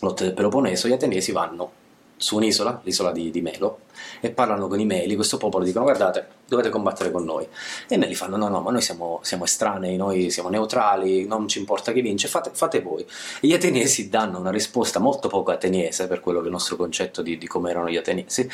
lotte 0.00 0.24
del 0.24 0.34
Peloponneso, 0.34 0.88
gli 0.88 0.92
ateniesi 0.92 1.32
vanno 1.32 1.86
su 2.18 2.36
un'isola, 2.36 2.80
l'isola 2.82 3.12
di, 3.12 3.30
di, 3.30 3.40
Melo, 3.40 3.80
e 4.20 4.30
parlano 4.30 4.66
con 4.66 4.80
i 4.80 4.84
Meli, 4.84 5.14
questo 5.14 5.36
popolo 5.36 5.64
dicono 5.64 5.84
guardate, 5.84 6.26
dovete 6.46 6.68
combattere 6.68 7.10
con 7.10 7.24
noi. 7.24 7.46
E 7.88 7.94
i 7.94 7.98
Meli 7.98 8.14
fanno 8.14 8.36
no, 8.36 8.48
no, 8.48 8.60
ma 8.60 8.70
noi 8.70 8.82
siamo, 8.82 9.20
siamo 9.22 9.44
estranei, 9.44 9.96
noi 9.96 10.30
siamo 10.30 10.48
neutrali, 10.48 11.26
non 11.26 11.46
ci 11.48 11.60
importa 11.60 11.92
chi 11.92 12.00
vince, 12.00 12.28
fate, 12.28 12.50
fate, 12.52 12.82
voi. 12.82 13.02
E 13.02 13.46
gli 13.46 13.54
ateniesi 13.54 14.08
danno 14.08 14.40
una 14.40 14.50
risposta 14.50 14.98
molto 14.98 15.28
poco 15.28 15.52
ateniese, 15.52 16.08
per 16.08 16.20
quello 16.20 16.38
che 16.38 16.44
è 16.44 16.48
il 16.48 16.54
nostro 16.54 16.76
concetto 16.76 17.22
di, 17.22 17.38
di 17.38 17.46
come 17.46 17.70
erano 17.70 17.88
gli 17.88 17.96
ateniesi, 17.96 18.48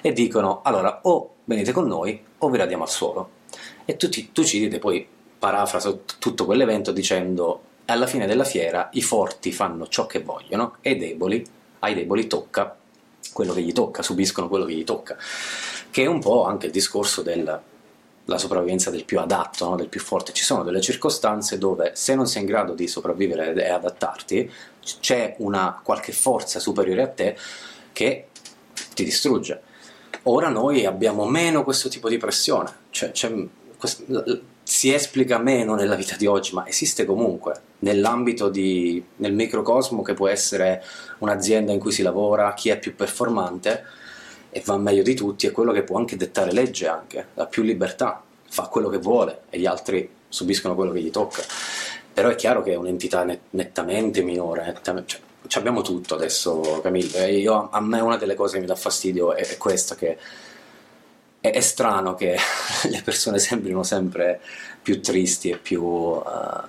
e 0.00 0.12
dicono 0.12 0.62
allora 0.62 1.00
o 1.02 1.34
venite 1.44 1.72
con 1.72 1.86
noi 1.86 2.20
o 2.38 2.48
vi 2.48 2.56
radiamo 2.56 2.84
al 2.84 2.90
suolo. 2.90 3.28
E 3.84 3.96
Tucidide 3.96 4.78
poi 4.78 5.06
parafrasa 5.38 5.94
tutto 6.18 6.44
quell'evento 6.44 6.92
dicendo 6.92 7.68
alla 7.90 8.06
fine 8.06 8.26
della 8.26 8.44
fiera 8.44 8.88
i 8.92 9.02
forti 9.02 9.52
fanno 9.52 9.88
ciò 9.88 10.06
che 10.06 10.20
vogliono 10.20 10.76
e 10.80 10.92
i 10.92 10.96
deboli, 10.96 11.44
ai 11.80 11.94
deboli 11.94 12.26
tocca 12.26 12.76
quello 13.32 13.52
che 13.52 13.62
gli 13.62 13.72
tocca, 13.72 14.02
subiscono 14.02 14.48
quello 14.48 14.64
che 14.64 14.74
gli 14.74 14.84
tocca, 14.84 15.16
che 15.90 16.02
è 16.02 16.06
un 16.06 16.20
po' 16.20 16.44
anche 16.44 16.66
il 16.66 16.72
discorso 16.72 17.22
della 17.22 17.62
sopravvivenza 18.36 18.90
del 18.90 19.04
più 19.04 19.18
adatto, 19.18 19.68
no? 19.68 19.76
del 19.76 19.88
più 19.88 20.00
forte. 20.00 20.32
Ci 20.32 20.44
sono 20.44 20.62
delle 20.62 20.80
circostanze 20.80 21.58
dove 21.58 21.92
se 21.94 22.14
non 22.14 22.26
sei 22.26 22.42
in 22.42 22.48
grado 22.48 22.74
di 22.74 22.88
sopravvivere 22.88 23.54
e 23.54 23.68
adattarti, 23.68 24.50
c'è 25.00 25.36
una 25.38 25.80
qualche 25.82 26.12
forza 26.12 26.58
superiore 26.58 27.02
a 27.02 27.08
te 27.08 27.36
che 27.92 28.28
ti 28.94 29.04
distrugge. 29.04 29.62
Ora 30.24 30.48
noi 30.48 30.84
abbiamo 30.84 31.24
meno 31.26 31.64
questo 31.64 31.88
tipo 31.88 32.08
di 32.08 32.18
pressione, 32.18 32.70
cioè, 32.90 33.12
si 34.70 34.94
esplica 34.94 35.36
meno 35.38 35.74
nella 35.74 35.96
vita 35.96 36.14
di 36.14 36.26
oggi, 36.26 36.54
ma 36.54 36.64
esiste 36.64 37.04
comunque 37.04 37.60
nell'ambito 37.80 38.48
di, 38.48 39.04
nel 39.16 39.32
microcosmo 39.32 40.00
che 40.02 40.14
può 40.14 40.28
essere 40.28 40.84
un'azienda 41.18 41.72
in 41.72 41.80
cui 41.80 41.90
si 41.90 42.02
lavora, 42.02 42.54
chi 42.54 42.68
è 42.68 42.78
più 42.78 42.94
performante 42.94 43.82
e 44.48 44.62
va 44.64 44.78
meglio 44.78 45.02
di 45.02 45.14
tutti, 45.14 45.48
è 45.48 45.50
quello 45.50 45.72
che 45.72 45.82
può 45.82 45.98
anche 45.98 46.16
dettare 46.16 46.52
legge, 46.52 46.86
anche, 46.86 47.26
ha 47.34 47.46
più 47.46 47.64
libertà, 47.64 48.22
fa 48.48 48.68
quello 48.68 48.88
che 48.88 48.98
vuole 48.98 49.40
e 49.50 49.58
gli 49.58 49.66
altri 49.66 50.08
subiscono 50.28 50.76
quello 50.76 50.92
che 50.92 51.00
gli 51.00 51.10
tocca. 51.10 51.42
Però 52.14 52.28
è 52.28 52.36
chiaro 52.36 52.62
che 52.62 52.70
è 52.70 52.76
un'entità 52.76 53.24
net, 53.24 53.40
nettamente 53.50 54.22
minore, 54.22 54.64
nettamente, 54.66 55.18
cioè, 55.48 55.58
abbiamo 55.58 55.82
tutto 55.82 56.14
adesso, 56.14 56.78
Camille. 56.80 57.28
Io, 57.32 57.70
a 57.72 57.80
me 57.80 57.98
una 57.98 58.16
delle 58.16 58.36
cose 58.36 58.54
che 58.54 58.60
mi 58.60 58.66
dà 58.66 58.76
fastidio 58.76 59.34
è, 59.34 59.44
è 59.44 59.56
questa, 59.56 59.96
che 59.96 60.16
è, 61.40 61.50
è, 61.50 61.60
strano 61.60 62.14
che 62.14 62.36
le 62.88 63.02
persone 63.02 63.38
sembrino 63.38 63.82
sempre 63.82 64.40
più 64.82 65.00
tristi 65.00 65.50
e 65.50 65.58
più 65.58 65.82
uh, 65.82 66.22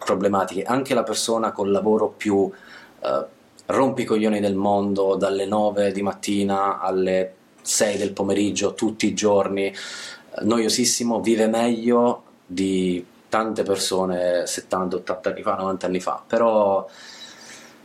problematiche. 0.04 0.64
Anche 0.64 0.94
la 0.94 1.04
persona 1.04 1.52
col 1.52 1.72
lavoro 1.72 2.10
più 2.10 2.36
uh, 2.36 2.52
rompicoglioni 3.66 4.40
del 4.40 4.56
mondo, 4.56 5.16
dalle 5.16 5.46
9 5.46 5.92
di 5.92 6.02
mattina 6.02 6.80
alle 6.80 7.36
6 7.62 7.98
del 7.98 8.12
pomeriggio, 8.12 8.74
tutti 8.74 9.08
i 9.08 9.14
giorni, 9.14 9.74
noiosissimo, 10.42 11.22
vive 11.22 11.48
meglio 11.48 12.24
di 12.46 13.06
tante 13.30 13.64
persone 13.64 14.46
70, 14.46 14.98
80 14.98 15.30
anni 15.30 15.42
fa, 15.42 15.56
90 15.56 15.86
anni 15.86 16.00
fa. 16.00 16.22
Però 16.26 16.86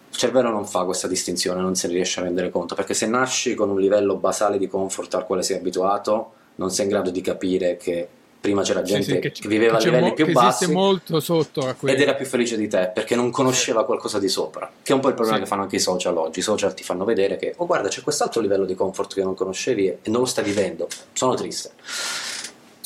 il 0.08 0.16
cervello 0.16 0.50
non 0.50 0.66
fa 0.66 0.84
questa 0.84 1.06
distinzione, 1.06 1.60
non 1.60 1.74
se 1.74 1.86
ne 1.88 1.94
riesce 1.94 2.20
a 2.20 2.24
rendere 2.24 2.50
conto, 2.50 2.74
perché 2.74 2.94
se 2.94 3.06
nasci 3.06 3.54
con 3.54 3.70
un 3.70 3.78
livello 3.78 4.16
basale 4.16 4.58
di 4.58 4.66
comfort 4.66 5.14
al 5.14 5.24
quale 5.24 5.42
sei 5.42 5.58
abituato, 5.58 6.32
non 6.56 6.70
sei 6.70 6.84
in 6.84 6.90
grado 6.90 7.10
di 7.10 7.20
capire 7.20 7.76
che 7.76 8.08
prima 8.40 8.62
c'era 8.62 8.82
gente 8.82 9.04
sì, 9.04 9.10
sì, 9.12 9.18
che, 9.18 9.32
che, 9.32 9.48
viveva 9.48 9.78
che 9.78 9.88
a 9.88 9.90
livelli 9.90 10.08
mo- 10.08 10.14
più 10.14 10.30
bassi 10.30 10.70
molto 10.70 11.18
sotto 11.18 11.74
ed 11.84 12.00
era 12.00 12.14
più 12.14 12.26
felice 12.26 12.56
di 12.56 12.68
te 12.68 12.90
perché 12.94 13.16
non 13.16 13.30
conosceva 13.30 13.84
qualcosa 13.84 14.18
di 14.18 14.28
sopra 14.28 14.70
che 14.82 14.92
è 14.92 14.94
un 14.94 15.00
po' 15.00 15.08
il 15.08 15.14
problema 15.14 15.38
sì. 15.38 15.42
che 15.42 15.48
fanno 15.48 15.62
anche 15.62 15.76
i 15.76 15.80
social 15.80 16.16
oggi. 16.16 16.38
I 16.38 16.42
social 16.42 16.72
ti 16.74 16.84
fanno 16.84 17.04
vedere 17.04 17.36
che 17.36 17.54
oh 17.56 17.66
guarda 17.66 17.88
c'è 17.88 18.02
quest'altro 18.02 18.40
livello 18.40 18.64
di 18.64 18.74
comfort 18.74 19.14
che 19.14 19.22
non 19.22 19.34
conoscevi 19.34 19.86
e 19.86 19.98
non 20.04 20.20
lo 20.20 20.26
stai 20.26 20.44
vivendo. 20.44 20.86
Sono 21.12 21.34
triste 21.34 21.72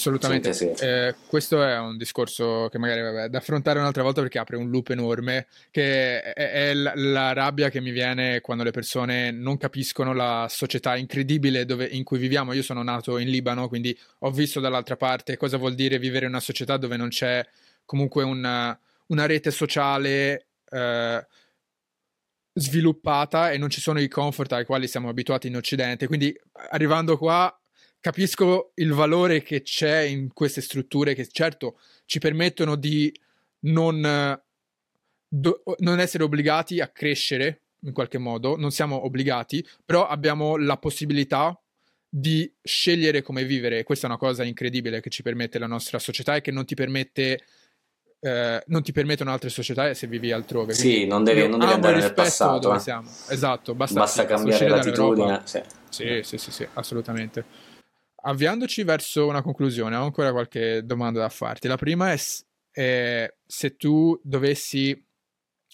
Assolutamente, 0.00 0.54
sì, 0.54 0.70
sì. 0.74 0.82
Eh, 0.82 1.14
questo 1.26 1.62
è 1.62 1.78
un 1.78 1.98
discorso 1.98 2.68
che 2.70 2.78
magari 2.78 3.02
vabbè, 3.02 3.28
da 3.28 3.38
affrontare 3.38 3.78
un'altra 3.78 4.02
volta 4.02 4.22
perché 4.22 4.38
apre 4.38 4.56
un 4.56 4.70
loop 4.70 4.88
enorme, 4.88 5.46
che 5.70 6.22
è, 6.22 6.32
è 6.32 6.74
la, 6.74 6.92
la, 6.94 7.32
rabbia 7.34 7.68
che 7.68 7.82
mi 7.82 7.90
viene 7.90 8.40
quando 8.40 8.64
le 8.64 8.70
persone 8.70 9.30
non 9.30 9.58
capiscono 9.58 10.14
la 10.14 10.46
società 10.48 10.96
incredibile 10.96 11.66
dove, 11.66 11.84
in 11.84 12.02
cui 12.02 12.18
viviamo. 12.18 12.54
Io 12.54 12.62
sono 12.62 12.82
nato 12.82 13.18
in 13.18 13.28
Libano, 13.28 13.68
quindi 13.68 13.96
ho 14.20 14.30
visto 14.30 14.58
dall'altra 14.58 14.96
parte 14.96 15.36
cosa 15.36 15.58
vuol 15.58 15.74
dire 15.74 15.98
vivere 15.98 16.24
in 16.24 16.30
una 16.30 16.40
società 16.40 16.78
dove 16.78 16.96
non 16.96 17.08
c'è 17.08 17.46
comunque 17.84 18.24
una, 18.24 18.78
una 19.08 19.26
rete 19.26 19.50
sociale. 19.50 20.46
Eh, 20.70 21.26
sviluppata 22.52 23.52
e 23.52 23.58
non 23.58 23.70
ci 23.70 23.80
sono 23.80 24.00
i 24.00 24.08
comfort 24.08 24.52
ai 24.52 24.64
quali 24.64 24.88
siamo 24.88 25.08
abituati 25.08 25.46
in 25.46 25.56
Occidente. 25.56 26.06
Quindi 26.06 26.36
arrivando 26.70 27.16
qua 27.16 27.59
capisco 28.00 28.72
il 28.74 28.92
valore 28.92 29.42
che 29.42 29.62
c'è 29.62 30.00
in 30.00 30.32
queste 30.32 30.60
strutture 30.60 31.14
che 31.14 31.28
certo 31.28 31.78
ci 32.06 32.18
permettono 32.18 32.74
di 32.74 33.14
non, 33.60 34.40
do, 35.28 35.62
non 35.78 36.00
essere 36.00 36.24
obbligati 36.24 36.80
a 36.80 36.88
crescere 36.88 37.62
in 37.82 37.92
qualche 37.92 38.18
modo, 38.18 38.56
non 38.56 38.70
siamo 38.72 39.04
obbligati, 39.04 39.66
però 39.84 40.06
abbiamo 40.06 40.56
la 40.56 40.76
possibilità 40.76 41.58
di 42.08 42.52
scegliere 42.62 43.22
come 43.22 43.44
vivere. 43.44 43.84
Questa 43.84 44.06
è 44.06 44.10
una 44.10 44.18
cosa 44.18 44.44
incredibile 44.44 45.00
che 45.00 45.10
ci 45.10 45.22
permette 45.22 45.58
la 45.58 45.66
nostra 45.66 45.98
società 45.98 46.34
e 46.36 46.40
che 46.40 46.50
non 46.50 46.64
ti 46.64 46.74
permette 46.74 47.40
eh, 48.22 48.62
non 48.66 48.82
ti 48.82 48.92
permettono 48.92 49.30
altre 49.30 49.48
società 49.48 49.94
se 49.94 50.06
vivi 50.06 50.30
altrove. 50.30 50.74
Sì, 50.74 51.06
non 51.06 51.24
devi, 51.24 51.48
non 51.48 51.58
devi 51.58 51.72
andare 51.72 52.00
nel 52.00 52.12
passato. 52.12 52.58
Dove 52.58 52.76
eh. 52.76 52.80
siamo. 52.80 53.08
Esatto, 53.28 53.74
basta, 53.74 54.00
basta 54.00 54.26
cambiare 54.26 54.68
latitudine. 54.68 55.40
Sì. 55.44 55.62
Sì, 55.88 56.20
sì, 56.22 56.38
sì, 56.38 56.50
sì, 56.52 56.68
assolutamente 56.74 57.69
avviandoci 58.22 58.82
verso 58.82 59.26
una 59.26 59.42
conclusione, 59.42 59.96
ho 59.96 60.04
ancora 60.04 60.32
qualche 60.32 60.84
domanda 60.84 61.20
da 61.20 61.28
farti. 61.28 61.68
La 61.68 61.76
prima 61.76 62.12
è, 62.12 62.18
è 62.70 63.34
se 63.46 63.76
tu 63.76 64.18
dovessi 64.22 65.04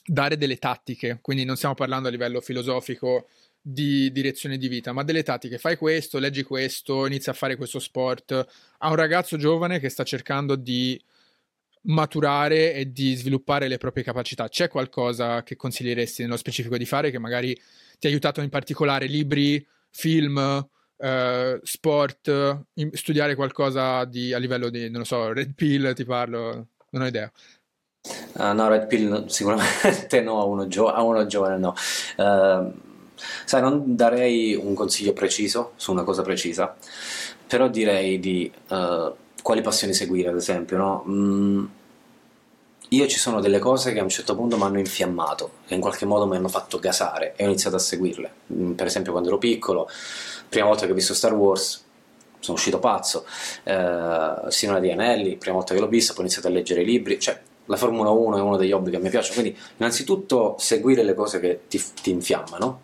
dare 0.05 0.37
delle 0.37 0.57
tattiche, 0.57 1.19
quindi 1.21 1.45
non 1.45 1.57
stiamo 1.57 1.75
parlando 1.75 2.09
a 2.09 2.11
livello 2.11 2.41
filosofico 2.41 3.29
di 3.61 4.13
direzione 4.13 4.59
di 4.59 4.69
vita, 4.69 4.93
ma 4.93 5.03
delle 5.03 5.25
tattiche. 5.25 5.59
Fai 5.59 5.77
questo, 5.77 6.19
leggi 6.19 6.45
questo, 6.45 7.05
inizia 7.07 7.33
a 7.33 7.35
fare 7.35 7.57
questo 7.57 7.81
sport. 7.81 8.47
A 8.79 8.89
un 8.89 8.95
ragazzo 8.95 9.37
giovane 9.37 9.81
che 9.81 9.89
sta 9.89 10.05
cercando 10.05 10.55
di 10.55 11.01
maturare 11.89 12.75
e 12.75 12.93
di 12.93 13.15
sviluppare 13.15 13.67
le 13.67 13.79
proprie 13.79 14.05
capacità. 14.05 14.49
C'è 14.49 14.69
qualcosa 14.69 15.43
che 15.43 15.57
consiglieresti 15.57 16.23
nello 16.23 16.37
specifico 16.37 16.77
di 16.77 16.87
fare 16.87 17.11
che 17.11 17.19
magari 17.19 17.55
ti 17.99 18.07
ha 18.07 18.11
aiutato 18.11 18.41
in 18.41 18.51
particolare 18.51 19.07
libri, 19.07 19.65
film, 19.91 20.69
uh, 20.97 21.59
sport, 21.63 22.65
in, 22.75 22.91
studiare 22.93 23.35
qualcosa 23.35 24.05
di, 24.05 24.33
a 24.33 24.39
livello 24.39 24.69
di, 24.69 24.91
non 24.91 25.05
so, 25.05 25.33
Red 25.33 25.55
Pill, 25.55 25.93
ti 25.95 26.05
parlo, 26.05 26.69
non 26.91 27.03
ho 27.03 27.07
idea. 27.07 27.31
Uh, 28.35 28.53
no, 28.53 28.69
Red 28.69 28.87
Pill 28.87 29.27
sicuramente 29.27 30.21
no, 30.21 30.41
a 30.41 30.45
uno, 30.45 30.69
gio- 30.69 30.93
a 30.93 31.03
uno 31.03 31.27
giovane 31.27 31.59
no. 31.59 31.75
Uh, 32.17 32.73
sai, 33.45 33.61
non 33.61 33.97
darei 33.97 34.55
un 34.55 34.75
consiglio 34.75 35.13
preciso 35.13 35.73
su 35.77 35.93
una 35.93 36.05
cosa 36.05 36.23
precisa, 36.23 36.77
però 37.47 37.69
direi 37.69 38.19
di 38.21 38.51
uh, 38.69 39.15
quali 39.43 39.63
passioni 39.63 39.95
seguire, 39.95 40.29
ad 40.29 40.37
esempio, 40.37 40.77
no? 40.77 41.05
Mm, 41.09 41.65
io 42.91 43.07
ci 43.09 43.19
sono 43.19 43.41
delle 43.41 43.59
cose 43.59 43.93
che 43.93 43.99
a 43.99 44.03
un 44.03 44.09
certo 44.09 44.37
punto 44.37 44.57
mi 44.57 44.63
hanno 44.63 44.79
infiammato, 44.79 45.51
che 45.67 45.75
in 45.75 45.81
qualche 45.81 46.05
modo 46.05 46.27
mi 46.27 46.37
hanno 46.37 46.49
fatto 46.49 46.79
gasare 46.79 47.35
e 47.37 47.45
ho 47.45 47.47
iniziato 47.49 47.77
a 47.77 47.81
seguirle. 47.81 48.31
Mm, 48.53 48.73
per 48.73 48.87
esempio, 48.87 49.13
quando 49.13 49.29
ero 49.29 49.39
piccolo 49.39 49.89
prima 50.49 50.67
volta 50.67 50.87
che 50.87 50.93
ho 50.93 50.95
visto 50.95 51.15
Star 51.15 51.35
Wars 51.35 51.85
sono 52.39 52.57
uscito 52.57 52.79
pazzo, 52.79 53.27
eh, 53.65 54.35
Signora 54.49 54.79
di 54.79 54.91
Anelli, 54.91 55.37
prima 55.37 55.57
volta 55.57 55.75
che 55.75 55.81
l'ho 55.81 55.89
visto, 55.89 56.13
poi 56.13 56.23
ho 56.23 56.27
iniziato 56.27 56.49
a 56.49 56.51
leggere 56.51 56.83
i 56.83 56.85
libri, 56.85 57.19
cioè 57.19 57.41
la 57.67 57.77
Formula 57.77 58.11
1 58.11 58.37
è 58.37 58.41
uno 58.41 58.57
degli 58.57 58.73
hobby 58.73 58.91
che 58.91 58.99
mi 58.99 59.11
piace, 59.11 59.33
quindi 59.33 59.57
innanzitutto 59.79 60.55
seguire 60.59 61.03
le 61.03 61.15
cose 61.15 61.41
che 61.41 61.63
ti, 61.69 61.83
ti 62.01 62.11
infiammano 62.11 62.81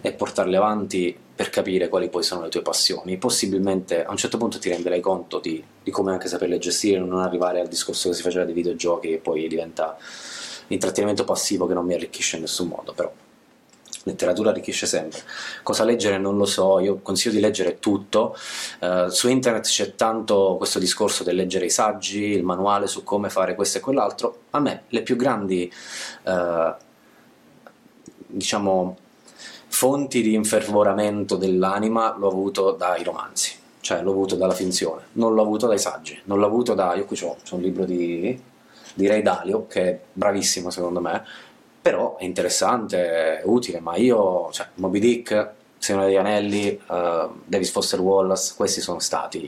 e 0.00 0.12
portarle 0.12 0.56
avanti 0.56 1.16
per 1.36 1.50
capire 1.50 1.88
quali 1.88 2.08
poi 2.08 2.22
sono 2.22 2.42
le 2.42 2.48
tue 2.48 2.62
passioni. 2.62 3.16
Possibilmente 3.18 4.04
a 4.04 4.10
un 4.10 4.16
certo 4.16 4.38
punto 4.38 4.58
ti 4.58 4.68
renderai 4.68 5.00
conto 5.00 5.38
di, 5.38 5.62
di 5.82 5.90
come 5.90 6.12
anche 6.12 6.28
saperle 6.28 6.58
gestire, 6.58 6.98
non 6.98 7.20
arrivare 7.20 7.60
al 7.60 7.68
discorso 7.68 8.08
che 8.08 8.14
si 8.14 8.22
faceva 8.22 8.44
dei 8.44 8.54
videogiochi 8.54 9.12
e 9.12 9.18
poi 9.18 9.46
diventa 9.46 9.96
intrattenimento 10.68 11.24
passivo 11.24 11.66
che 11.66 11.74
non 11.74 11.84
mi 11.84 11.94
arricchisce 11.94 12.36
in 12.36 12.42
nessun 12.42 12.68
modo, 12.68 12.92
però 12.92 13.12
letteratura 14.06 14.50
arricchisce 14.50 14.86
sempre. 14.86 15.20
Cosa 15.64 15.82
leggere 15.82 16.16
non 16.16 16.36
lo 16.36 16.44
so, 16.44 16.78
io 16.78 17.00
consiglio 17.02 17.34
di 17.34 17.40
leggere 17.40 17.80
tutto. 17.80 18.36
Uh, 18.80 19.08
su 19.08 19.28
internet 19.28 19.66
c'è 19.66 19.96
tanto 19.96 20.54
questo 20.58 20.78
discorso 20.78 21.24
del 21.24 21.34
leggere 21.34 21.66
i 21.66 21.70
saggi, 21.70 22.22
il 22.22 22.44
manuale 22.44 22.86
su 22.86 23.02
come 23.02 23.30
fare 23.30 23.56
questo 23.56 23.78
e 23.78 23.80
quell'altro. 23.80 24.42
A 24.50 24.60
me 24.60 24.84
le 24.88 25.02
più 25.02 25.16
grandi, 25.16 25.70
uh, 26.22 26.72
diciamo, 28.28 28.96
fonti 29.66 30.22
di 30.22 30.34
infervoramento 30.34 31.34
dell'anima 31.36 32.14
l'ho 32.16 32.28
avuto 32.28 32.70
dai 32.70 33.02
romanzi, 33.02 33.54
cioè 33.80 34.02
l'ho 34.02 34.12
avuto 34.12 34.36
dalla 34.36 34.54
finzione, 34.54 35.06
non 35.12 35.34
l'ho 35.34 35.42
avuto 35.42 35.66
dai 35.66 35.80
saggi, 35.80 36.18
non 36.24 36.38
l'ho 36.38 36.46
avuto 36.46 36.74
da... 36.74 36.94
Io 36.94 37.06
qui 37.06 37.18
ho 37.22 37.36
un 37.50 37.60
libro 37.60 37.84
di, 37.84 38.40
di 38.94 39.06
Ray 39.08 39.22
Dalio, 39.22 39.66
che 39.66 39.82
è 39.82 40.00
bravissimo 40.12 40.70
secondo 40.70 41.00
me, 41.00 41.24
però 41.86 42.16
è 42.16 42.24
interessante, 42.24 43.38
è 43.38 43.42
utile, 43.44 43.78
ma 43.78 43.94
io, 43.94 44.50
cioè, 44.50 44.66
Moby 44.74 44.98
Dick, 44.98 45.50
Signore 45.78 46.06
degli 46.06 46.16
Anelli, 46.16 46.80
uh, 46.88 47.30
Davis 47.44 47.70
Foster 47.70 48.00
Wallace, 48.00 48.54
questi 48.56 48.80
sono 48.80 48.98
stati 48.98 49.38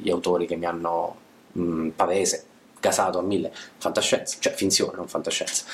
gli 0.00 0.08
autori 0.08 0.46
che 0.46 0.54
mi 0.54 0.64
hanno 0.64 1.16
mh, 1.50 1.60
mm, 1.60 1.88
pavese, 1.88 2.44
gasato 2.78 3.18
a 3.18 3.22
mille, 3.22 3.50
fantascienza, 3.78 4.36
cioè 4.38 4.52
finzione, 4.52 4.92
non 4.94 5.08
fantascienza, 5.08 5.64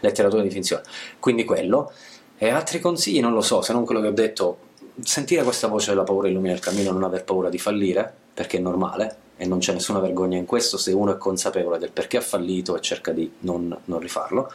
letteratura 0.00 0.42
di 0.42 0.50
finzione. 0.50 0.82
Quindi 1.18 1.46
quello. 1.46 1.90
E 2.36 2.50
altri 2.50 2.78
consigli 2.78 3.20
non 3.20 3.32
lo 3.32 3.40
so, 3.40 3.62
se 3.62 3.72
non 3.72 3.86
quello 3.86 4.02
che 4.02 4.08
ho 4.08 4.12
detto, 4.12 4.58
sentire 5.02 5.42
questa 5.42 5.68
voce 5.68 5.92
della 5.92 6.04
paura 6.04 6.28
illumina 6.28 6.52
il 6.52 6.60
cammino, 6.60 6.92
non 6.92 7.04
aver 7.04 7.24
paura 7.24 7.48
di 7.48 7.58
fallire, 7.58 8.12
perché 8.34 8.58
è 8.58 8.60
normale, 8.60 9.16
e 9.38 9.46
non 9.46 9.60
c'è 9.60 9.72
nessuna 9.72 10.00
vergogna 10.00 10.36
in 10.36 10.44
questo 10.44 10.76
se 10.76 10.92
uno 10.92 11.14
è 11.14 11.16
consapevole 11.16 11.78
del 11.78 11.90
perché 11.90 12.18
ha 12.18 12.20
fallito 12.20 12.76
e 12.76 12.82
cerca 12.82 13.12
di 13.12 13.32
non, 13.38 13.74
non 13.86 13.98
rifarlo. 13.98 14.52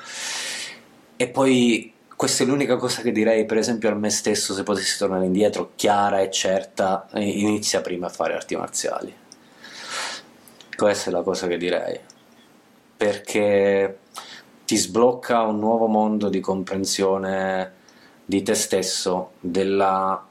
E 1.17 1.27
poi 1.29 1.93
questa 2.15 2.43
è 2.43 2.47
l'unica 2.47 2.77
cosa 2.77 3.01
che 3.01 3.11
direi, 3.11 3.45
per 3.45 3.57
esempio, 3.57 3.89
a 3.89 3.93
me 3.93 4.09
stesso, 4.09 4.53
se 4.53 4.63
potessi 4.63 4.97
tornare 4.97 5.25
indietro, 5.25 5.71
chiara 5.75 6.19
e 6.19 6.29
certa, 6.31 7.07
inizia 7.13 7.81
prima 7.81 8.07
a 8.07 8.09
fare 8.09 8.33
arti 8.33 8.55
marziali. 8.55 9.13
Questa 10.75 11.09
è 11.09 11.13
la 11.13 11.21
cosa 11.21 11.47
che 11.47 11.57
direi. 11.57 11.99
Perché 12.97 13.99
ti 14.65 14.75
sblocca 14.77 15.41
un 15.41 15.59
nuovo 15.59 15.87
mondo 15.87 16.29
di 16.29 16.39
comprensione 16.39 17.73
di 18.25 18.41
te 18.41 18.55
stesso, 18.55 19.31
della 19.39 20.25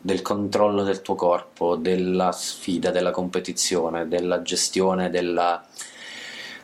del 0.00 0.22
controllo 0.22 0.82
del 0.82 1.02
tuo 1.02 1.14
corpo, 1.14 1.76
della 1.76 2.32
sfida, 2.32 2.90
della 2.90 3.10
competizione, 3.10 4.08
della 4.08 4.42
gestione 4.42 5.10
della, 5.10 5.64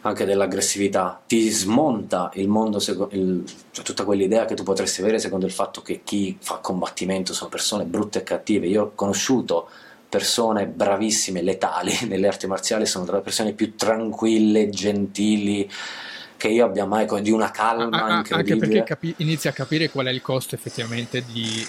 anche 0.02 0.24
dell'aggressività, 0.24 1.20
ti 1.26 1.48
smonta 1.50 2.30
il 2.34 2.48
mondo, 2.48 2.78
il, 3.10 3.44
cioè 3.70 3.84
tutta 3.84 4.04
quell'idea 4.04 4.46
che 4.46 4.54
tu 4.54 4.62
potresti 4.62 5.02
avere 5.02 5.18
secondo 5.18 5.46
il 5.46 5.52
fatto 5.52 5.82
che 5.82 6.00
chi 6.04 6.36
fa 6.40 6.56
combattimento 6.56 7.34
sono 7.34 7.50
persone 7.50 7.84
brutte 7.84 8.20
e 8.20 8.22
cattive. 8.22 8.66
Io 8.66 8.82
ho 8.82 8.92
conosciuto 8.94 9.68
persone 10.08 10.66
bravissime, 10.66 11.42
letali 11.42 11.92
nelle 12.08 12.26
arti 12.26 12.46
marziali, 12.46 12.86
sono 12.86 13.04
tra 13.04 13.16
le 13.16 13.22
persone 13.22 13.52
più 13.52 13.76
tranquille, 13.76 14.70
gentili 14.70 15.70
che 16.36 16.48
io 16.48 16.64
abbia 16.64 16.86
mai 16.86 17.06
di 17.20 17.30
una 17.30 17.50
calma 17.50 18.04
ah, 18.04 18.16
incredibile. 18.16 18.54
Anche 18.54 18.66
perché 18.66 18.82
capi- 18.82 19.14
inizi 19.18 19.48
a 19.48 19.52
capire 19.52 19.90
qual 19.90 20.06
è 20.06 20.10
il 20.10 20.22
costo 20.22 20.54
effettivamente 20.54 21.22
di 21.30 21.66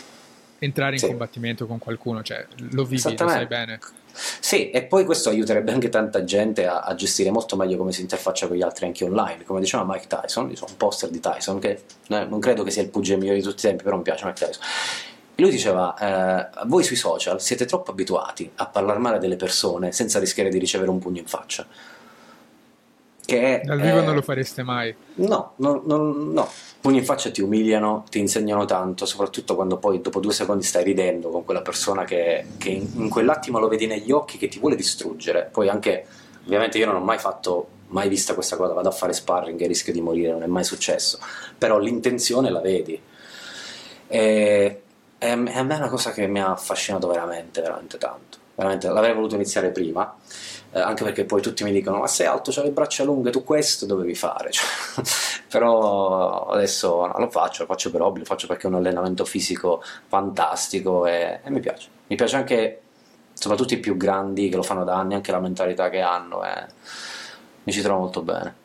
entrare 0.60 0.94
in 0.94 1.00
sì. 1.00 1.08
combattimento 1.08 1.68
con 1.68 1.78
qualcuno, 1.78 2.24
cioè 2.24 2.46
lo 2.70 2.86
vivi, 2.86 3.02
lo 3.04 3.28
sai 3.28 3.48
bene. 3.48 3.80
Sì, 4.14 4.70
e 4.70 4.84
poi 4.84 5.06
questo 5.06 5.30
aiuterebbe 5.30 5.72
anche 5.72 5.90
tanta 5.90 6.24
gente 6.24 6.66
a, 6.66 6.82
a, 6.82 6.96
gestire 6.96 7.32
molto 7.32 7.56
meglio 7.56 7.78
come 7.78 7.92
si 7.92 8.02
interfaccia 8.02 8.48
con 8.48 8.58
gli 8.58 8.62
altri 8.62 8.86
anche 8.86 9.04
online. 9.04 9.44
Come 9.44 9.60
diceva 9.60 9.86
Mike 9.88 10.08
Tyson, 10.08 10.50
io 10.50 10.56
sono 10.56 10.72
un 10.72 10.78
poster 10.78 11.10
di 11.10 11.20
Tyson, 11.20 11.60
che 11.60 11.84
eh, 12.08 12.26
non 12.26 12.40
credo 12.40 12.64
che 12.64 12.72
sia 12.72 12.82
il 12.82 12.90
pugile 12.90 13.18
migliore 13.18 13.38
di 13.38 13.44
tutti 13.44 13.66
i 13.66 13.70
tempi, 13.70 13.84
però 13.84 13.98
mi 13.98 14.04
piace 14.04 14.26
Mike 14.26 14.46
Tyson. 14.46 14.64
Lui 15.36 15.50
diceva: 15.50 15.96
eh, 15.98 16.66
Voi 16.66 16.84
sui 16.84 16.96
social 16.96 17.42
siete 17.42 17.66
troppo 17.66 17.92
abituati 17.92 18.50
a 18.56 18.68
parlare 18.68 19.00
male 19.00 19.20
delle 19.20 19.38
persone 19.38 19.92
senza 19.92 20.20
rischiare 20.20 20.50
di 20.50 20.60
ricevere 20.60 20.90
un 20.90 21.00
pugno 21.00 21.20
in 21.20 21.28
faccia. 21.28 21.66
Che 23.32 23.62
Dal 23.64 23.80
vivo 23.80 24.00
eh, 24.00 24.02
non 24.02 24.16
lo 24.16 24.22
fareste 24.22 24.62
mai. 24.62 24.94
No, 25.16 25.54
no, 25.56 25.82
no, 25.86 25.98
no. 25.98 26.50
Pugni 26.82 26.98
in 26.98 27.06
faccia 27.06 27.32
ti 27.32 27.42
umiliano, 27.42 28.04
ti 28.10 28.20
insegnano 28.20 28.66
tanto, 28.66 29.06
soprattutto 29.06 29.56
quando 29.56 29.78
poi 29.78 30.02
dopo 30.02 30.20
due 30.20 30.34
secondi 30.34 30.66
stai 30.66 30.84
ridendo 30.84 31.30
con 31.30 31.46
quella 31.46 31.62
persona 31.62 32.04
che, 32.04 32.46
che 32.58 32.70
in, 32.72 32.90
in, 32.96 33.08
quell'attimo 33.08 33.58
lo 33.58 33.70
vedi 33.70 33.88
negli 33.88 34.12
occhi 34.12 34.38
che 34.38 34.50
ti 34.50 34.60
vuole 34.60 34.76
distruggere. 34.76 35.48
Poi 35.50 35.70
anche, 35.70 36.06
ovviamente 36.44 36.78
io 36.78 36.86
non 36.88 36.96
ho 36.96 37.00
mai 37.00 37.20
fatto, 37.20 37.68
mai 37.88 38.10
vista 38.10 38.34
questa 38.34 38.58
cosa, 38.58 38.74
vado 38.74 38.90
a 38.90 38.92
fare 38.92 39.14
sparring 39.14 39.62
e 39.62 39.68
rischio 39.68 39.94
di 39.94 40.02
morire, 40.02 40.32
non 40.34 40.44
è 40.44 40.48
mai 40.48 40.66
successo. 40.66 41.18
Però 41.58 41.80
l'intenzione 41.80 42.50
la 42.50 42.60
vedi. 42.60 43.02
E, 44.08 44.82
e 45.18 45.30
a 45.30 45.36
me 45.38 45.54
è 45.54 45.60
una 45.62 45.88
cosa 45.88 46.12
che 46.12 46.28
mi 46.28 46.42
ha 46.42 46.52
affascinato 46.52 47.08
veramente, 47.08 47.62
veramente 47.62 47.98
tanto. 47.98 48.40
Veramente, 48.56 48.90
l'avrei 48.90 49.14
voluto 49.14 49.36
iniziare 49.36 49.70
prima 49.70 50.14
eh, 50.74 50.80
anche 50.80 51.04
perché 51.04 51.26
poi 51.26 51.42
tutti 51.42 51.64
mi 51.64 51.72
dicono 51.72 52.00
ma 52.00 52.08
sei 52.08 52.28
alto, 52.28 52.52
hai 52.58 52.66
le 52.66 52.72
braccia 52.72 53.04
lunghe, 53.04 53.30
tu 53.30 53.44
questo 53.44 53.86
dovevi 53.86 54.16
fare, 54.16 54.52
cioè, 54.52 54.66
però 55.50 56.48
adesso 56.48 57.06
no, 57.06 57.14
lo 57.18 57.30
faccio, 57.30 57.64
lo 57.64 57.68
faccio 57.68 57.92
per 57.92 58.02
hobby, 58.02 58.20
lo 58.20 58.26
faccio 58.26 58.48
perché 58.48 58.68
è 58.68 58.70
un 58.70 58.76
allenamento 58.76 59.26
fisico 59.26 59.84
fantastico 60.08 61.06
e, 61.06 61.42
e 61.44 61.50
mi 61.50 61.60
piace, 61.60 61.90
mi 62.08 62.16
piace 62.16 62.36
anche 62.38 62.82
soprattutto 63.34 63.74
i 63.74 63.80
più 63.80 63.98
grandi 63.98 64.50
che 64.50 64.56
lo 64.56 64.64
fanno 64.64 64.84
da 64.84 64.96
anni, 64.96 65.16
anche 65.16 65.32
la 65.32 65.40
mentalità 65.40 65.90
che 65.90 66.00
hanno, 66.00 66.44
e 66.46 66.66
mi 67.64 67.72
ci 67.72 67.82
trovo 67.82 68.02
molto 68.02 68.22
bene. 68.22 68.56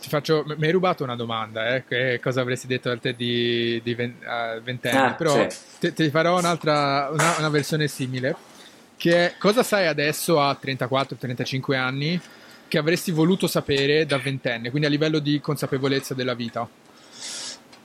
Ti 0.00 0.08
faccio, 0.08 0.44
mi 0.46 0.66
hai 0.66 0.72
rubato 0.72 1.02
una 1.02 1.16
domanda, 1.16 1.74
eh? 1.74 1.84
che 1.84 2.20
cosa 2.22 2.40
avresti 2.40 2.66
detto 2.66 2.90
a 2.90 2.96
te 2.96 3.14
di, 3.14 3.80
di 3.82 3.94
ventenni, 3.94 4.96
ah, 4.96 5.14
però 5.14 5.48
sì. 5.48 5.58
ti, 5.80 5.92
ti, 5.92 6.10
farò 6.10 6.38
un'altra, 6.38 7.08
una, 7.10 7.34
una 7.38 7.48
versione 7.48 7.88
simile 7.88 8.54
che 8.96 9.34
cosa 9.38 9.62
sai 9.62 9.86
adesso 9.86 10.40
a 10.40 10.58
34-35 10.60 11.76
anni 11.76 12.20
che 12.68 12.78
avresti 12.78 13.10
voluto 13.12 13.46
sapere 13.46 14.06
da 14.06 14.18
ventenne, 14.18 14.70
quindi 14.70 14.88
a 14.88 14.90
livello 14.90 15.18
di 15.18 15.40
consapevolezza 15.40 16.14
della 16.14 16.34
vita? 16.34 16.68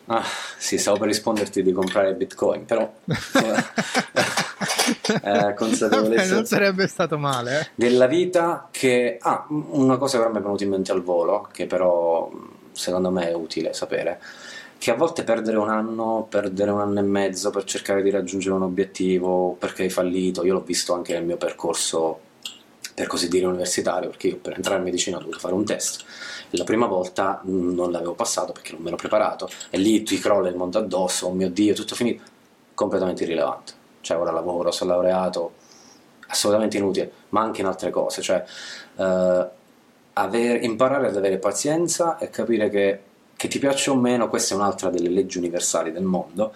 Ah, 0.06 0.26
sì, 0.58 0.78
stavo 0.78 0.98
per 0.98 1.08
risponderti 1.08 1.62
di 1.64 1.72
comprare 1.72 2.14
bitcoin, 2.16 2.66
però 2.66 2.92
eh, 5.24 5.54
consapevolezza 5.56 6.24
Vabbè, 6.24 6.34
non 6.34 6.46
sarebbe 6.46 6.88
stato 6.88 7.18
male. 7.18 7.60
Eh. 7.60 7.68
Della 7.76 8.08
vita 8.08 8.68
che... 8.72 9.18
Ah, 9.22 9.46
una 9.50 9.98
cosa 9.98 10.22
che 10.22 10.30
mi 10.30 10.38
è 10.38 10.42
venuta 10.42 10.64
in 10.64 10.70
mente 10.70 10.92
al 10.92 11.04
volo, 11.04 11.48
che 11.52 11.66
però 11.68 12.30
secondo 12.72 13.12
me 13.12 13.30
è 13.30 13.34
utile 13.34 13.74
sapere 13.74 14.20
che 14.82 14.90
a 14.90 14.96
volte 14.96 15.24
perdere 15.24 15.58
un 15.58 15.70
anno, 15.70 16.26
perdere 16.28 16.72
un 16.72 16.80
anno 16.80 16.98
e 16.98 17.04
mezzo 17.04 17.52
per 17.52 17.66
cercare 17.66 18.02
di 18.02 18.10
raggiungere 18.10 18.56
un 18.56 18.64
obiettivo 18.64 19.56
perché 19.60 19.84
hai 19.84 19.92
fallito, 19.92 20.44
io 20.44 20.54
l'ho 20.54 20.64
visto 20.64 20.96
anche 20.96 21.14
nel 21.14 21.24
mio 21.24 21.38
percorso 21.38 22.20
per 22.96 23.06
così 23.06 23.28
dire 23.28 23.46
universitario, 23.46 24.10
perché 24.10 24.30
io 24.30 24.38
per 24.38 24.54
entrare 24.56 24.80
in 24.80 24.86
medicina 24.86 25.18
ho 25.18 25.20
dovuto 25.20 25.38
fare 25.38 25.54
un 25.54 25.66
test. 25.66 26.04
La 26.50 26.64
prima 26.64 26.88
volta 26.88 27.42
non 27.44 27.92
l'avevo 27.92 28.16
passato 28.16 28.54
perché 28.54 28.72
non 28.74 28.82
me 28.82 28.90
l'ho 28.90 28.96
preparato 28.96 29.48
e 29.70 29.78
lì 29.78 30.02
ti 30.02 30.18
crolla 30.18 30.50
il 30.50 30.56
mondo 30.56 30.80
addosso, 30.80 31.28
oh 31.28 31.32
mio 31.32 31.52
Dio, 31.52 31.76
tutto 31.76 31.94
finito, 31.94 32.24
completamente 32.74 33.22
irrilevante. 33.22 33.74
Cioè 34.02 34.18
ora 34.18 34.32
lavoro, 34.32 34.72
sono 34.72 34.94
laureato, 34.94 35.54
assolutamente 36.26 36.78
inutile, 36.78 37.12
ma 37.30 37.42
anche 37.42 37.62
in 37.62 37.68
altre 37.68 37.92
cose, 37.92 38.24
cioè 38.24 38.44
eh, 38.96 39.48
aver, 40.14 40.64
imparare 40.64 41.10
ad 41.10 41.16
avere 41.16 41.38
pazienza 41.38 42.18
e 42.18 42.32
capire 42.32 42.68
che 42.70 43.02
che 43.36 43.48
ti 43.48 43.60
piaccia 43.60 43.92
o 43.92 43.96
meno, 43.96 44.30
questa 44.30 44.54
è 44.54 44.58
un'altra 44.58 44.90
delle 44.90 45.10
leggi 45.10 45.38
universali 45.38 45.92
del 45.92 46.04
mondo. 46.04 46.54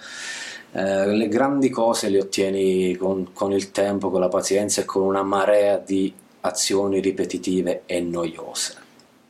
Eh, 0.72 1.07
le 1.07 1.27
grandi 1.27 1.69
cose 1.69 2.10
le 2.10 2.19
ottieni 2.19 2.95
con, 2.95 3.31
con, 3.34 3.52
il 3.53 3.72
tempo, 3.72 4.11
con 4.11 4.19
la 4.19 4.27
pazienza 4.27 4.81
e 4.81 4.85
con 4.85 5.03
una 5.03 5.23
marea 5.23 5.77
di 5.77 6.14
azioni 6.41 6.99
ripetitive 6.99 7.84
e 7.85 8.02
noiose. 8.02 8.84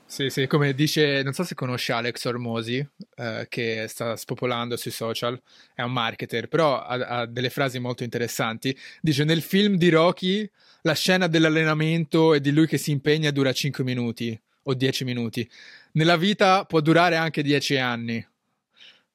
Sì, 0.07 0.29
sì, 0.29 0.47
come 0.47 0.73
dice, 0.73 1.23
non 1.23 1.33
so 1.33 1.43
se 1.43 1.55
conosci 1.55 1.91
Alex 1.91 2.23
Ormosi, 2.25 2.77
eh, 3.15 3.47
che 3.49 3.85
sta 3.89 4.15
spopolando 4.15 4.77
sui 4.77 4.91
social, 4.91 5.39
è 5.73 5.81
un 5.81 5.91
marketer, 5.91 6.47
però 6.47 6.81
ha, 6.81 6.95
ha 6.95 7.25
delle 7.25 7.49
frasi 7.49 7.79
molto 7.79 8.03
interessanti. 8.03 8.77
Dice, 9.01 9.23
nel 9.23 9.41
film 9.41 9.75
di 9.75 9.89
Rocky 9.89 10.49
la 10.83 10.93
scena 10.93 11.27
dell'allenamento 11.27 12.33
e 12.33 12.39
di 12.39 12.51
lui 12.51 12.65
che 12.65 12.77
si 12.77 12.91
impegna 12.91 13.31
dura 13.31 13.51
5 13.51 13.83
minuti 13.83 14.39
o 14.63 14.73
10 14.73 15.03
minuti 15.03 15.49
nella 15.95 16.17
vita 16.17 16.65
può 16.65 16.79
durare 16.79 17.15
anche 17.15 17.41
dieci 17.41 17.77
anni, 17.77 18.25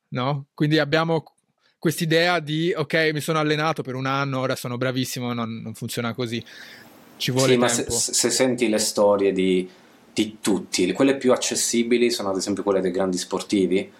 no? 0.08 0.46
Quindi 0.54 0.78
abbiamo 0.78 1.24
quest'idea 1.78 2.40
di, 2.40 2.72
ok, 2.76 3.10
mi 3.12 3.20
sono 3.20 3.38
allenato 3.38 3.82
per 3.82 3.94
un 3.94 4.06
anno, 4.06 4.40
ora 4.40 4.56
sono 4.56 4.76
bravissimo, 4.76 5.32
non, 5.32 5.60
non 5.62 5.74
funziona 5.74 6.14
così. 6.14 6.44
Ci 7.16 7.30
vuole 7.30 7.52
sì, 7.52 7.58
tempo. 7.58 7.64
ma 7.66 7.98
se, 7.98 8.12
se, 8.12 8.30
senti 8.30 8.68
le 8.68 8.78
storie 8.78 9.32
di, 9.32 9.68
di 10.12 10.38
tutti, 10.40 10.90
quelle 10.92 11.16
più 11.16 11.32
accessibili 11.32 12.10
sono 12.10 12.30
ad 12.30 12.36
esempio 12.36 12.62
quelle 12.62 12.80
dei 12.80 12.90
grandi 12.90 13.18
sportivi. 13.18 13.92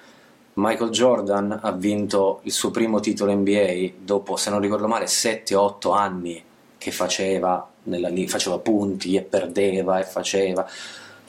Michael 0.55 0.91
Jordan 0.91 1.59
ha 1.63 1.73
vinto 1.73 2.41
il 2.45 2.53
suo 2.53 2.71
primo 2.71 3.01
titolo 3.01 3.33
NBA 3.35 3.93
dopo, 3.99 4.37
se 4.37 4.51
non 4.51 4.61
ricordo 4.61 4.89
male, 4.89 5.05
7-8 5.05 5.97
anni 5.97 6.43
che 6.77 6.91
faceva, 6.91 7.71
nella, 7.85 8.11
faceva 8.27 8.59
punti 8.59 9.15
e 9.15 9.23
perdeva 9.23 10.01
e 10.01 10.05
faceva 10.05 10.69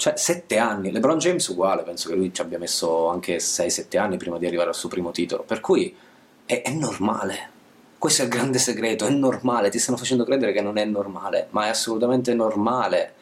cioè, 0.02 0.18
sette 0.18 0.58
anni. 0.58 0.92
LeBron 0.92 1.20
James 1.20 1.48
uguale, 1.50 1.84
penso 1.84 2.10
che 2.10 2.16
lui 2.16 2.34
ci 2.34 2.42
abbia 2.42 2.58
messo 2.58 3.10
anche 3.10 3.38
6-7 3.38 4.00
anni 4.00 4.18
prima 4.18 4.40
di 4.40 4.48
arrivare 4.48 4.70
al 4.70 4.76
suo 4.76 4.90
primo 4.90 5.12
titolo. 5.12 5.44
Per 5.44 5.60
cui 5.60 5.96
è, 6.44 6.64
è 6.64 6.72
normale. 6.72 7.50
Questo 8.00 8.24
è 8.24 8.26
il 8.26 8.32
grande 8.32 8.58
segreto, 8.58 9.06
è 9.06 9.12
normale. 9.12 9.70
Ti 9.70 9.78
stanno 9.78 10.00
facendo 10.00 10.24
credere 10.24 10.54
che 10.54 10.62
non 10.62 10.80
è 10.80 10.86
normale, 10.86 11.50
ma 11.52 11.68
è 11.68 11.70
assolutamente 11.70 12.34
normale. 12.34 13.14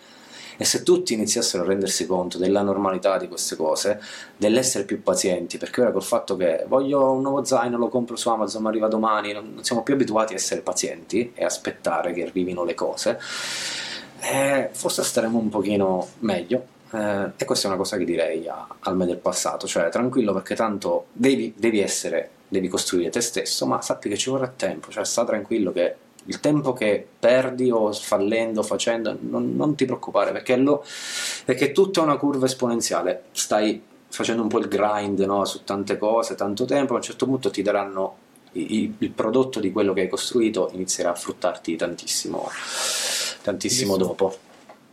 E 0.56 0.64
se 0.64 0.84
tutti 0.84 1.14
iniziassero 1.14 1.64
a 1.64 1.66
rendersi 1.68 2.06
conto 2.06 2.38
della 2.38 2.62
normalità 2.62 3.18
di 3.18 3.28
queste 3.28 3.58
cose, 3.58 4.02
dell'essere 4.38 4.86
più 4.86 5.04
pazienti, 5.04 5.58
perché 5.58 5.82
ora 5.82 5.92
col 5.92 6.02
fatto 6.02 6.38
che 6.38 6.64
voglio 6.66 7.12
un 7.12 7.24
nuovo 7.24 7.44
zaino, 7.44 7.78
lo 7.78 7.90
compro 7.90 8.16
su 8.16 8.30
Amazon, 8.30 8.62
ma 8.62 8.70
arriva 8.70 8.88
domani, 8.88 9.34
non 9.34 9.66
siamo 9.66 9.84
più 9.84 9.96
abituati 9.96 10.32
a 10.32 10.38
essere 10.38 10.62
pazienti 10.62 11.34
e 11.36 11.44
aspettare 11.44 12.14
che 12.14 12.24
arrivino 12.24 12.64
le 12.64 12.74
cose, 12.74 13.20
eh, 14.22 14.70
forse 14.72 15.04
staremo 15.04 15.38
un 15.38 15.50
pochino 15.50 16.08
meglio. 16.20 16.78
eh, 16.92 17.32
e 17.38 17.46
questa 17.46 17.68
è 17.68 17.70
una 17.70 17.78
cosa 17.80 17.98
che 17.98 18.06
direi 18.06 18.48
a, 18.48 18.68
al 18.80 18.96
me 18.96 19.06
del 19.06 19.18
passato, 19.18 19.68
cioè 19.68 19.90
tranquillo 19.90 20.34
perché 20.34 20.56
tanto 20.56 21.08
devi, 21.12 21.54
devi 21.56 21.80
essere, 21.80 22.30
devi 22.48 22.68
costruire 22.68 23.10
te 23.10 23.22
stesso, 23.22 23.66
ma 23.66 23.82
sappi 23.82 24.10
che 24.10 24.18
ci 24.18 24.30
vorrà 24.30 24.48
tempo, 24.48 24.90
cioè 24.90 25.06
sta 25.06 25.24
tranquillo 25.26 25.72
che 25.72 25.96
il 26.26 26.40
tempo 26.40 26.74
che 26.74 27.06
perdi 27.20 27.72
o 27.72 27.92
fallendo, 27.94 28.62
facendo, 28.62 29.18
non, 29.22 29.56
non 29.56 29.76
ti 29.76 29.86
preoccupare 29.86 30.32
perché, 30.32 30.56
lo, 30.58 30.84
perché 31.46 31.68
è 31.68 31.72
tutta 31.72 32.02
una 32.02 32.18
curva 32.18 32.46
esponenziale, 32.46 33.24
stai 33.32 33.82
facendo 34.08 34.42
un 34.42 34.48
po' 34.48 34.60
il 34.60 34.68
grind 34.68 35.20
no, 35.20 35.46
su 35.46 35.64
tante 35.64 35.98
cose, 35.98 36.36
tanto 36.36 36.66
tempo, 36.66 36.94
a 36.94 36.98
un 36.98 37.02
certo 37.02 37.26
punto 37.26 37.50
ti 37.50 37.62
daranno 37.62 38.18
il, 38.54 38.94
il 38.98 39.12
prodotto 39.12 39.60
di 39.60 39.72
quello 39.72 39.94
che 39.94 40.02
hai 40.02 40.08
costruito, 40.08 40.70
inizierà 40.74 41.12
a 41.12 41.16
fruttarti 41.16 41.76
tantissimo, 41.76 42.50
tantissimo 43.50 43.98
dopo. 43.98 44.38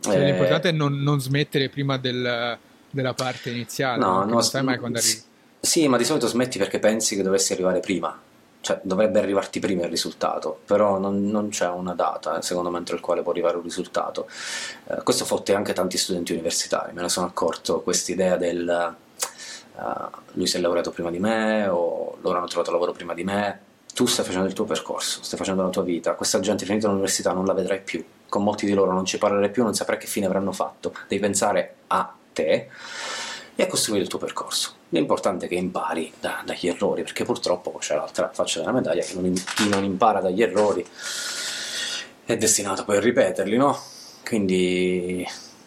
Cioè, 0.00 0.16
eh, 0.16 0.24
l'importante 0.24 0.70
è 0.70 0.72
non, 0.72 1.02
non 1.02 1.20
smettere 1.20 1.68
prima 1.68 1.96
del, 1.96 2.58
della 2.90 3.14
parte 3.14 3.50
iniziale, 3.50 3.98
no, 3.98 4.24
non 4.24 4.42
sai 4.42 4.62
mai 4.62 4.78
quando 4.78 4.98
arrivi. 4.98 5.22
Sì, 5.60 5.88
ma 5.88 5.96
di 5.96 6.04
solito 6.04 6.26
smetti 6.26 6.58
perché 6.58 6.78
pensi 6.78 7.16
che 7.16 7.22
dovessi 7.22 7.52
arrivare 7.52 7.80
prima 7.80 8.18
cioè, 8.66 8.80
dovrebbe 8.82 9.20
arrivarti 9.20 9.60
prima 9.60 9.84
il 9.84 9.90
risultato, 9.90 10.58
però 10.64 10.98
non, 10.98 11.30
non 11.30 11.50
c'è 11.50 11.68
una 11.68 11.94
data, 11.94 12.38
eh, 12.38 12.42
secondo 12.42 12.68
me, 12.68 12.78
entro 12.78 12.96
il 12.96 13.00
quale 13.00 13.22
può 13.22 13.30
arrivare 13.30 13.56
un 13.56 13.62
risultato. 13.62 14.26
Eh, 14.88 15.02
questo 15.04 15.24
fotte 15.24 15.54
anche 15.54 15.72
tanti 15.72 15.96
studenti 15.96 16.32
universitari, 16.32 16.92
me 16.92 17.02
ne 17.02 17.08
sono 17.08 17.26
accorto, 17.26 17.80
questa 17.82 18.10
idea 18.10 18.36
del 18.36 18.96
uh, 19.76 19.82
lui 20.32 20.48
si 20.48 20.56
è 20.56 20.60
laureato 20.60 20.90
prima 20.90 21.12
di 21.12 21.20
me 21.20 21.68
o 21.68 22.16
loro 22.20 22.38
hanno 22.38 22.48
trovato 22.48 22.72
lavoro 22.72 22.90
prima 22.90 23.14
di 23.14 23.22
me, 23.22 23.60
tu 23.94 24.06
stai 24.06 24.24
facendo 24.24 24.48
il 24.48 24.52
tuo 24.52 24.64
percorso, 24.64 25.22
stai 25.22 25.38
facendo 25.38 25.62
la 25.62 25.68
tua 25.68 25.84
vita, 25.84 26.14
questa 26.14 26.40
gente 26.40 26.64
finita 26.64 26.88
l'università 26.88 27.32
non 27.32 27.46
la 27.46 27.52
vedrai 27.52 27.80
più, 27.80 28.04
con 28.28 28.43
molti 28.43 28.66
di 28.66 28.74
loro 28.74 28.93
non 28.93 29.05
ci 29.05 29.19
parlerai 29.19 29.51
più, 29.51 29.62
non 29.62 29.74
saprai 29.74 29.98
che 29.98 30.07
fine 30.07 30.27
avranno 30.27 30.53
fatto, 30.53 30.94
devi 31.09 31.20
pensare 31.20 31.74
a 31.89 32.15
te 32.32 32.69
e 33.55 33.62
a 33.62 33.66
costruire 33.66 34.03
il 34.03 34.09
tuo 34.09 34.19
percorso. 34.19 34.74
L'importante 34.90 35.47
è 35.47 35.48
che 35.48 35.55
impari 35.55 36.12
da, 36.20 36.43
dagli 36.44 36.69
errori, 36.69 37.03
perché 37.03 37.24
purtroppo 37.24 37.73
c'è 37.78 37.94
l'altra 37.94 38.31
faccia 38.32 38.61
della 38.61 38.73
medaglia 38.73 39.03
che 39.03 39.15
non, 39.15 39.32
chi 39.32 39.69
non 39.69 39.82
impara 39.82 40.20
dagli 40.20 40.43
errori 40.43 40.86
è 42.24 42.36
destinato 42.36 42.85
poi 42.85 42.98
a 42.98 43.01
ripeterli, 43.01 43.57
no? 43.57 43.78
Quindi 44.24 45.27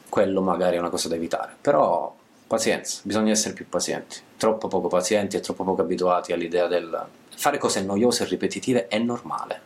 quello 0.10 0.42
magari 0.42 0.76
è 0.76 0.80
una 0.80 0.90
cosa 0.90 1.08
da 1.08 1.16
evitare, 1.16 1.56
però 1.60 2.14
pazienza, 2.46 3.00
bisogna 3.04 3.32
essere 3.32 3.54
più 3.54 3.68
pazienti, 3.68 4.18
troppo 4.38 4.68
poco 4.68 4.88
pazienti 4.88 5.38
e 5.38 5.40
troppo 5.40 5.64
poco 5.64 5.82
abituati 5.82 6.34
all'idea 6.34 6.68
del 6.68 7.08
fare 7.36 7.58
cose 7.58 7.82
noiose 7.82 8.24
e 8.24 8.28
ripetitive 8.28 8.88
è 8.88 8.98
normale, 8.98 9.62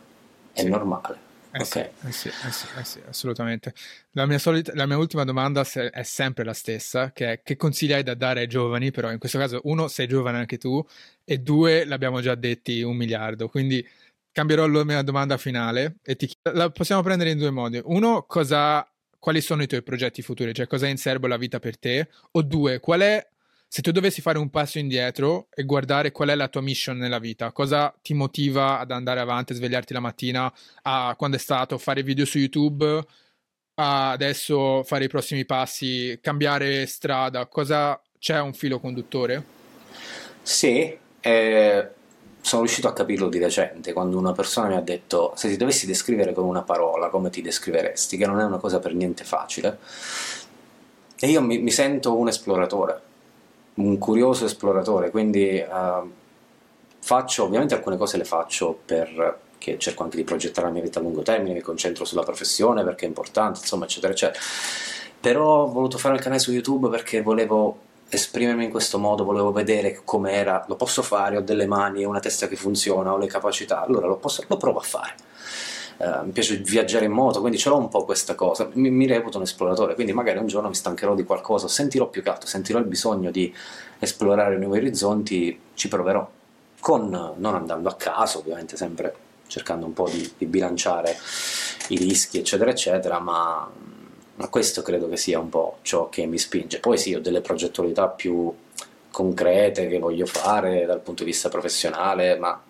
è 0.52 0.60
sì. 0.60 0.68
normale. 0.68 1.32
Eh, 1.56 1.62
okay. 1.62 1.88
sì, 2.00 2.08
eh, 2.08 2.12
sì, 2.12 2.28
eh 2.28 2.50
sì, 2.50 2.66
eh 2.76 2.84
sì, 2.84 3.00
assolutamente. 3.06 3.74
La 4.10 4.26
mia, 4.26 4.40
solita, 4.40 4.72
la 4.74 4.86
mia, 4.86 4.98
ultima 4.98 5.22
domanda 5.22 5.60
è 5.62 6.02
sempre 6.02 6.42
la 6.42 6.52
stessa, 6.52 7.12
che 7.12 7.32
è 7.32 7.42
che 7.42 7.54
consigli 7.54 7.92
hai 7.92 8.02
da 8.02 8.14
dare 8.14 8.40
ai 8.40 8.48
giovani, 8.48 8.90
però 8.90 9.12
in 9.12 9.18
questo 9.20 9.38
caso 9.38 9.60
uno, 9.64 9.86
sei 9.86 10.08
giovane 10.08 10.38
anche 10.38 10.58
tu, 10.58 10.84
e 11.24 11.38
due, 11.38 11.84
l'abbiamo 11.84 12.20
già 12.20 12.34
detti 12.34 12.82
un 12.82 12.96
miliardo, 12.96 13.48
quindi 13.48 13.86
cambierò 14.32 14.66
la 14.66 14.82
mia 14.82 15.02
domanda 15.02 15.36
finale 15.36 15.98
e 16.02 16.16
ti 16.16 16.28
la 16.42 16.70
possiamo 16.70 17.02
prendere 17.02 17.30
in 17.30 17.38
due 17.38 17.50
modi. 17.50 17.80
Uno, 17.84 18.24
cosa, 18.24 18.84
quali 19.16 19.40
sono 19.40 19.62
i 19.62 19.68
tuoi 19.68 19.84
progetti 19.84 20.22
futuri, 20.22 20.52
cioè 20.52 20.66
cosa 20.66 20.86
è 20.86 20.90
in 20.90 20.96
serbo 20.96 21.28
la 21.28 21.36
vita 21.36 21.60
per 21.60 21.78
te? 21.78 22.08
O 22.32 22.42
due, 22.42 22.80
qual 22.80 23.00
è 23.02 23.24
se 23.74 23.82
tu 23.82 23.90
dovessi 23.90 24.20
fare 24.20 24.38
un 24.38 24.50
passo 24.50 24.78
indietro 24.78 25.48
e 25.52 25.64
guardare 25.64 26.12
qual 26.12 26.28
è 26.28 26.36
la 26.36 26.46
tua 26.46 26.60
mission 26.60 26.96
nella 26.96 27.18
vita, 27.18 27.50
cosa 27.50 27.92
ti 28.02 28.14
motiva 28.14 28.78
ad 28.78 28.92
andare 28.92 29.18
avanti, 29.18 29.52
svegliarti 29.52 29.92
la 29.92 29.98
mattina, 29.98 30.52
a 30.82 31.12
quando 31.18 31.36
è 31.36 31.40
stato 31.40 31.76
fare 31.76 32.04
video 32.04 32.24
su 32.24 32.38
YouTube, 32.38 33.04
a 33.74 34.10
adesso 34.12 34.84
fare 34.84 35.06
i 35.06 35.08
prossimi 35.08 35.44
passi, 35.44 36.16
cambiare 36.22 36.86
strada, 36.86 37.46
cosa 37.46 38.00
c'è 38.16 38.38
un 38.38 38.52
filo 38.52 38.78
conduttore? 38.78 39.44
Sì, 40.40 40.96
eh, 41.20 41.88
sono 42.42 42.62
riuscito 42.62 42.86
a 42.86 42.92
capirlo 42.92 43.28
di 43.28 43.40
recente 43.40 43.92
quando 43.92 44.16
una 44.16 44.30
persona 44.30 44.68
mi 44.68 44.76
ha 44.76 44.82
detto 44.82 45.32
se 45.34 45.48
ti 45.48 45.56
dovessi 45.56 45.84
descrivere 45.84 46.32
con 46.32 46.44
una 46.44 46.62
parola 46.62 47.08
come 47.08 47.28
ti 47.28 47.42
descriveresti, 47.42 48.16
che 48.18 48.26
non 48.26 48.38
è 48.38 48.44
una 48.44 48.58
cosa 48.58 48.78
per 48.78 48.94
niente 48.94 49.24
facile. 49.24 49.78
E 51.18 51.26
io 51.26 51.42
mi, 51.42 51.58
mi 51.58 51.72
sento 51.72 52.16
un 52.16 52.28
esploratore 52.28 53.12
un 53.74 53.98
curioso 53.98 54.44
esploratore, 54.44 55.10
quindi 55.10 55.62
uh, 55.66 56.10
faccio, 57.00 57.44
ovviamente 57.44 57.74
alcune 57.74 57.96
cose 57.96 58.16
le 58.16 58.24
faccio 58.24 58.78
perché 58.84 59.78
cerco 59.78 60.04
anche 60.04 60.16
di 60.16 60.24
progettare 60.24 60.66
la 60.68 60.72
mia 60.72 60.82
vita 60.82 61.00
a 61.00 61.02
lungo 61.02 61.22
termine, 61.22 61.54
mi 61.54 61.60
concentro 61.60 62.04
sulla 62.04 62.22
professione 62.22 62.84
perché 62.84 63.04
è 63.04 63.08
importante, 63.08 63.60
insomma, 63.60 63.84
eccetera, 63.84 64.12
eccetera. 64.12 64.42
Però 65.20 65.62
ho 65.62 65.72
voluto 65.72 65.98
fare 65.98 66.14
il 66.14 66.20
canale 66.20 66.40
su 66.40 66.52
YouTube 66.52 66.88
perché 66.88 67.22
volevo 67.22 67.78
esprimermi 68.08 68.64
in 68.64 68.70
questo 68.70 68.98
modo, 68.98 69.24
volevo 69.24 69.50
vedere 69.50 70.02
com'era, 70.04 70.64
lo 70.68 70.76
posso 70.76 71.02
fare, 71.02 71.36
ho 71.36 71.40
delle 71.40 71.66
mani, 71.66 72.04
ho 72.04 72.08
una 72.08 72.20
testa 72.20 72.46
che 72.46 72.56
funziona, 72.56 73.12
ho 73.12 73.16
le 73.16 73.26
capacità, 73.26 73.82
allora 73.82 74.06
lo, 74.06 74.16
posso, 74.16 74.44
lo 74.46 74.56
provo 74.56 74.78
a 74.78 74.82
fare 74.82 75.14
Uh, 75.96 76.24
mi 76.24 76.32
piace 76.32 76.56
viaggiare 76.56 77.04
in 77.04 77.12
moto, 77.12 77.40
quindi 77.40 77.56
ce 77.56 77.68
l'ho 77.68 77.76
un 77.76 77.88
po' 77.88 78.04
questa 78.04 78.34
cosa, 78.34 78.68
mi, 78.72 78.90
mi, 78.90 79.06
reputo 79.06 79.36
un 79.36 79.44
esploratore, 79.44 79.94
quindi 79.94 80.12
magari 80.12 80.38
un 80.38 80.48
giorno 80.48 80.68
mi 80.68 80.74
stancherò 80.74 81.14
di 81.14 81.22
qualcosa, 81.22 81.68
sentirò 81.68 82.08
più 82.08 82.20
che 82.22 82.30
altro, 82.30 82.48
sentirò 82.48 82.80
il 82.80 82.86
bisogno 82.86 83.30
di 83.30 83.54
esplorare 84.00 84.58
nuovi 84.58 84.78
orizzonti, 84.78 85.60
ci 85.74 85.86
proverò, 85.86 86.28
con, 86.80 87.34
non 87.36 87.54
andando 87.54 87.88
a 87.88 87.94
caso, 87.94 88.40
ovviamente 88.40 88.76
sempre 88.76 89.14
cercando 89.46 89.86
un 89.86 89.92
po' 89.92 90.08
di, 90.08 90.32
di 90.36 90.46
bilanciare 90.46 91.16
i 91.88 91.96
rischi, 91.96 92.38
eccetera, 92.38 92.70
eccetera, 92.70 93.20
ma, 93.20 93.70
ma 94.34 94.48
questo 94.48 94.82
credo 94.82 95.08
che 95.08 95.16
sia 95.16 95.38
un 95.38 95.48
po' 95.48 95.78
ciò 95.82 96.08
che 96.08 96.26
mi 96.26 96.38
spinge. 96.38 96.80
Poi 96.80 96.98
sì, 96.98 97.14
ho 97.14 97.20
delle 97.20 97.40
progettualità 97.40 98.08
più 98.08 98.52
concrete 99.10 99.86
che 99.86 99.98
voglio 100.00 100.26
fare 100.26 100.86
dal 100.86 101.00
punto 101.00 101.22
di 101.22 101.30
vista 101.30 101.48
professionale, 101.48 102.36
ma 102.36 102.60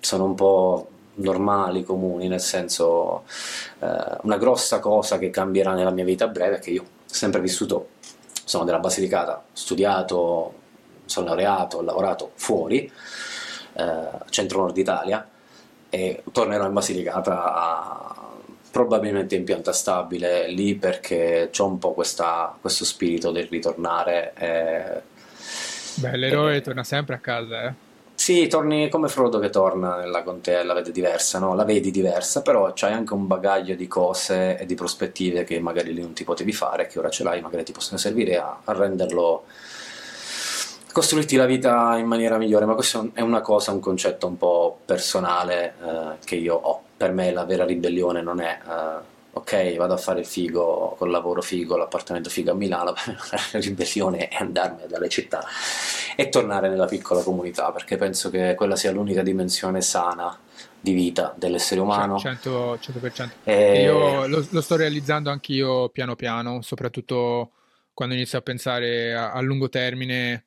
sono 0.00 0.24
un 0.24 0.34
po' 0.34 0.88
normali, 1.14 1.84
comuni, 1.84 2.28
nel 2.28 2.40
senso 2.40 3.24
eh, 3.80 4.16
una 4.22 4.36
grossa 4.36 4.78
cosa 4.78 5.18
che 5.18 5.30
cambierà 5.30 5.74
nella 5.74 5.90
mia 5.90 6.04
vita 6.04 6.24
a 6.24 6.28
breve 6.28 6.56
è 6.56 6.60
che 6.60 6.70
io 6.70 6.82
ho 6.82 6.86
sempre 7.04 7.40
vissuto, 7.40 7.90
sono 8.44 8.64
della 8.64 8.78
Basilicata, 8.78 9.44
studiato, 9.52 10.54
sono 11.04 11.26
laureato, 11.26 11.78
ho 11.78 11.82
lavorato 11.82 12.30
fuori, 12.34 12.90
eh, 13.74 14.08
centro-nord 14.28 14.76
Italia, 14.76 15.28
e 15.88 16.22
tornerò 16.30 16.66
in 16.66 16.72
Basilicata 16.72 17.54
a, 17.54 18.28
probabilmente 18.70 19.34
in 19.34 19.44
pianta 19.44 19.72
stabile 19.72 20.48
lì 20.48 20.76
perché 20.76 21.50
ho 21.56 21.66
un 21.66 21.78
po' 21.78 21.92
questa, 21.92 22.56
questo 22.60 22.84
spirito 22.84 23.30
del 23.32 23.48
ritornare. 23.48 24.32
Eh, 24.36 25.02
Beh, 25.96 26.16
l'eroe 26.16 26.56
eh, 26.56 26.60
torna 26.60 26.84
sempre 26.84 27.16
a 27.16 27.18
casa, 27.18 27.64
eh? 27.64 27.88
Sì, 28.20 28.48
torni 28.48 28.90
come 28.90 29.08
Frodo 29.08 29.38
che 29.38 29.48
torna 29.48 29.96
nella 29.96 30.22
contea, 30.22 30.62
la 30.62 30.74
vede 30.74 30.92
diversa, 30.92 31.38
no? 31.38 31.54
La 31.54 31.64
vedi 31.64 31.90
diversa, 31.90 32.42
però 32.42 32.70
c'hai 32.74 32.92
anche 32.92 33.14
un 33.14 33.26
bagaglio 33.26 33.74
di 33.74 33.88
cose 33.88 34.58
e 34.58 34.66
di 34.66 34.74
prospettive 34.74 35.42
che 35.44 35.58
magari 35.58 35.94
lì 35.94 36.02
non 36.02 36.12
ti 36.12 36.22
potevi 36.22 36.52
fare, 36.52 36.86
che 36.86 36.98
ora 36.98 37.08
ce 37.08 37.24
l'hai, 37.24 37.40
magari 37.40 37.64
ti 37.64 37.72
possono 37.72 37.96
servire 37.96 38.36
a, 38.36 38.60
a 38.62 38.72
renderlo 38.74 39.44
costruirti 40.92 41.36
la 41.36 41.46
vita 41.46 41.96
in 41.96 42.04
maniera 42.04 42.36
migliore, 42.36 42.66
ma 42.66 42.74
questo 42.74 43.08
è 43.14 43.22
una 43.22 43.40
cosa, 43.40 43.72
un 43.72 43.80
concetto 43.80 44.26
un 44.26 44.36
po' 44.36 44.80
personale 44.84 45.74
eh, 45.82 46.16
che 46.22 46.34
io 46.34 46.56
ho. 46.56 46.82
Per 46.98 47.12
me 47.12 47.32
la 47.32 47.46
vera 47.46 47.64
ribellione 47.64 48.20
non 48.20 48.42
è 48.42 48.58
eh, 48.62 49.19
ok, 49.32 49.76
vado 49.76 49.94
a 49.94 49.96
fare 49.96 50.20
il 50.20 50.26
figo 50.26 50.94
col 50.98 51.10
lavoro 51.10 51.40
figo, 51.42 51.76
l'appartamento 51.76 52.30
figo 52.30 52.50
a 52.50 52.54
Milano, 52.54 52.94
la 53.52 53.58
ribellione 53.60 54.28
è 54.28 54.36
andarmene 54.36 54.86
dalle 54.86 55.08
città 55.08 55.44
e 56.16 56.28
tornare 56.28 56.68
nella 56.68 56.86
piccola 56.86 57.22
comunità, 57.22 57.70
perché 57.72 57.96
penso 57.96 58.30
che 58.30 58.54
quella 58.54 58.76
sia 58.76 58.90
l'unica 58.90 59.22
dimensione 59.22 59.80
sana 59.80 60.36
di 60.80 60.92
vita 60.92 61.34
dell'essere 61.36 61.80
umano. 61.80 62.16
100%. 62.16 62.78
100%. 62.80 63.28
E... 63.44 63.82
Io 63.82 64.26
lo, 64.26 64.46
lo, 64.48 64.60
sto 64.60 64.76
realizzando 64.76 65.30
anch'io 65.30 65.88
piano 65.90 66.16
piano, 66.16 66.62
soprattutto 66.62 67.52
quando 67.92 68.14
inizio 68.14 68.38
a 68.38 68.42
pensare 68.42 69.14
a, 69.14 69.32
a 69.32 69.40
lungo 69.40 69.68
termine, 69.68 70.44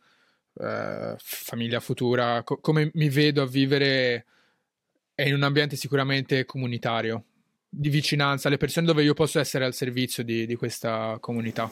eh, 0.59 1.15
famiglia 1.17 1.79
futura, 1.79 2.43
co- 2.43 2.57
come 2.59 2.91
mi 2.95 3.09
vedo 3.09 3.41
a 3.43 3.47
vivere 3.47 4.25
in 5.15 5.33
un 5.33 5.43
ambiente 5.43 5.75
sicuramente 5.75 6.45
comunitario, 6.45 7.23
di 7.75 7.89
vicinanza 7.89 8.47
alle 8.47 8.57
persone 8.57 8.85
dove 8.85 9.01
io 9.01 9.15
posso 9.15 9.39
essere 9.39 9.65
al 9.65 9.73
servizio 9.73 10.23
di, 10.23 10.45
di 10.45 10.55
questa 10.55 11.17
comunità. 11.19 11.71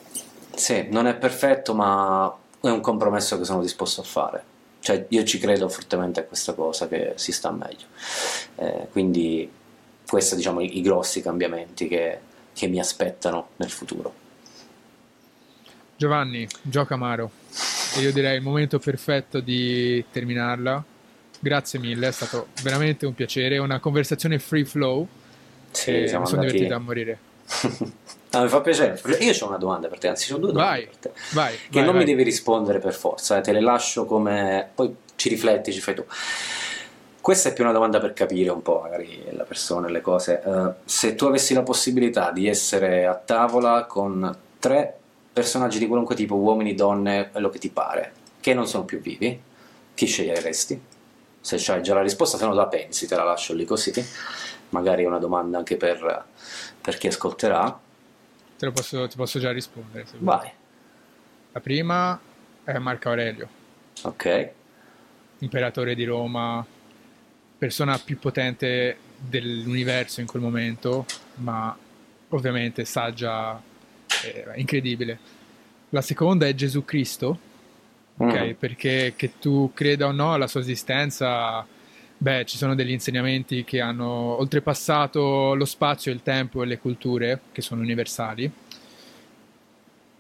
Sì, 0.55 0.87
non 0.89 1.05
è 1.05 1.15
perfetto, 1.15 1.75
ma 1.75 2.35
è 2.59 2.69
un 2.69 2.81
compromesso 2.81 3.37
che 3.37 3.45
sono 3.45 3.61
disposto 3.61 4.01
a 4.01 4.03
fare. 4.03 4.43
Cioè, 4.79 5.05
io 5.09 5.23
ci 5.23 5.37
credo 5.37 5.69
fortemente 5.69 6.21
a 6.21 6.23
questa 6.23 6.53
cosa 6.53 6.87
che 6.87 7.13
si 7.15 7.31
sta 7.31 7.51
meglio. 7.51 7.85
Eh, 8.55 8.87
quindi, 8.91 9.49
questi 10.07 10.35
diciamo 10.35 10.59
i, 10.61 10.79
i 10.79 10.81
grossi 10.81 11.21
cambiamenti 11.21 11.87
che, 11.87 12.19
che, 12.51 12.67
mi 12.67 12.79
aspettano 12.79 13.49
nel 13.57 13.69
futuro. 13.69 14.13
Giovanni, 15.95 16.47
gioca 16.63 16.95
Amaro. 16.95 17.29
Io 17.99 18.11
direi 18.11 18.37
il 18.37 18.41
momento 18.41 18.79
perfetto 18.79 19.39
di 19.39 20.03
terminarla. 20.11 20.83
Grazie 21.39 21.77
mille, 21.77 22.07
è 22.07 22.11
stato 22.11 22.47
veramente 22.63 23.05
un 23.05 23.13
piacere, 23.13 23.59
una 23.59 23.79
conversazione 23.79 24.39
free 24.39 24.65
flow. 24.65 25.07
Sì, 25.71 26.07
siamo 26.07 26.25
sono 26.25 26.41
divertito 26.41 26.73
a 26.73 26.79
morire. 26.79 27.19
Ah, 28.33 28.43
mi 28.43 28.47
fa 28.47 28.61
piacere. 28.61 28.97
Io 29.19 29.33
ho 29.41 29.47
una 29.49 29.57
domanda 29.57 29.89
per 29.89 29.97
te, 29.97 30.07
anzi, 30.07 30.31
ho 30.31 30.37
due 30.37 30.53
domande 30.53 30.71
Vai, 30.71 30.85
per 30.85 30.95
te. 30.95 31.11
vai. 31.33 31.53
Che 31.69 31.79
vai, 31.79 31.83
non 31.83 31.97
mi 31.97 32.05
devi 32.05 32.23
rispondere 32.23 32.79
per 32.79 32.93
forza, 32.93 33.37
eh, 33.37 33.41
te 33.41 33.51
le 33.51 33.59
lascio 33.59 34.05
come. 34.05 34.69
Poi 34.73 34.95
ci 35.17 35.27
rifletti, 35.27 35.73
ci 35.73 35.81
fai 35.81 35.95
tu. 35.95 36.05
Questa 37.19 37.49
è 37.49 37.53
più 37.53 37.65
una 37.65 37.73
domanda 37.73 37.99
per 37.99 38.13
capire 38.13 38.49
un 38.49 38.61
po', 38.61 38.79
magari 38.83 39.21
la 39.31 39.43
persona 39.43 39.89
e 39.89 39.91
le 39.91 39.99
cose. 39.99 40.41
Eh, 40.41 40.71
se 40.85 41.15
tu 41.15 41.25
avessi 41.25 41.53
la 41.53 41.61
possibilità 41.61 42.31
di 42.31 42.47
essere 42.47 43.05
a 43.05 43.15
tavola 43.15 43.83
con 43.83 44.33
tre 44.59 44.97
personaggi 45.33 45.77
di 45.77 45.87
qualunque 45.87 46.15
tipo, 46.15 46.35
uomini, 46.35 46.73
donne, 46.73 47.29
quello 47.31 47.49
che 47.49 47.59
ti 47.59 47.69
pare, 47.69 48.13
che 48.39 48.53
non 48.53 48.65
sono 48.65 48.85
più 48.85 49.01
vivi, 49.01 49.39
chi 49.93 50.05
sceglieresti? 50.05 50.81
Se 51.41 51.57
c'hai 51.59 51.83
già 51.83 51.95
la 51.95 52.01
risposta, 52.01 52.37
se 52.37 52.45
no 52.45 52.53
la 52.53 52.67
pensi, 52.67 53.07
te 53.07 53.15
la 53.15 53.23
lascio 53.23 53.53
lì 53.53 53.65
così. 53.65 53.91
Magari 54.71 55.03
è 55.03 55.07
una 55.07 55.19
domanda 55.19 55.57
anche 55.57 55.77
per, 55.77 56.25
per 56.81 56.97
chi 56.97 57.07
ascolterà. 57.07 57.79
Te 58.57 58.65
lo 58.65 58.71
posso, 58.71 59.07
ti 59.07 59.15
posso 59.15 59.39
già 59.39 59.51
rispondere. 59.51 60.05
se 60.05 60.17
vuoi. 60.17 60.37
Vai, 60.37 60.51
La 61.53 61.59
prima 61.59 62.19
è 62.63 62.77
Marco 62.77 63.09
Aurelio, 63.09 63.47
ok. 64.03 64.49
imperatore 65.39 65.95
di 65.95 66.03
Roma, 66.03 66.65
persona 67.57 67.97
più 67.97 68.19
potente 68.19 68.97
dell'universo 69.17 70.21
in 70.21 70.27
quel 70.27 70.41
momento, 70.41 71.05
ma 71.35 71.75
ovviamente 72.29 72.85
saggia, 72.85 73.61
eh, 74.23 74.45
incredibile. 74.55 75.19
La 75.89 76.01
seconda 76.01 76.47
è 76.47 76.53
Gesù 76.55 76.85
Cristo, 76.85 77.39
ok? 78.17 78.41
Mm. 78.41 78.51
Perché 78.53 79.13
che 79.15 79.39
tu 79.39 79.71
creda 79.73 80.07
o 80.07 80.11
no 80.11 80.33
alla 80.33 80.47
sua 80.47 80.61
esistenza, 80.61 81.65
beh, 82.21 82.45
ci 82.45 82.55
sono 82.55 82.75
degli 82.75 82.91
insegnamenti 82.91 83.63
che 83.63 83.81
hanno 83.81 84.05
oltrepassato 84.39 85.55
lo 85.55 85.65
spazio, 85.65 86.11
il 86.11 86.21
tempo 86.21 86.61
e 86.61 86.67
le 86.67 86.77
culture, 86.77 87.39
che 87.51 87.63
sono 87.63 87.81
universali. 87.81 88.49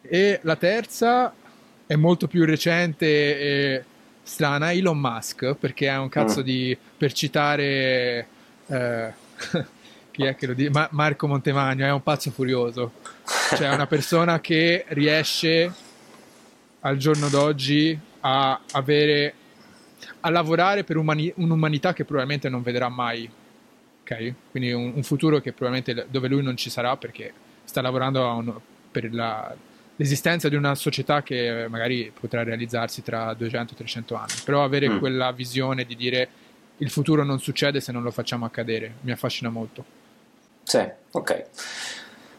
E 0.01 0.39
la 0.41 0.55
terza 0.55 1.31
è 1.85 1.95
molto 1.95 2.25
più 2.27 2.43
recente 2.43 3.05
e 3.05 3.83
strana, 4.23 4.71
Elon 4.71 4.97
Musk, 4.97 5.53
perché 5.53 5.89
è 5.89 5.97
un 5.97 6.09
cazzo 6.09 6.39
Mm. 6.39 6.43
di, 6.43 6.77
per 6.97 7.13
citare, 7.13 8.27
eh, 8.65 9.13
chi 10.09 10.23
è 10.23 10.35
che 10.35 10.47
lo 10.47 10.53
dice? 10.53 10.71
Ma- 10.71 10.87
Marco 10.91 11.27
Montemagno, 11.27 11.85
è 11.85 11.91
un 11.91 12.01
pazzo 12.01 12.31
furioso. 12.31 12.93
Cioè 13.55 13.69
è 13.69 13.73
una 13.73 13.85
persona 13.85 14.39
che 14.39 14.85
riesce 14.89 15.71
al 16.79 16.97
giorno 16.97 17.29
d'oggi 17.29 17.97
a 18.21 18.59
avere 18.71 19.33
a 20.21 20.29
lavorare 20.29 20.83
per 20.83 20.97
umani- 20.97 21.31
un'umanità 21.35 21.93
che 21.93 22.05
probabilmente 22.05 22.49
non 22.49 22.61
vedrà 22.61 22.89
mai 22.89 23.29
ok 24.03 24.33
quindi 24.51 24.71
un, 24.71 24.93
un 24.95 25.03
futuro 25.03 25.39
che 25.39 25.51
probabilmente 25.53 26.05
dove 26.09 26.27
lui 26.27 26.41
non 26.43 26.55
ci 26.57 26.69
sarà 26.69 26.95
perché 26.97 27.33
sta 27.63 27.81
lavorando 27.81 28.25
un- 28.27 28.53
per 28.91 29.13
la- 29.13 29.53
l'esistenza 29.95 30.49
di 30.49 30.55
una 30.55 30.73
società 30.75 31.21
che 31.21 31.67
magari 31.69 32.11
potrà 32.17 32.43
realizzarsi 32.43 33.03
tra 33.03 33.33
200-300 33.33 34.15
anni 34.15 34.33
però 34.43 34.63
avere 34.63 34.89
Mm. 34.89 34.99
quella 34.99 35.31
visione 35.31 35.85
di 35.85 35.95
dire 35.95 36.29
il 36.77 36.89
futuro 36.89 37.23
non 37.23 37.39
succede 37.39 37.79
se 37.79 37.91
non 37.91 38.01
lo 38.01 38.09
facciamo 38.11 38.45
accadere 38.45 38.93
mi 39.01 39.11
affascina 39.11 39.49
molto 39.49 39.83
Sì, 40.63 40.83
ok. 41.11 41.45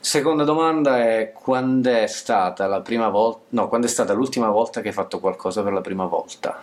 Seconda 0.00 0.42
domanda 0.42 0.98
è 1.00 1.30
quando 1.32 1.88
è 1.90 2.08
stata 2.08 2.66
la 2.66 2.80
prima 2.80 3.08
volta, 3.08 3.42
no, 3.50 3.68
quando 3.68 3.86
è 3.86 3.90
stata 3.90 4.12
l'ultima 4.14 4.48
volta 4.48 4.80
che 4.80 4.88
hai 4.88 4.94
fatto 4.94 5.20
qualcosa 5.20 5.62
per 5.62 5.72
la 5.72 5.80
prima 5.80 6.06
volta? 6.06 6.60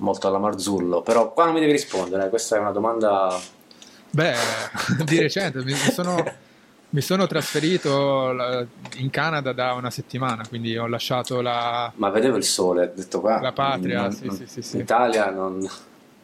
Molto 0.00 0.28
alla 0.28 0.38
Marzullo, 0.38 1.02
però 1.02 1.32
qua 1.32 1.44
non 1.44 1.54
mi 1.54 1.60
devi 1.60 1.72
rispondere, 1.72 2.28
questa 2.30 2.56
è 2.56 2.58
una 2.58 2.70
domanda... 2.72 3.38
Beh, 4.10 4.34
di 5.04 5.20
recente 5.20 5.62
mi, 5.62 5.74
sono, 5.74 6.24
mi 6.90 7.00
sono 7.02 7.26
trasferito 7.26 8.34
in 8.96 9.10
Canada 9.10 9.52
da 9.52 9.74
una 9.74 9.90
settimana, 9.90 10.46
quindi 10.48 10.76
ho 10.76 10.86
lasciato 10.86 11.42
la... 11.42 11.92
Ma 11.96 12.08
vedevo 12.08 12.36
il 12.38 12.44
sole, 12.44 12.84
ho 12.84 12.92
detto 12.94 13.20
qua... 13.20 13.40
La 13.40 13.52
patria, 13.52 14.00
non- 14.02 14.12
sì, 14.12 14.26
non- 14.26 14.36
sì, 14.36 14.46
sì, 14.46 14.62
sì. 14.62 14.76
In 14.76 14.82
Italia 14.82 15.30
non... 15.30 15.68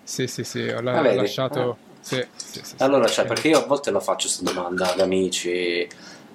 Sì, 0.03 0.27
sì, 0.27 0.43
sì, 0.43 0.67
ho, 0.69 0.81
la- 0.81 0.93
Ah, 0.93 1.01
ho 1.11 1.15
lasciato... 1.15 1.77
Sì, 2.01 2.25
sì, 2.37 2.61
sì, 2.63 2.65
sì. 2.65 2.75
Allora, 2.79 3.07
cioè, 3.09 3.27
perché 3.27 3.49
io 3.49 3.59
a 3.59 3.67
volte 3.67 3.91
lo 3.91 4.01
faccio 4.01 4.29
questa 4.29 4.51
domanda 4.51 4.93
ad 4.93 5.01
amici 5.01 5.51
e 5.51 5.89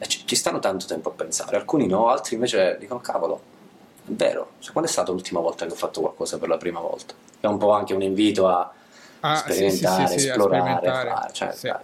ci, 0.08 0.22
ci 0.26 0.36
stanno 0.36 0.60
tanto 0.60 0.86
tempo 0.86 1.10
a 1.10 1.14
pensare, 1.14 1.56
alcuni 1.56 1.88
no, 1.88 2.10
altri 2.10 2.36
invece 2.36 2.78
dicono 2.80 3.00
cavolo, 3.00 3.42
vero, 4.16 4.52
cioè, 4.60 4.72
quando 4.72 4.90
è 4.90 4.94
stata 4.94 5.12
l'ultima 5.12 5.40
volta 5.40 5.66
che 5.66 5.72
ho 5.72 5.76
fatto 5.76 6.02
qualcosa 6.02 6.38
per 6.38 6.48
la 6.50 6.58
prima 6.58 6.80
volta? 6.80 7.14
È 7.40 7.46
un 7.48 7.58
po' 7.58 7.72
anche 7.72 7.94
un 7.94 8.02
invito 8.02 8.48
a 8.48 8.72
Ah, 9.24 9.36
sì, 9.36 9.42
sì, 9.42 9.54
sì, 9.54 9.76
sperimentare, 9.78 10.08
sì, 10.08 10.14
a 10.30 10.32
esplorare, 10.32 10.62
sperimentare. 10.80 11.10
fare, 11.10 11.34
cioè, 11.34 11.80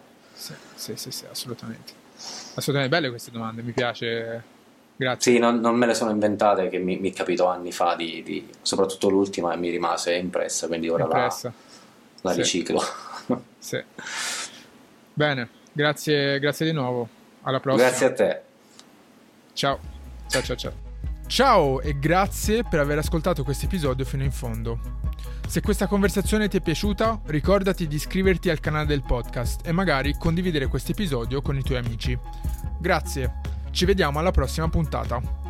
Sì, 0.76 0.96
sì, 0.96 1.12
sì, 1.12 1.26
assolutamente. 1.30 1.94
Assolutamente 2.56 2.90
belle 2.96 3.10
queste 3.10 3.32
domande, 3.32 3.62
mi 3.62 3.72
piace. 3.72 4.56
Grazie. 4.96 5.34
Sì, 5.34 5.38
non, 5.38 5.60
non 5.60 5.76
me 5.76 5.86
le 5.86 5.94
sono 5.94 6.10
inventate 6.10 6.70
che 6.70 6.80
mi, 6.80 6.98
mi 6.98 7.12
capitò 7.12 7.48
anni 7.50 7.72
fa, 7.72 7.94
di, 7.96 8.24
di- 8.24 8.50
soprattutto 8.64 9.10
l'ultima 9.10 9.56
mi 9.56 9.70
rimase 9.70 10.16
impressa, 10.16 10.66
quindi 10.66 10.90
ora 10.90 11.06
la, 11.06 11.16
Impressa. 11.18 11.54
la 12.22 12.32
Sì. 12.32 12.38
riciclo. 12.38 12.82
Sì. 13.60 13.84
Bene, 15.14 15.50
grazie, 15.72 16.40
grazie 16.40 16.66
di 16.66 16.72
nuovo. 16.72 17.08
Alla 17.44 17.60
prossima. 17.60 17.88
Grazie 17.90 18.06
a 18.08 18.14
te. 18.14 18.42
Ciao. 19.54 19.80
Ciao, 20.28 20.42
ciao, 20.42 20.56
ciao. 20.56 20.87
Ciao 21.28 21.82
e 21.82 22.00
grazie 22.00 22.64
per 22.64 22.80
aver 22.80 23.00
ascoltato 23.00 23.44
questo 23.44 23.66
episodio 23.66 24.06
fino 24.06 24.24
in 24.24 24.32
fondo. 24.32 24.80
Se 25.46 25.62
questa 25.62 25.86
conversazione 25.86 26.48
ti 26.48 26.56
è 26.58 26.62
piaciuta, 26.62 27.20
ricordati 27.26 27.86
di 27.86 27.96
iscriverti 27.96 28.50
al 28.50 28.62
canale 28.62 28.86
del 28.86 29.04
podcast 29.04 29.68
e 29.68 29.74
magari 29.74 30.16
condividere 30.18 30.68
questo 30.68 30.94
episodio 30.94 31.42
con 31.42 31.58
i 31.58 31.64
tuoi 31.64 31.80
amici. 31.80 32.18
Grazie, 32.80 33.42
ci 33.72 33.84
vediamo 33.84 34.20
alla 34.20 34.32
prossima 34.32 34.70
puntata. 34.70 35.47